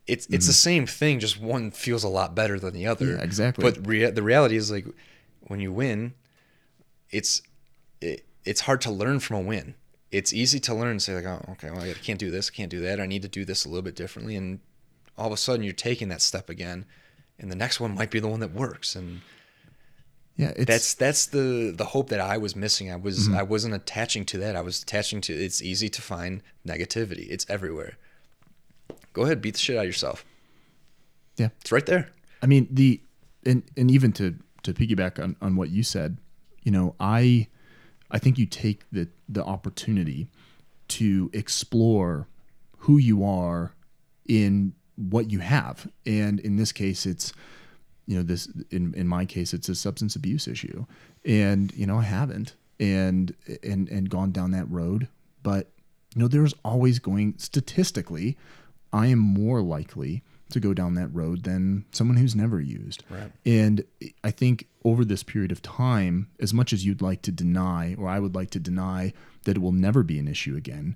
it's 0.07 0.25
it's 0.27 0.47
the 0.47 0.53
same 0.53 0.85
thing, 0.87 1.19
just 1.19 1.37
one 1.37 1.69
feels 1.69 2.01
a 2.03 2.07
lot 2.07 2.33
better 2.33 2.57
than 2.59 2.73
the 2.73 2.87
other. 2.87 3.05
Mm-hmm. 3.07 3.17
Yeah, 3.17 3.23
exactly. 3.25 3.61
But 3.61 3.85
rea- 3.85 4.09
the 4.09 4.23
reality 4.23 4.55
is, 4.55 4.71
like, 4.71 4.85
when 5.47 5.59
you 5.59 5.73
win, 5.73 6.13
it's 7.11 7.41
it, 7.99 8.23
it's 8.45 8.61
hard 8.61 8.79
to 8.81 8.91
learn 8.91 9.19
from 9.19 9.35
a 9.35 9.41
win. 9.41 9.75
It's 10.11 10.31
easy 10.33 10.59
to 10.61 10.73
learn 10.73 10.91
and 10.91 11.01
say 11.01 11.15
like, 11.15 11.25
oh, 11.25 11.43
okay, 11.53 11.69
well, 11.69 11.81
I 11.81 11.93
can't 11.93 12.19
do 12.19 12.31
this, 12.31 12.49
I 12.53 12.55
can't 12.55 12.71
do 12.71 12.79
that. 12.81 12.99
I 12.99 13.05
need 13.05 13.23
to 13.23 13.27
do 13.27 13.43
this 13.43 13.65
a 13.65 13.69
little 13.69 13.81
bit 13.83 13.95
differently, 13.95 14.35
and 14.35 14.59
all 15.17 15.27
of 15.27 15.33
a 15.33 15.37
sudden 15.37 15.63
you're 15.63 15.73
taking 15.73 16.09
that 16.09 16.21
step 16.21 16.49
again, 16.49 16.85
and 17.39 17.51
the 17.51 17.55
next 17.55 17.79
one 17.79 17.93
might 17.95 18.11
be 18.11 18.19
the 18.19 18.27
one 18.27 18.39
that 18.39 18.53
works. 18.53 18.95
And 18.95 19.21
yeah, 20.37 20.53
it's, 20.55 20.65
that's 20.65 20.93
that's 20.93 21.25
the 21.25 21.73
the 21.75 21.85
hope 21.85 22.09
that 22.09 22.19
I 22.21 22.37
was 22.37 22.55
missing. 22.55 22.91
I 22.91 22.95
was 22.95 23.27
Mm-hmm. 23.27 23.37
I 23.37 23.43
wasn't 23.43 23.73
attaching 23.73 24.23
to 24.25 24.37
that. 24.37 24.55
I 24.55 24.61
was 24.61 24.81
attaching 24.81 25.19
to 25.21 25.33
it's 25.33 25.61
easy 25.61 25.89
to 25.89 26.01
find 26.01 26.41
negativity. 26.65 27.27
It's 27.29 27.45
everywhere. 27.49 27.97
Go 29.13 29.23
ahead, 29.23 29.41
beat 29.41 29.55
the 29.55 29.59
shit 29.59 29.75
out 29.77 29.81
of 29.81 29.87
yourself. 29.87 30.23
yeah. 31.37 31.49
It's 31.61 31.71
right 31.71 31.85
there. 31.85 32.09
I 32.41 32.45
mean 32.45 32.67
the 32.71 33.01
and 33.45 33.63
and 33.75 33.89
even 33.91 34.13
to 34.13 34.35
to 34.63 34.73
piggyback 34.73 35.21
on 35.21 35.35
on 35.41 35.55
what 35.55 35.69
you 35.69 35.83
said, 35.83 36.17
you 36.63 36.71
know, 36.71 36.95
I 36.99 37.47
I 38.11 38.19
think 38.19 38.37
you 38.37 38.45
take 38.45 38.89
the 38.91 39.07
the 39.27 39.43
opportunity 39.43 40.27
to 40.89 41.29
explore 41.33 42.27
who 42.79 42.97
you 42.97 43.23
are 43.23 43.73
in 44.27 44.73
what 44.95 45.31
you 45.31 45.39
have. 45.39 45.87
And 46.05 46.39
in 46.39 46.55
this 46.55 46.71
case 46.71 47.05
it's 47.05 47.33
you 48.05 48.15
know 48.15 48.23
this 48.23 48.47
in 48.71 48.93
in 48.93 49.07
my 49.07 49.25
case 49.25 49.53
it's 49.53 49.69
a 49.69 49.75
substance 49.75 50.15
abuse 50.15 50.47
issue. 50.47 50.85
And 51.25 51.73
you 51.73 51.85
know, 51.85 51.97
I 51.97 52.03
haven't 52.03 52.55
and 52.79 53.35
and 53.63 53.89
and 53.89 54.09
gone 54.09 54.31
down 54.31 54.51
that 54.51 54.69
road, 54.69 55.07
but 55.43 55.71
you 56.15 56.21
know 56.21 56.27
there's 56.27 56.53
always 56.63 56.99
going 56.99 57.35
statistically 57.37 58.37
I 58.93 59.07
am 59.07 59.19
more 59.19 59.61
likely 59.61 60.23
to 60.49 60.59
go 60.59 60.73
down 60.73 60.95
that 60.95 61.13
road 61.13 61.43
than 61.43 61.85
someone 61.91 62.17
who's 62.17 62.35
never 62.35 62.61
used. 62.61 63.03
Right. 63.09 63.31
And 63.45 63.83
I 64.23 64.31
think 64.31 64.67
over 64.83 65.03
this 65.03 65.23
period 65.23 65.51
of 65.51 65.61
time, 65.61 66.29
as 66.39 66.53
much 66.53 66.73
as 66.73 66.85
you'd 66.85 67.01
like 67.01 67.21
to 67.23 67.31
deny, 67.31 67.95
or 67.97 68.07
I 68.07 68.19
would 68.19 68.35
like 68.35 68.49
to 68.51 68.59
deny 68.59 69.13
that 69.43 69.57
it 69.57 69.61
will 69.61 69.71
never 69.71 70.03
be 70.03 70.19
an 70.19 70.27
issue 70.27 70.55
again, 70.55 70.95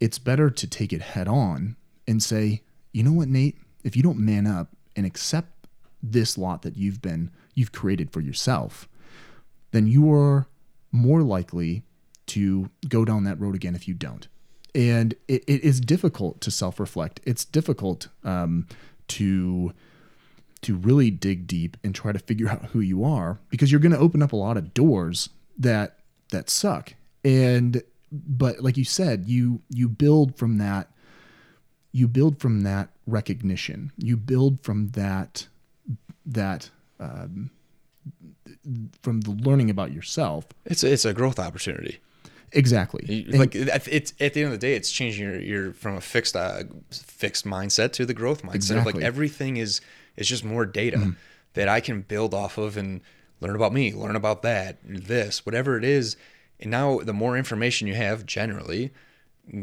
it's 0.00 0.18
better 0.18 0.50
to 0.50 0.66
take 0.66 0.92
it 0.92 1.02
head 1.02 1.28
on 1.28 1.76
and 2.06 2.22
say, 2.22 2.62
you 2.92 3.02
know 3.02 3.12
what, 3.12 3.28
Nate, 3.28 3.58
if 3.84 3.96
you 3.96 4.02
don't 4.02 4.18
man 4.18 4.46
up 4.46 4.68
and 4.94 5.04
accept 5.04 5.66
this 6.02 6.38
lot 6.38 6.62
that 6.62 6.76
you've 6.76 7.02
been, 7.02 7.30
you've 7.54 7.72
created 7.72 8.10
for 8.10 8.20
yourself, 8.20 8.88
then 9.72 9.86
you 9.86 10.12
are 10.12 10.46
more 10.92 11.22
likely 11.22 11.82
to 12.26 12.70
go 12.88 13.04
down 13.04 13.24
that 13.24 13.40
road 13.40 13.54
again 13.54 13.74
if 13.74 13.86
you 13.86 13.94
don't 13.94 14.28
and 14.76 15.14
it, 15.26 15.42
it 15.46 15.64
is 15.64 15.80
difficult 15.80 16.40
to 16.42 16.50
self-reflect. 16.50 17.20
It's 17.24 17.44
difficult 17.44 18.08
um, 18.22 18.68
to 19.08 19.72
to 20.62 20.74
really 20.74 21.10
dig 21.10 21.46
deep 21.46 21.76
and 21.82 21.94
try 21.94 22.12
to 22.12 22.18
figure 22.18 22.48
out 22.48 22.66
who 22.66 22.80
you 22.80 23.04
are 23.04 23.38
because 23.50 23.70
you're 23.70 23.80
going 23.80 23.92
to 23.92 23.98
open 23.98 24.22
up 24.22 24.32
a 24.32 24.36
lot 24.36 24.56
of 24.56 24.74
doors 24.74 25.30
that 25.58 25.98
that 26.30 26.50
suck. 26.50 26.94
And 27.24 27.82
but 28.12 28.60
like 28.60 28.76
you 28.76 28.84
said 28.84 29.24
you 29.26 29.62
you 29.70 29.88
build 29.88 30.36
from 30.36 30.58
that 30.58 30.90
you 31.92 32.06
build 32.06 32.38
from 32.38 32.60
that 32.60 32.90
recognition. 33.06 33.90
You 33.96 34.18
build 34.18 34.62
from 34.62 34.88
that 34.88 35.46
that 36.26 36.68
um, 37.00 37.50
from 39.00 39.22
the 39.22 39.30
learning 39.30 39.70
about 39.70 39.92
yourself. 39.92 40.46
It's 40.66 40.84
a, 40.84 40.92
it's 40.92 41.06
a 41.06 41.14
growth 41.14 41.38
opportunity. 41.38 42.00
Exactly 42.52 43.26
And- 43.30 43.38
like 43.38 43.54
it's 43.54 44.12
at 44.20 44.34
the 44.34 44.42
end 44.42 44.52
of 44.52 44.60
the 44.60 44.66
day, 44.66 44.74
it's 44.74 44.90
changing 44.90 45.24
your, 45.24 45.40
your 45.40 45.72
from 45.72 45.96
a 45.96 46.00
fixed 46.00 46.36
uh, 46.36 46.64
fixed 46.90 47.44
mindset 47.46 47.92
to 47.94 48.06
the 48.06 48.14
growth 48.14 48.42
mindset. 48.42 48.54
Exactly. 48.54 48.92
like 48.94 49.02
everything 49.02 49.56
is 49.56 49.80
is 50.16 50.28
just 50.28 50.44
more 50.44 50.64
data 50.66 51.14
that 51.54 51.68
I 51.68 51.80
can 51.80 52.02
build 52.02 52.34
off 52.34 52.58
of 52.58 52.76
and 52.76 53.00
learn 53.40 53.54
about 53.56 53.72
me, 53.72 53.92
learn 53.92 54.16
about 54.16 54.42
that, 54.42 54.78
this, 54.84 55.44
whatever 55.44 55.76
it 55.76 55.84
is. 55.84 56.16
And 56.60 56.70
now 56.70 56.98
the 57.00 57.12
more 57.12 57.36
information 57.36 57.86
you 57.86 57.94
have, 57.94 58.24
generally, 58.24 58.92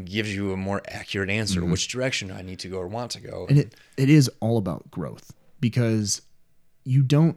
gives 0.04 0.34
you 0.34 0.52
a 0.52 0.56
more 0.56 0.80
accurate 0.88 1.28
answer 1.28 1.60
to 1.60 1.66
which 1.66 1.88
direction 1.88 2.30
I 2.30 2.42
need 2.42 2.58
to 2.60 2.68
go 2.68 2.78
or 2.78 2.86
want 2.88 3.10
to 3.12 3.20
go. 3.20 3.46
and 3.48 3.58
it, 3.58 3.74
it 3.96 4.08
is 4.08 4.30
all 4.40 4.58
about 4.58 4.90
growth 4.90 5.32
because 5.60 6.22
you 6.84 7.02
don't 7.02 7.36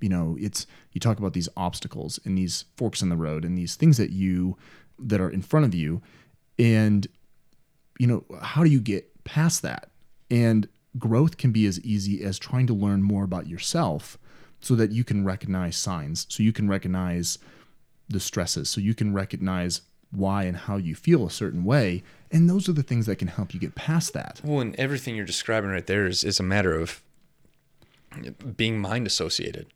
you 0.00 0.08
know 0.08 0.36
it's 0.40 0.66
you 0.98 1.00
talk 1.00 1.18
about 1.18 1.32
these 1.32 1.48
obstacles 1.56 2.18
and 2.24 2.36
these 2.36 2.64
forks 2.76 3.02
in 3.02 3.08
the 3.08 3.16
road 3.16 3.44
and 3.44 3.56
these 3.56 3.76
things 3.76 3.96
that 3.98 4.10
you 4.10 4.56
that 4.98 5.20
are 5.20 5.30
in 5.30 5.42
front 5.42 5.64
of 5.64 5.74
you. 5.74 6.02
And 6.58 7.06
you 8.00 8.08
know 8.08 8.24
how 8.42 8.64
do 8.64 8.70
you 8.70 8.80
get 8.80 9.24
past 9.24 9.62
that? 9.62 9.90
And 10.28 10.68
growth 10.98 11.36
can 11.36 11.52
be 11.52 11.66
as 11.66 11.80
easy 11.82 12.24
as 12.24 12.36
trying 12.38 12.66
to 12.66 12.74
learn 12.74 13.02
more 13.02 13.22
about 13.22 13.46
yourself 13.46 14.18
so 14.60 14.74
that 14.74 14.90
you 14.90 15.04
can 15.04 15.24
recognize 15.24 15.76
signs 15.76 16.26
so 16.28 16.42
you 16.42 16.52
can 16.52 16.68
recognize 16.68 17.38
the 18.08 18.18
stresses 18.18 18.68
so 18.68 18.80
you 18.80 18.92
can 18.92 19.14
recognize 19.14 19.82
why 20.10 20.42
and 20.44 20.56
how 20.56 20.76
you 20.76 20.94
feel 20.94 21.26
a 21.26 21.30
certain 21.30 21.64
way. 21.64 22.02
And 22.32 22.48
those 22.48 22.68
are 22.68 22.72
the 22.72 22.82
things 22.82 23.06
that 23.06 23.16
can 23.16 23.28
help 23.28 23.54
you 23.54 23.60
get 23.60 23.74
past 23.74 24.14
that. 24.14 24.40
Well, 24.42 24.60
and 24.60 24.74
everything 24.76 25.14
you're 25.14 25.26
describing 25.26 25.70
right 25.70 25.86
there 25.86 26.06
is, 26.06 26.24
is 26.24 26.40
a 26.40 26.42
matter 26.42 26.74
of 26.78 27.02
being 28.56 28.80
mind 28.80 29.06
associated. 29.06 29.66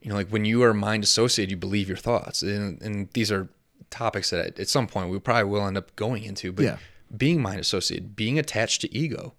You 0.00 0.10
know, 0.10 0.14
like 0.14 0.28
when 0.28 0.44
you 0.44 0.62
are 0.62 0.72
mind 0.72 1.04
associated, 1.04 1.50
you 1.50 1.56
believe 1.56 1.88
your 1.88 1.96
thoughts. 1.96 2.42
And, 2.42 2.80
and 2.82 3.08
these 3.12 3.32
are 3.32 3.48
topics 3.90 4.30
that 4.30 4.58
at 4.58 4.68
some 4.68 4.86
point 4.86 5.10
we 5.10 5.18
probably 5.18 5.44
will 5.44 5.66
end 5.66 5.76
up 5.76 5.94
going 5.96 6.24
into. 6.24 6.52
But 6.52 6.64
Yeah. 6.64 6.78
being 7.16 7.40
mind 7.42 7.60
associated, 7.60 8.14
being 8.14 8.38
attached 8.38 8.82
to 8.82 8.96
ego, 8.96 9.34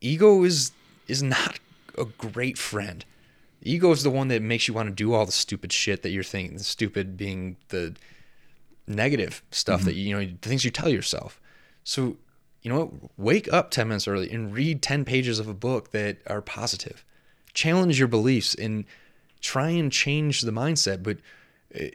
ego 0.00 0.42
is 0.44 0.72
is 1.08 1.22
not 1.22 1.60
a 1.96 2.04
great 2.04 2.58
friend. 2.58 3.04
Ego 3.62 3.90
is 3.90 4.02
the 4.02 4.10
one 4.10 4.28
that 4.28 4.42
makes 4.42 4.68
you 4.68 4.74
want 4.74 4.88
to 4.88 4.94
do 4.94 5.12
all 5.12 5.24
the 5.26 5.32
stupid 5.32 5.72
shit 5.72 6.02
that 6.02 6.10
you're 6.10 6.22
thinking. 6.22 6.56
The 6.58 6.64
stupid 6.64 7.16
being 7.16 7.56
the 7.68 7.94
negative 8.86 9.42
stuff 9.50 9.82
that 9.84 9.92
mm-hmm. 9.92 9.98
you 9.98 10.14
know, 10.14 10.26
the 10.40 10.48
things 10.48 10.64
you 10.64 10.70
tell 10.70 10.88
yourself. 10.88 11.40
So, 11.84 12.16
you 12.62 12.72
know 12.72 12.84
what? 12.84 13.10
Wake 13.16 13.52
up 13.52 13.70
10 13.70 13.88
minutes 13.88 14.08
early 14.08 14.30
and 14.30 14.52
read 14.52 14.82
10 14.82 15.04
pages 15.04 15.38
of 15.38 15.48
a 15.48 15.54
book 15.54 15.90
that 15.92 16.18
are 16.26 16.42
positive. 16.42 17.04
Challenge 17.54 17.98
your 17.98 18.08
beliefs 18.08 18.54
and 18.54 18.84
try 19.40 19.70
and 19.70 19.90
change 19.92 20.40
the 20.42 20.50
mindset. 20.52 21.02
But 21.02 21.18
uh, 21.78 21.86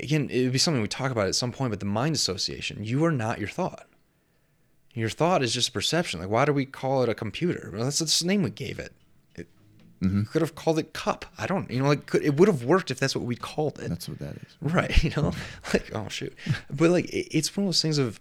again, 0.00 0.28
it 0.30 0.42
would 0.44 0.52
be 0.52 0.58
something 0.58 0.80
we 0.82 0.88
talk 0.88 1.10
about 1.10 1.26
at 1.26 1.34
some 1.34 1.52
point, 1.52 1.70
but 1.70 1.80
the 1.80 1.86
mind 1.86 2.14
association, 2.14 2.84
you 2.84 3.04
are 3.04 3.12
not 3.12 3.38
your 3.38 3.48
thought. 3.48 3.86
Your 4.94 5.10
thought 5.10 5.42
is 5.42 5.52
just 5.52 5.68
a 5.68 5.72
perception. 5.72 6.20
Like, 6.20 6.30
why 6.30 6.44
do 6.46 6.52
we 6.52 6.64
call 6.64 7.02
it 7.02 7.08
a 7.08 7.14
computer? 7.14 7.70
Well, 7.72 7.84
that's 7.84 7.98
the 7.98 8.26
name 8.26 8.42
we 8.42 8.50
gave 8.50 8.78
it. 8.78 8.92
It 9.36 9.46
could 10.30 10.42
have 10.42 10.54
called 10.54 10.78
it 10.78 10.92
cup. 10.92 11.24
I 11.38 11.46
don't, 11.46 11.70
you 11.70 11.80
know, 11.82 11.88
like 11.88 12.06
could, 12.06 12.22
it 12.22 12.36
would 12.36 12.48
have 12.48 12.64
worked 12.64 12.90
if 12.90 12.98
that's 13.00 13.16
what 13.16 13.24
we 13.24 13.34
called 13.34 13.78
it. 13.78 13.88
that's 13.88 14.08
what 14.08 14.18
that 14.20 14.36
is 14.36 14.56
Right, 14.60 15.02
you 15.02 15.10
know, 15.16 15.32
like 15.72 15.90
oh 15.94 16.08
shoot, 16.08 16.34
but 16.70 16.90
like 16.90 17.06
it- 17.06 17.28
it's 17.36 17.56
one 17.56 17.64
of 17.64 17.68
those 17.68 17.80
things 17.82 17.96
of 17.98 18.20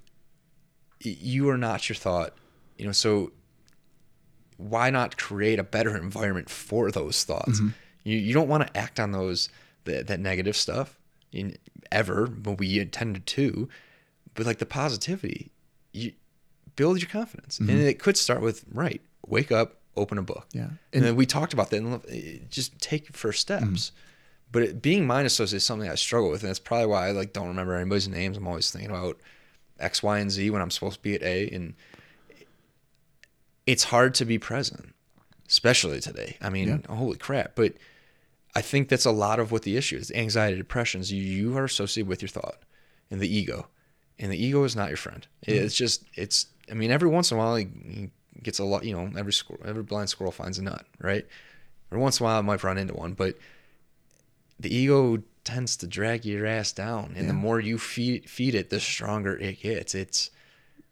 you 1.01 1.49
are 1.49 1.57
not 1.57 1.87
your 1.89 1.95
thought, 1.95 2.33
you 2.77 2.85
know. 2.85 2.91
So 2.93 3.31
why 4.57 4.89
not 4.89 5.17
create 5.17 5.59
a 5.59 5.63
better 5.63 5.95
environment 5.97 6.49
for 6.49 6.91
those 6.91 7.23
thoughts? 7.25 7.59
You 8.05 8.17
you 8.17 8.33
don't 8.33 8.47
want 8.47 8.65
to 8.65 8.77
act 8.77 8.99
on 8.99 9.11
those 9.11 9.49
that 9.83 10.07
that 10.07 10.21
negative 10.21 10.55
stuff 10.55 10.97
in 11.33 11.57
ever, 11.91 12.27
but 12.27 12.57
we 12.57 12.79
intended 12.79 13.25
to. 13.25 13.67
But 14.33 14.45
like 14.45 14.59
the 14.59 14.65
positivity, 14.65 15.51
you 15.91 16.13
build 16.75 17.01
your 17.01 17.09
confidence, 17.09 17.59
and 17.59 17.69
it 17.69 17.99
could 17.99 18.15
start 18.15 18.41
with 18.41 18.63
right. 18.71 19.01
Wake 19.27 19.51
up, 19.51 19.77
open 19.97 20.17
a 20.17 20.21
book. 20.21 20.47
Yeah. 20.53 20.69
and, 20.93 21.03
then 21.03 21.15
we 21.15 21.25
talked 21.25 21.53
about 21.53 21.71
that. 21.71 21.77
And 21.77 22.01
eh, 22.09 22.37
just 22.49 22.79
take 22.79 23.15
first 23.15 23.41
steps. 23.41 23.91
But 24.51 24.63
it, 24.63 24.81
being 24.81 25.07
mind 25.07 25.25
associated 25.25 25.57
is 25.57 25.63
something 25.65 25.89
I 25.89 25.95
struggle 25.95 26.29
with, 26.29 26.41
and 26.41 26.49
that's 26.49 26.59
probably 26.59 26.85
why 26.87 27.07
I 27.07 27.11
like 27.11 27.33
don't 27.33 27.47
remember 27.47 27.75
anybody's 27.75 28.07
names. 28.07 28.37
I'm 28.37 28.47
always 28.47 28.71
thinking 28.71 28.91
about 28.91 29.19
X, 29.79 30.03
Y, 30.03 30.19
and 30.19 30.31
Z 30.31 30.49
when 30.49 30.61
I'm 30.61 30.71
supposed 30.71 30.97
to 30.97 31.01
be 31.01 31.15
at 31.15 31.23
A, 31.23 31.49
and 31.49 31.73
it's 33.65 33.85
hard 33.85 34.13
to 34.15 34.25
be 34.25 34.37
present, 34.37 34.93
especially 35.47 35.99
today. 35.99 36.37
I 36.41 36.49
mean, 36.49 36.83
holy 36.87 37.17
crap! 37.17 37.53
But 37.55 37.73
I 38.55 38.61
think 38.61 38.89
that's 38.89 39.05
a 39.05 39.11
lot 39.11 39.39
of 39.39 39.51
what 39.51 39.63
the 39.63 39.77
issue 39.77 39.97
is: 39.97 40.11
anxiety, 40.11 40.57
depressions. 40.57 41.11
You 41.11 41.21
you 41.21 41.57
are 41.57 41.65
associated 41.65 42.07
with 42.07 42.21
your 42.21 42.29
thought 42.29 42.59
and 43.11 43.19
the 43.19 43.33
ego, 43.33 43.67
and 44.17 44.31
the 44.31 44.43
ego 44.43 44.63
is 44.63 44.75
not 44.75 44.89
your 44.89 44.97
friend. 44.97 45.27
Mm-hmm. 45.45 45.65
It's 45.65 45.75
just 45.75 46.05
it's. 46.13 46.47
I 46.69 46.73
mean, 46.73 46.91
every 46.91 47.09
once 47.09 47.31
in 47.31 47.37
a 47.37 47.39
while, 47.39 47.55
he, 47.55 48.09
gets 48.41 48.59
a 48.59 48.63
lot. 48.63 48.85
You 48.85 48.95
know, 48.95 49.11
every 49.17 49.33
squirrel, 49.33 49.61
every 49.65 49.83
blind 49.83 50.09
squirrel 50.09 50.31
finds 50.31 50.57
a 50.57 50.63
nut, 50.63 50.85
right? 50.99 51.25
Every 51.91 52.01
once 52.01 52.19
in 52.19 52.23
a 52.23 52.29
while, 52.29 52.39
I 52.39 52.41
might 52.41 52.63
run 52.63 52.77
into 52.77 52.93
one, 52.93 53.13
but 53.13 53.37
the 54.59 54.73
ego 54.73 55.21
tends 55.43 55.77
to 55.77 55.87
drag 55.87 56.25
your 56.25 56.45
ass 56.45 56.71
down, 56.71 57.13
and 57.15 57.29
the 57.29 57.33
more 57.33 57.59
you 57.59 57.77
feed 57.77 58.29
feed 58.29 58.55
it, 58.55 58.69
the 58.69 58.79
stronger 58.79 59.37
it 59.37 59.61
gets. 59.61 59.93
It's 59.93 60.31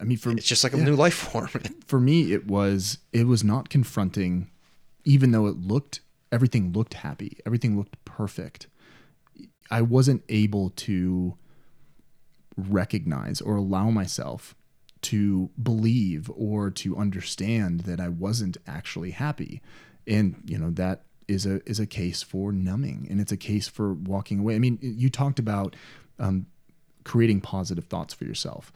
I 0.00 0.04
mean, 0.04 0.18
for 0.18 0.32
it's 0.32 0.46
just 0.46 0.64
like 0.64 0.74
a 0.74 0.78
yeah. 0.78 0.84
new 0.84 0.96
life 0.96 1.14
form. 1.14 1.48
for 1.86 2.00
me, 2.00 2.32
it 2.32 2.46
was 2.46 2.98
it 3.12 3.26
was 3.26 3.42
not 3.42 3.68
confronting, 3.68 4.50
even 5.04 5.30
though 5.30 5.46
it 5.46 5.56
looked 5.56 6.00
everything 6.34 6.72
looked 6.72 6.94
happy, 6.94 7.38
everything 7.46 7.76
looked 7.76 8.02
perfect. 8.04 8.66
I 9.70 9.82
wasn't 9.82 10.22
able 10.28 10.70
to 10.70 11.36
recognize 12.56 13.40
or 13.40 13.56
allow 13.56 13.90
myself 13.90 14.54
to 15.02 15.50
believe 15.62 16.30
or 16.34 16.70
to 16.70 16.96
understand 16.96 17.80
that 17.80 18.00
I 18.00 18.08
wasn't 18.08 18.56
actually 18.66 19.12
happy, 19.12 19.62
and 20.06 20.42
you 20.44 20.58
know 20.58 20.70
that 20.72 21.04
is 21.28 21.46
a 21.46 21.66
is 21.68 21.80
a 21.80 21.86
case 21.86 22.22
for 22.22 22.52
numbing, 22.52 23.06
and 23.08 23.20
it's 23.20 23.32
a 23.32 23.36
case 23.36 23.68
for 23.68 23.94
walking 23.94 24.40
away. 24.40 24.54
I 24.54 24.58
mean, 24.58 24.78
you 24.82 25.08
talked 25.08 25.38
about 25.38 25.76
um, 26.18 26.46
creating 27.04 27.40
positive 27.40 27.84
thoughts 27.86 28.12
for 28.12 28.24
yourself. 28.24 28.72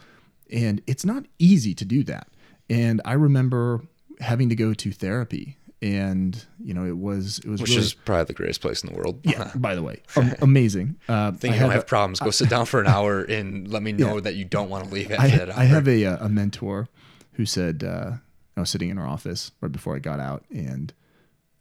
And 0.50 0.80
it's 0.86 1.04
not 1.04 1.26
easy 1.38 1.74
to 1.74 1.84
do 1.84 2.02
that. 2.04 2.28
And 2.70 3.00
I 3.04 3.14
remember 3.14 3.82
having 4.20 4.48
to 4.48 4.54
go 4.54 4.74
to 4.74 4.92
therapy 4.92 5.57
and 5.80 6.44
you 6.62 6.74
know 6.74 6.84
it 6.84 6.96
was 6.96 7.38
it 7.38 7.46
was 7.46 7.60
which 7.60 7.70
really, 7.70 7.82
is 7.82 7.94
probably 7.94 8.24
the 8.24 8.32
greatest 8.32 8.60
place 8.60 8.82
in 8.82 8.90
the 8.92 8.96
world. 8.98 9.20
yeah 9.22 9.52
by 9.56 9.74
the 9.74 9.82
way 9.82 10.02
am- 10.16 10.34
amazing 10.42 10.96
uh, 11.08 11.30
Think 11.40 11.52
I 11.52 11.56
you 11.56 11.62
don't 11.62 11.70
have 11.70 11.82
a- 11.82 11.86
problems? 11.86 12.18
Go 12.20 12.30
sit 12.30 12.48
down 12.50 12.66
for 12.66 12.80
an 12.80 12.86
hour 12.96 13.22
and 13.22 13.68
let 13.68 13.82
me 13.82 13.92
know 13.92 14.18
that 14.20 14.34
you 14.34 14.44
don't 14.44 14.68
want 14.70 14.84
to 14.86 14.90
leave 14.90 15.10
after 15.12 15.22
I, 15.22 15.28
that 15.38 15.48
hour. 15.50 15.58
I 15.58 15.64
have 15.64 15.86
a, 15.86 16.04
uh, 16.04 16.26
a 16.26 16.28
mentor 16.28 16.88
who 17.34 17.46
said 17.46 17.84
uh, 17.84 18.12
I 18.56 18.60
was 18.60 18.70
sitting 18.70 18.90
in 18.90 18.96
her 18.96 19.06
office 19.06 19.52
right 19.60 19.70
before 19.70 19.94
I 19.94 20.00
got 20.00 20.18
out, 20.18 20.44
and 20.50 20.92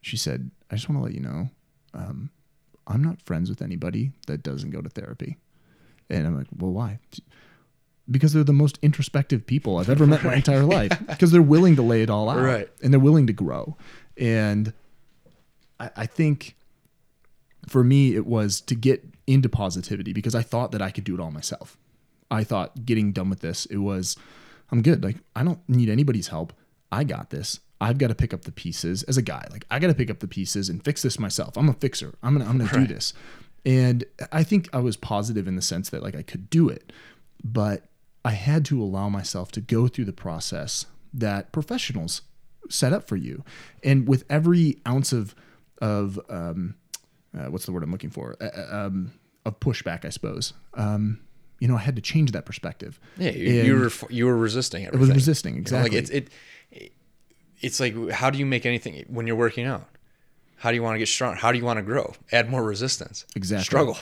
she 0.02 0.18
said, 0.18 0.49
"I 0.72 0.76
just 0.76 0.89
want 0.89 0.99
to 0.99 1.03
let 1.03 1.14
you 1.14 1.19
know, 1.19 1.49
um, 1.94 2.31
I'm 2.88 3.03
not 3.03 3.22
friends 3.22 3.49
with 3.49 3.61
anybody 3.61 4.11
that 4.26 4.41
doesn't 4.41 4.72
go 4.72 4.81
to 4.81 4.89
therapy. 4.89 5.38
And 6.10 6.26
I'm 6.26 6.38
like, 6.38 6.48
well, 6.57 6.72
why? 6.72 6.99
Because 8.10 8.31
they're 8.31 8.44
the 8.45 8.53
most 8.53 8.80
introspective 8.81 9.45
people 9.45 9.77
I've 9.77 9.89
ever 9.89 10.07
met 10.07 10.23
my 10.23 10.35
entire 10.35 10.64
life. 10.64 10.98
Because 11.07 11.31
they're 11.31 11.41
willing 11.41 11.76
to 11.76 11.81
lay 11.81 12.02
it 12.02 12.10
all 12.10 12.30
out, 12.30 12.39
Right. 12.41 12.69
And 12.81 12.94
they're 12.94 12.99
willing 12.99 13.27
to 13.27 13.34
grow. 13.34 13.76
And 14.19 14.73
I, 15.80 15.91
I 15.95 16.06
think 16.06 16.56
for 17.68 17.84
me, 17.84 18.15
it 18.15 18.26
was 18.26 18.61
to 18.61 18.76
get 18.76 19.03
into 19.26 19.49
positivity 19.49 20.14
because 20.14 20.35
I 20.35 20.41
thought 20.41 20.72
that 20.72 20.81
I 20.81 20.89
could 20.89 21.03
do 21.03 21.14
it 21.14 21.19
all 21.19 21.31
myself. 21.31 21.77
I 22.30 22.44
thought 22.44 22.85
getting 22.85 23.11
done 23.11 23.30
with 23.30 23.39
this, 23.41 23.65
it 23.68 23.77
was, 23.77 24.18
I'm 24.72 24.81
good. 24.81 25.03
Like, 25.03 25.18
I 25.35 25.44
don't 25.44 25.60
need 25.69 25.89
anybody's 25.89 26.27
help. 26.27 26.53
I 26.91 27.03
got 27.03 27.30
this. 27.30 27.60
I've 27.80 27.98
got 27.98 28.07
to 28.07 28.15
pick 28.15 28.34
up 28.34 28.41
the 28.41 28.52
pieces 28.52 29.03
as 29.03 29.18
a 29.18 29.22
guy. 29.22 29.45
Like, 29.52 29.65
I 29.69 29.80
got 29.80 29.88
to 29.88 29.94
pick 29.94 30.10
up 30.10 30.19
the 30.19 30.27
pieces 30.27 30.69
and 30.69 30.84
fix 30.84 31.02
this 31.03 31.19
myself. 31.19 31.57
I'm 31.57 31.69
a 31.69 31.73
fixer. 31.73 32.15
I'm 32.23 32.38
gonna, 32.38 32.49
I'm 32.49 32.57
gonna 32.57 32.72
do 32.72 32.94
this. 32.94 33.14
And 33.65 34.06
I 34.31 34.44
think 34.44 34.69
I 34.73 34.80
was 34.80 34.95
positive 34.95 35.48
in 35.48 35.57
the 35.57 35.61
sense 35.61 35.89
that 35.89 36.02
like 36.02 36.15
I 36.15 36.22
could 36.22 36.49
do 36.49 36.69
it, 36.69 36.94
but 37.44 37.84
I 38.23 38.31
had 38.31 38.64
to 38.65 38.81
allow 38.81 39.10
myself 39.10 39.52
to 39.53 39.61
go 39.61 39.88
through 39.88 40.06
the 40.06 40.14
process 40.14 40.85
that 41.14 41.52
professionals 41.52 42.22
set 42.69 42.94
up 42.94 43.07
for 43.07 43.15
you. 43.15 43.44
And 43.84 44.07
with 44.07 44.23
every 44.30 44.77
ounce 44.88 45.14
of 45.14 45.35
of 45.80 46.19
um, 46.30 46.76
uh, 47.38 47.45
what's 47.45 47.65
the 47.65 47.72
word 47.72 47.84
I'm 47.84 47.91
looking 47.91 48.10
for? 48.10 48.35
Uh, 48.41 48.45
uh, 48.45 48.85
um, 48.88 49.11
of 49.45 49.60
pushback, 49.60 50.06
I 50.06 50.10
suppose. 50.10 50.53
Um, 50.73 51.19
you 51.60 51.68
know, 51.68 51.76
I 51.76 51.80
had 51.80 51.95
to 51.95 52.02
change 52.02 52.31
that 52.34 52.45
perspective. 52.45 52.99
Yeah, 53.18 53.31
you, 53.31 53.64
you 53.64 53.80
were 53.80 53.91
you 54.10 54.26
were 54.26 54.38
resisting 54.38 54.85
everything. 54.85 55.07
was 55.07 55.15
resisting 55.15 55.53
You 55.56 55.60
know, 55.60 55.61
exactly. 55.61 55.89
like 55.89 55.99
it's 55.99 56.10
it, 56.10 56.30
it, 56.72 56.91
it's 57.61 57.80
like 57.80 58.11
how 58.11 58.30
do 58.30 58.38
you 58.38 58.45
make 58.45 58.65
anything 58.65 59.03
when 59.07 59.27
you're 59.27 59.35
working 59.35 59.65
out? 59.65 59.88
How 60.57 60.72
do 60.72 60.76
you 60.76 60.84
want 60.84 60.95
to 60.95 60.99
get 60.99 61.07
strong? 61.07 61.35
How 61.35 61.52
do 61.52 61.57
you 61.57 61.65
want 61.65 61.77
to 61.77 61.84
grow? 61.84 62.14
Add 62.31 62.49
more 62.49 62.64
resistance. 62.64 63.26
exactly 63.35 63.64
Struggle. 63.64 63.98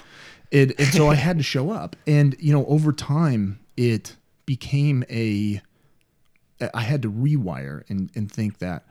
It, 0.52 0.80
and 0.80 0.88
so 0.90 1.10
I 1.10 1.16
had 1.28 1.38
to 1.38 1.44
show 1.44 1.72
up, 1.72 1.96
and 2.08 2.36
you 2.40 2.54
know, 2.54 2.66
over 2.66 2.92
time, 2.92 3.60
it 3.78 4.16
became 4.46 5.04
a. 5.10 5.62
I 6.74 6.82
had 6.82 7.02
to 7.02 7.12
rewire 7.12 7.84
and 7.90 8.10
and 8.16 8.32
think 8.32 8.60
that 8.60 8.86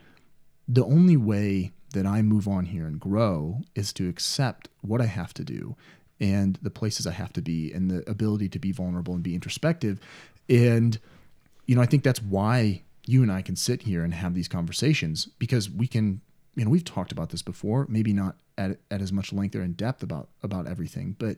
the 0.69 0.85
only 0.85 1.17
way 1.17 1.73
that 1.95 2.07
I 2.07 2.23
move 2.23 2.47
on 2.47 2.67
here 2.67 2.87
and 2.87 3.01
grow 3.01 3.63
is 3.75 3.93
to 3.95 4.09
accept 4.09 4.69
what 4.83 5.01
I 5.01 5.07
have 5.07 5.33
to 5.35 5.45
do 5.45 5.77
and 6.21 6.59
the 6.61 6.71
places 6.71 7.07
I 7.07 7.13
have 7.13 7.33
to 7.35 7.43
be 7.43 7.73
and 7.73 7.91
the 7.91 8.09
ability 8.09 8.49
to 8.51 8.59
be 8.59 8.73
vulnerable 8.73 9.15
and 9.15 9.23
be 9.23 9.35
introspective. 9.35 10.01
And, 10.49 10.99
you 11.67 11.75
know, 11.75 11.83
I 11.83 11.87
think 11.87 12.03
that's 12.03 12.23
why 12.23 12.83
you 13.07 13.23
and 13.23 13.31
I 13.31 13.43
can 13.43 13.57
sit 13.57 13.83
here 13.83 14.05
and 14.05 14.13
have 14.13 14.35
these 14.35 14.49
conversations 14.49 15.29
because 15.39 15.71
we 15.71 15.87
can, 15.87 16.21
you 16.57 16.65
know, 16.65 16.71
we've 16.71 16.85
talked 16.85 17.13
about 17.13 17.31
this 17.31 17.43
before, 17.43 17.87
maybe 17.89 18.13
not 18.13 18.37
at, 18.59 18.79
at 18.91 19.01
as 19.01 19.13
much 19.13 19.33
length 19.33 19.55
or 19.55 19.63
in 19.63 19.73
depth 19.73 20.03
about, 20.03 20.29
about 20.43 20.67
everything, 20.67 21.17
but, 21.19 21.37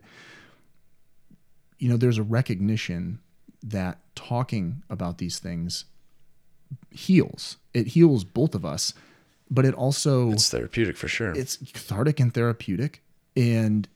you 1.78 1.88
know, 1.88 1.96
there's 1.96 2.18
a 2.18 2.22
recognition 2.22 3.18
that 3.62 3.98
talking 4.14 4.82
about 4.88 5.18
these 5.18 5.38
things 5.38 5.84
heals. 6.90 7.56
It 7.74 7.88
heals 7.88 8.24
both 8.24 8.54
of 8.54 8.64
us, 8.64 8.94
but 9.50 9.64
it 9.64 9.74
also 9.74 10.32
It's 10.32 10.48
therapeutic 10.48 10.96
for 10.96 11.08
sure. 11.08 11.32
it's 11.32 11.56
cathartic 11.58 12.20
and 12.20 12.32
therapeutic 12.32 13.02
and 13.36 13.86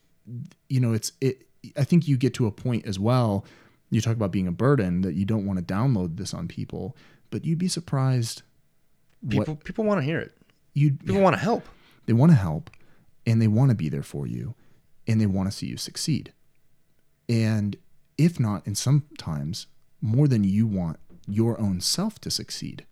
you 0.69 0.79
know 0.81 0.93
it's 0.93 1.13
it 1.21 1.47
i 1.77 1.83
think 1.83 2.07
you 2.07 2.17
get 2.17 2.35
to 2.35 2.47
a 2.47 2.51
point 2.53 2.87
as 2.87 2.99
well 2.99 3.45
you 3.91 4.01
talk 4.01 4.15
about 4.15 4.31
being 4.31 4.47
a 4.47 4.53
burden 4.53 5.01
that 5.01 5.15
you 5.15 5.25
don't 5.25 5.45
want 5.47 5.59
to 5.59 5.75
download 5.75 6.17
this 6.19 6.33
on 6.35 6.47
people 6.47 6.95
but 7.31 7.45
you'd 7.45 7.59
be 7.59 7.67
surprised 7.69 8.43
people 9.29 9.55
what 9.55 9.65
people 9.65 9.85
want 9.85 9.99
to 9.99 10.05
hear 10.05 10.19
it. 10.21 10.33
you 10.75 10.93
People 10.93 11.21
want 11.23 11.35
to 11.35 11.41
help. 11.43 11.65
they 12.07 12.13
want 12.13 12.31
to 12.31 12.37
help 12.37 12.71
and 13.27 13.41
they 13.43 13.49
want 13.49 13.71
to 13.71 13.75
be 13.75 13.89
there 13.89 14.03
for 14.05 14.27
you 14.27 14.55
and 15.09 15.21
they 15.21 15.27
want 15.27 15.51
to 15.51 15.57
see 15.57 15.67
you 15.67 15.77
succeed 15.79 16.33
and 17.29 17.77
if 18.19 18.39
not 18.39 18.65
and 18.67 18.77
sometimes 18.79 19.67
more 20.03 20.29
than 20.29 20.45
you 20.45 20.67
want 20.67 20.99
your 21.29 21.61
own 21.61 21.81
self 21.81 22.19
to 22.21 22.31
succeed 22.31 22.85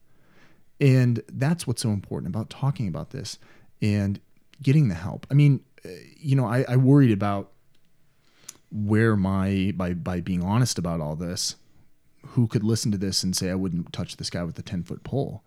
and 0.81 1.23
that's 1.33 1.67
what's 1.67 1.83
so 1.83 1.91
important 1.91 2.33
about 2.35 2.49
talking 2.51 2.87
about 2.87 3.11
this 3.11 3.39
and 3.83 4.21
getting 4.63 4.89
the 4.89 4.95
help 4.95 5.27
i 5.31 5.35
mean 5.35 5.61
uh, 5.85 5.89
you 6.17 6.37
know 6.37 6.47
i, 6.47 6.65
I 6.69 6.77
worried 6.77 7.13
about 7.13 7.51
where 8.71 9.17
my 9.17 9.73
by 9.77 9.95
by 9.95 10.21
being 10.21 10.43
honest 10.43 10.79
about 10.79 11.01
all 11.01 11.17
this 11.17 11.57
who 12.29 12.47
could 12.47 12.63
listen 12.63 12.93
to 12.93 12.99
this 12.99 13.23
and 13.25 13.35
say 13.37 13.51
i 13.51 13.55
wouldn't 13.55 13.93
touch 13.93 14.17
this 14.19 14.31
guy 14.31 14.43
with 14.45 14.59
a 14.59 14.63
10 14.63 14.83
foot 14.85 15.03
pole 15.05 15.43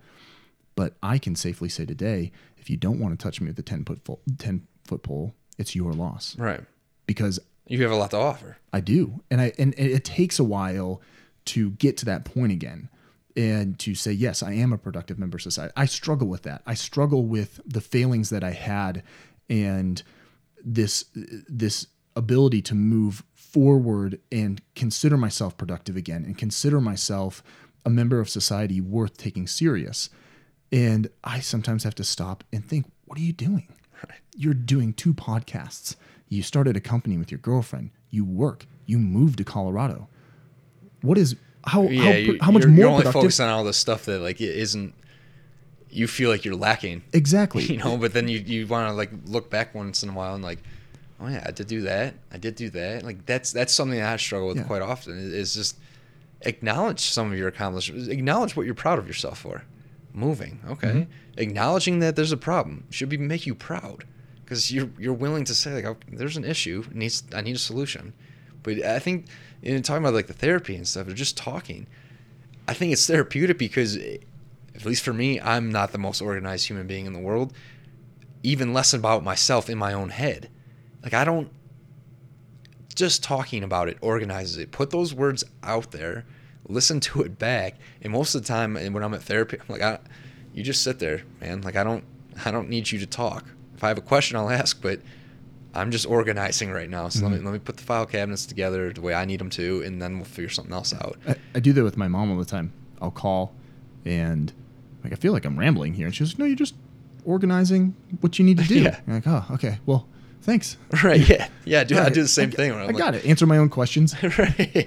but 0.74 0.96
I 1.04 1.18
can 1.18 1.36
safely 1.36 1.68
say 1.68 1.86
today, 1.86 2.32
if 2.58 2.70
you 2.70 2.78
don't 2.78 2.98
want 2.98 3.20
to 3.20 3.22
touch 3.22 3.42
me 3.42 3.48
with 3.48 3.60
a 3.60 3.62
10 3.62 3.84
foot, 3.84 4.00
fo- 4.06 4.22
10 4.38 4.66
foot 4.86 5.04
pole, 5.04 5.36
it's 5.58 5.76
your 5.76 5.92
loss 5.92 6.38
Right. 6.40 6.62
because 7.06 7.40
You 7.68 7.82
have 7.84 7.92
a 7.92 7.96
lot 7.98 8.12
to 8.12 8.18
offer. 8.18 8.56
I 8.72 8.80
do. 8.80 9.22
And 9.30 9.42
I, 9.42 9.52
and 9.60 9.74
it 9.78 10.06
takes 10.06 10.40
a 10.40 10.46
while 10.46 11.02
to 11.46 11.72
get 11.72 11.98
to 11.98 12.06
that 12.06 12.26
point 12.26 12.52
again 12.52 12.90
and 13.36 13.80
to 13.80 13.96
say, 13.96 14.12
yes, 14.12 14.44
I 14.44 14.54
am 14.54 14.74
a 14.74 14.78
productive 14.78 15.18
member 15.18 15.38
of 15.38 15.42
society. 15.42 15.74
I 15.76 15.86
struggle 15.86 16.28
with 16.28 16.44
that. 16.44 16.62
I 16.66 16.74
struggle 16.74 17.26
with 17.26 17.62
the 17.66 17.82
failings 17.82 18.30
that 18.30 18.44
I 18.44 18.52
had 18.52 19.04
and 19.50 20.02
this, 20.64 21.06
this 21.14 21.88
ability 22.16 22.62
to 22.64 22.76
move 22.76 23.24
forward 23.34 24.20
and 24.32 24.62
consider 24.76 25.18
myself 25.18 25.58
productive 25.58 25.96
again 25.96 26.24
and 26.26 26.38
consider 26.38 26.82
myself 26.82 27.44
a 27.86 27.90
member 27.90 28.20
of 28.20 28.30
society 28.30 28.80
worth 28.80 29.18
taking 29.18 29.48
serious. 29.48 30.10
And 30.72 31.10
I 31.24 31.40
sometimes 31.40 31.84
have 31.84 31.96
to 31.96 32.04
stop 32.04 32.44
and 32.54 32.66
think, 32.66 32.86
what 33.06 33.18
are 33.18 33.24
you 33.24 33.34
doing? 33.34 33.68
You're 34.36 34.54
doing 34.54 34.94
two 34.94 35.14
podcasts. 35.14 35.96
You 36.30 36.44
started 36.44 36.78
a 36.78 36.82
company 36.82 37.18
with 37.18 37.32
your 37.32 37.40
girlfriend. 37.40 37.92
You 38.10 38.24
work. 38.24 38.66
You 38.86 38.98
moved 38.98 39.38
to 39.40 39.44
Colorado. 39.44 40.08
What 41.02 41.18
is 41.18 41.36
how 41.66 41.84
Yeah, 41.84 42.04
how, 42.04 42.10
you, 42.12 42.38
how 42.42 42.52
much 42.52 42.64
you're, 42.64 42.72
more 42.72 42.78
you're 42.80 42.88
only 42.90 43.02
productive? 43.04 43.22
focused 43.22 43.40
on 43.42 43.50
all 43.50 43.64
this 43.64 43.78
stuff 43.78 44.06
that 44.06 44.20
like 44.20 44.42
it 44.42 44.56
isn't. 44.58 44.94
You 45.90 46.08
feel 46.08 46.30
like 46.30 46.46
you're 46.46 46.56
lacking, 46.56 47.04
exactly. 47.14 47.64
you 47.72 47.78
know. 47.78 47.98
But 47.98 48.14
then 48.14 48.28
you 48.28 48.40
you 48.40 48.66
want 48.68 48.88
to 48.90 48.94
like 48.94 49.10
look 49.26 49.50
back 49.50 49.76
once 49.76 50.04
in 50.04 50.10
a 50.10 50.14
while 50.14 50.34
and 50.36 50.44
like, 50.44 50.60
oh 51.20 51.28
yeah, 51.28 51.44
I 51.46 51.52
did 51.52 51.68
do 51.68 51.82
that. 51.82 52.14
I 52.32 52.38
did 52.38 52.56
do 52.56 52.70
that. 52.72 53.04
Like 53.04 53.26
that's 53.26 53.52
that's 53.52 53.74
something 53.74 54.00
that 54.00 54.14
I 54.14 54.18
struggle 54.18 54.48
with 54.48 54.58
Yeah. 54.58 54.64
quite 54.64 54.82
often. 54.82 55.18
Is, 55.18 55.34
is 55.34 55.54
just 55.54 55.78
acknowledge 56.42 57.02
some 57.02 57.32
of 57.32 57.38
your 57.38 57.48
accomplishments. 57.48 58.08
Acknowledge 58.08 58.56
what 58.56 58.66
you're 58.66 58.76
proud 58.76 59.00
of 59.00 59.08
yourself 59.08 59.40
for. 59.40 59.64
Moving, 60.14 60.60
okay. 60.70 60.88
Mm-hmm. 60.90 61.12
Acknowledging 61.38 62.00
that 62.00 62.16
there's 62.18 62.34
a 62.34 62.38
problem 62.38 62.86
should 62.90 63.08
be 63.08 63.16
make 63.18 63.46
you 63.46 63.56
proud 63.56 64.04
because 64.44 64.72
you're 64.72 64.90
you're 65.00 65.14
willing 65.14 65.46
to 65.46 65.56
say 65.56 65.74
like, 65.74 65.86
oh, 65.86 65.98
there's 66.12 66.36
an 66.38 66.44
issue. 66.46 66.84
Needs 66.94 67.24
I 67.34 67.42
need 67.42 67.56
a 67.56 67.60
solution. 67.60 68.14
But 68.64 68.84
I 68.84 69.00
think 69.00 69.26
know, 69.64 69.80
talking 69.82 70.04
about 70.04 70.14
like 70.14 70.28
the 70.28 70.34
therapy 70.34 70.76
and 70.76 70.88
stuff, 70.88 71.08
or 71.08 71.14
just 71.14 71.38
talking. 71.38 71.88
I 72.68 72.74
think 72.74 72.94
it's 72.94 73.06
therapeutic 73.06 73.58
because, 73.58 73.98
at 73.98 74.86
least 74.86 75.04
for 75.04 75.14
me, 75.14 75.40
I'm 75.40 75.72
not 75.72 75.92
the 75.92 75.98
most 75.98 76.22
organized 76.22 76.68
human 76.68 76.88
being 76.88 77.06
in 77.06 77.14
the 77.14 77.20
world. 77.20 77.54
Even 78.44 78.74
less 78.74 78.94
about 78.94 79.24
myself 79.24 79.70
in 79.70 79.78
my 79.78 79.94
own 79.94 80.10
head. 80.10 80.50
Like 81.04 81.14
I 81.14 81.24
don't. 81.24 81.50
Just 82.94 83.24
talking 83.24 83.64
about 83.64 83.88
it 83.88 83.98
organizes 84.02 84.58
it. 84.58 84.72
Put 84.72 84.90
those 84.90 85.14
words 85.14 85.44
out 85.64 85.92
there. 85.92 86.26
Listen 86.68 87.00
to 87.00 87.22
it 87.22 87.40
back. 87.40 87.76
And 88.02 88.12
most 88.12 88.36
of 88.36 88.42
the 88.42 88.48
time, 88.48 88.76
when 88.76 89.04
I'm 89.04 89.14
at 89.14 89.24
therapy, 89.24 89.58
I'm 89.60 89.66
like, 89.70 89.82
I, 89.82 90.00
you 90.54 90.64
just 90.64 90.84
sit 90.84 91.00
there, 91.00 91.24
man. 91.40 91.62
Like 91.62 91.76
I 91.76 91.84
don't, 91.84 92.04
I 92.46 92.52
don't 92.52 92.70
need 92.70 92.92
you 92.92 93.00
to 93.00 93.06
talk. 93.06 93.46
If 93.76 93.84
I 93.84 93.88
have 93.88 93.98
a 93.98 94.02
question, 94.02 94.38
I'll 94.38 94.50
ask. 94.50 94.82
But 94.82 95.02
I'm 95.74 95.92
just 95.92 96.06
organizing 96.06 96.72
right 96.72 96.90
now. 96.90 97.08
So 97.10 97.24
let 97.24 97.32
me 97.32 97.38
mm-hmm. 97.38 97.46
let 97.46 97.54
me 97.54 97.60
put 97.60 97.78
the 97.78 97.84
file 97.84 98.06
cabinets 98.06 98.46
together 98.46 98.92
the 98.92 99.02
way 99.02 99.14
I 99.14 99.26
need 99.26 99.40
them 99.40 99.50
to, 99.52 99.82
and 99.84 100.02
then 100.02 100.16
we'll 100.16 100.26
figure 100.26 100.50
something 100.50 100.74
else 100.74 100.94
out. 100.94 101.18
I, 101.28 101.36
I 101.56 101.60
do 101.60 101.74
that 101.74 101.84
with 101.84 101.98
my 101.98 102.08
mom 102.08 102.32
all 102.32 102.38
the 102.38 102.46
time. 102.46 102.74
I'll 103.02 103.12
call 103.12 103.54
and 104.06 104.52
like 105.04 105.14
I 105.14 105.16
feel 105.16 105.34
like 105.34 105.46
I'm 105.46 105.58
rambling 105.58 105.94
here, 105.94 106.06
and 106.06 106.16
she's 106.16 106.34
like, 106.34 106.40
"No, 106.40 106.46
you're 106.46 106.56
just 106.56 106.76
organizing 107.26 107.96
what 108.20 108.38
you 108.38 108.46
need 108.46 108.58
to 108.58 108.64
do." 108.68 108.82
Yeah. 108.82 109.00
I'm 109.08 109.14
like, 109.14 109.28
"Oh, 109.28 109.46
okay. 109.52 109.80
Well, 109.86 110.08
thanks." 110.42 110.78
Right? 111.04 111.28
Yeah, 111.28 111.48
yeah. 111.66 111.84
Dude, 111.84 112.00
I 112.00 112.10
do 112.10 112.22
the 112.22 112.28
same 112.28 112.50
I, 112.50 112.52
thing. 112.52 112.72
I 112.72 112.86
I'm 112.86 112.94
got 112.94 113.16
it. 113.16 113.26
Answer 113.26 113.46
my 113.46 113.58
own 113.58 113.70
questions. 113.70 114.16
right. 114.38 114.76
You're 114.76 114.86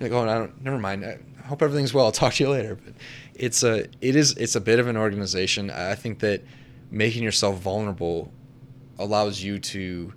like, 0.00 0.12
oh, 0.12 0.28
I 0.28 0.34
don't. 0.34 0.62
Never 0.62 0.78
mind. 0.78 1.04
I 1.04 1.18
hope 1.46 1.62
everything's 1.62 1.94
well. 1.94 2.06
I'll 2.06 2.12
talk 2.12 2.34
to 2.34 2.44
you 2.44 2.50
later. 2.50 2.76
But 2.76 2.94
it's 3.34 3.62
a, 3.62 3.86
it 4.00 4.16
is, 4.16 4.32
it's 4.32 4.56
a 4.56 4.60
bit 4.60 4.78
of 4.78 4.88
an 4.88 4.96
organization. 4.96 5.70
I 5.70 5.94
think 5.94 6.18
that 6.20 6.42
making 6.90 7.22
yourself 7.22 7.58
vulnerable 7.58 8.32
allows 8.98 9.42
you 9.42 9.58
to, 9.58 10.12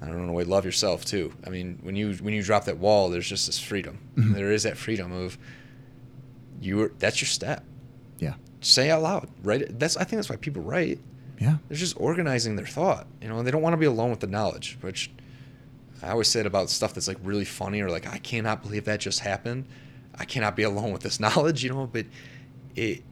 I 0.00 0.06
don't 0.06 0.16
know, 0.18 0.24
in 0.24 0.28
a 0.28 0.32
way, 0.32 0.44
love 0.44 0.64
yourself 0.64 1.04
too. 1.04 1.32
I 1.46 1.50
mean, 1.50 1.78
when 1.82 1.96
you 1.96 2.14
when 2.14 2.34
you 2.34 2.42
drop 2.42 2.64
that 2.64 2.78
wall, 2.78 3.08
there's 3.08 3.28
just 3.28 3.46
this 3.46 3.58
freedom. 3.58 3.98
Mm-hmm. 4.16 4.34
There 4.34 4.52
is 4.52 4.62
that 4.64 4.76
freedom 4.76 5.12
of 5.12 5.38
you. 6.60 6.82
are 6.82 6.92
That's 6.98 7.20
your 7.20 7.28
step. 7.28 7.64
Yeah. 8.18 8.34
Say 8.60 8.90
out 8.90 9.02
loud. 9.02 9.28
Right. 9.42 9.78
That's. 9.78 9.96
I 9.96 10.04
think 10.04 10.18
that's 10.18 10.30
why 10.30 10.36
people 10.36 10.62
write. 10.62 10.98
Yeah. 11.38 11.56
they're 11.68 11.76
just 11.76 11.96
organizing 11.98 12.54
their 12.54 12.66
thought. 12.66 13.06
You 13.20 13.28
know, 13.28 13.38
and 13.38 13.46
they 13.46 13.50
don't 13.50 13.62
want 13.62 13.72
to 13.72 13.78
be 13.78 13.86
alone 13.86 14.10
with 14.10 14.20
the 14.20 14.28
knowledge, 14.28 14.78
which 14.80 15.10
I 16.02 16.10
always 16.10 16.28
said 16.28 16.46
about 16.46 16.70
stuff 16.70 16.94
that's 16.94 17.08
like 17.08 17.18
really 17.22 17.44
funny 17.44 17.80
or 17.80 17.90
like 17.90 18.06
I 18.06 18.18
cannot 18.18 18.62
believe 18.62 18.84
that 18.84 19.00
just 19.00 19.20
happened. 19.20 19.66
I 20.14 20.24
cannot 20.24 20.56
be 20.56 20.62
alone 20.62 20.92
with 20.92 21.02
this 21.02 21.18
knowledge, 21.20 21.64
you 21.64 21.70
know, 21.70 21.86
but 21.86 22.06
it 22.76 23.02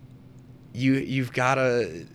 you 0.73 0.95
you've 0.95 1.33
got 1.33 1.57
to 1.57 2.07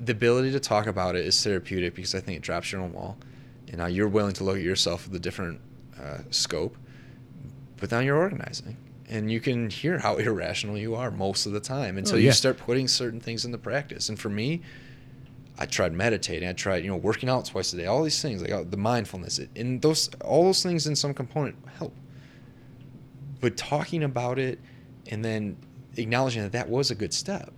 the 0.00 0.12
ability 0.12 0.50
to 0.52 0.60
talk 0.60 0.86
about 0.86 1.14
it 1.16 1.24
is 1.26 1.42
therapeutic 1.42 1.94
because 1.94 2.14
I 2.14 2.20
think 2.20 2.38
it 2.38 2.42
drops 2.42 2.72
your 2.72 2.80
own 2.80 2.92
wall. 2.92 3.18
and 3.68 3.78
now 3.78 3.86
you're 3.86 4.08
willing 4.08 4.32
to 4.34 4.44
look 4.44 4.56
at 4.56 4.62
yourself 4.62 5.06
with 5.06 5.14
a 5.14 5.18
different 5.20 5.60
uh, 6.00 6.18
scope 6.30 6.76
but 7.76 7.90
now 7.90 7.98
you're 8.00 8.16
organizing 8.16 8.76
and 9.08 9.30
you 9.30 9.40
can 9.40 9.68
hear 9.70 9.98
how 9.98 10.16
irrational 10.28 10.76
you 10.78 10.94
are 10.94 11.10
most 11.10 11.44
of 11.46 11.52
the 11.52 11.60
time 11.60 11.98
until 11.98 12.14
Oh, 12.16 12.18
you 12.18 12.32
start 12.32 12.56
putting 12.58 12.88
certain 12.88 13.20
things 13.20 13.44
into 13.44 13.58
practice. 13.58 14.08
And 14.08 14.18
for 14.18 14.28
me 14.30 14.62
i 15.58 15.66
tried 15.66 15.92
meditating. 15.92 16.48
I 16.48 16.54
tried 16.54 16.84
you 16.84 16.90
know 16.90 16.96
working 16.96 17.28
out 17.28 17.44
twice 17.44 17.72
a 17.74 17.76
day 17.76 17.84
all 17.86 18.02
these 18.02 18.22
things 18.22 18.40
like 18.40 18.50
uh, 18.52 18.64
the 18.68 18.78
mindfulness 18.78 19.38
and 19.54 19.82
those 19.82 20.08
all 20.24 20.44
those 20.44 20.62
things 20.62 20.86
in 20.86 20.96
some 20.96 21.12
component 21.12 21.56
help. 21.76 21.94
But 23.40 23.56
talking 23.58 24.02
about 24.04 24.38
it 24.38 24.58
and 25.10 25.22
then 25.24 25.56
acknowledging 25.96 26.42
that 26.42 26.52
that 26.52 26.68
was 26.70 26.90
a 26.90 26.94
good 26.94 27.12
step 27.12 27.52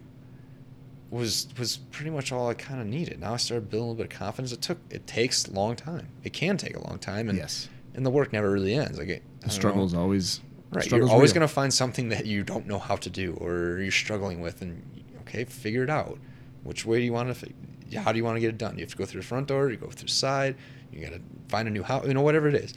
was 1.13 1.47
was 1.59 1.77
pretty 1.77 2.11
much 2.11 2.33
all 2.33 2.49
I 2.49 2.55
kind 2.55 2.81
of 2.81 2.87
needed. 2.87 3.21
Now 3.21 3.35
I 3.35 3.37
started 3.37 3.69
building 3.71 3.85
a 3.89 3.93
little 3.93 4.05
bit 4.05 4.13
of 4.13 4.19
confidence. 4.19 4.51
It 4.53 4.63
took 4.63 4.79
it 4.91 5.07
takes 5.07 5.47
a 5.47 5.53
long 5.53 5.77
time. 5.77 6.09
It 6.25 6.33
can 6.33 6.57
take 6.57 6.75
a 6.77 6.81
long 6.89 6.99
time, 6.99 7.29
and 7.29 7.37
Yes. 7.39 7.69
and 7.95 8.05
the 8.05 8.11
work 8.11 8.33
never 8.33 8.51
really 8.51 8.75
ends. 8.75 8.99
Like 8.99 9.09
it, 9.09 9.23
The 9.41 9.51
struggle 9.51 9.85
is 9.85 9.93
always 9.95 10.41
right. 10.73 10.91
You're 10.91 11.09
always 11.09 11.31
real. 11.31 11.41
gonna 11.41 11.49
find 11.49 11.73
something 11.73 12.09
that 12.09 12.25
you 12.27 12.43
don't 12.43 12.67
know 12.67 12.79
how 12.79 12.97
to 12.97 13.11
do 13.11 13.35
or 13.35 13.79
you're 13.81 13.91
struggling 13.93 14.41
with, 14.41 14.63
and 14.63 14.83
okay, 15.21 15.45
figure 15.45 15.85
it 15.85 15.91
out. 15.91 16.19
Which 16.65 16.87
way 16.87 16.99
do 16.99 17.05
you 17.05 17.13
want 17.13 17.37
to? 17.37 17.99
How 18.01 18.11
do 18.13 18.17
you 18.19 18.25
want 18.25 18.37
to 18.37 18.41
get 18.41 18.49
it 18.49 18.59
done? 18.59 18.77
You 18.79 18.85
have 18.85 18.91
to 18.93 18.97
go 18.97 19.05
through 19.05 19.21
the 19.21 19.27
front 19.27 19.49
door. 19.49 19.71
You 19.71 19.77
go 19.77 19.89
through 19.91 20.07
the 20.09 20.13
side. 20.13 20.57
You 20.91 21.05
gotta 21.05 21.21
find 21.49 21.69
a 21.69 21.71
new 21.71 21.83
house. 21.83 22.07
You 22.07 22.15
know, 22.15 22.23
whatever 22.23 22.49
it 22.49 22.55
is. 22.55 22.73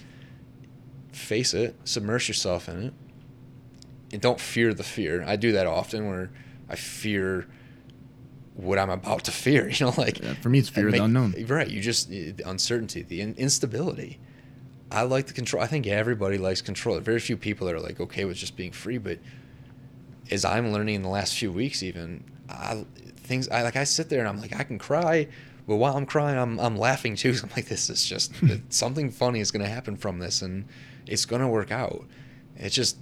Face 1.14 1.54
it. 1.54 1.76
Submerge 1.86 2.28
yourself 2.28 2.68
in 2.68 2.84
it 2.84 2.94
and 4.12 4.22
don't 4.22 4.40
fear 4.42 4.74
the 4.74 4.84
fear. 4.84 5.24
I 5.26 5.36
do 5.38 5.54
that 5.54 5.66
often 5.68 6.08
where 6.08 6.30
I 6.70 6.76
fear 6.76 7.48
what 8.56 8.80
I'm 8.80 8.90
about 8.90 9.26
to 9.26 9.32
fear. 9.32 9.70
You 9.76 9.88
know, 9.88 9.94
like 9.98 10.22
Yeah, 10.22 10.34
for 10.36 10.50
me, 10.50 10.60
it's 10.60 10.70
fear 10.70 10.88
of 10.88 10.94
the 10.94 11.04
unknown. 11.04 11.36
Right. 11.48 11.70
You 11.70 11.82
just 11.82 12.10
the 12.10 12.36
uncertainty, 12.46 13.02
the 13.02 13.22
in- 13.22 13.36
instability. 13.36 14.20
I 14.92 15.02
like 15.02 15.28
the 15.28 15.34
control. 15.34 15.64
I 15.64 15.68
think 15.68 15.88
everybody 15.88 16.38
likes 16.38 16.62
control. 16.62 17.00
Very 17.00 17.20
few 17.20 17.38
people 17.38 17.68
that 17.68 17.76
are 17.76 17.80
like 17.80 18.00
okay 18.00 18.26
with 18.26 18.38
just 18.38 18.56
being 18.56 18.72
free. 18.72 18.98
But 18.98 19.20
as 20.32 20.46
I'm 20.46 20.72
learning 20.72 20.96
in 20.96 21.02
the 21.02 21.10
last 21.10 21.36
few 21.36 21.52
weeks, 21.52 21.84
even 21.84 22.24
I, 22.50 22.86
things 23.18 23.50
I 23.50 23.64
like, 23.64 23.76
I 23.76 23.84
sit 23.84 24.10
there 24.10 24.20
and 24.20 24.30
I'm 24.30 24.40
like, 24.40 24.58
I 24.58 24.64
can 24.64 24.78
cry, 24.78 25.28
but 25.68 25.78
while 25.78 25.98
I'm 25.98 26.06
crying, 26.06 26.38
I'm 26.38 26.60
I'm 26.60 26.78
laughing 26.78 27.16
too. 27.16 27.36
I'm 27.44 27.50
like, 27.56 27.66
this 27.66 27.90
is 27.90 28.06
just 28.06 28.34
something 28.70 29.12
funny 29.12 29.40
is 29.40 29.52
going 29.52 29.64
to 29.66 29.72
happen 29.72 29.98
from 29.98 30.20
this, 30.20 30.42
and 30.42 30.66
it's 31.08 31.26
going 31.26 31.42
to 31.42 31.48
work 31.48 31.72
out. 31.72 32.06
It's 32.56 32.76
just 32.76 32.98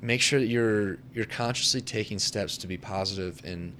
make 0.00 0.20
sure 0.20 0.38
that 0.38 0.46
you're 0.46 0.98
you're 1.12 1.24
consciously 1.24 1.80
taking 1.80 2.18
steps 2.18 2.56
to 2.58 2.66
be 2.66 2.78
positive 2.78 3.40
and 3.44 3.74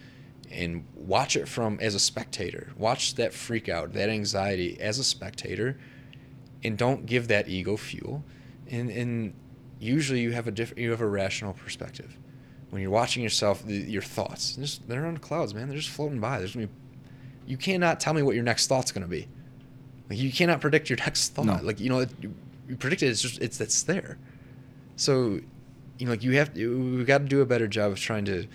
and 0.51 0.85
watch 0.95 1.37
it 1.37 1.49
from 1.49 1.79
as 1.81 1.95
a 1.95 1.99
spectator. 1.99 2.73
Watch 2.77 3.15
that 3.17 3.33
freak 3.33 3.69
out, 3.69 3.93
that 3.93 4.09
anxiety 4.09 4.81
as 4.81 4.99
a 4.99 5.05
spectator, 5.05 5.79
and 6.65 6.77
don't 6.77 7.07
give 7.07 7.29
that 7.29 7.49
ego 7.49 7.77
fuel. 7.77 8.25
And 8.71 8.91
and 8.91 9.35
usually 9.79 10.21
you 10.21 10.33
have 10.33 10.47
a 10.47 10.51
different 10.51 10.81
you 10.81 10.91
have 10.91 11.01
a 11.01 11.07
rational 11.07 11.53
perspective. 11.53 12.17
When 12.71 12.83
you're 12.83 12.91
watching 12.91 13.23
yourself, 13.23 13.65
the, 13.65 13.75
your 13.75 14.03
thoughts 14.03 14.57
just 14.57 14.87
they're 14.89 15.07
on 15.07 15.19
clouds, 15.19 15.55
man. 15.55 15.69
They're 15.69 15.79
just 15.79 15.91
floating 15.91 16.21
by. 16.21 16.39
There's 16.39 16.55
gonna 16.55 16.67
be, 16.67 16.73
you 17.47 17.57
cannot 17.57 18.01
tell 18.01 18.15
me 18.15 18.23
what 18.23 18.35
your 18.35 18.45
next 18.45 18.67
thought's 18.67 18.93
gonna 18.93 19.07
be. 19.07 19.29
Like 20.11 20.19
you 20.19 20.33
cannot 20.33 20.61
predict 20.61 20.91
your 20.91 20.99
next 21.07 21.31
thought. 21.31 21.47
No. 21.47 21.61
Like 21.63 21.81
you 21.81 21.89
know, 21.89 22.01
you, 22.21 22.35
you 22.69 22.77
predict 22.77 23.03
it. 23.03 23.07
It's 23.07 23.23
just 23.23 23.41
it's 23.41 23.61
it's 23.61 23.83
there. 23.83 24.19
So, 24.97 25.41
you 25.99 26.07
know, 26.07 26.11
like 26.11 26.25
you 26.25 26.33
have 26.33 26.53
to, 26.55 26.97
we've 26.97 27.07
got 27.07 27.19
to 27.19 27.25
do 27.25 27.41
a 27.41 27.47
better 27.47 27.69
job 27.69 27.93
of 27.93 28.01
trying 28.01 28.25
to 28.25 28.49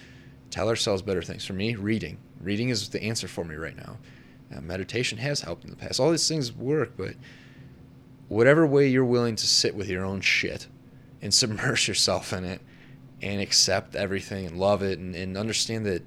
tell 0.54 0.70
ourselves 0.70 1.02
better 1.02 1.24
things. 1.24 1.44
For 1.44 1.54
me, 1.54 1.74
reading, 1.74 2.20
reading 2.40 2.70
is 2.70 2.90
the 2.90 3.02
answer 3.02 3.28
for 3.28 3.44
me 3.44 3.56
right 3.56 3.76
now. 3.76 3.98
Uh, 4.56 4.62
meditation 4.62 5.18
has 5.18 5.42
helped 5.42 5.64
in 5.64 5.72
the 5.72 5.76
past. 5.76 6.00
All 6.00 6.12
these 6.12 6.28
things 6.28 6.54
work, 6.54 6.92
but 6.96 7.16
whatever 8.28 8.68
way 8.68 8.88
you're 8.88 9.04
willing 9.04 9.36
to 9.36 9.48
sit 9.48 9.74
with 9.74 9.90
your 9.90 10.06
own 10.06 10.22
shit 10.22 10.68
and 11.24 11.34
submerge 11.34 11.88
yourself 11.88 12.32
in 12.34 12.46
it 12.46 12.62
and 13.20 13.42
accept 13.42 13.96
everything 13.96 14.46
and 14.46 14.60
love 14.60 14.84
it 14.84 15.00
and, 15.00 15.16
and 15.16 15.36
understand 15.36 15.88
that 15.88 16.04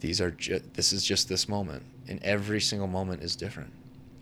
these 0.00 0.20
are 0.20 0.32
ju- 0.32 0.60
this 0.74 0.92
is 0.92 1.04
just 1.04 1.28
this 1.28 1.48
moment 1.48 1.84
and 2.08 2.20
every 2.24 2.60
single 2.60 2.88
moment 2.88 3.22
is 3.22 3.36
different 3.36 3.72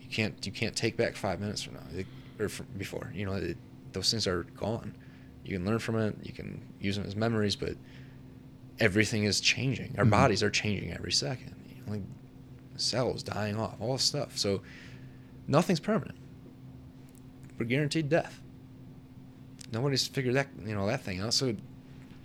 you 0.01 0.07
can't 0.07 0.45
you 0.45 0.51
can't 0.51 0.75
take 0.75 0.97
back 0.97 1.15
five 1.15 1.39
minutes 1.39 1.63
from 1.63 1.73
now 1.75 1.81
or 2.39 2.49
from 2.49 2.65
before 2.77 3.11
you 3.13 3.25
know 3.25 3.33
it, 3.33 3.57
those 3.91 4.09
things 4.09 4.27
are 4.27 4.43
gone 4.57 4.93
you 5.43 5.57
can 5.57 5.65
learn 5.65 5.79
from 5.79 5.97
it 5.97 6.15
you 6.23 6.33
can 6.33 6.61
use 6.79 6.95
them 6.95 7.05
as 7.05 7.15
memories 7.15 7.55
but 7.55 7.75
everything 8.79 9.23
is 9.23 9.39
changing. 9.39 9.95
Our 9.97 10.05
Mhm. 10.05 10.09
bodies 10.11 10.43
are 10.43 10.49
changing 10.49 10.91
every 10.93 11.11
second. 11.11 11.53
You 11.69 11.75
know, 11.85 11.91
like 11.93 12.01
cells 12.77 13.23
dying 13.23 13.57
off 13.57 13.75
all 13.79 13.93
this 13.93 14.03
stuff. 14.03 14.37
So 14.37 14.61
nothing's 15.47 15.79
permanent. 15.79 16.17
We're 17.57 17.65
guaranteed 17.65 18.09
death. 18.09 18.41
Nobody's 19.71 20.05
figured 20.07 20.35
that 20.35 20.47
you 20.65 20.75
know 20.75 20.87
that 20.87 21.01
thing 21.03 21.19
out. 21.21 21.33
So 21.33 21.55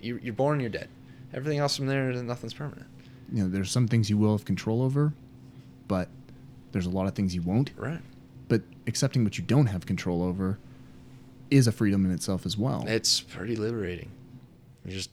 you, 0.01 0.19
you're 0.21 0.33
born 0.33 0.59
you're 0.59 0.69
dead. 0.69 0.89
Everything 1.33 1.59
else 1.59 1.77
from 1.77 1.87
there 1.87 2.11
nothing's 2.23 2.53
permanent. 2.53 2.87
You 3.31 3.43
know, 3.43 3.49
there's 3.49 3.71
some 3.71 3.87
things 3.87 4.09
you 4.09 4.17
will 4.17 4.33
have 4.37 4.43
control 4.45 4.81
over, 4.81 5.13
but 5.87 6.09
there's 6.73 6.85
a 6.85 6.89
lot 6.89 7.07
of 7.07 7.15
things 7.15 7.33
you 7.33 7.41
won't. 7.41 7.71
right. 7.77 8.01
But 8.49 8.63
accepting 8.87 9.23
what 9.23 9.37
you 9.37 9.43
don't 9.45 9.67
have 9.67 9.85
control 9.85 10.21
over 10.21 10.59
is 11.49 11.67
a 11.67 11.71
freedom 11.71 12.05
in 12.05 12.11
itself 12.11 12.45
as 12.45 12.57
well. 12.57 12.83
It's 12.85 13.21
pretty 13.21 13.55
liberating. 13.55 14.09
You 14.85 14.91
just 14.91 15.09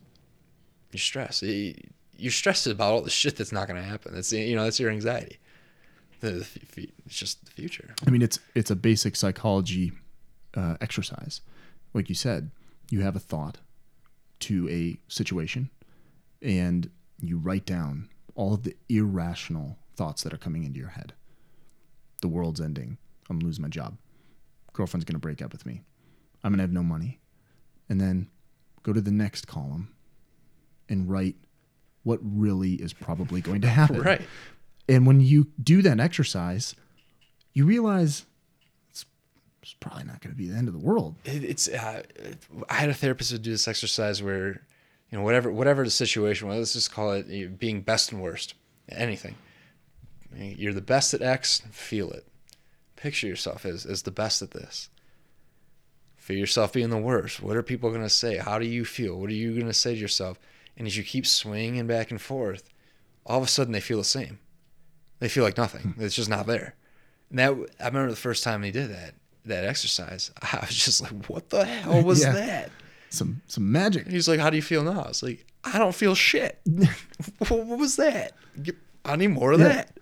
you 0.93 0.99
stress. 0.99 1.43
You- 1.43 1.75
You're 2.21 2.33
stressed 2.33 2.67
about 2.67 2.93
all 2.93 3.03
the 3.03 3.11
shit 3.11 3.37
that's 3.37 3.53
not 3.53 3.69
going 3.69 3.81
to 3.81 3.89
happen. 3.89 4.13
That's 4.15 4.33
you 4.33 4.57
know 4.57 4.65
that's 4.65 4.81
your 4.81 4.91
anxiety. 4.91 5.39
It's 6.23 6.49
just 7.09 7.45
the 7.45 7.51
future. 7.53 7.95
I 8.07 8.11
mean, 8.11 8.23
it's 8.23 8.41
it's 8.55 8.71
a 8.71 8.77
basic 8.77 9.15
psychology 9.17 9.93
uh, 10.55 10.77
exercise. 10.81 11.41
Like 11.95 12.09
you 12.09 12.15
said, 12.15 12.51
you 12.91 13.01
have 13.03 13.15
a 13.17 13.21
thought 13.21 13.59
to 14.41 14.69
a 14.69 14.99
situation, 15.09 15.71
and 16.43 16.91
you 17.21 17.39
write 17.39 17.65
down 17.67 18.09
all 18.35 18.55
of 18.55 18.63
the 18.65 18.77
irrational 18.89 19.79
thoughts 19.97 20.23
that 20.23 20.33
are 20.33 20.39
coming 20.39 20.65
into 20.65 20.79
your 20.79 20.89
head. 20.91 21.13
The 22.21 22.29
world's 22.29 22.61
ending. 22.61 22.99
I'm 23.31 23.39
losing 23.41 23.63
my 23.63 23.69
job. 23.69 23.97
Girlfriend's 24.73 25.05
gonna 25.05 25.19
break 25.19 25.41
up 25.43 25.53
with 25.53 25.67
me. 25.67 25.83
I'm 26.43 26.53
gonna 26.53 26.63
have 26.63 26.73
no 26.73 26.83
money. 26.83 27.21
And 27.89 28.01
then 28.01 28.29
go 28.83 28.93
to 28.93 29.01
the 29.01 29.11
next 29.11 29.47
column 29.47 29.95
and 30.89 31.09
write 31.09 31.37
what 32.03 32.21
really 32.23 32.75
is 32.75 32.93
probably 32.93 33.41
going 33.41 33.61
to 33.61 33.69
happen. 33.69 34.01
Right. 34.01 34.23
And 34.89 35.07
when 35.07 35.21
you 35.21 35.49
do 35.63 35.83
that 35.83 36.01
exercise, 36.01 36.75
you 37.53 37.67
realize 37.67 38.25
it's, 38.89 39.05
it's 39.63 39.75
probably 39.75 40.05
not 40.05 40.21
going 40.21 40.35
to 40.35 40.39
be 40.39 40.49
the 40.49 40.57
end 40.57 40.69
of 40.69 40.75
the 40.75 40.81
world. 40.81 41.17
It, 41.25 41.45
it's. 41.45 41.69
Uh, 41.69 42.03
I 42.71 42.75
had 42.75 42.89
a 42.89 42.95
therapist 42.95 43.31
who 43.31 43.39
do 43.39 43.51
this 43.51 43.69
exercise 43.69 44.23
where, 44.23 44.63
you 45.11 45.19
know, 45.19 45.23
whatever 45.23 45.51
whatever 45.53 45.85
the 45.85 45.91
situation 45.91 46.49
was, 46.49 46.59
let's 46.59 46.73
just 46.73 46.93
call 46.93 47.13
it 47.13 47.27
you 47.27 47.49
know, 47.49 47.57
being 47.59 47.83
best 47.83 48.13
and 48.13 48.23
worst. 48.23 48.55
Anything. 48.89 49.35
You're 50.35 50.73
the 50.73 50.81
best 50.81 51.13
at 51.13 51.21
X. 51.21 51.63
Feel 51.71 52.11
it. 52.11 52.27
Picture 52.97 53.27
yourself 53.27 53.67
as 53.67 53.85
as 53.85 54.03
the 54.03 54.11
best 54.11 54.41
at 54.41 54.53
this. 54.53 54.89
Feel 56.17 56.39
yourself 56.39 56.73
being 56.73 56.91
the 56.91 56.99
worst. 56.99 57.43
What 57.43 57.57
are 57.57 57.63
people 57.63 57.91
going 57.91 58.03
to 58.03 58.09
say? 58.09 58.39
How 58.39 58.59
do 58.59 58.67
you 58.67 58.85
feel? 58.85 59.19
What 59.19 59.31
are 59.31 59.35
you 59.35 59.53
going 59.55 59.67
to 59.67 59.75
say 59.75 59.95
to 59.95 60.01
yourself? 60.01 60.39
And 60.79 60.87
as 60.87 60.97
you 60.97 61.03
keep 61.03 61.27
swinging 61.27 61.87
back 61.87 62.11
and 62.11 62.21
forth, 62.21 62.71
all 63.27 63.39
of 63.39 63.45
a 63.45 63.49
sudden 63.49 63.73
they 63.73 63.81
feel 63.81 63.99
the 63.99 64.05
same. 64.05 64.39
They 65.19 65.29
feel 65.29 65.45
like 65.45 65.59
nothing. 65.59 65.93
Hmm. 65.93 66.03
It's 66.05 66.15
just 66.15 66.31
not 66.31 66.47
there. 66.47 66.75
And 67.31 67.39
that 67.41 67.53
I 67.81 67.87
remember 67.87 68.09
the 68.11 68.17
first 68.17 68.43
time 68.45 68.63
he 68.63 68.71
did 68.71 68.91
that 68.91 69.15
that 69.45 69.65
exercise. 69.65 70.31
I 70.43 70.59
was 70.61 70.75
just 70.77 71.01
like, 71.03 71.27
"What 71.29 71.51
the 71.51 71.65
hell 71.67 72.03
was 72.03 72.23
Yeah. 72.23 72.33
that?" 72.33 72.71
Some 73.11 73.43
some 73.49 73.71
magic. 73.71 74.05
And 74.05 74.13
he's 74.13 74.29
like, 74.29 74.41
"How 74.41 74.49
do 74.51 74.57
you 74.57 74.63
feel 74.63 74.83
now?" 74.85 75.03
I 75.03 75.09
was 75.09 75.23
like, 75.23 75.45
"I 75.65 75.79
don't 75.79 75.95
feel 75.95 76.15
shit. 76.15 76.61
what, 77.39 77.51
what 77.51 77.79
was 77.79 77.97
that? 77.97 78.33
I 79.05 79.17
need 79.17 79.29
more 79.29 79.53
of 79.53 79.61
Yeah. 79.61 79.69
that." 79.69 79.99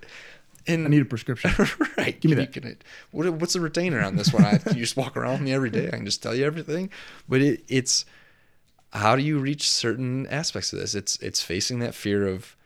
And 0.69 0.85
I 0.85 0.89
need 0.91 1.03
a 1.03 1.05
prescription. 1.05 1.53
right. 1.97 2.21
Give 2.21 2.31
me 2.31 2.35
that. 2.37 2.53
Can 2.53 2.77
what, 3.13 3.33
what's 3.35 3.53
the 3.53 3.61
retainer 3.61 4.03
on 4.03 4.17
this 4.17 4.33
one? 4.33 4.45
I, 4.45 4.59
can 4.59 4.75
you 4.75 4.81
just 4.81 4.97
walk 4.97 5.17
around 5.17 5.35
with 5.35 5.43
me 5.43 5.53
every 5.53 5.71
day? 5.71 5.87
I 5.87 5.91
can 5.91 6.05
just 6.05 6.23
tell 6.23 6.35
you 6.35 6.45
everything. 6.45 6.91
But 7.29 7.41
it, 7.41 7.63
it's 7.69 8.05
how 8.93 9.17
do 9.17 9.23
you 9.23 9.39
reach 9.39 9.69
certain 9.69 10.27
aspects 10.29 10.73
of 10.73 10.79
this? 10.79 10.95
It's 10.95 11.17
it's 11.17 11.43
facing 11.43 11.81
that 11.81 11.95
fear 11.95 12.27
of 12.27 12.57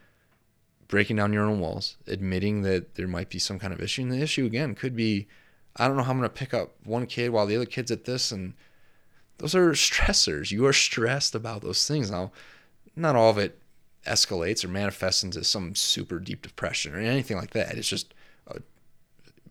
breaking 0.88 1.16
down 1.16 1.32
your 1.32 1.44
own 1.44 1.60
walls, 1.60 1.97
admitting 2.06 2.62
that 2.62 2.97
there 2.97 3.06
might 3.06 3.30
be 3.30 3.38
some 3.38 3.59
kind 3.59 3.72
of 3.72 3.80
issue. 3.80 4.02
And 4.02 4.12
the 4.12 4.20
issue 4.20 4.44
again 4.44 4.74
could 4.74 4.97
be, 4.97 5.28
I 5.76 5.86
don't 5.86 5.97
know 5.97 6.02
how 6.02 6.10
I'm 6.10 6.20
to 6.20 6.28
pick 6.28 6.52
up 6.52 6.72
one 6.84 7.06
kid 7.06 7.30
while 7.30 7.47
the 7.47 7.55
other 7.55 7.64
kid's 7.64 7.92
at 7.92 8.05
this, 8.05 8.32
and 8.32 8.55
those 9.38 9.55
are 9.55 9.70
stressors. 9.70 10.51
You 10.51 10.66
are 10.66 10.72
stressed 10.72 11.34
about 11.34 11.62
those 11.62 11.86
things. 11.86 12.10
Now, 12.10 12.32
not 12.97 13.14
all 13.16 13.30
of 13.30 13.38
it 13.38 13.59
escalates 14.06 14.64
or 14.64 14.68
manifests 14.68 15.22
into 15.22 15.44
some 15.44 15.74
super 15.74 16.18
deep 16.18 16.42
depression 16.42 16.94
or 16.94 16.98
anything 16.98 17.36
like 17.36 17.51
that. 17.51 17.76
It's 17.76 17.88
just 17.88 18.12
a 18.48 18.60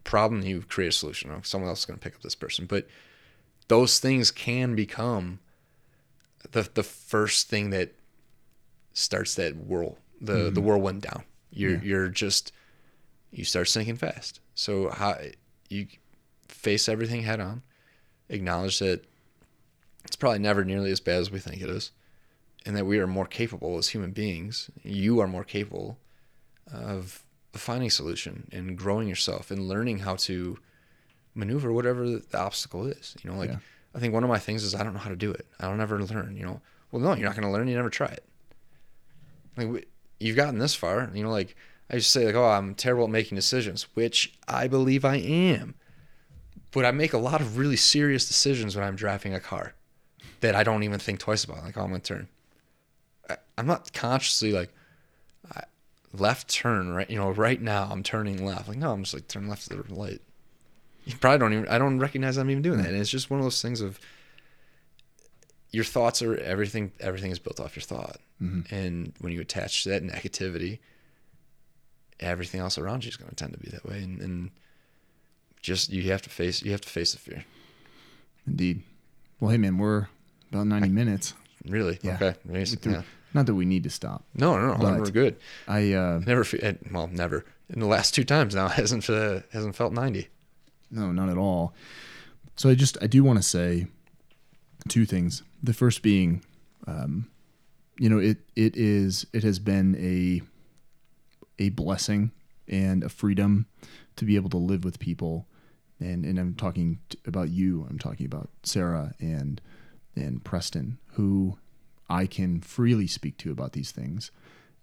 problem 0.03 0.41
you 0.41 0.61
create 0.61 0.89
a 0.89 0.91
solution. 0.91 1.31
Someone 1.43 1.69
else 1.69 1.79
is 1.81 1.85
to 1.85 1.97
pick 1.97 2.15
up 2.15 2.21
this 2.21 2.35
person, 2.35 2.65
but 2.65 2.87
those 3.69 3.99
things 3.99 4.29
can 4.29 4.75
become 4.75 5.39
the 6.51 6.69
the 6.73 6.83
first 6.83 7.49
thing 7.49 7.69
that 7.71 7.93
starts 8.93 9.35
that 9.35 9.55
whirl 9.55 9.97
the 10.19 10.33
mm-hmm. 10.33 10.53
the 10.53 10.61
whirlwind 10.61 11.01
down. 11.01 11.23
You're 11.51 11.73
Yeah. 11.75 11.81
you're 11.83 12.09
just 12.09 12.51
you 13.31 13.45
start 13.45 13.67
sinking 13.67 13.97
fast. 13.97 14.39
So 14.55 14.89
how 14.89 15.17
you 15.69 15.87
face 16.47 16.89
everything 16.89 17.21
head 17.21 17.39
on, 17.39 17.61
acknowledge 18.27 18.79
that 18.79 19.05
it's 20.03 20.15
probably 20.15 20.39
never 20.39 20.65
nearly 20.65 20.91
as 20.91 20.99
bad 20.99 21.19
as 21.19 21.31
we 21.31 21.39
think 21.39 21.61
it 21.61 21.69
is, 21.69 21.91
and 22.65 22.75
that 22.75 22.85
we 22.85 22.99
are 22.99 23.07
more 23.07 23.27
capable 23.27 23.77
as 23.77 23.89
human 23.89 24.11
beings. 24.11 24.69
You 24.83 25.19
are 25.19 25.27
more 25.27 25.43
capable 25.43 25.99
of 26.71 27.23
finding 27.53 27.87
a 27.87 27.91
solution 27.91 28.47
and 28.51 28.77
growing 28.77 29.07
yourself 29.07 29.51
and 29.51 29.67
learning 29.67 29.99
how 29.99 30.15
to 30.15 30.57
maneuver 31.35 31.71
whatever 31.71 32.07
the 32.07 32.37
obstacle 32.39 32.85
is. 32.87 33.15
You 33.23 33.31
know, 33.31 33.37
like 33.37 33.49
Yeah. 33.49 33.57
I 33.95 33.99
think 33.99 34.13
one 34.13 34.23
of 34.23 34.29
my 34.29 34.39
things 34.39 34.63
is 34.63 34.75
I 34.75 34.83
don't 34.83 34.93
know 34.93 34.99
how 34.99 35.09
to 35.09 35.15
do 35.15 35.31
it. 35.31 35.45
I 35.59 35.67
don't 35.67 35.81
ever 35.81 36.01
learn. 36.03 36.35
You 36.37 36.45
know, 36.45 36.61
well, 36.91 37.01
no, 37.01 37.13
you're 37.13 37.27
not 37.27 37.35
going 37.35 37.47
to 37.47 37.51
learn. 37.51 37.67
You 37.67 37.75
never 37.75 37.89
try 37.89 38.07
it. 38.07 38.23
Like 39.57 39.87
you've 40.19 40.35
gotten 40.35 40.59
this 40.59 40.75
far. 40.75 41.09
You 41.13 41.23
know, 41.23 41.31
like 41.31 41.55
I 41.89 41.95
just 41.95 42.11
say, 42.11 42.25
like, 42.25 42.35
oh, 42.35 42.49
I'm 42.49 42.75
terrible 42.75 43.05
at 43.05 43.09
making 43.09 43.35
decisions, 43.35 43.83
which 43.93 44.33
I 44.47 44.67
believe 44.67 45.03
I 45.03 45.15
am. 45.17 45.75
But 46.71 46.85
I 46.85 46.91
make 46.91 47.13
a 47.13 47.17
lot 47.17 47.41
of 47.41 47.57
really 47.57 47.75
serious 47.75 48.27
decisions 48.27 48.75
when 48.75 48.85
I'm 48.85 48.95
driving 48.95 49.33
a 49.33 49.39
car 49.39 49.73
that 50.41 50.55
I 50.55 50.63
don't 50.63 50.83
even 50.83 50.99
think 50.99 51.19
twice 51.19 51.43
about. 51.43 51.63
Like, 51.63 51.77
oh, 51.77 51.81
I'm 51.81 51.89
going 51.89 52.01
to 52.01 52.07
turn. 52.07 52.27
I- 53.29 53.37
I'm 53.57 53.65
not 53.65 53.91
consciously 53.91 54.51
like, 54.51 54.71
I, 55.53 55.63
left 56.13 56.47
turn 56.47 56.93
right. 56.93 57.09
You 57.09 57.17
know, 57.17 57.31
right 57.31 57.59
now 57.59 57.87
I'm 57.89 58.03
turning 58.03 58.45
left. 58.45 58.67
Like, 58.67 58.77
no, 58.77 58.91
I'm 58.91 59.03
just 59.03 59.15
like 59.15 59.27
turn 59.27 59.47
left 59.47 59.67
to 59.69 59.77
the 59.81 59.95
light. 59.95 60.21
You 61.09 61.17
probably 61.19 61.39
don't 61.39 61.53
even. 61.53 61.67
I 61.67 61.77
don't 61.77 61.99
recognize 61.99 62.37
I'm 62.37 62.49
even 62.49 62.61
doing 62.61 62.77
that. 62.77 62.87
And 62.89 62.97
it's 62.97 63.09
just 63.09 63.29
one 63.29 63.39
of 63.39 63.43
those 63.45 63.61
things 63.61 63.81
of 63.81 63.99
your 65.71 65.83
thoughts 65.83 66.21
are 66.21 66.37
everything. 66.37 66.91
Everything 66.99 67.31
is 67.31 67.39
built 67.39 67.59
off 67.59 67.75
your 67.75 67.81
thought, 67.83 68.17
and 68.39 69.13
when 69.19 69.33
you 69.33 69.41
attach 69.41 69.83
that 69.85 70.03
negativity, 70.03 70.79
everything 72.19 72.61
else 72.61 72.77
around 72.77 73.03
you 73.05 73.09
is 73.09 73.17
going 73.17 73.29
to 73.29 73.35
tend 73.35 73.53
to 73.53 73.59
be 73.59 73.69
that 73.71 73.85
way. 73.85 74.01
And, 74.03 74.21
and 74.21 74.51
just 75.61 75.89
you 75.91 76.11
have 76.11 76.21
to 76.23 76.29
face. 76.29 76.61
You 76.61 76.71
have 76.71 76.81
to 76.81 76.89
face 76.89 77.11
the 77.13 77.19
fear. 77.19 77.43
Indeed. 78.47 78.83
Well, 79.39 79.51
hey 79.51 79.57
man, 79.57 79.77
we're 79.77 80.07
about 80.51 80.67
ninety 80.67 80.89
minutes. 80.89 81.33
Really? 81.65 81.99
Yeah. 82.01 82.15
Okay. 82.15 82.35
Threw- 82.65 82.93
Yeah. 82.93 83.01
Not 83.33 83.45
that 83.45 83.53
we 83.53 83.65
need 83.65 83.83
to 83.83 83.89
stop. 83.91 84.23
No, 84.33 84.57
no, 84.57 84.75
no. 84.75 84.97
We're 84.97 85.11
good. 85.11 85.35
I 85.67 85.93
uh, 85.93 86.19
Never. 86.25 86.43
eh, 86.61 86.73
Well, 86.91 87.07
never. 87.07 87.45
In 87.69 87.79
the 87.79 87.85
last 87.85 88.15
two 88.15 88.23
times 88.23 88.55
now, 88.55 88.67
hasn't 88.79 89.07
uh, 89.09 89.41
hasn't 89.51 89.75
felt 89.75 89.93
ninety. 89.93 90.29
No, 90.91 91.11
not 91.11 91.29
at 91.29 91.37
all. 91.37 91.73
So 92.55 92.69
I 92.69 92.75
just 92.75 92.97
I 93.01 93.07
do 93.07 93.23
want 93.23 93.37
to 93.39 93.43
say 93.43 93.87
two 94.87 95.05
things. 95.05 95.43
The 95.61 95.73
first 95.73 96.01
being, 96.01 96.43
um, 96.87 97.29
you 97.97 98.09
know, 98.09 98.17
it 98.17 98.37
it 98.55 98.75
is 98.75 99.25
it 99.33 99.43
has 99.43 99.59
been 99.59 99.95
a 99.97 100.41
a 101.63 101.69
blessing 101.69 102.31
and 102.67 103.03
a 103.03 103.09
freedom 103.09 103.65
to 104.15 104.25
be 104.25 104.35
able 104.35 104.49
to 104.49 104.57
live 104.57 104.83
with 104.83 104.99
people, 104.99 105.47
and 105.99 106.25
and 106.25 106.39
I'm 106.39 106.55
talking 106.55 106.99
about 107.25 107.49
you. 107.49 107.85
I'm 107.89 107.99
talking 107.99 108.25
about 108.25 108.49
Sarah 108.63 109.13
and 109.19 109.61
and 110.15 110.43
Preston, 110.43 110.97
who 111.13 111.57
I 112.09 112.25
can 112.25 112.61
freely 112.61 113.07
speak 113.07 113.37
to 113.37 113.51
about 113.51 113.73
these 113.73 113.91
things, 113.91 114.31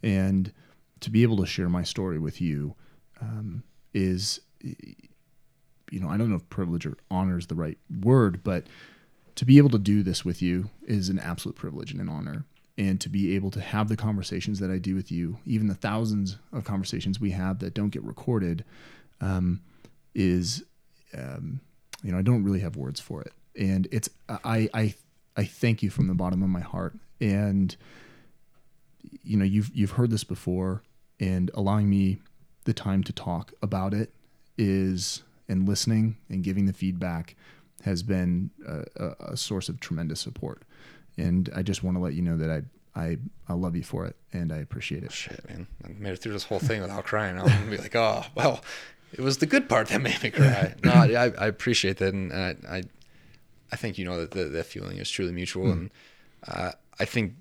and 0.03 0.53
to 1.01 1.11
be 1.11 1.23
able 1.23 1.37
to 1.39 1.47
share 1.47 1.69
my 1.69 1.83
story 1.83 2.19
with 2.19 2.41
you 2.41 2.75
um, 3.21 3.65
is 3.93 4.41
you 5.91 6.01
know, 6.01 6.09
I 6.09 6.17
don't 6.17 6.31
know 6.31 6.37
if 6.37 6.49
privilege 6.49 6.87
or 6.87 6.97
honor 7.11 7.39
is 7.39 7.47
the 7.47 7.55
right 7.55 7.79
word, 8.03 8.43
but 8.43 8.65
to 9.37 9.45
be 9.45 9.59
able 9.59 9.71
to 9.71 9.79
do 9.79 10.03
this 10.03 10.25
with 10.25 10.43
you 10.43 10.71
is 10.87 11.09
an 11.09 11.19
absolute 11.19 11.57
privilege 11.57 11.93
and 11.93 12.01
an 12.01 12.09
honor. 12.09 12.45
And 12.79 13.01
to 13.01 13.09
be 13.09 13.35
able 13.35 13.51
to 13.53 13.61
have 13.61 13.89
the 13.89 13.97
conversations 13.97 14.59
that 14.59 14.71
I 14.71 14.77
do 14.77 14.95
with 14.95 15.11
you, 15.11 15.39
even 15.47 15.67
the 15.67 15.75
thousands 15.75 16.37
of 16.53 16.65
conversations 16.65 17.19
we 17.19 17.31
have 17.31 17.61
that 17.61 17.73
don't 17.73 17.89
get 17.89 18.05
recorded, 18.05 18.65
um, 19.21 19.63
is, 20.15 20.63
um, 21.17 21.61
you 22.03 22.13
know, 22.13 22.19
I 22.19 22.23
don't 22.23 22.45
really 22.45 22.61
have 22.61 22.77
words 22.77 23.01
for 23.01 23.23
it. 23.23 23.33
And 23.59 23.89
it's, 23.91 24.11
I, 24.29 24.69
I, 24.75 24.95
I 25.39 25.45
thank 25.45 25.83
you 25.83 25.89
from 25.89 26.07
the 26.07 26.15
bottom 26.15 26.43
of 26.43 26.51
my 26.51 26.61
heart. 26.61 26.95
And, 27.19 27.75
you 29.23 29.39
know, 29.39 29.45
you've, 29.45 29.71
you've 29.75 29.93
heard 29.93 30.11
this 30.11 30.25
before 30.25 30.83
and 31.19 31.51
allowing 31.55 31.89
me 31.89 32.19
the 32.65 32.75
time 32.75 33.03
to 33.05 33.13
talk 33.13 33.53
about 33.63 33.95
it 33.95 34.13
is 34.59 35.23
and 35.49 35.69
listening 35.69 36.17
and 36.29 36.43
giving 36.43 36.67
the 36.67 36.73
feedback 36.73 37.37
has 37.85 38.03
been 38.03 38.51
a, 38.67 39.33
a, 39.33 39.37
source 39.37 39.69
of 39.69 39.79
tremendous 39.81 40.21
support. 40.21 40.63
And 41.17 41.49
I 41.55 41.63
just 41.63 41.83
want 41.83 41.97
to 41.97 42.03
let 42.03 42.15
you 42.15 42.23
know 42.23 42.37
that 42.37 42.51
I, 42.51 43.01
I, 43.01 43.19
I 43.49 43.53
love 43.53 43.77
you 43.77 43.83
for 43.83 44.07
it 44.07 44.17
and 44.33 44.53
I 44.53 44.57
appreciate 44.57 45.05
it. 45.05 45.13
Shit, 45.13 45.49
man. 45.49 45.67
I 45.85 45.89
made 45.99 46.13
it 46.13 46.17
through 46.17 46.33
this 46.33 46.45
whole 46.45 46.59
thing 46.59 46.81
without 46.81 47.05
crying. 47.05 47.39
I'm 47.39 47.47
gonna 47.47 47.71
be 47.71 47.77
like, 47.77 47.95
oh, 47.95 48.25
well, 48.35 48.63
it 49.13 49.21
was 49.21 49.39
the 49.39 49.47
good 49.47 49.69
part 49.69 49.89
that 49.89 50.01
made 50.01 50.23
me 50.23 50.31
cry. 50.31 50.75
No, 50.85 50.93
I, 50.93 51.33
I 51.39 51.47
appreciate 51.47 51.99
that, 51.99 52.13
and 52.13 52.33
I, 52.33 52.57
I, 52.69 52.83
I 53.73 53.77
think 53.77 53.99
you 53.99 54.05
know 54.05 54.21
that 54.21 54.33
the, 54.33 54.45
that 54.45 54.67
feeling 54.67 54.99
is 54.99 55.11
truly 55.11 55.33
mutual, 55.33 55.71
and 55.71 55.91
uh, 56.49 56.73
I 56.99 57.05
think 57.05 57.35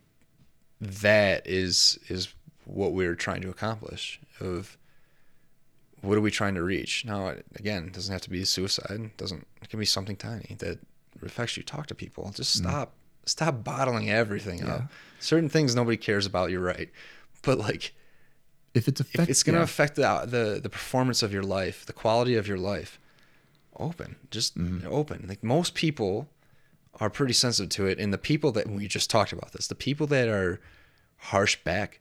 that 0.80 1.48
is 1.48 2.00
is 2.08 2.34
what 2.66 2.94
we're 2.94 3.16
trying 3.16 3.42
to 3.42 3.50
accomplish. 3.50 4.20
Of 4.40 4.78
what 6.02 6.18
are 6.18 6.22
we 6.22 6.32
trying 6.32 6.56
to 6.56 6.64
reach? 6.64 7.04
Now, 7.06 7.36
again, 7.56 7.88
it 7.88 7.94
doesn't 7.94 8.12
have 8.12 8.22
to 8.22 8.30
be 8.30 8.42
a 8.42 8.46
suicide. 8.46 8.92
It 8.92 9.18
doesn't. 9.18 9.46
It 9.62 9.70
can 9.70 9.80
be 9.80 9.86
something 9.86 10.16
tiny 10.16 10.56
that 10.60 10.80
affects 11.24 11.58
you. 11.58 11.64
Talk 11.64 11.88
to 11.88 11.96
people. 11.96 12.32
Just 12.36 12.54
stop. 12.54 12.94
Stop 13.26 13.64
bottling 13.64 14.10
everything 14.10 14.64
up. 14.64 14.84
Certain 15.20 15.50
things 15.50 15.76
nobody 15.76 15.98
cares 15.98 16.26
about. 16.28 16.52
You're 16.52 16.62
right, 16.62 16.90
but 17.42 17.58
like 17.58 17.94
If 18.76 18.88
it's 18.88 19.02
if 19.02 19.30
it's 19.30 19.42
going 19.44 19.54
to 19.56 19.60
yeah. 19.60 19.64
affect 19.64 19.96
the, 19.96 20.26
the 20.28 20.60
the 20.62 20.70
performance 20.70 21.24
of 21.24 21.34
your 21.34 21.42
life, 21.44 21.86
the 21.86 21.94
quality 21.94 22.36
of 22.36 22.48
your 22.48 22.60
life, 22.60 23.00
open, 23.80 24.18
just 24.30 24.58
Mm-hmm. 24.58 24.88
open. 24.92 25.26
Like 25.28 25.44
most 25.44 25.74
people 25.74 26.28
are 27.00 27.10
pretty 27.10 27.34
sensitive 27.34 27.70
to 27.72 27.88
it, 27.88 28.00
and 28.00 28.14
the 28.14 28.18
people 28.20 28.52
that 28.54 28.70
we 28.70 28.88
just 28.88 29.10
talked 29.10 29.34
about 29.34 29.52
this, 29.54 29.68
the 29.68 29.76
people 29.76 30.06
that 30.08 30.28
are 30.30 30.62
harsh 31.18 31.58
back, 31.64 32.00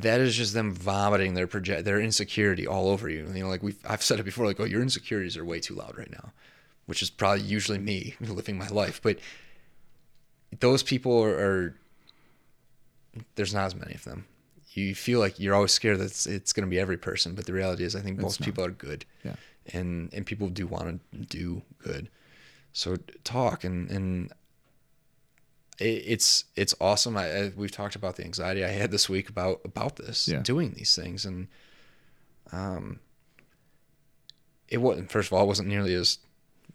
that 0.00 0.20
is 0.20 0.34
just 0.36 0.54
them 0.54 0.72
vomiting 0.74 1.34
their 1.34 1.46
project 1.46 1.84
their 1.84 2.00
insecurity 2.00 2.66
all 2.66 2.88
over 2.88 3.08
you. 3.08 3.26
You 3.34 3.42
know, 3.44 3.48
like 3.48 3.62
we 3.62 3.74
I've 3.88 4.02
said 4.02 4.18
it 4.20 4.24
before, 4.24 4.46
like 4.46 4.58
oh 4.60 4.64
your 4.64 4.82
insecurities 4.82 5.36
are 5.36 5.44
way 5.44 5.60
too 5.60 5.74
loud 5.74 5.96
right 5.98 6.10
now, 6.10 6.32
which 6.86 7.02
is 7.02 7.10
probably 7.10 7.42
usually 7.44 7.78
me 7.78 8.14
living 8.20 8.58
my 8.58 8.68
life, 8.68 9.00
but 9.02 9.18
those 10.60 10.82
people 10.82 11.22
are, 11.22 11.34
are 11.38 11.74
there's 13.34 13.54
not 13.54 13.66
as 13.66 13.74
many 13.74 13.94
of 13.94 14.04
them. 14.04 14.26
You 14.74 14.94
feel 14.94 15.18
like 15.20 15.38
you're 15.38 15.54
always 15.54 15.72
scared 15.72 15.98
that 15.98 16.04
it's, 16.06 16.26
it's 16.26 16.52
going 16.52 16.66
to 16.66 16.70
be 16.70 16.80
every 16.80 16.96
person, 16.96 17.34
but 17.34 17.44
the 17.46 17.52
reality 17.52 17.84
is, 17.84 17.94
I 17.94 18.00
think 18.00 18.18
most 18.18 18.40
not. 18.40 18.46
people 18.46 18.64
are 18.64 18.70
good, 18.70 19.04
Yeah. 19.22 19.34
and 19.72 20.12
and 20.14 20.24
people 20.24 20.48
do 20.48 20.66
want 20.66 21.00
to 21.12 21.18
do 21.18 21.62
good. 21.82 22.08
So 22.72 22.96
talk 23.22 23.64
and 23.64 23.90
and 23.90 24.32
it's 25.84 26.44
it's 26.56 26.74
awesome. 26.80 27.16
I, 27.16 27.24
I 27.30 27.52
we've 27.56 27.70
talked 27.72 27.94
about 27.96 28.16
the 28.16 28.24
anxiety 28.24 28.64
I 28.64 28.68
had 28.68 28.90
this 28.90 29.08
week 29.08 29.28
about 29.28 29.60
about 29.64 29.96
this 29.96 30.28
Yeah. 30.28 30.40
doing 30.40 30.72
these 30.72 30.94
things, 30.94 31.24
and 31.24 31.48
um, 32.52 33.00
it 34.68 34.78
wasn't. 34.78 35.10
First 35.10 35.28
of 35.28 35.34
all, 35.34 35.44
it 35.44 35.46
wasn't 35.46 35.68
nearly 35.68 35.94
as 35.94 36.18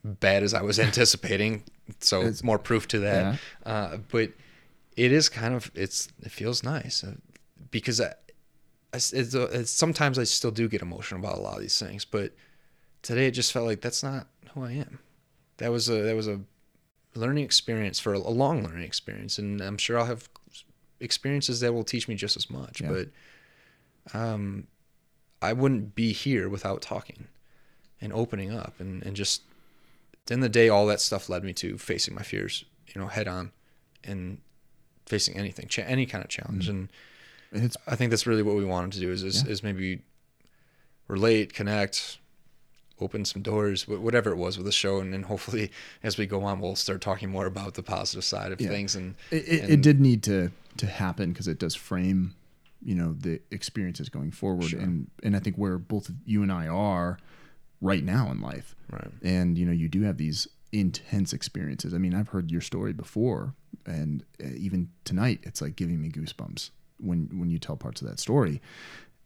bad 0.04 0.44
as 0.44 0.54
I 0.54 0.62
was 0.62 0.80
anticipating. 0.88 1.64
So 2.00 2.20
It's- 2.22 2.44
more 2.44 2.60
proof 2.60 2.88
to 2.90 3.00
that. 3.00 3.40
Uh, 3.66 3.98
but 4.12 4.32
it 4.96 5.12
is 5.12 5.30
kind 5.30 5.54
of 5.54 5.72
it's 5.76 6.10
it 6.24 6.32
feels 6.32 6.64
nice 6.64 7.04
uh, 7.04 7.14
because 7.72 8.02
I, 8.02 8.08
I 8.94 8.98
it's, 8.98 9.36
uh, 9.36 9.48
it's, 9.52 9.72
sometimes 9.72 10.18
I 10.20 10.24
still 10.24 10.52
do 10.52 10.68
get 10.68 10.82
emotional 10.82 11.20
about 11.20 11.38
a 11.38 11.42
lot 11.42 11.56
of 11.56 11.62
these 11.62 11.78
things, 11.80 12.04
but 12.06 12.34
today 13.04 13.28
it 13.28 13.32
just 13.32 13.52
felt 13.52 13.66
like 13.68 13.82
that's 13.82 14.04
not 14.04 14.28
who 14.54 14.64
I 14.64 14.72
am. 14.74 15.00
That 15.58 15.72
was 15.72 15.90
a 15.90 16.02
that 16.04 16.16
was 16.16 16.28
a 16.28 16.40
learning 17.18 17.44
experience 17.44 18.00
for 18.00 18.14
a, 18.14 18.20
long 18.20 18.64
learning 18.64 18.84
experience, 18.84 19.38
and 19.38 19.62
I'm 19.62 19.78
sure 19.78 19.98
I'll 20.00 20.06
have 20.06 20.30
experiences 21.00 21.60
that 21.60 21.74
will 21.74 21.84
teach 21.84 22.08
me 22.08 22.16
just 22.16 22.38
as 22.38 22.50
much. 22.50 22.82
Yeah. 22.82 22.90
But 22.92 24.18
um, 24.18 24.68
I 25.42 25.54
wouldn't 25.54 25.96
be 25.96 26.14
here 26.14 26.48
without 26.50 26.82
talking 26.82 27.28
and 28.02 28.14
opening 28.14 28.52
up, 28.52 28.76
and 28.80 29.04
and 29.04 29.16
just 29.16 29.42
at 30.14 30.26
the 30.28 30.34
end 30.36 30.44
of 30.44 30.50
the 30.52 30.60
day, 30.60 30.70
all 30.70 30.86
that 30.88 31.02
stuff 31.02 31.30
led 31.30 31.44
me 31.44 31.54
to 31.54 31.78
facing 31.78 32.16
my 32.16 32.24
fears, 32.24 32.66
you 32.94 33.02
know, 33.02 33.08
head 33.08 33.28
on, 33.28 33.52
and 34.04 34.40
facing 35.06 35.36
anything, 35.38 35.68
cha- 35.68 35.84
any 35.84 36.06
kind 36.06 36.24
of 36.24 36.30
challenge, 36.30 36.68
and 36.70 36.90
And 37.52 37.64
it's 37.64 37.78
I 37.88 37.96
think 37.96 38.10
that's 38.12 38.28
really 38.28 38.44
what 38.44 38.56
we 38.56 38.66
wanted 38.66 38.92
to 38.94 39.00
do 39.00 39.12
is 39.12 39.24
is, 39.24 39.44
Yeah. 39.44 39.52
is 39.52 39.64
maybe 39.64 40.02
relate, 41.08 41.54
connect, 41.54 42.18
open 43.00 43.26
some 43.26 43.42
doors, 43.42 43.84
wh- 43.84 44.02
whatever 44.02 44.32
it 44.32 44.38
was 44.38 44.58
with 44.58 44.66
the 44.66 44.72
show, 44.72 45.00
and 45.00 45.14
then 45.14 45.24
hopefully 45.24 45.72
as 46.04 46.18
we 46.18 46.26
go 46.26 46.44
on, 46.44 46.60
we'll 46.60 46.76
start 46.76 47.02
talking 47.02 47.30
more 47.30 47.46
about 47.46 47.74
the 47.76 47.84
positive 47.84 48.24
side 48.24 48.52
of 48.52 48.60
Yeah. 48.62 48.70
things. 48.70 48.96
And 48.96 49.16
it, 49.32 49.48
it, 49.48 49.70
it 49.70 49.82
did 49.82 50.00
need 50.00 50.24
to 50.24 50.52
to 50.78 50.86
happen 50.86 51.32
because 51.32 51.48
it 51.48 51.58
does 51.60 51.74
frame 51.76 52.34
you 52.84 52.94
know 52.94 53.14
the 53.20 53.42
experiences 53.50 54.08
going 54.10 54.30
forward 54.30 54.66
Sure. 54.70 54.80
and 54.80 55.10
and 55.24 55.36
i 55.36 55.40
think 55.40 55.56
where 55.56 55.80
both 55.80 56.12
you 56.26 56.44
and 56.44 56.52
i 56.52 56.68
are 56.68 57.18
right 57.82 58.04
now 58.04 58.30
in 58.30 58.40
life 58.40 58.76
Right. 58.92 59.08
and 59.24 59.58
you 59.58 59.66
know 59.66 59.72
you 59.72 59.90
do 59.90 60.04
have 60.04 60.18
these 60.18 60.48
intense 60.72 61.34
experiences 61.34 61.96
i 61.96 61.98
mean 61.98 62.14
i've 62.14 62.28
heard 62.28 62.52
your 62.52 62.62
story 62.62 62.94
before 62.94 63.56
and 63.88 64.24
uh, 64.40 64.50
even 64.56 64.90
tonight 65.06 65.40
it's 65.42 65.60
like 65.60 65.76
giving 65.76 66.00
me 66.00 66.10
goosebumps 66.10 66.70
when 67.00 67.28
when 67.40 67.50
you 67.50 67.58
tell 67.58 67.76
parts 67.76 68.00
of 68.04 68.08
that 68.08 68.20
story 68.20 68.62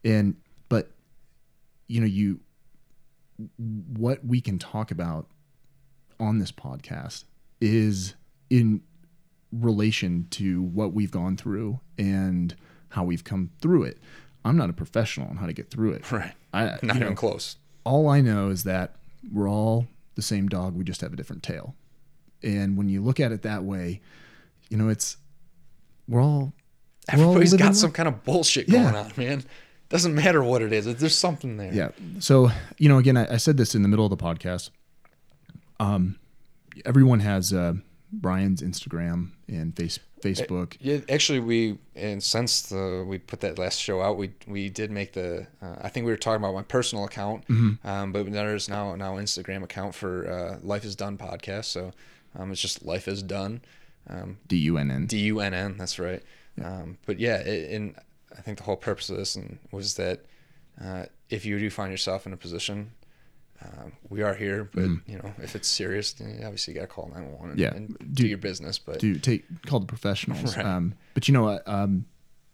and 0.02 0.34
but 0.70 0.90
you 1.88 2.00
know 2.00 2.06
you 2.06 2.40
what 3.58 4.24
we 4.24 4.40
can 4.40 4.58
talk 4.58 4.90
about 4.90 5.26
on 6.20 6.38
this 6.38 6.52
podcast 6.52 7.24
is 7.60 8.14
in 8.50 8.82
relation 9.50 10.26
to 10.30 10.62
what 10.62 10.92
we've 10.92 11.10
gone 11.10 11.36
through 11.36 11.80
and 11.98 12.54
how 12.90 13.04
we've 13.04 13.24
come 13.24 13.50
through 13.60 13.84
it. 13.84 13.98
I'm 14.44 14.56
not 14.56 14.70
a 14.70 14.72
professional 14.72 15.28
on 15.28 15.36
how 15.36 15.46
to 15.46 15.52
get 15.52 15.70
through 15.70 15.92
it. 15.92 16.10
Right. 16.10 16.32
I, 16.52 16.64
Not 16.82 16.96
even 16.96 17.00
know, 17.10 17.14
close. 17.14 17.56
all 17.84 18.08
I 18.08 18.20
know 18.20 18.48
is 18.50 18.64
that 18.64 18.96
we're 19.32 19.48
all 19.48 19.86
the 20.16 20.22
same 20.22 20.48
dog. 20.48 20.74
We 20.74 20.84
just 20.84 21.00
have 21.00 21.12
a 21.12 21.16
different 21.16 21.42
tail. 21.42 21.74
And 22.42 22.76
when 22.76 22.88
you 22.88 23.02
look 23.02 23.20
at 23.20 23.30
it 23.32 23.42
that 23.42 23.62
way, 23.62 24.00
you 24.68 24.76
know, 24.76 24.88
it's 24.88 25.16
we're 26.08 26.20
all 26.20 26.52
we're 27.16 27.24
all 27.24 27.40
got 27.56 27.76
some 27.76 27.92
kind 27.92 28.08
of 28.08 28.24
bullshit 28.24 28.68
Yeah. 28.68 28.82
going 28.82 28.94
on, 28.96 29.12
man. 29.16 29.44
Doesn't 29.92 30.14
matter 30.14 30.42
what 30.42 30.60
it 30.62 30.72
is. 30.72 30.86
There's 30.96 31.16
something 31.16 31.56
there. 31.58 31.72
Yeah. 31.72 31.90
So, 32.18 32.50
you 32.78 32.88
know, 32.88 32.98
again, 32.98 33.16
I, 33.16 33.34
I 33.34 33.36
said 33.36 33.56
this 33.58 33.74
in 33.76 33.82
the 33.82 33.88
middle 33.88 34.04
of 34.06 34.10
the 34.10 34.16
podcast. 34.16 34.70
Um, 35.78 36.18
everyone 36.84 37.20
has 37.20 37.52
uh, 37.52 37.74
Brian's 38.12 38.62
Instagram 38.62 39.30
and 39.48 39.76
face 39.76 39.98
Facebook. 40.22 40.76
Yeah, 40.80 40.98
actually, 41.08 41.40
we 41.40 41.78
and 41.94 42.22
since 42.22 42.62
the 42.62 43.04
we 43.06 43.18
put 43.18 43.40
that 43.40 43.58
last 43.58 43.78
show 43.80 44.00
out, 44.00 44.16
we 44.16 44.32
we 44.46 44.68
did 44.70 44.90
make 44.90 45.12
the. 45.12 45.46
Uh, 45.60 45.76
I 45.82 45.88
think 45.88 46.06
we 46.06 46.12
were 46.12 46.16
talking 46.16 46.42
about 46.42 46.54
my 46.54 46.62
personal 46.62 47.04
account, 47.04 47.46
Mm-hmm. 47.48 47.86
um, 47.86 48.12
but 48.12 48.30
there's 48.32 48.68
now 48.68 48.94
now 48.94 49.16
Instagram 49.16 49.62
account 49.64 49.94
for 49.94 50.30
uh, 50.30 50.58
Life 50.66 50.84
is 50.84 50.94
Dunn 50.96 51.18
podcast. 51.18 51.66
So 51.66 51.92
um, 52.38 52.50
it's 52.52 52.60
just 52.60 52.84
Life 52.84 53.08
is 53.08 53.22
Dunn, 53.22 53.60
um, 54.08 54.38
D 54.46 54.56
U 54.58 54.78
N 54.78 54.90
N. 54.90 55.06
D 55.06 55.18
U 55.20 55.40
N 55.40 55.52
N. 55.52 55.76
That's 55.76 55.98
right. 55.98 56.22
Um, 56.62 56.98
but 57.06 57.18
yeah, 57.18 57.38
it, 57.38 57.72
and 57.72 57.94
I 58.36 58.40
think 58.40 58.58
the 58.58 58.64
whole 58.64 58.76
purpose 58.76 59.10
of 59.10 59.16
this 59.16 59.36
and 59.36 59.58
was 59.70 59.94
that 59.94 60.24
uh, 60.82 61.04
if 61.30 61.44
you 61.44 61.58
do 61.58 61.70
find 61.70 61.90
yourself 61.90 62.26
in 62.26 62.32
a 62.32 62.36
position. 62.36 62.92
Um, 63.64 63.92
we 64.08 64.22
are 64.22 64.34
here, 64.34 64.68
but 64.74 64.82
you 65.06 65.18
know 65.18 65.32
if 65.38 65.54
it's 65.54 65.68
serious, 65.68 66.12
then 66.14 66.36
you 66.36 66.44
obviously 66.44 66.74
you 66.74 66.80
got 66.80 66.88
to 66.88 66.92
call 66.92 67.08
nine 67.14 67.30
one 67.30 67.40
one 67.40 67.50
and. 67.50 67.60
Yeah. 67.60 67.72
and 67.72 67.96
Do- 67.98 68.24
do 68.24 68.26
your 68.26 68.38
business. 68.38 68.76
But 68.80 68.98
Do 68.98 69.14
take 69.14 69.44
call 69.66 69.78
the 69.78 69.86
professionals. 69.86 70.56
Right. 70.56 70.66
Um, 70.66 70.94
but 71.14 71.28
you 71.28 71.34
know 71.34 71.44
what? 71.44 71.62
Um, 71.66 72.06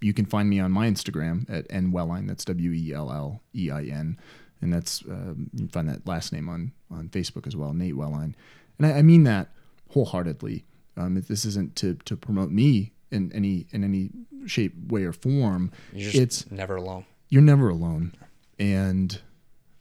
you 0.03 0.13
can 0.13 0.27
find 0.27 0.51
me 0.51 0.61
on 0.61 0.71
my 0.71 0.87
Instagram 0.87 1.49
at 1.49 1.67
nwellein. 1.69 2.27
That's 2.29 2.45
W 2.45 2.73
E 2.73 2.93
L 2.93 3.11
L 3.11 3.41
E 3.55 3.71
I 3.71 3.85
N, 3.85 4.19
and 4.61 4.71
that's 4.71 5.03
um, 5.09 5.49
you 5.55 5.61
can 5.61 5.69
find 5.69 5.89
that 5.89 6.07
last 6.07 6.31
name 6.31 6.49
on 6.49 6.73
on 6.91 7.09
Facebook 7.09 7.47
as 7.47 7.57
well, 7.57 7.73
Nate 7.73 7.95
Wellein. 7.95 8.35
And 8.79 8.87
I, 8.87 8.99
I 8.99 9.03
mean 9.03 9.25
that 9.25 9.49
wholeheartedly. 9.91 10.65
Um, 10.97 11.17
if 11.17 11.27
this 11.29 11.45
isn't 11.47 11.75
to 11.77 11.95
to 12.05 12.17
promote 12.19 12.51
me 12.51 12.93
in 13.11 13.33
any 13.33 13.67
in 13.71 13.85
any 13.85 14.11
shape, 14.47 14.75
way, 14.89 15.05
or 15.05 15.13
form. 15.13 15.73
It's 15.93 16.51
never 16.51 16.77
alone. 16.77 17.05
you're 17.29 17.43
never 17.43 17.69
alone, 17.69 18.15
and 18.59 19.21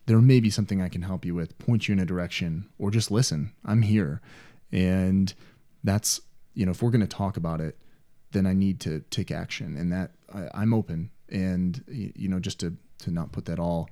there 0.06 0.20
may 0.22 0.40
be 0.40 0.49
something 0.49 0.82
I 0.82 0.90
can 0.90 1.02
help 1.02 1.26
you 1.26 1.36
with, 1.36 1.58
point 1.60 1.88
you 1.88 1.94
in 1.94 1.99
a 1.99 2.06
direction, 2.06 2.70
or 2.78 2.91
just 2.91 3.12
listen. 3.12 3.52
I'm 3.66 3.82
here, 3.82 4.22
and 4.72 5.34
that's 5.84 6.22
you 6.54 6.66
know 6.66 6.72
if 6.72 6.82
we're 6.82 6.91
going 6.91 7.02
to 7.02 7.08
talk 7.08 7.38
about 7.38 7.62
it, 7.62 7.78
then 8.32 8.45
I 8.45 8.54
need 8.54 8.80
to 8.82 9.02
take 9.10 9.32
action, 9.32 9.78
and 9.78 9.91
that 9.91 10.12
I, 10.34 10.49
I'm 10.54 10.74
open, 10.74 11.12
and 11.30 11.84
you 11.88 12.30
know 12.30 12.40
just 12.40 12.60
to 12.62 12.76
to 12.99 13.12
not 13.12 13.32
put 13.32 13.45
that 13.45 13.60
all, 13.60 13.90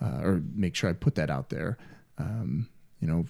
uh, 0.00 0.20
or 0.22 0.42
make 0.54 0.74
sure 0.74 0.90
I 0.90 0.92
put 0.92 1.14
that 1.14 1.30
out 1.30 1.48
there. 1.48 1.78
Um, 2.18 2.68
you 3.00 3.08
know, 3.08 3.24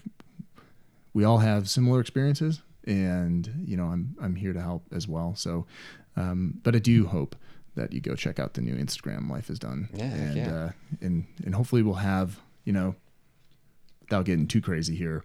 we 1.15 1.25
all 1.25 1.39
have 1.39 1.71
similar 1.71 2.01
experiences, 2.01 2.63
and 2.87 3.51
you 3.65 3.77
know 3.77 3.87
I'm 3.87 4.17
I'm 4.21 4.35
here 4.35 4.53
to 4.53 4.61
help 4.61 4.85
as 4.93 5.07
well. 5.09 5.35
So, 5.37 5.67
um, 6.17 6.59
but 6.63 6.75
I 6.75 6.79
do 6.79 7.07
hope 7.07 7.37
that 7.75 7.93
you 7.93 8.01
go 8.01 8.15
check 8.15 8.39
out 8.39 8.55
the 8.55 8.61
new 8.61 8.75
Instagram. 8.77 9.31
Life 9.31 9.49
is 9.51 9.59
Dunn, 9.59 9.89
Yeah, 9.95 10.05
and 10.05 10.37
yeah. 10.37 10.55
uh, 10.55 10.71
and 11.01 11.27
and 11.45 11.55
hopefully 11.55 11.83
we'll 11.83 11.95
have 11.95 12.39
you 12.65 12.73
know, 12.73 12.95
without 14.03 14.25
getting 14.25 14.47
too 14.47 14.61
crazy 14.61 14.95
here. 14.95 15.25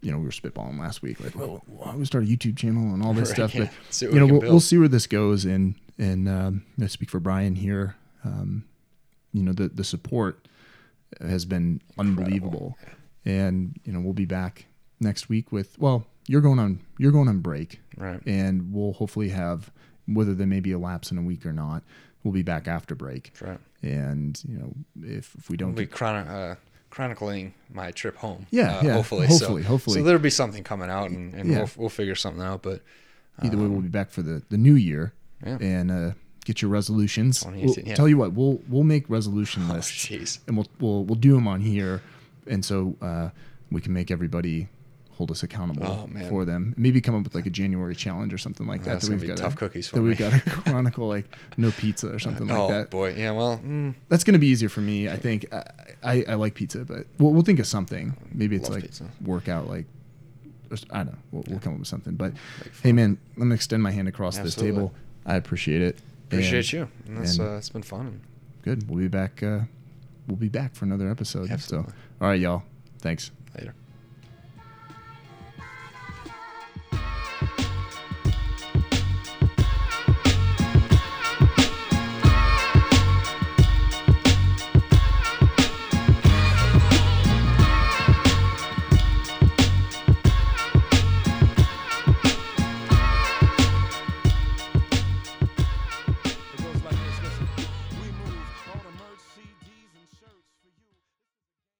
You 0.00 0.12
know, 0.12 0.18
we 0.18 0.24
were 0.24 0.30
spitballing 0.30 0.78
last 0.78 1.02
week, 1.02 1.18
like, 1.20 1.34
well, 1.34 1.62
don't 1.84 1.98
we 1.98 2.04
start 2.04 2.22
a 2.24 2.26
YouTube 2.28 2.56
channel 2.56 2.94
and 2.94 3.02
all 3.02 3.12
this 3.12 3.30
Right, 3.30 3.34
stuff. 3.50 3.54
yeah. 3.54 3.68
But 3.88 4.00
you 4.02 4.08
we 4.12 4.18
know, 4.20 4.26
we'll, 4.26 4.40
build. 4.40 4.52
we'll 4.52 4.60
see 4.60 4.78
where 4.78 4.86
this 4.88 5.06
goes. 5.08 5.44
And 5.44 5.74
and 5.98 6.28
um, 6.28 6.64
I 6.80 6.86
speak 6.86 7.10
for 7.10 7.18
Brian 7.20 7.56
here. 7.56 7.96
Um, 8.24 8.64
you 9.32 9.42
know, 9.42 9.52
the 9.52 9.68
the 9.68 9.82
support 9.84 10.46
has 11.20 11.44
been 11.44 11.80
unbelievable, 11.98 12.78
and 13.24 13.78
you 13.84 13.92
know, 13.92 14.00
we'll 14.00 14.12
be 14.12 14.24
back 14.24 14.66
next 15.00 15.28
week 15.28 15.50
with. 15.50 15.76
Well, 15.80 16.06
you're 16.28 16.40
going 16.40 16.58
on 16.60 16.80
you're 16.98 17.10
going 17.12 17.26
on 17.28 17.40
break, 17.40 17.80
Right. 17.96 18.20
and 18.26 18.72
we'll 18.72 18.92
hopefully 18.92 19.30
have 19.30 19.70
whether 20.06 20.34
there 20.34 20.46
may 20.46 20.60
be 20.60 20.72
a 20.72 20.78
lapse 20.78 21.10
in 21.10 21.18
a 21.18 21.22
week 21.22 21.44
or 21.44 21.52
not. 21.52 21.82
We'll 22.22 22.32
be 22.34 22.42
back 22.42 22.68
after 22.68 22.94
break, 22.94 23.32
That's 23.34 23.42
right. 23.42 23.60
and 23.82 24.40
you 24.48 24.58
know, 24.58 24.72
if 25.02 25.34
if 25.36 25.48
we 25.50 25.56
don't 25.56 25.74
we'll 25.74 25.86
be 25.86 25.92
uh, 26.04 26.54
chronicling 26.90 27.54
my 27.72 27.90
trip 27.92 28.16
home. 28.16 28.46
Yeah, 28.50 28.78
uh, 28.78 28.82
yeah, 28.82 28.92
Hopefully, 28.94 29.26
hopefully, 29.26 29.62
so, 29.62 29.68
hopefully. 29.68 30.00
So 30.00 30.02
there'll 30.04 30.20
be 30.22 30.30
something 30.30 30.64
coming 30.64 30.90
out, 30.90 31.10
and, 31.10 31.34
and 31.34 31.48
Yeah. 31.50 31.58
we'll 31.58 31.70
we'll 31.76 31.88
figure 31.88 32.14
something 32.14 32.42
out. 32.42 32.62
But 32.62 32.82
Either 33.40 33.56
way, 33.56 33.68
we'll 33.68 33.80
be 33.82 33.88
back 33.88 34.10
for 34.10 34.20
the, 34.22 34.42
the 34.48 34.58
new 34.58 34.74
year 34.74 35.12
Yeah. 35.46 35.58
and 35.60 35.90
uh, 35.92 36.10
get 36.44 36.60
your 36.60 36.72
resolutions. 36.72 37.44
We'll- 37.46 37.72
yeah. 37.84 37.94
Tell 37.94 38.08
you 38.08 38.16
what, 38.18 38.32
we'll 38.32 38.60
we'll 38.68 38.82
make 38.82 39.08
resolution 39.08 39.62
oh 39.70 39.74
lists 39.74 40.06
jeez, 40.06 40.40
and 40.48 40.56
we'll 40.56 40.66
we'll 40.80 41.04
we'll 41.04 41.14
do 41.20 41.34
them 41.34 41.46
on 41.46 41.60
here, 41.60 42.02
and 42.48 42.64
so 42.64 42.96
uh, 43.00 43.30
we 43.70 43.80
can 43.80 43.92
make 43.92 44.10
everybody 44.10 44.68
hold 45.18 45.30
us 45.32 45.42
accountable 45.42 45.84
Oh, 45.84 46.08
for 46.28 46.44
them. 46.44 46.72
Maybe 46.78 47.00
come 47.00 47.14
up 47.16 47.24
with 47.24 47.34
like 47.34 47.44
a 47.46 47.50
January 47.50 47.94
challenge 47.96 48.32
or 48.32 48.38
something 48.38 48.66
like 48.68 48.84
that. 48.84 48.92
That's 48.94 49.08
that 49.08 49.20
be 49.20 49.26
gotta- 49.26 49.42
tough 49.42 49.56
cookies 49.56 49.88
for 49.88 49.96
that 49.96 50.02
me. 50.02 50.08
we've 50.10 50.18
got 50.18 50.32
to 50.32 50.40
chronicle 50.50 51.08
like 51.08 51.26
no 51.56 51.70
pizza 51.72 52.08
or 52.14 52.18
something 52.20 52.50
oh 52.50 52.66
like 52.66 52.70
that. 52.70 52.86
Oh 52.86 52.90
boy, 52.90 53.14
yeah. 53.14 53.32
Well, 53.32 53.58
mm, 53.58 53.94
That's 54.08 54.22
gonna 54.24 54.38
be 54.38 54.46
easier 54.46 54.68
for 54.68 54.80
me. 54.80 55.08
I 55.08 55.16
think. 55.16 55.52
I, 55.52 55.64
I, 56.02 56.24
I 56.28 56.34
like 56.34 56.54
pizza, 56.54 56.84
but 56.84 57.06
we'll, 57.18 57.32
we'll 57.32 57.42
think 57.42 57.58
of 57.58 57.66
something. 57.66 58.16
Maybe 58.32 58.54
it's 58.56 58.68
Love 58.68 58.76
like 58.76 58.84
pizza. 58.84 59.04
workout, 59.24 59.68
like 59.68 59.86
I 60.92 60.98
don't 60.98 61.06
know. 61.06 61.18
We'll, 61.32 61.44
we'll 61.48 61.58
come 61.60 61.72
up 61.72 61.78
with 61.80 61.88
something. 61.88 62.14
But 62.14 62.32
hey, 62.84 62.92
man, 62.92 63.18
let 63.36 63.46
me 63.46 63.54
extend 63.56 63.82
my 63.82 63.90
hand 63.90 64.06
across 64.06 64.38
this 64.38 64.54
table. 64.54 64.92
I 65.26 65.34
appreciate 65.34 65.82
it. 65.82 65.98
appreciate 66.28 66.72
And- 66.72 66.72
you. 66.72 66.88
And 67.06 67.24
it's, 67.24 67.38
and 67.38 67.48
uh, 67.48 67.52
it's 67.56 67.70
been 67.70 67.82
fun. 67.82 68.20
Good. 68.62 68.88
We'll 68.88 69.00
be 69.00 69.08
back. 69.08 69.42
Uh, 69.42 69.60
we'll 70.28 70.36
be 70.36 70.48
back 70.48 70.74
for 70.76 70.84
another 70.84 71.10
episode. 71.10 71.50
Absolutely. 71.50 71.90
So, 71.90 71.96
all 72.20 72.28
right, 72.28 72.38
y'all. 72.40 72.62
Thanks. 73.00 73.30
Later. 73.58 73.74